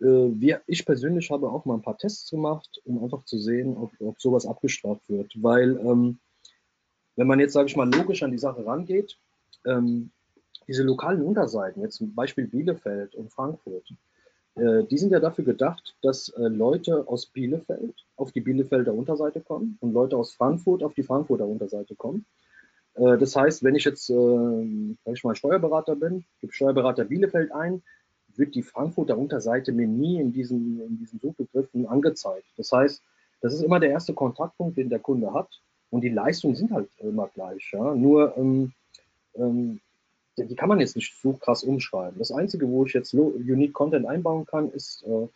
Äh, 0.01 0.07
wir, 0.07 0.61
ich 0.67 0.85
persönlich 0.85 1.31
habe 1.31 1.49
auch 1.49 1.65
mal 1.65 1.75
ein 1.75 1.83
paar 1.83 1.97
Tests 1.97 2.31
gemacht, 2.31 2.81
um 2.85 3.03
einfach 3.03 3.25
zu 3.25 3.39
sehen, 3.39 3.77
ob, 3.77 3.93
ob 4.01 4.21
sowas 4.21 4.45
abgestraft 4.45 5.03
wird. 5.09 5.33
Weil, 5.37 5.79
ähm, 5.79 6.19
wenn 7.17 7.27
man 7.27 7.41
jetzt, 7.41 7.53
sage 7.53 7.67
ich 7.67 7.77
mal, 7.77 7.93
logisch 7.93 8.23
an 8.23 8.31
die 8.31 8.39
Sache 8.39 8.65
rangeht, 8.65 9.19
ähm, 9.67 10.11
diese 10.67 10.83
lokalen 10.83 11.23
Unterseiten, 11.23 11.83
jetzt 11.83 11.97
zum 11.97 12.15
Beispiel 12.15 12.47
Bielefeld 12.47 13.15
und 13.15 13.33
Frankfurt, 13.33 13.93
äh, 14.57 14.85
die 14.85 14.99
sind 14.99 15.13
ja 15.13 15.21
dafür 15.21 15.45
gedacht, 15.45 15.97
dass 16.03 16.29
äh, 16.31 16.49
Leute 16.49 17.09
aus 17.09 17.27
Bielefeld 17.27 17.95
auf 18.17 18.33
die 18.33 18.41
Bielefelder 18.41 18.95
Unterseite 18.95 19.41
kommen 19.41 19.79
und 19.81 19.93
Leute 19.93 20.17
aus 20.17 20.33
Frankfurt 20.33 20.83
auf 20.83 20.95
die 20.95 21.03
Frankfurter 21.03 21.47
Unterseite 21.47 21.95
kommen. 21.95 22.25
Äh, 22.95 23.19
das 23.19 23.37
heißt, 23.37 23.63
wenn 23.65 23.75
ich 23.75 23.85
jetzt, 23.85 24.11
äh, 24.11 24.95
sag 25.05 25.15
ich 25.15 25.25
mal, 25.25 25.35
Steuerberater 25.35 25.97
bin, 25.97 26.25
gebe 26.41 26.53
Steuerberater 26.53 27.05
Bielefeld 27.05 27.53
ein, 27.53 27.83
wird 28.37 28.55
die 28.55 28.63
Frankfurter 28.63 29.19
Unterseite 29.19 29.73
mir 29.73 29.87
nie 29.87 30.21
in 30.21 30.33
diesen, 30.33 30.81
in 30.81 30.99
diesen 30.99 31.21
Suchbegriffen 31.21 31.87
angezeigt. 31.87 32.47
Das 32.57 32.71
heißt, 32.73 33.03
das 33.41 33.55
ist 33.55 33.63
immer 33.63 33.81
der 33.81 33.91
erste 33.91 34.15
Kontaktpunkt, 34.15 34.77
den 34.77 34.89
der 34.89 34.99
Kunde 34.99 35.33
hat. 35.33 35.61
Und 35.91 36.03
die 36.03 36.09
Leistungen 36.09 36.55
sind 36.55 36.71
halt 36.71 36.89
immer 37.01 37.29
gleich. 37.35 37.71
Ja? 37.73 37.95
Nur 37.95 38.37
ähm, 38.37 38.73
ähm, 39.35 39.81
die 40.37 40.57
kann 40.57 40.69
man 40.69 40.81
jetzt 40.81 40.97
nicht 40.97 41.15
so 41.21 41.33
krass 41.35 41.63
umschreiben. 41.65 42.19
Das 42.19 42.33
Einzige, 42.33 42.69
wo 42.69 42.85
ich 42.85 42.93
jetzt 42.93 43.13
Unique 43.15 43.73
Content 43.73 44.07
einbauen 44.07 44.47
kann, 44.47 44.71
ist 44.71 45.05
äh, 45.05 45.29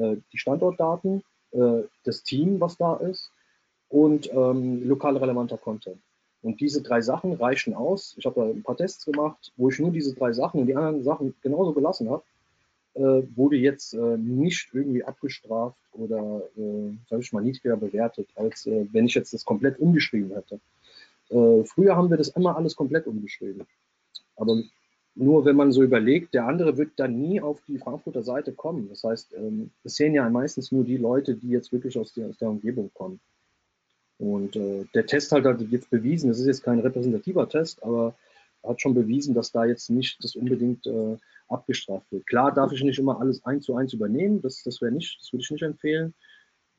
äh, 0.00 0.16
die 0.32 0.38
Standortdaten, 0.38 1.22
äh, 1.52 1.82
das 2.04 2.22
Team, 2.22 2.60
was 2.60 2.76
da 2.76 2.96
ist 2.96 3.30
und 3.88 4.32
ähm, 4.32 4.86
lokal 4.88 5.16
relevanter 5.16 5.58
Content. 5.58 5.98
Und 6.42 6.60
diese 6.60 6.82
drei 6.82 7.00
Sachen 7.00 7.34
reichen 7.34 7.74
aus. 7.74 8.14
Ich 8.18 8.26
habe 8.26 8.40
da 8.40 8.46
ein 8.46 8.62
paar 8.62 8.76
Tests 8.76 9.04
gemacht, 9.04 9.52
wo 9.56 9.68
ich 9.68 9.78
nur 9.78 9.90
diese 9.90 10.14
drei 10.14 10.32
Sachen 10.32 10.60
und 10.60 10.66
die 10.66 10.74
anderen 10.74 11.04
Sachen 11.04 11.34
genauso 11.40 11.72
gelassen 11.72 12.10
habe. 12.10 12.22
Äh, 12.94 13.22
wurde 13.34 13.56
jetzt 13.56 13.94
äh, 13.94 14.18
nicht 14.18 14.68
irgendwie 14.74 15.02
abgestraft 15.02 15.78
oder, 15.92 16.42
äh, 16.58 16.90
sage 17.08 17.22
ich 17.22 17.32
mal, 17.32 17.42
niedriger 17.42 17.78
bewertet, 17.78 18.28
als 18.34 18.66
äh, 18.66 18.86
wenn 18.92 19.06
ich 19.06 19.14
jetzt 19.14 19.32
das 19.32 19.46
komplett 19.46 19.78
umgeschrieben 19.78 20.32
hätte. 20.34 20.60
Früher 21.64 21.96
haben 21.96 22.10
wir 22.10 22.18
das 22.18 22.28
immer 22.28 22.56
alles 22.56 22.76
komplett 22.76 23.06
umgeschrieben. 23.06 23.66
Aber 24.36 24.62
nur 25.14 25.46
wenn 25.46 25.56
man 25.56 25.72
so 25.72 25.82
überlegt, 25.82 26.34
der 26.34 26.46
andere 26.46 26.76
wird 26.76 26.90
dann 26.96 27.18
nie 27.18 27.40
auf 27.40 27.58
die 27.66 27.78
Frankfurter 27.78 28.22
Seite 28.22 28.52
kommen. 28.52 28.90
Das 28.90 29.02
heißt, 29.02 29.34
ähm, 29.38 29.70
es 29.82 29.94
sehen 29.94 30.12
ja 30.12 30.28
meistens 30.28 30.72
nur 30.72 30.84
die 30.84 30.98
Leute, 30.98 31.34
die 31.34 31.48
jetzt 31.48 31.72
wirklich 31.72 31.98
aus 31.98 32.12
der, 32.12 32.28
aus 32.28 32.36
der 32.36 32.50
Umgebung 32.50 32.90
kommen. 32.92 33.18
Und 34.18 34.56
äh, 34.56 34.84
der 34.94 35.06
Test 35.06 35.32
halt 35.32 35.46
hat 35.46 35.62
jetzt 35.70 35.88
bewiesen, 35.88 36.28
das 36.28 36.38
ist 36.38 36.46
jetzt 36.46 36.64
kein 36.64 36.80
repräsentativer 36.80 37.48
Test, 37.48 37.82
aber 37.82 38.14
hat 38.62 38.82
schon 38.82 38.92
bewiesen, 38.92 39.34
dass 39.34 39.52
da 39.52 39.64
jetzt 39.64 39.88
nicht 39.88 40.22
das 40.22 40.36
unbedingt 40.36 40.86
äh, 40.86 41.16
abgestraft 41.52 42.10
wird. 42.10 42.26
Klar 42.26 42.52
darf 42.52 42.72
ich 42.72 42.82
nicht 42.82 42.98
immer 42.98 43.20
alles 43.20 43.44
eins 43.44 43.66
zu 43.66 43.76
eins 43.76 43.92
übernehmen, 43.92 44.40
das, 44.42 44.62
das 44.62 44.80
wäre 44.80 44.92
nicht, 44.92 45.20
das 45.20 45.32
würde 45.32 45.42
ich 45.42 45.50
nicht 45.50 45.62
empfehlen. 45.62 46.14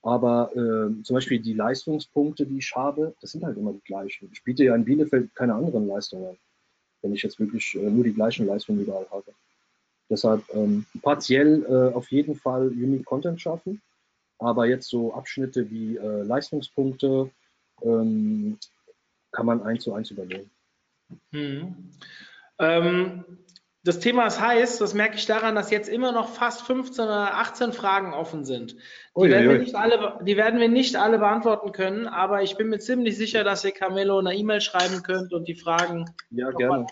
Aber 0.01 0.51
äh, 0.53 1.01
zum 1.03 1.13
Beispiel 1.13 1.39
die 1.39 1.53
Leistungspunkte, 1.53 2.45
die 2.45 2.57
ich 2.57 2.75
habe, 2.75 3.15
das 3.21 3.31
sind 3.31 3.45
halt 3.45 3.57
immer 3.57 3.71
die 3.71 3.83
gleichen. 3.85 4.29
Ich 4.33 4.43
biete 4.43 4.65
ja 4.65 4.75
in 4.75 4.83
Bielefeld 4.83 5.33
keine 5.33 5.53
anderen 5.53 5.87
Leistungen 5.87 6.37
wenn 7.03 7.13
ich 7.13 7.21
jetzt 7.21 7.39
wirklich 7.39 7.75
äh, 7.75 7.89
nur 7.89 8.03
die 8.03 8.13
gleichen 8.13 8.47
Leistungen 8.47 8.81
überall 8.81 9.05
habe. 9.11 9.31
Deshalb 10.09 10.43
ähm, 10.53 10.85
partiell 11.01 11.63
äh, 11.63 11.93
auf 11.93 12.09
jeden 12.11 12.35
Fall 12.35 12.67
Unique 12.69 13.05
Content 13.05 13.39
schaffen, 13.39 13.81
aber 14.39 14.65
jetzt 14.65 14.89
so 14.89 15.13
Abschnitte 15.13 15.69
wie 15.69 15.97
äh, 15.97 16.23
Leistungspunkte 16.23 17.29
ähm, 17.81 18.57
kann 19.31 19.45
man 19.45 19.61
eins 19.61 19.83
zu 19.83 19.93
eins 19.93 20.11
übernehmen. 20.11 20.49
Hm. 21.31 21.91
Ähm, 22.59 23.23
das 23.85 23.99
Thema 23.99 24.25
ist 24.25 24.39
heiß, 24.39 24.77
das 24.77 24.93
merke 24.93 25.17
ich 25.17 25.25
daran, 25.25 25.55
dass 25.55 25.69
jetzt 25.69 25.89
immer 25.89 26.13
noch 26.13 26.29
fast 26.29 26.61
15 26.61 27.03
oder 27.03 27.35
18 27.35 27.73
Fragen 27.73 28.13
offen 28.13 28.45
sind. 28.45 28.77
Die, 29.15 29.29
werden 29.29 29.49
wir, 29.49 29.59
nicht 29.59 29.75
alle, 29.75 30.19
die 30.25 30.37
werden 30.37 30.59
wir 30.61 30.69
nicht 30.69 30.95
alle 30.95 31.19
beantworten 31.19 31.73
können, 31.73 32.07
aber 32.07 32.43
ich 32.43 32.55
bin 32.55 32.69
mir 32.69 32.79
ziemlich 32.79 33.17
sicher, 33.17 33.43
dass 33.43 33.65
ihr 33.65 33.71
Camelo 33.71 34.19
eine 34.19 34.35
E-Mail 34.35 34.61
schreiben 34.61 35.03
könnt 35.03 35.33
und 35.33 35.49
die 35.49 35.55
Fragen 35.55 36.05
ja, 36.29 36.49
gerne. 36.51 36.87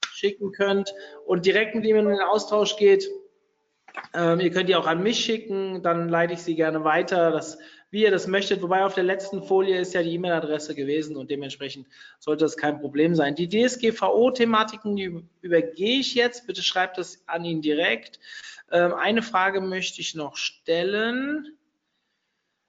schicken 0.00 0.52
könnt 0.52 0.94
und 1.26 1.44
direkt 1.44 1.74
mit 1.74 1.84
ihm 1.84 1.96
in 1.96 2.06
den 2.06 2.20
Austausch 2.20 2.76
geht. 2.76 3.06
Ähm, 4.14 4.40
ihr 4.40 4.50
könnt 4.50 4.70
die 4.70 4.76
auch 4.76 4.86
an 4.86 5.02
mich 5.02 5.22
schicken, 5.22 5.82
dann 5.82 6.08
leite 6.08 6.32
ich 6.32 6.42
sie 6.42 6.54
gerne 6.54 6.84
weiter. 6.84 7.32
Das 7.32 7.58
wie 7.90 8.02
ihr 8.02 8.10
das 8.10 8.26
möchtet. 8.26 8.62
Wobei 8.62 8.84
auf 8.84 8.94
der 8.94 9.04
letzten 9.04 9.42
Folie 9.42 9.78
ist 9.78 9.94
ja 9.94 10.02
die 10.02 10.14
E-Mail-Adresse 10.14 10.74
gewesen 10.74 11.16
und 11.16 11.30
dementsprechend 11.30 11.86
sollte 12.18 12.44
das 12.44 12.56
kein 12.56 12.80
Problem 12.80 13.14
sein. 13.14 13.34
Die 13.34 13.48
DSGVO-Thematiken 13.48 15.28
übergehe 15.42 16.00
ich 16.00 16.14
jetzt. 16.14 16.46
Bitte 16.46 16.62
schreibt 16.62 16.98
das 16.98 17.22
an 17.26 17.44
ihn 17.44 17.62
direkt. 17.62 18.20
Ähm, 18.70 18.94
eine 18.94 19.22
Frage 19.22 19.60
möchte 19.60 20.00
ich 20.00 20.14
noch 20.14 20.36
stellen. 20.36 21.56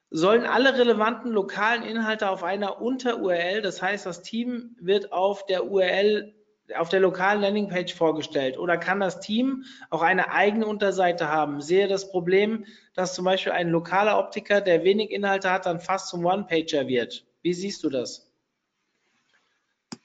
Sollen 0.10 0.45
alle 0.45 0.77
relevanten 0.77 1.31
lokalen 1.31 1.84
Inhalte 1.84 2.30
auf 2.30 2.43
einer 2.43 2.81
Unter-URL, 2.81 3.61
das 3.61 3.81
heißt, 3.81 4.06
das 4.06 4.22
Team 4.22 4.76
wird 4.77 5.14
auf 5.14 5.45
der 5.45 5.72
URL 5.72 6.34
auf 6.77 6.89
der 6.89 6.99
lokalen 6.99 7.41
Landingpage 7.41 7.93
vorgestellt 7.93 8.57
oder 8.57 8.77
kann 8.77 8.99
das 8.99 9.19
Team 9.19 9.64
auch 9.89 10.02
eine 10.02 10.31
eigene 10.31 10.65
Unterseite 10.65 11.30
haben? 11.30 11.61
Sehe 11.61 11.88
das 11.88 12.10
Problem, 12.10 12.65
dass 12.93 13.14
zum 13.14 13.26
Beispiel 13.26 13.53
ein 13.53 13.69
lokaler 13.69 14.19
Optiker, 14.19 14.61
der 14.61 14.84
wenig 14.84 15.11
Inhalte 15.11 15.52
hat, 15.52 15.65
dann 15.65 15.80
fast 15.80 16.10
zum 16.10 16.26
One-Pager 16.26 16.88
wird. 16.88 17.26
Wie 17.41 17.53
siehst 17.53 17.84
du 17.84 17.89
das? 17.89 18.31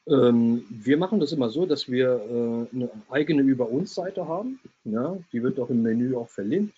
Ähm, 0.09 0.64
wir 0.70 0.97
machen 0.97 1.18
das 1.18 1.32
immer 1.32 1.51
so, 1.51 1.66
dass 1.66 1.88
wir 1.88 2.09
äh, 2.09 2.76
eine 2.76 2.90
eigene 3.10 3.43
Über 3.43 3.68
uns 3.68 3.94
Seite 3.94 4.28
haben. 4.28 4.60
Ja, 4.84 5.16
die 5.32 5.43
wird 5.43 5.59
auch 5.59 5.70
im 5.70 5.82
Menü 5.82 6.16
auch 6.16 6.28
verlinkt. 6.28 6.74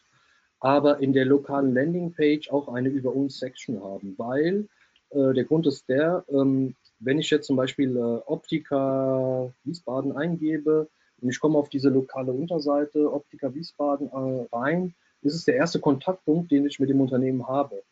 Aber 0.60 0.98
in 1.01 1.12
der 1.12 1.27
lokalen 1.27 1.74
Landingpage 1.74 2.51
auch 2.51 2.69
eine 2.69 2.89
Über 2.89 3.15
uns 3.15 3.39
Section 3.39 3.82
haben, 3.82 4.15
weil 4.16 4.66
äh, 5.10 5.32
der 5.35 5.44
Grund 5.44 5.66
ist 5.66 5.89
der, 5.89 6.24
ähm, 6.31 6.74
wenn 7.00 7.18
ich 7.18 7.30
jetzt 7.30 7.46
zum 7.46 7.56
Beispiel 7.56 7.96
äh, 7.96 8.20
Optika 8.26 9.52
Wiesbaden 9.64 10.16
eingebe 10.16 10.88
und 11.20 11.30
ich 11.30 11.40
komme 11.40 11.58
auf 11.58 11.68
diese 11.68 11.88
lokale 11.88 12.32
Unterseite 12.32 13.12
Optika 13.12 13.54
Wiesbaden 13.54 14.08
äh, 14.08 14.46
rein, 14.54 14.94
ist 15.22 15.34
es 15.34 15.44
der 15.44 15.56
erste 15.56 15.80
Kontaktpunkt, 15.80 16.50
den 16.50 16.66
ich 16.66 16.78
mit 16.78 16.90
dem 16.90 17.00
Unternehmen 17.00 17.46
habe. 17.46 17.82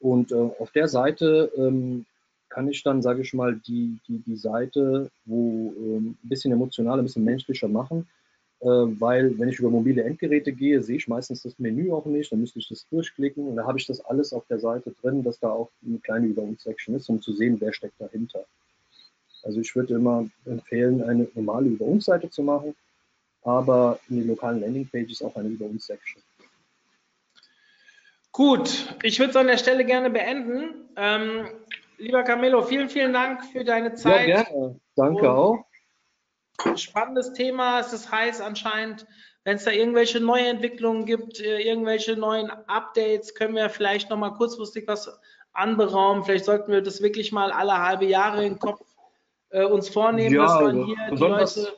Und 0.00 0.32
äh, 0.32 0.34
auf 0.34 0.70
der 0.72 0.88
Seite 0.88 1.50
ähm, 1.56 2.06
kann 2.48 2.68
ich 2.68 2.82
dann, 2.82 3.02
sage 3.02 3.22
ich 3.22 3.34
mal, 3.34 3.56
die, 3.56 3.98
die, 4.08 4.18
die 4.18 4.36
Seite, 4.36 5.10
wo 5.24 5.72
ähm, 5.78 6.16
ein 6.22 6.28
bisschen 6.28 6.52
emotionaler, 6.52 7.02
ein 7.02 7.04
bisschen 7.04 7.24
menschlicher 7.24 7.68
machen, 7.68 8.08
weil 8.60 9.38
wenn 9.38 9.48
ich 9.48 9.58
über 9.58 9.70
mobile 9.70 10.02
Endgeräte 10.02 10.52
gehe, 10.52 10.82
sehe 10.82 10.96
ich 10.96 11.08
meistens 11.08 11.42
das 11.42 11.58
Menü 11.58 11.92
auch 11.92 12.06
nicht, 12.06 12.32
dann 12.32 12.40
müsste 12.40 12.58
ich 12.58 12.68
das 12.68 12.88
durchklicken 12.88 13.46
und 13.46 13.56
da 13.56 13.66
habe 13.66 13.78
ich 13.78 13.86
das 13.86 14.00
alles 14.00 14.32
auf 14.32 14.46
der 14.46 14.58
Seite 14.58 14.94
drin, 15.02 15.22
dass 15.22 15.38
da 15.38 15.50
auch 15.50 15.70
eine 15.86 15.98
kleine 15.98 16.28
Über 16.28 16.42
uns 16.42 16.62
Section 16.62 16.94
ist, 16.94 17.08
um 17.08 17.20
zu 17.20 17.34
sehen, 17.34 17.60
wer 17.60 17.72
steckt 17.72 18.00
dahinter. 18.00 18.44
Also 19.42 19.60
ich 19.60 19.76
würde 19.76 19.94
immer 19.94 20.26
empfehlen, 20.46 21.02
eine 21.02 21.28
normale 21.34 21.68
Über 21.68 21.84
uns 21.84 22.06
Seite 22.06 22.30
zu 22.30 22.42
machen, 22.42 22.74
aber 23.42 24.00
in 24.08 24.16
den 24.16 24.28
lokalen 24.28 24.60
Landingpages 24.60 25.22
auch 25.22 25.36
eine 25.36 25.50
Über 25.50 25.66
uns 25.66 25.86
Section. 25.86 26.22
Gut, 28.32 28.96
ich 29.02 29.18
würde 29.18 29.30
es 29.30 29.36
an 29.36 29.46
der 29.46 29.58
Stelle 29.58 29.84
gerne 29.84 30.10
beenden. 30.10 30.88
Ähm, 30.96 31.46
lieber 31.98 32.22
Camilo, 32.22 32.62
vielen, 32.62 32.88
vielen 32.88 33.12
Dank 33.12 33.44
für 33.44 33.64
deine 33.64 33.94
Zeit. 33.94 34.28
Ja, 34.28 34.42
gerne. 34.42 34.80
Danke 34.94 35.30
auch 35.30 35.65
spannendes 36.76 37.32
Thema. 37.32 37.80
Es 37.80 37.92
ist 37.92 38.10
heiß 38.10 38.40
anscheinend. 38.40 39.06
Wenn 39.44 39.56
es 39.56 39.64
da 39.64 39.70
irgendwelche 39.70 40.20
neue 40.20 40.48
Entwicklungen 40.48 41.06
gibt, 41.06 41.40
äh, 41.40 41.60
irgendwelche 41.60 42.16
neuen 42.16 42.50
Updates, 42.50 43.34
können 43.34 43.54
wir 43.54 43.70
vielleicht 43.70 44.10
nochmal 44.10 44.34
kurzfristig 44.34 44.88
was 44.88 45.08
anberaumen. 45.52 46.24
Vielleicht 46.24 46.44
sollten 46.44 46.72
wir 46.72 46.82
das 46.82 47.00
wirklich 47.00 47.32
mal 47.32 47.52
alle 47.52 47.78
halbe 47.78 48.06
Jahre 48.06 48.44
im 48.44 48.58
Kopf 48.58 48.80
äh, 49.50 49.64
uns 49.64 49.88
vornehmen, 49.88 50.34
ja, 50.34 50.42
dass 50.42 50.60
man 50.60 50.84
hier 50.84 50.96
die 51.12 51.16
Leute 51.16 51.72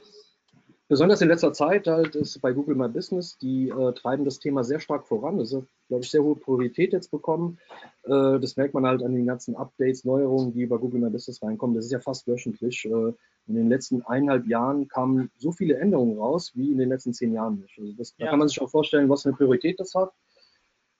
besonders 0.88 1.20
in 1.20 1.28
letzter 1.28 1.52
Zeit 1.52 1.86
halt 1.86 2.14
ist 2.14 2.40
bei 2.40 2.52
Google 2.52 2.74
My 2.74 2.88
Business, 2.88 3.38
die 3.38 3.68
äh, 3.68 3.92
treiben 3.92 4.24
das 4.24 4.38
Thema 4.38 4.64
sehr 4.64 4.80
stark 4.80 5.06
voran. 5.06 5.38
Das 5.38 5.54
hat, 5.54 5.64
glaube 5.88 6.02
ich, 6.02 6.10
sehr 6.10 6.22
hohe 6.22 6.36
Priorität 6.36 6.92
jetzt 6.92 7.10
bekommen. 7.10 7.58
Äh, 8.04 8.40
das 8.40 8.56
merkt 8.56 8.74
man 8.74 8.86
halt 8.86 9.02
an 9.02 9.14
den 9.14 9.26
ganzen 9.26 9.54
Updates, 9.54 10.04
Neuerungen, 10.04 10.52
die 10.52 10.66
bei 10.66 10.78
Google 10.78 11.00
My 11.00 11.10
Business 11.10 11.42
reinkommen. 11.42 11.76
Das 11.76 11.84
ist 11.84 11.92
ja 11.92 12.00
fast 12.00 12.26
wöchentlich. 12.26 12.84
Äh, 12.86 13.12
in 13.46 13.54
den 13.54 13.68
letzten 13.68 14.02
eineinhalb 14.02 14.46
Jahren 14.46 14.88
kamen 14.88 15.30
so 15.36 15.52
viele 15.52 15.76
Änderungen 15.76 16.18
raus 16.18 16.52
wie 16.54 16.72
in 16.72 16.78
den 16.78 16.88
letzten 16.88 17.12
zehn 17.12 17.32
Jahren 17.32 17.60
nicht. 17.60 17.78
Also 17.78 17.92
das, 17.92 18.14
ja. 18.16 18.26
Da 18.26 18.30
kann 18.30 18.38
man 18.38 18.48
sich 18.48 18.60
auch 18.60 18.70
vorstellen, 18.70 19.08
was 19.08 19.26
eine 19.26 19.36
Priorität 19.36 19.78
das 19.80 19.94
hat. 19.94 20.12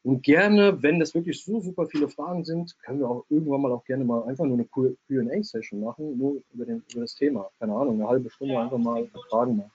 Und 0.02 0.22
gerne, 0.22 0.82
wenn 0.82 1.00
das 1.00 1.14
wirklich 1.14 1.44
so 1.44 1.60
super 1.60 1.86
viele 1.86 2.08
Fragen 2.08 2.44
sind, 2.44 2.78
können 2.80 3.00
wir 3.00 3.10
auch 3.10 3.24
irgendwann 3.28 3.60
mal 3.62 3.72
auch 3.72 3.84
gerne 3.84 4.04
mal 4.04 4.22
einfach 4.24 4.44
nur 4.44 4.54
eine 4.54 4.64
Q&A-Session 4.64 5.80
machen, 5.80 6.16
nur 6.16 6.40
über, 6.54 6.64
den, 6.64 6.82
über 6.92 7.02
das 7.02 7.14
Thema. 7.14 7.50
Keine 7.58 7.74
Ahnung, 7.74 7.96
eine 7.96 8.08
halbe 8.08 8.30
Stunde 8.30 8.54
Ja, 8.54 8.62
einfach 8.62 8.78
mal 8.78 9.06
Fragen 9.28 9.56
machen. 9.58 9.72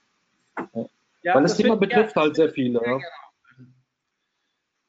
Ja. 1.24 1.36
Weil 1.36 1.44
das, 1.44 1.58
Thema 1.58 1.76
würde 1.76 1.86
ich 1.86 1.92
betrifft 1.92 2.16
halt 2.16 2.36
sehr 2.36 2.50
viele. 2.50 2.82
Ja. 2.86 3.00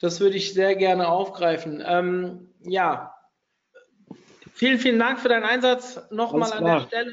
Das 0.01 0.21
würde 0.21 0.37
ich 0.37 0.53
sehr 0.53 0.75
gerne 0.75 1.09
aufgreifen. 1.09 1.83
Ähm, 1.87 2.51
ja, 2.61 3.15
vielen, 4.53 4.79
vielen 4.79 4.99
Dank 4.99 5.21
für 5.21 5.29
deinen 5.29 5.45
Einsatz. 5.45 6.01
Nochmal 6.11 6.53
an 6.53 6.65
der. 6.65 6.81
Stelle. 6.81 7.13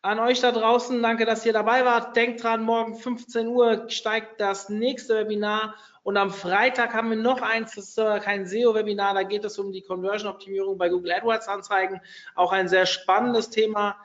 An 0.00 0.20
euch 0.20 0.40
da 0.40 0.52
draußen, 0.52 1.02
danke, 1.02 1.24
dass 1.24 1.44
ihr 1.44 1.52
dabei 1.52 1.84
wart. 1.84 2.14
Denkt 2.14 2.42
dran, 2.42 2.62
morgen 2.62 2.96
15 2.96 3.48
Uhr 3.48 3.90
steigt 3.90 4.40
das 4.40 4.68
nächste 4.68 5.16
Webinar 5.16 5.74
und 6.04 6.16
am 6.16 6.30
Freitag 6.30 6.94
haben 6.94 7.10
wir 7.10 7.16
noch 7.16 7.42
eins, 7.42 7.74
das 7.74 7.88
ist 7.88 7.98
äh, 7.98 8.20
kein 8.20 8.46
SEO-Webinar, 8.46 9.12
da 9.12 9.24
geht 9.24 9.44
es 9.44 9.58
um 9.58 9.72
die 9.72 9.82
Conversion-Optimierung 9.82 10.78
bei 10.78 10.88
Google 10.88 11.12
AdWords-Anzeigen. 11.12 12.00
Auch 12.36 12.52
ein 12.52 12.68
sehr 12.68 12.86
spannendes 12.86 13.50
Thema. 13.50 13.96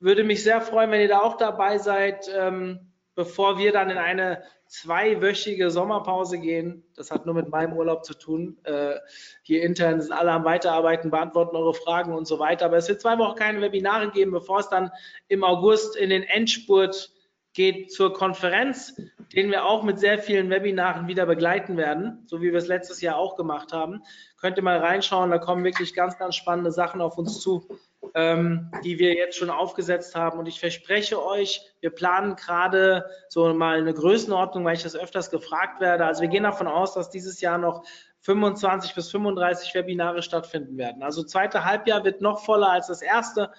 Würde 0.00 0.24
mich 0.24 0.42
sehr 0.42 0.60
freuen, 0.62 0.90
wenn 0.90 1.02
ihr 1.02 1.08
da 1.08 1.20
auch 1.20 1.36
dabei 1.36 1.78
seid, 1.78 2.28
ähm, 2.34 2.87
bevor 3.18 3.58
wir 3.58 3.72
dann 3.72 3.90
in 3.90 3.98
eine 3.98 4.44
zweiwöchige 4.68 5.72
Sommerpause 5.72 6.38
gehen. 6.38 6.84
Das 6.94 7.10
hat 7.10 7.26
nur 7.26 7.34
mit 7.34 7.48
meinem 7.48 7.72
Urlaub 7.72 8.04
zu 8.04 8.14
tun. 8.14 8.58
Äh, 8.62 8.94
hier 9.42 9.64
intern 9.64 10.00
sind 10.00 10.12
alle 10.12 10.30
am 10.30 10.44
Weiterarbeiten, 10.44 11.10
beantworten 11.10 11.56
eure 11.56 11.74
Fragen 11.74 12.14
und 12.14 12.28
so 12.28 12.38
weiter. 12.38 12.66
Aber 12.66 12.76
es 12.76 12.88
wird 12.88 13.00
zwei 13.00 13.18
Wochen 13.18 13.34
keine 13.34 13.60
Webinare 13.60 14.12
geben, 14.12 14.30
bevor 14.30 14.60
es 14.60 14.68
dann 14.68 14.92
im 15.26 15.42
August 15.42 15.96
in 15.96 16.10
den 16.10 16.22
Endspurt 16.22 17.10
geht 17.54 17.90
zur 17.90 18.12
Konferenz, 18.12 18.94
den 19.34 19.50
wir 19.50 19.64
auch 19.64 19.82
mit 19.82 19.98
sehr 19.98 20.20
vielen 20.20 20.48
Webinaren 20.48 21.08
wieder 21.08 21.26
begleiten 21.26 21.76
werden, 21.76 22.22
so 22.26 22.40
wie 22.40 22.52
wir 22.52 22.58
es 22.58 22.68
letztes 22.68 23.00
Jahr 23.00 23.16
auch 23.16 23.34
gemacht 23.34 23.72
haben. 23.72 24.04
Könnt 24.40 24.58
ihr 24.58 24.62
mal 24.62 24.78
reinschauen, 24.78 25.32
da 25.32 25.38
kommen 25.38 25.64
wirklich 25.64 25.92
ganz, 25.92 26.16
ganz 26.18 26.36
spannende 26.36 26.70
Sachen 26.70 27.00
auf 27.00 27.18
uns 27.18 27.40
zu, 27.40 27.66
ähm, 28.14 28.70
die 28.84 28.98
wir 28.98 29.14
jetzt 29.14 29.36
schon 29.36 29.50
aufgesetzt 29.50 30.14
haben. 30.14 30.38
Und 30.38 30.46
ich 30.46 30.60
verspreche 30.60 31.24
euch, 31.24 31.62
wir 31.80 31.90
planen 31.90 32.36
gerade 32.36 33.06
so 33.28 33.52
mal 33.54 33.78
eine 33.78 33.94
Größenordnung, 33.94 34.64
weil 34.64 34.76
ich 34.76 34.82
das 34.82 34.96
öfters 34.96 35.30
gefragt 35.30 35.80
werde. 35.80 36.04
Also 36.04 36.22
wir 36.22 36.28
gehen 36.28 36.42
davon 36.42 36.66
aus, 36.66 36.94
dass 36.94 37.10
dieses 37.10 37.40
Jahr 37.40 37.58
noch 37.58 37.84
25 38.20 38.94
bis 38.94 39.10
35 39.10 39.74
Webinare 39.74 40.22
stattfinden 40.22 40.76
werden. 40.76 41.02
Also 41.02 41.22
zweite 41.22 41.64
Halbjahr 41.64 42.04
wird 42.04 42.20
noch 42.20 42.44
voller 42.44 42.70
als 42.70 42.88
das 42.88 43.02
erste. 43.02 43.50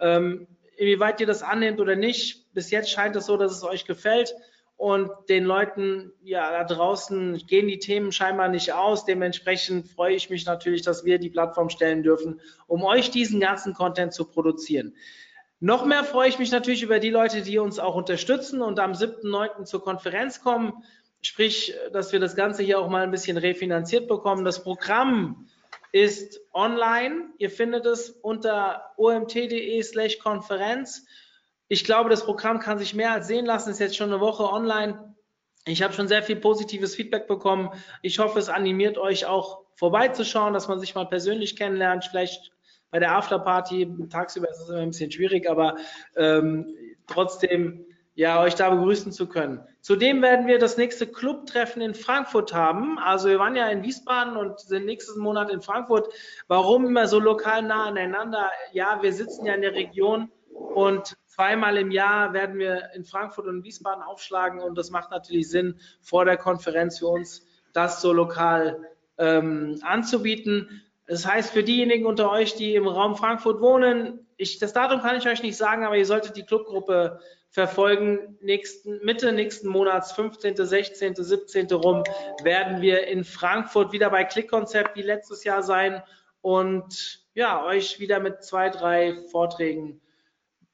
Ähm, 0.00 0.48
inwieweit 0.76 1.20
ihr 1.20 1.26
das 1.26 1.42
annehmt 1.42 1.80
oder 1.80 1.96
nicht, 1.96 2.52
bis 2.54 2.70
jetzt 2.70 2.90
scheint 2.90 3.16
es 3.16 3.26
so, 3.26 3.36
dass 3.36 3.52
es 3.52 3.64
euch 3.64 3.84
gefällt. 3.84 4.34
Und 4.78 5.10
den 5.28 5.42
Leuten 5.42 6.12
ja 6.22 6.52
da 6.52 6.62
draußen 6.62 7.36
gehen 7.48 7.66
die 7.66 7.80
Themen 7.80 8.12
scheinbar 8.12 8.46
nicht 8.46 8.72
aus. 8.72 9.04
Dementsprechend 9.04 9.88
freue 9.88 10.14
ich 10.14 10.30
mich 10.30 10.46
natürlich, 10.46 10.82
dass 10.82 11.04
wir 11.04 11.18
die 11.18 11.30
Plattform 11.30 11.68
stellen 11.68 12.04
dürfen, 12.04 12.40
um 12.68 12.84
euch 12.84 13.10
diesen 13.10 13.40
ganzen 13.40 13.74
Content 13.74 14.14
zu 14.14 14.24
produzieren. 14.24 14.94
Noch 15.58 15.84
mehr 15.84 16.04
freue 16.04 16.28
ich 16.28 16.38
mich 16.38 16.52
natürlich 16.52 16.84
über 16.84 17.00
die 17.00 17.10
Leute, 17.10 17.42
die 17.42 17.58
uns 17.58 17.80
auch 17.80 17.96
unterstützen 17.96 18.62
und 18.62 18.78
am 18.78 18.92
7.9. 18.92 19.64
zur 19.64 19.82
Konferenz 19.82 20.40
kommen. 20.40 20.84
Sprich, 21.22 21.74
dass 21.92 22.12
wir 22.12 22.20
das 22.20 22.36
Ganze 22.36 22.62
hier 22.62 22.78
auch 22.78 22.88
mal 22.88 23.02
ein 23.02 23.10
bisschen 23.10 23.36
refinanziert 23.36 24.06
bekommen. 24.06 24.44
Das 24.44 24.62
Programm 24.62 25.48
ist 25.90 26.40
online. 26.52 27.30
Ihr 27.38 27.50
findet 27.50 27.84
es 27.84 28.10
unter 28.10 28.92
omt.de 28.96 29.82
slash 29.82 30.20
Konferenz. 30.20 31.04
Ich 31.68 31.84
glaube, 31.84 32.10
das 32.10 32.24
Programm 32.24 32.60
kann 32.60 32.78
sich 32.78 32.94
mehr 32.94 33.12
als 33.12 33.28
sehen 33.28 33.46
lassen. 33.46 33.70
Ist 33.70 33.78
jetzt 33.78 33.96
schon 33.96 34.10
eine 34.10 34.20
Woche 34.20 34.44
online. 34.44 35.14
Ich 35.66 35.82
habe 35.82 35.92
schon 35.92 36.08
sehr 36.08 36.22
viel 36.22 36.36
positives 36.36 36.94
Feedback 36.94 37.28
bekommen. 37.28 37.70
Ich 38.02 38.18
hoffe, 38.18 38.38
es 38.38 38.48
animiert 38.48 38.96
euch 38.96 39.26
auch 39.26 39.64
vorbeizuschauen, 39.74 40.54
dass 40.54 40.66
man 40.66 40.80
sich 40.80 40.94
mal 40.94 41.06
persönlich 41.06 41.56
kennenlernt. 41.56 42.06
Vielleicht 42.06 42.52
bei 42.90 42.98
der 42.98 43.14
Afterparty. 43.14 44.08
Tagsüber 44.08 44.48
ist 44.48 44.62
es 44.62 44.68
immer 44.70 44.78
ein 44.78 44.90
bisschen 44.90 45.12
schwierig, 45.12 45.48
aber 45.48 45.76
ähm, 46.16 46.74
trotzdem 47.06 47.84
ja, 48.14 48.42
euch 48.42 48.56
da 48.56 48.70
begrüßen 48.70 49.12
zu 49.12 49.28
können. 49.28 49.60
Zudem 49.80 50.22
werden 50.22 50.48
wir 50.48 50.58
das 50.58 50.76
nächste 50.76 51.06
Clubtreffen 51.06 51.80
in 51.80 51.94
Frankfurt 51.94 52.52
haben. 52.52 52.98
Also 52.98 53.28
wir 53.28 53.38
waren 53.38 53.54
ja 53.54 53.68
in 53.68 53.84
Wiesbaden 53.84 54.36
und 54.36 54.58
sind 54.58 54.86
nächsten 54.86 55.20
Monat 55.20 55.50
in 55.50 55.62
Frankfurt. 55.62 56.12
Warum 56.48 56.84
immer 56.84 57.06
so 57.06 57.20
lokal 57.20 57.62
nah 57.62 57.84
aneinander? 57.84 58.50
Ja, 58.72 58.98
wir 59.02 59.12
sitzen 59.12 59.46
ja 59.46 59.54
in 59.54 59.62
der 59.62 59.74
Region 59.74 60.32
und 60.50 61.16
zweimal 61.38 61.76
im 61.76 61.92
Jahr 61.92 62.32
werden 62.32 62.58
wir 62.58 62.90
in 62.96 63.04
Frankfurt 63.04 63.46
und 63.46 63.62
Wiesbaden 63.62 64.02
aufschlagen 64.02 64.60
und 64.60 64.76
das 64.76 64.90
macht 64.90 65.12
natürlich 65.12 65.48
Sinn, 65.48 65.78
vor 66.00 66.24
der 66.24 66.36
Konferenz 66.36 66.98
für 66.98 67.06
uns 67.06 67.46
das 67.72 68.00
so 68.00 68.12
lokal 68.12 68.88
ähm, 69.18 69.78
anzubieten. 69.82 70.82
Das 71.06 71.24
heißt, 71.24 71.52
für 71.52 71.62
diejenigen 71.62 72.06
unter 72.06 72.28
euch, 72.28 72.56
die 72.56 72.74
im 72.74 72.88
Raum 72.88 73.14
Frankfurt 73.14 73.60
wohnen, 73.60 74.26
ich, 74.36 74.58
das 74.58 74.72
Datum 74.72 75.00
kann 75.00 75.16
ich 75.16 75.28
euch 75.28 75.40
nicht 75.44 75.56
sagen, 75.56 75.84
aber 75.84 75.96
ihr 75.96 76.06
solltet 76.06 76.36
die 76.36 76.42
Clubgruppe 76.42 77.20
verfolgen. 77.50 78.36
Nächsten, 78.40 78.98
Mitte 79.04 79.30
nächsten 79.30 79.68
Monats, 79.68 80.10
15., 80.10 80.56
16., 80.56 81.14
17. 81.14 81.68
rum, 81.70 82.02
werden 82.42 82.82
wir 82.82 83.06
in 83.06 83.22
Frankfurt 83.22 83.92
wieder 83.92 84.10
bei 84.10 84.24
Klickkonzept 84.24 84.96
wie 84.96 85.02
letztes 85.02 85.44
Jahr 85.44 85.62
sein 85.62 86.02
und 86.40 87.24
ja, 87.34 87.64
euch 87.64 88.00
wieder 88.00 88.18
mit 88.18 88.42
zwei, 88.42 88.70
drei 88.70 89.22
Vorträgen 89.30 90.00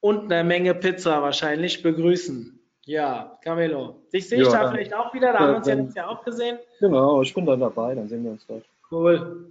und 0.05 0.31
einer 0.31 0.45
Menge 0.45 0.75
Pizza 0.75 1.23
wahrscheinlich 1.23 1.83
begrüßen. 1.83 2.61
Ja, 2.85 3.39
Camilo. 3.43 4.03
Dich 4.13 4.29
sehe 4.29 4.43
ich 4.43 4.49
Ja, 4.53 4.65
da 4.65 4.71
vielleicht 4.71 4.93
auch 4.93 5.15
wieder, 5.15 5.33
da 5.33 5.39
haben 5.39 5.51
wir 5.53 5.57
uns 5.57 5.67
ja 5.67 5.75
dann- 5.75 5.85
letztes 5.87 5.97
Jahr 5.97 6.11
auch 6.11 6.23
gesehen. 6.23 6.59
Genau, 6.79 7.23
ich 7.23 7.33
bin 7.33 7.47
dann 7.47 7.61
dabei, 7.61 7.95
dann 7.95 8.07
sehen 8.07 8.23
wir 8.23 8.33
uns 8.33 8.47
dort. 8.47 8.65
Cool. 8.91 9.51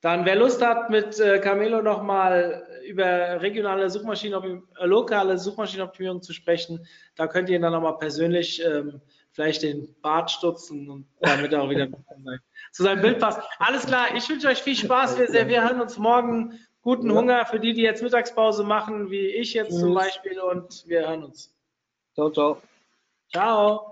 Dann, 0.00 0.24
wer 0.24 0.34
Lust 0.34 0.60
hat, 0.66 0.90
mit 0.90 1.20
äh, 1.20 1.38
Camelo 1.38 1.82
nochmal 1.82 2.64
über 2.84 3.40
regionale 3.40 3.88
Suchmaschinenoptimierung, 3.88 4.66
äh, 4.80 4.86
lokale 4.86 5.38
Suchmaschinenoptimierung 5.38 6.20
zu 6.20 6.32
sprechen, 6.32 6.84
da 7.14 7.28
könnt 7.28 7.48
ihr 7.48 7.54
ihn 7.54 7.62
dann 7.62 7.72
nochmal 7.72 7.96
persönlich 7.98 8.60
ähm, 8.66 9.00
vielleicht 9.30 9.62
den 9.62 9.94
Bart 10.02 10.32
stutzen 10.32 10.90
und 10.90 11.06
damit 11.20 11.54
auch 11.54 11.70
wieder 11.70 11.86
zu 12.72 12.82
seinem 12.82 13.02
Bild 13.02 13.20
passt. 13.20 13.40
Alles 13.60 13.86
klar, 13.86 14.06
ich 14.16 14.28
wünsche 14.28 14.48
euch 14.48 14.60
viel 14.60 14.74
Spaß. 14.74 15.16
Wir, 15.16 15.46
wir 15.46 15.62
hören 15.62 15.80
uns 15.80 15.96
morgen. 15.96 16.58
Guten 16.82 17.10
Ja. 17.10 17.16
Hunger 17.16 17.46
für 17.46 17.60
die, 17.60 17.74
die 17.74 17.82
jetzt 17.82 18.02
Mittagspause 18.02 18.64
machen, 18.64 19.10
wie 19.10 19.26
ich 19.28 19.54
jetzt 19.54 19.78
zum 19.78 19.94
Tschüss. 19.94 20.04
Beispiel, 20.04 20.40
und 20.40 20.84
wir 20.88 21.08
hören 21.08 21.24
uns. 21.24 21.54
Ciao, 22.14 22.30
ciao. 22.30 22.60
Ciao. 23.30 23.91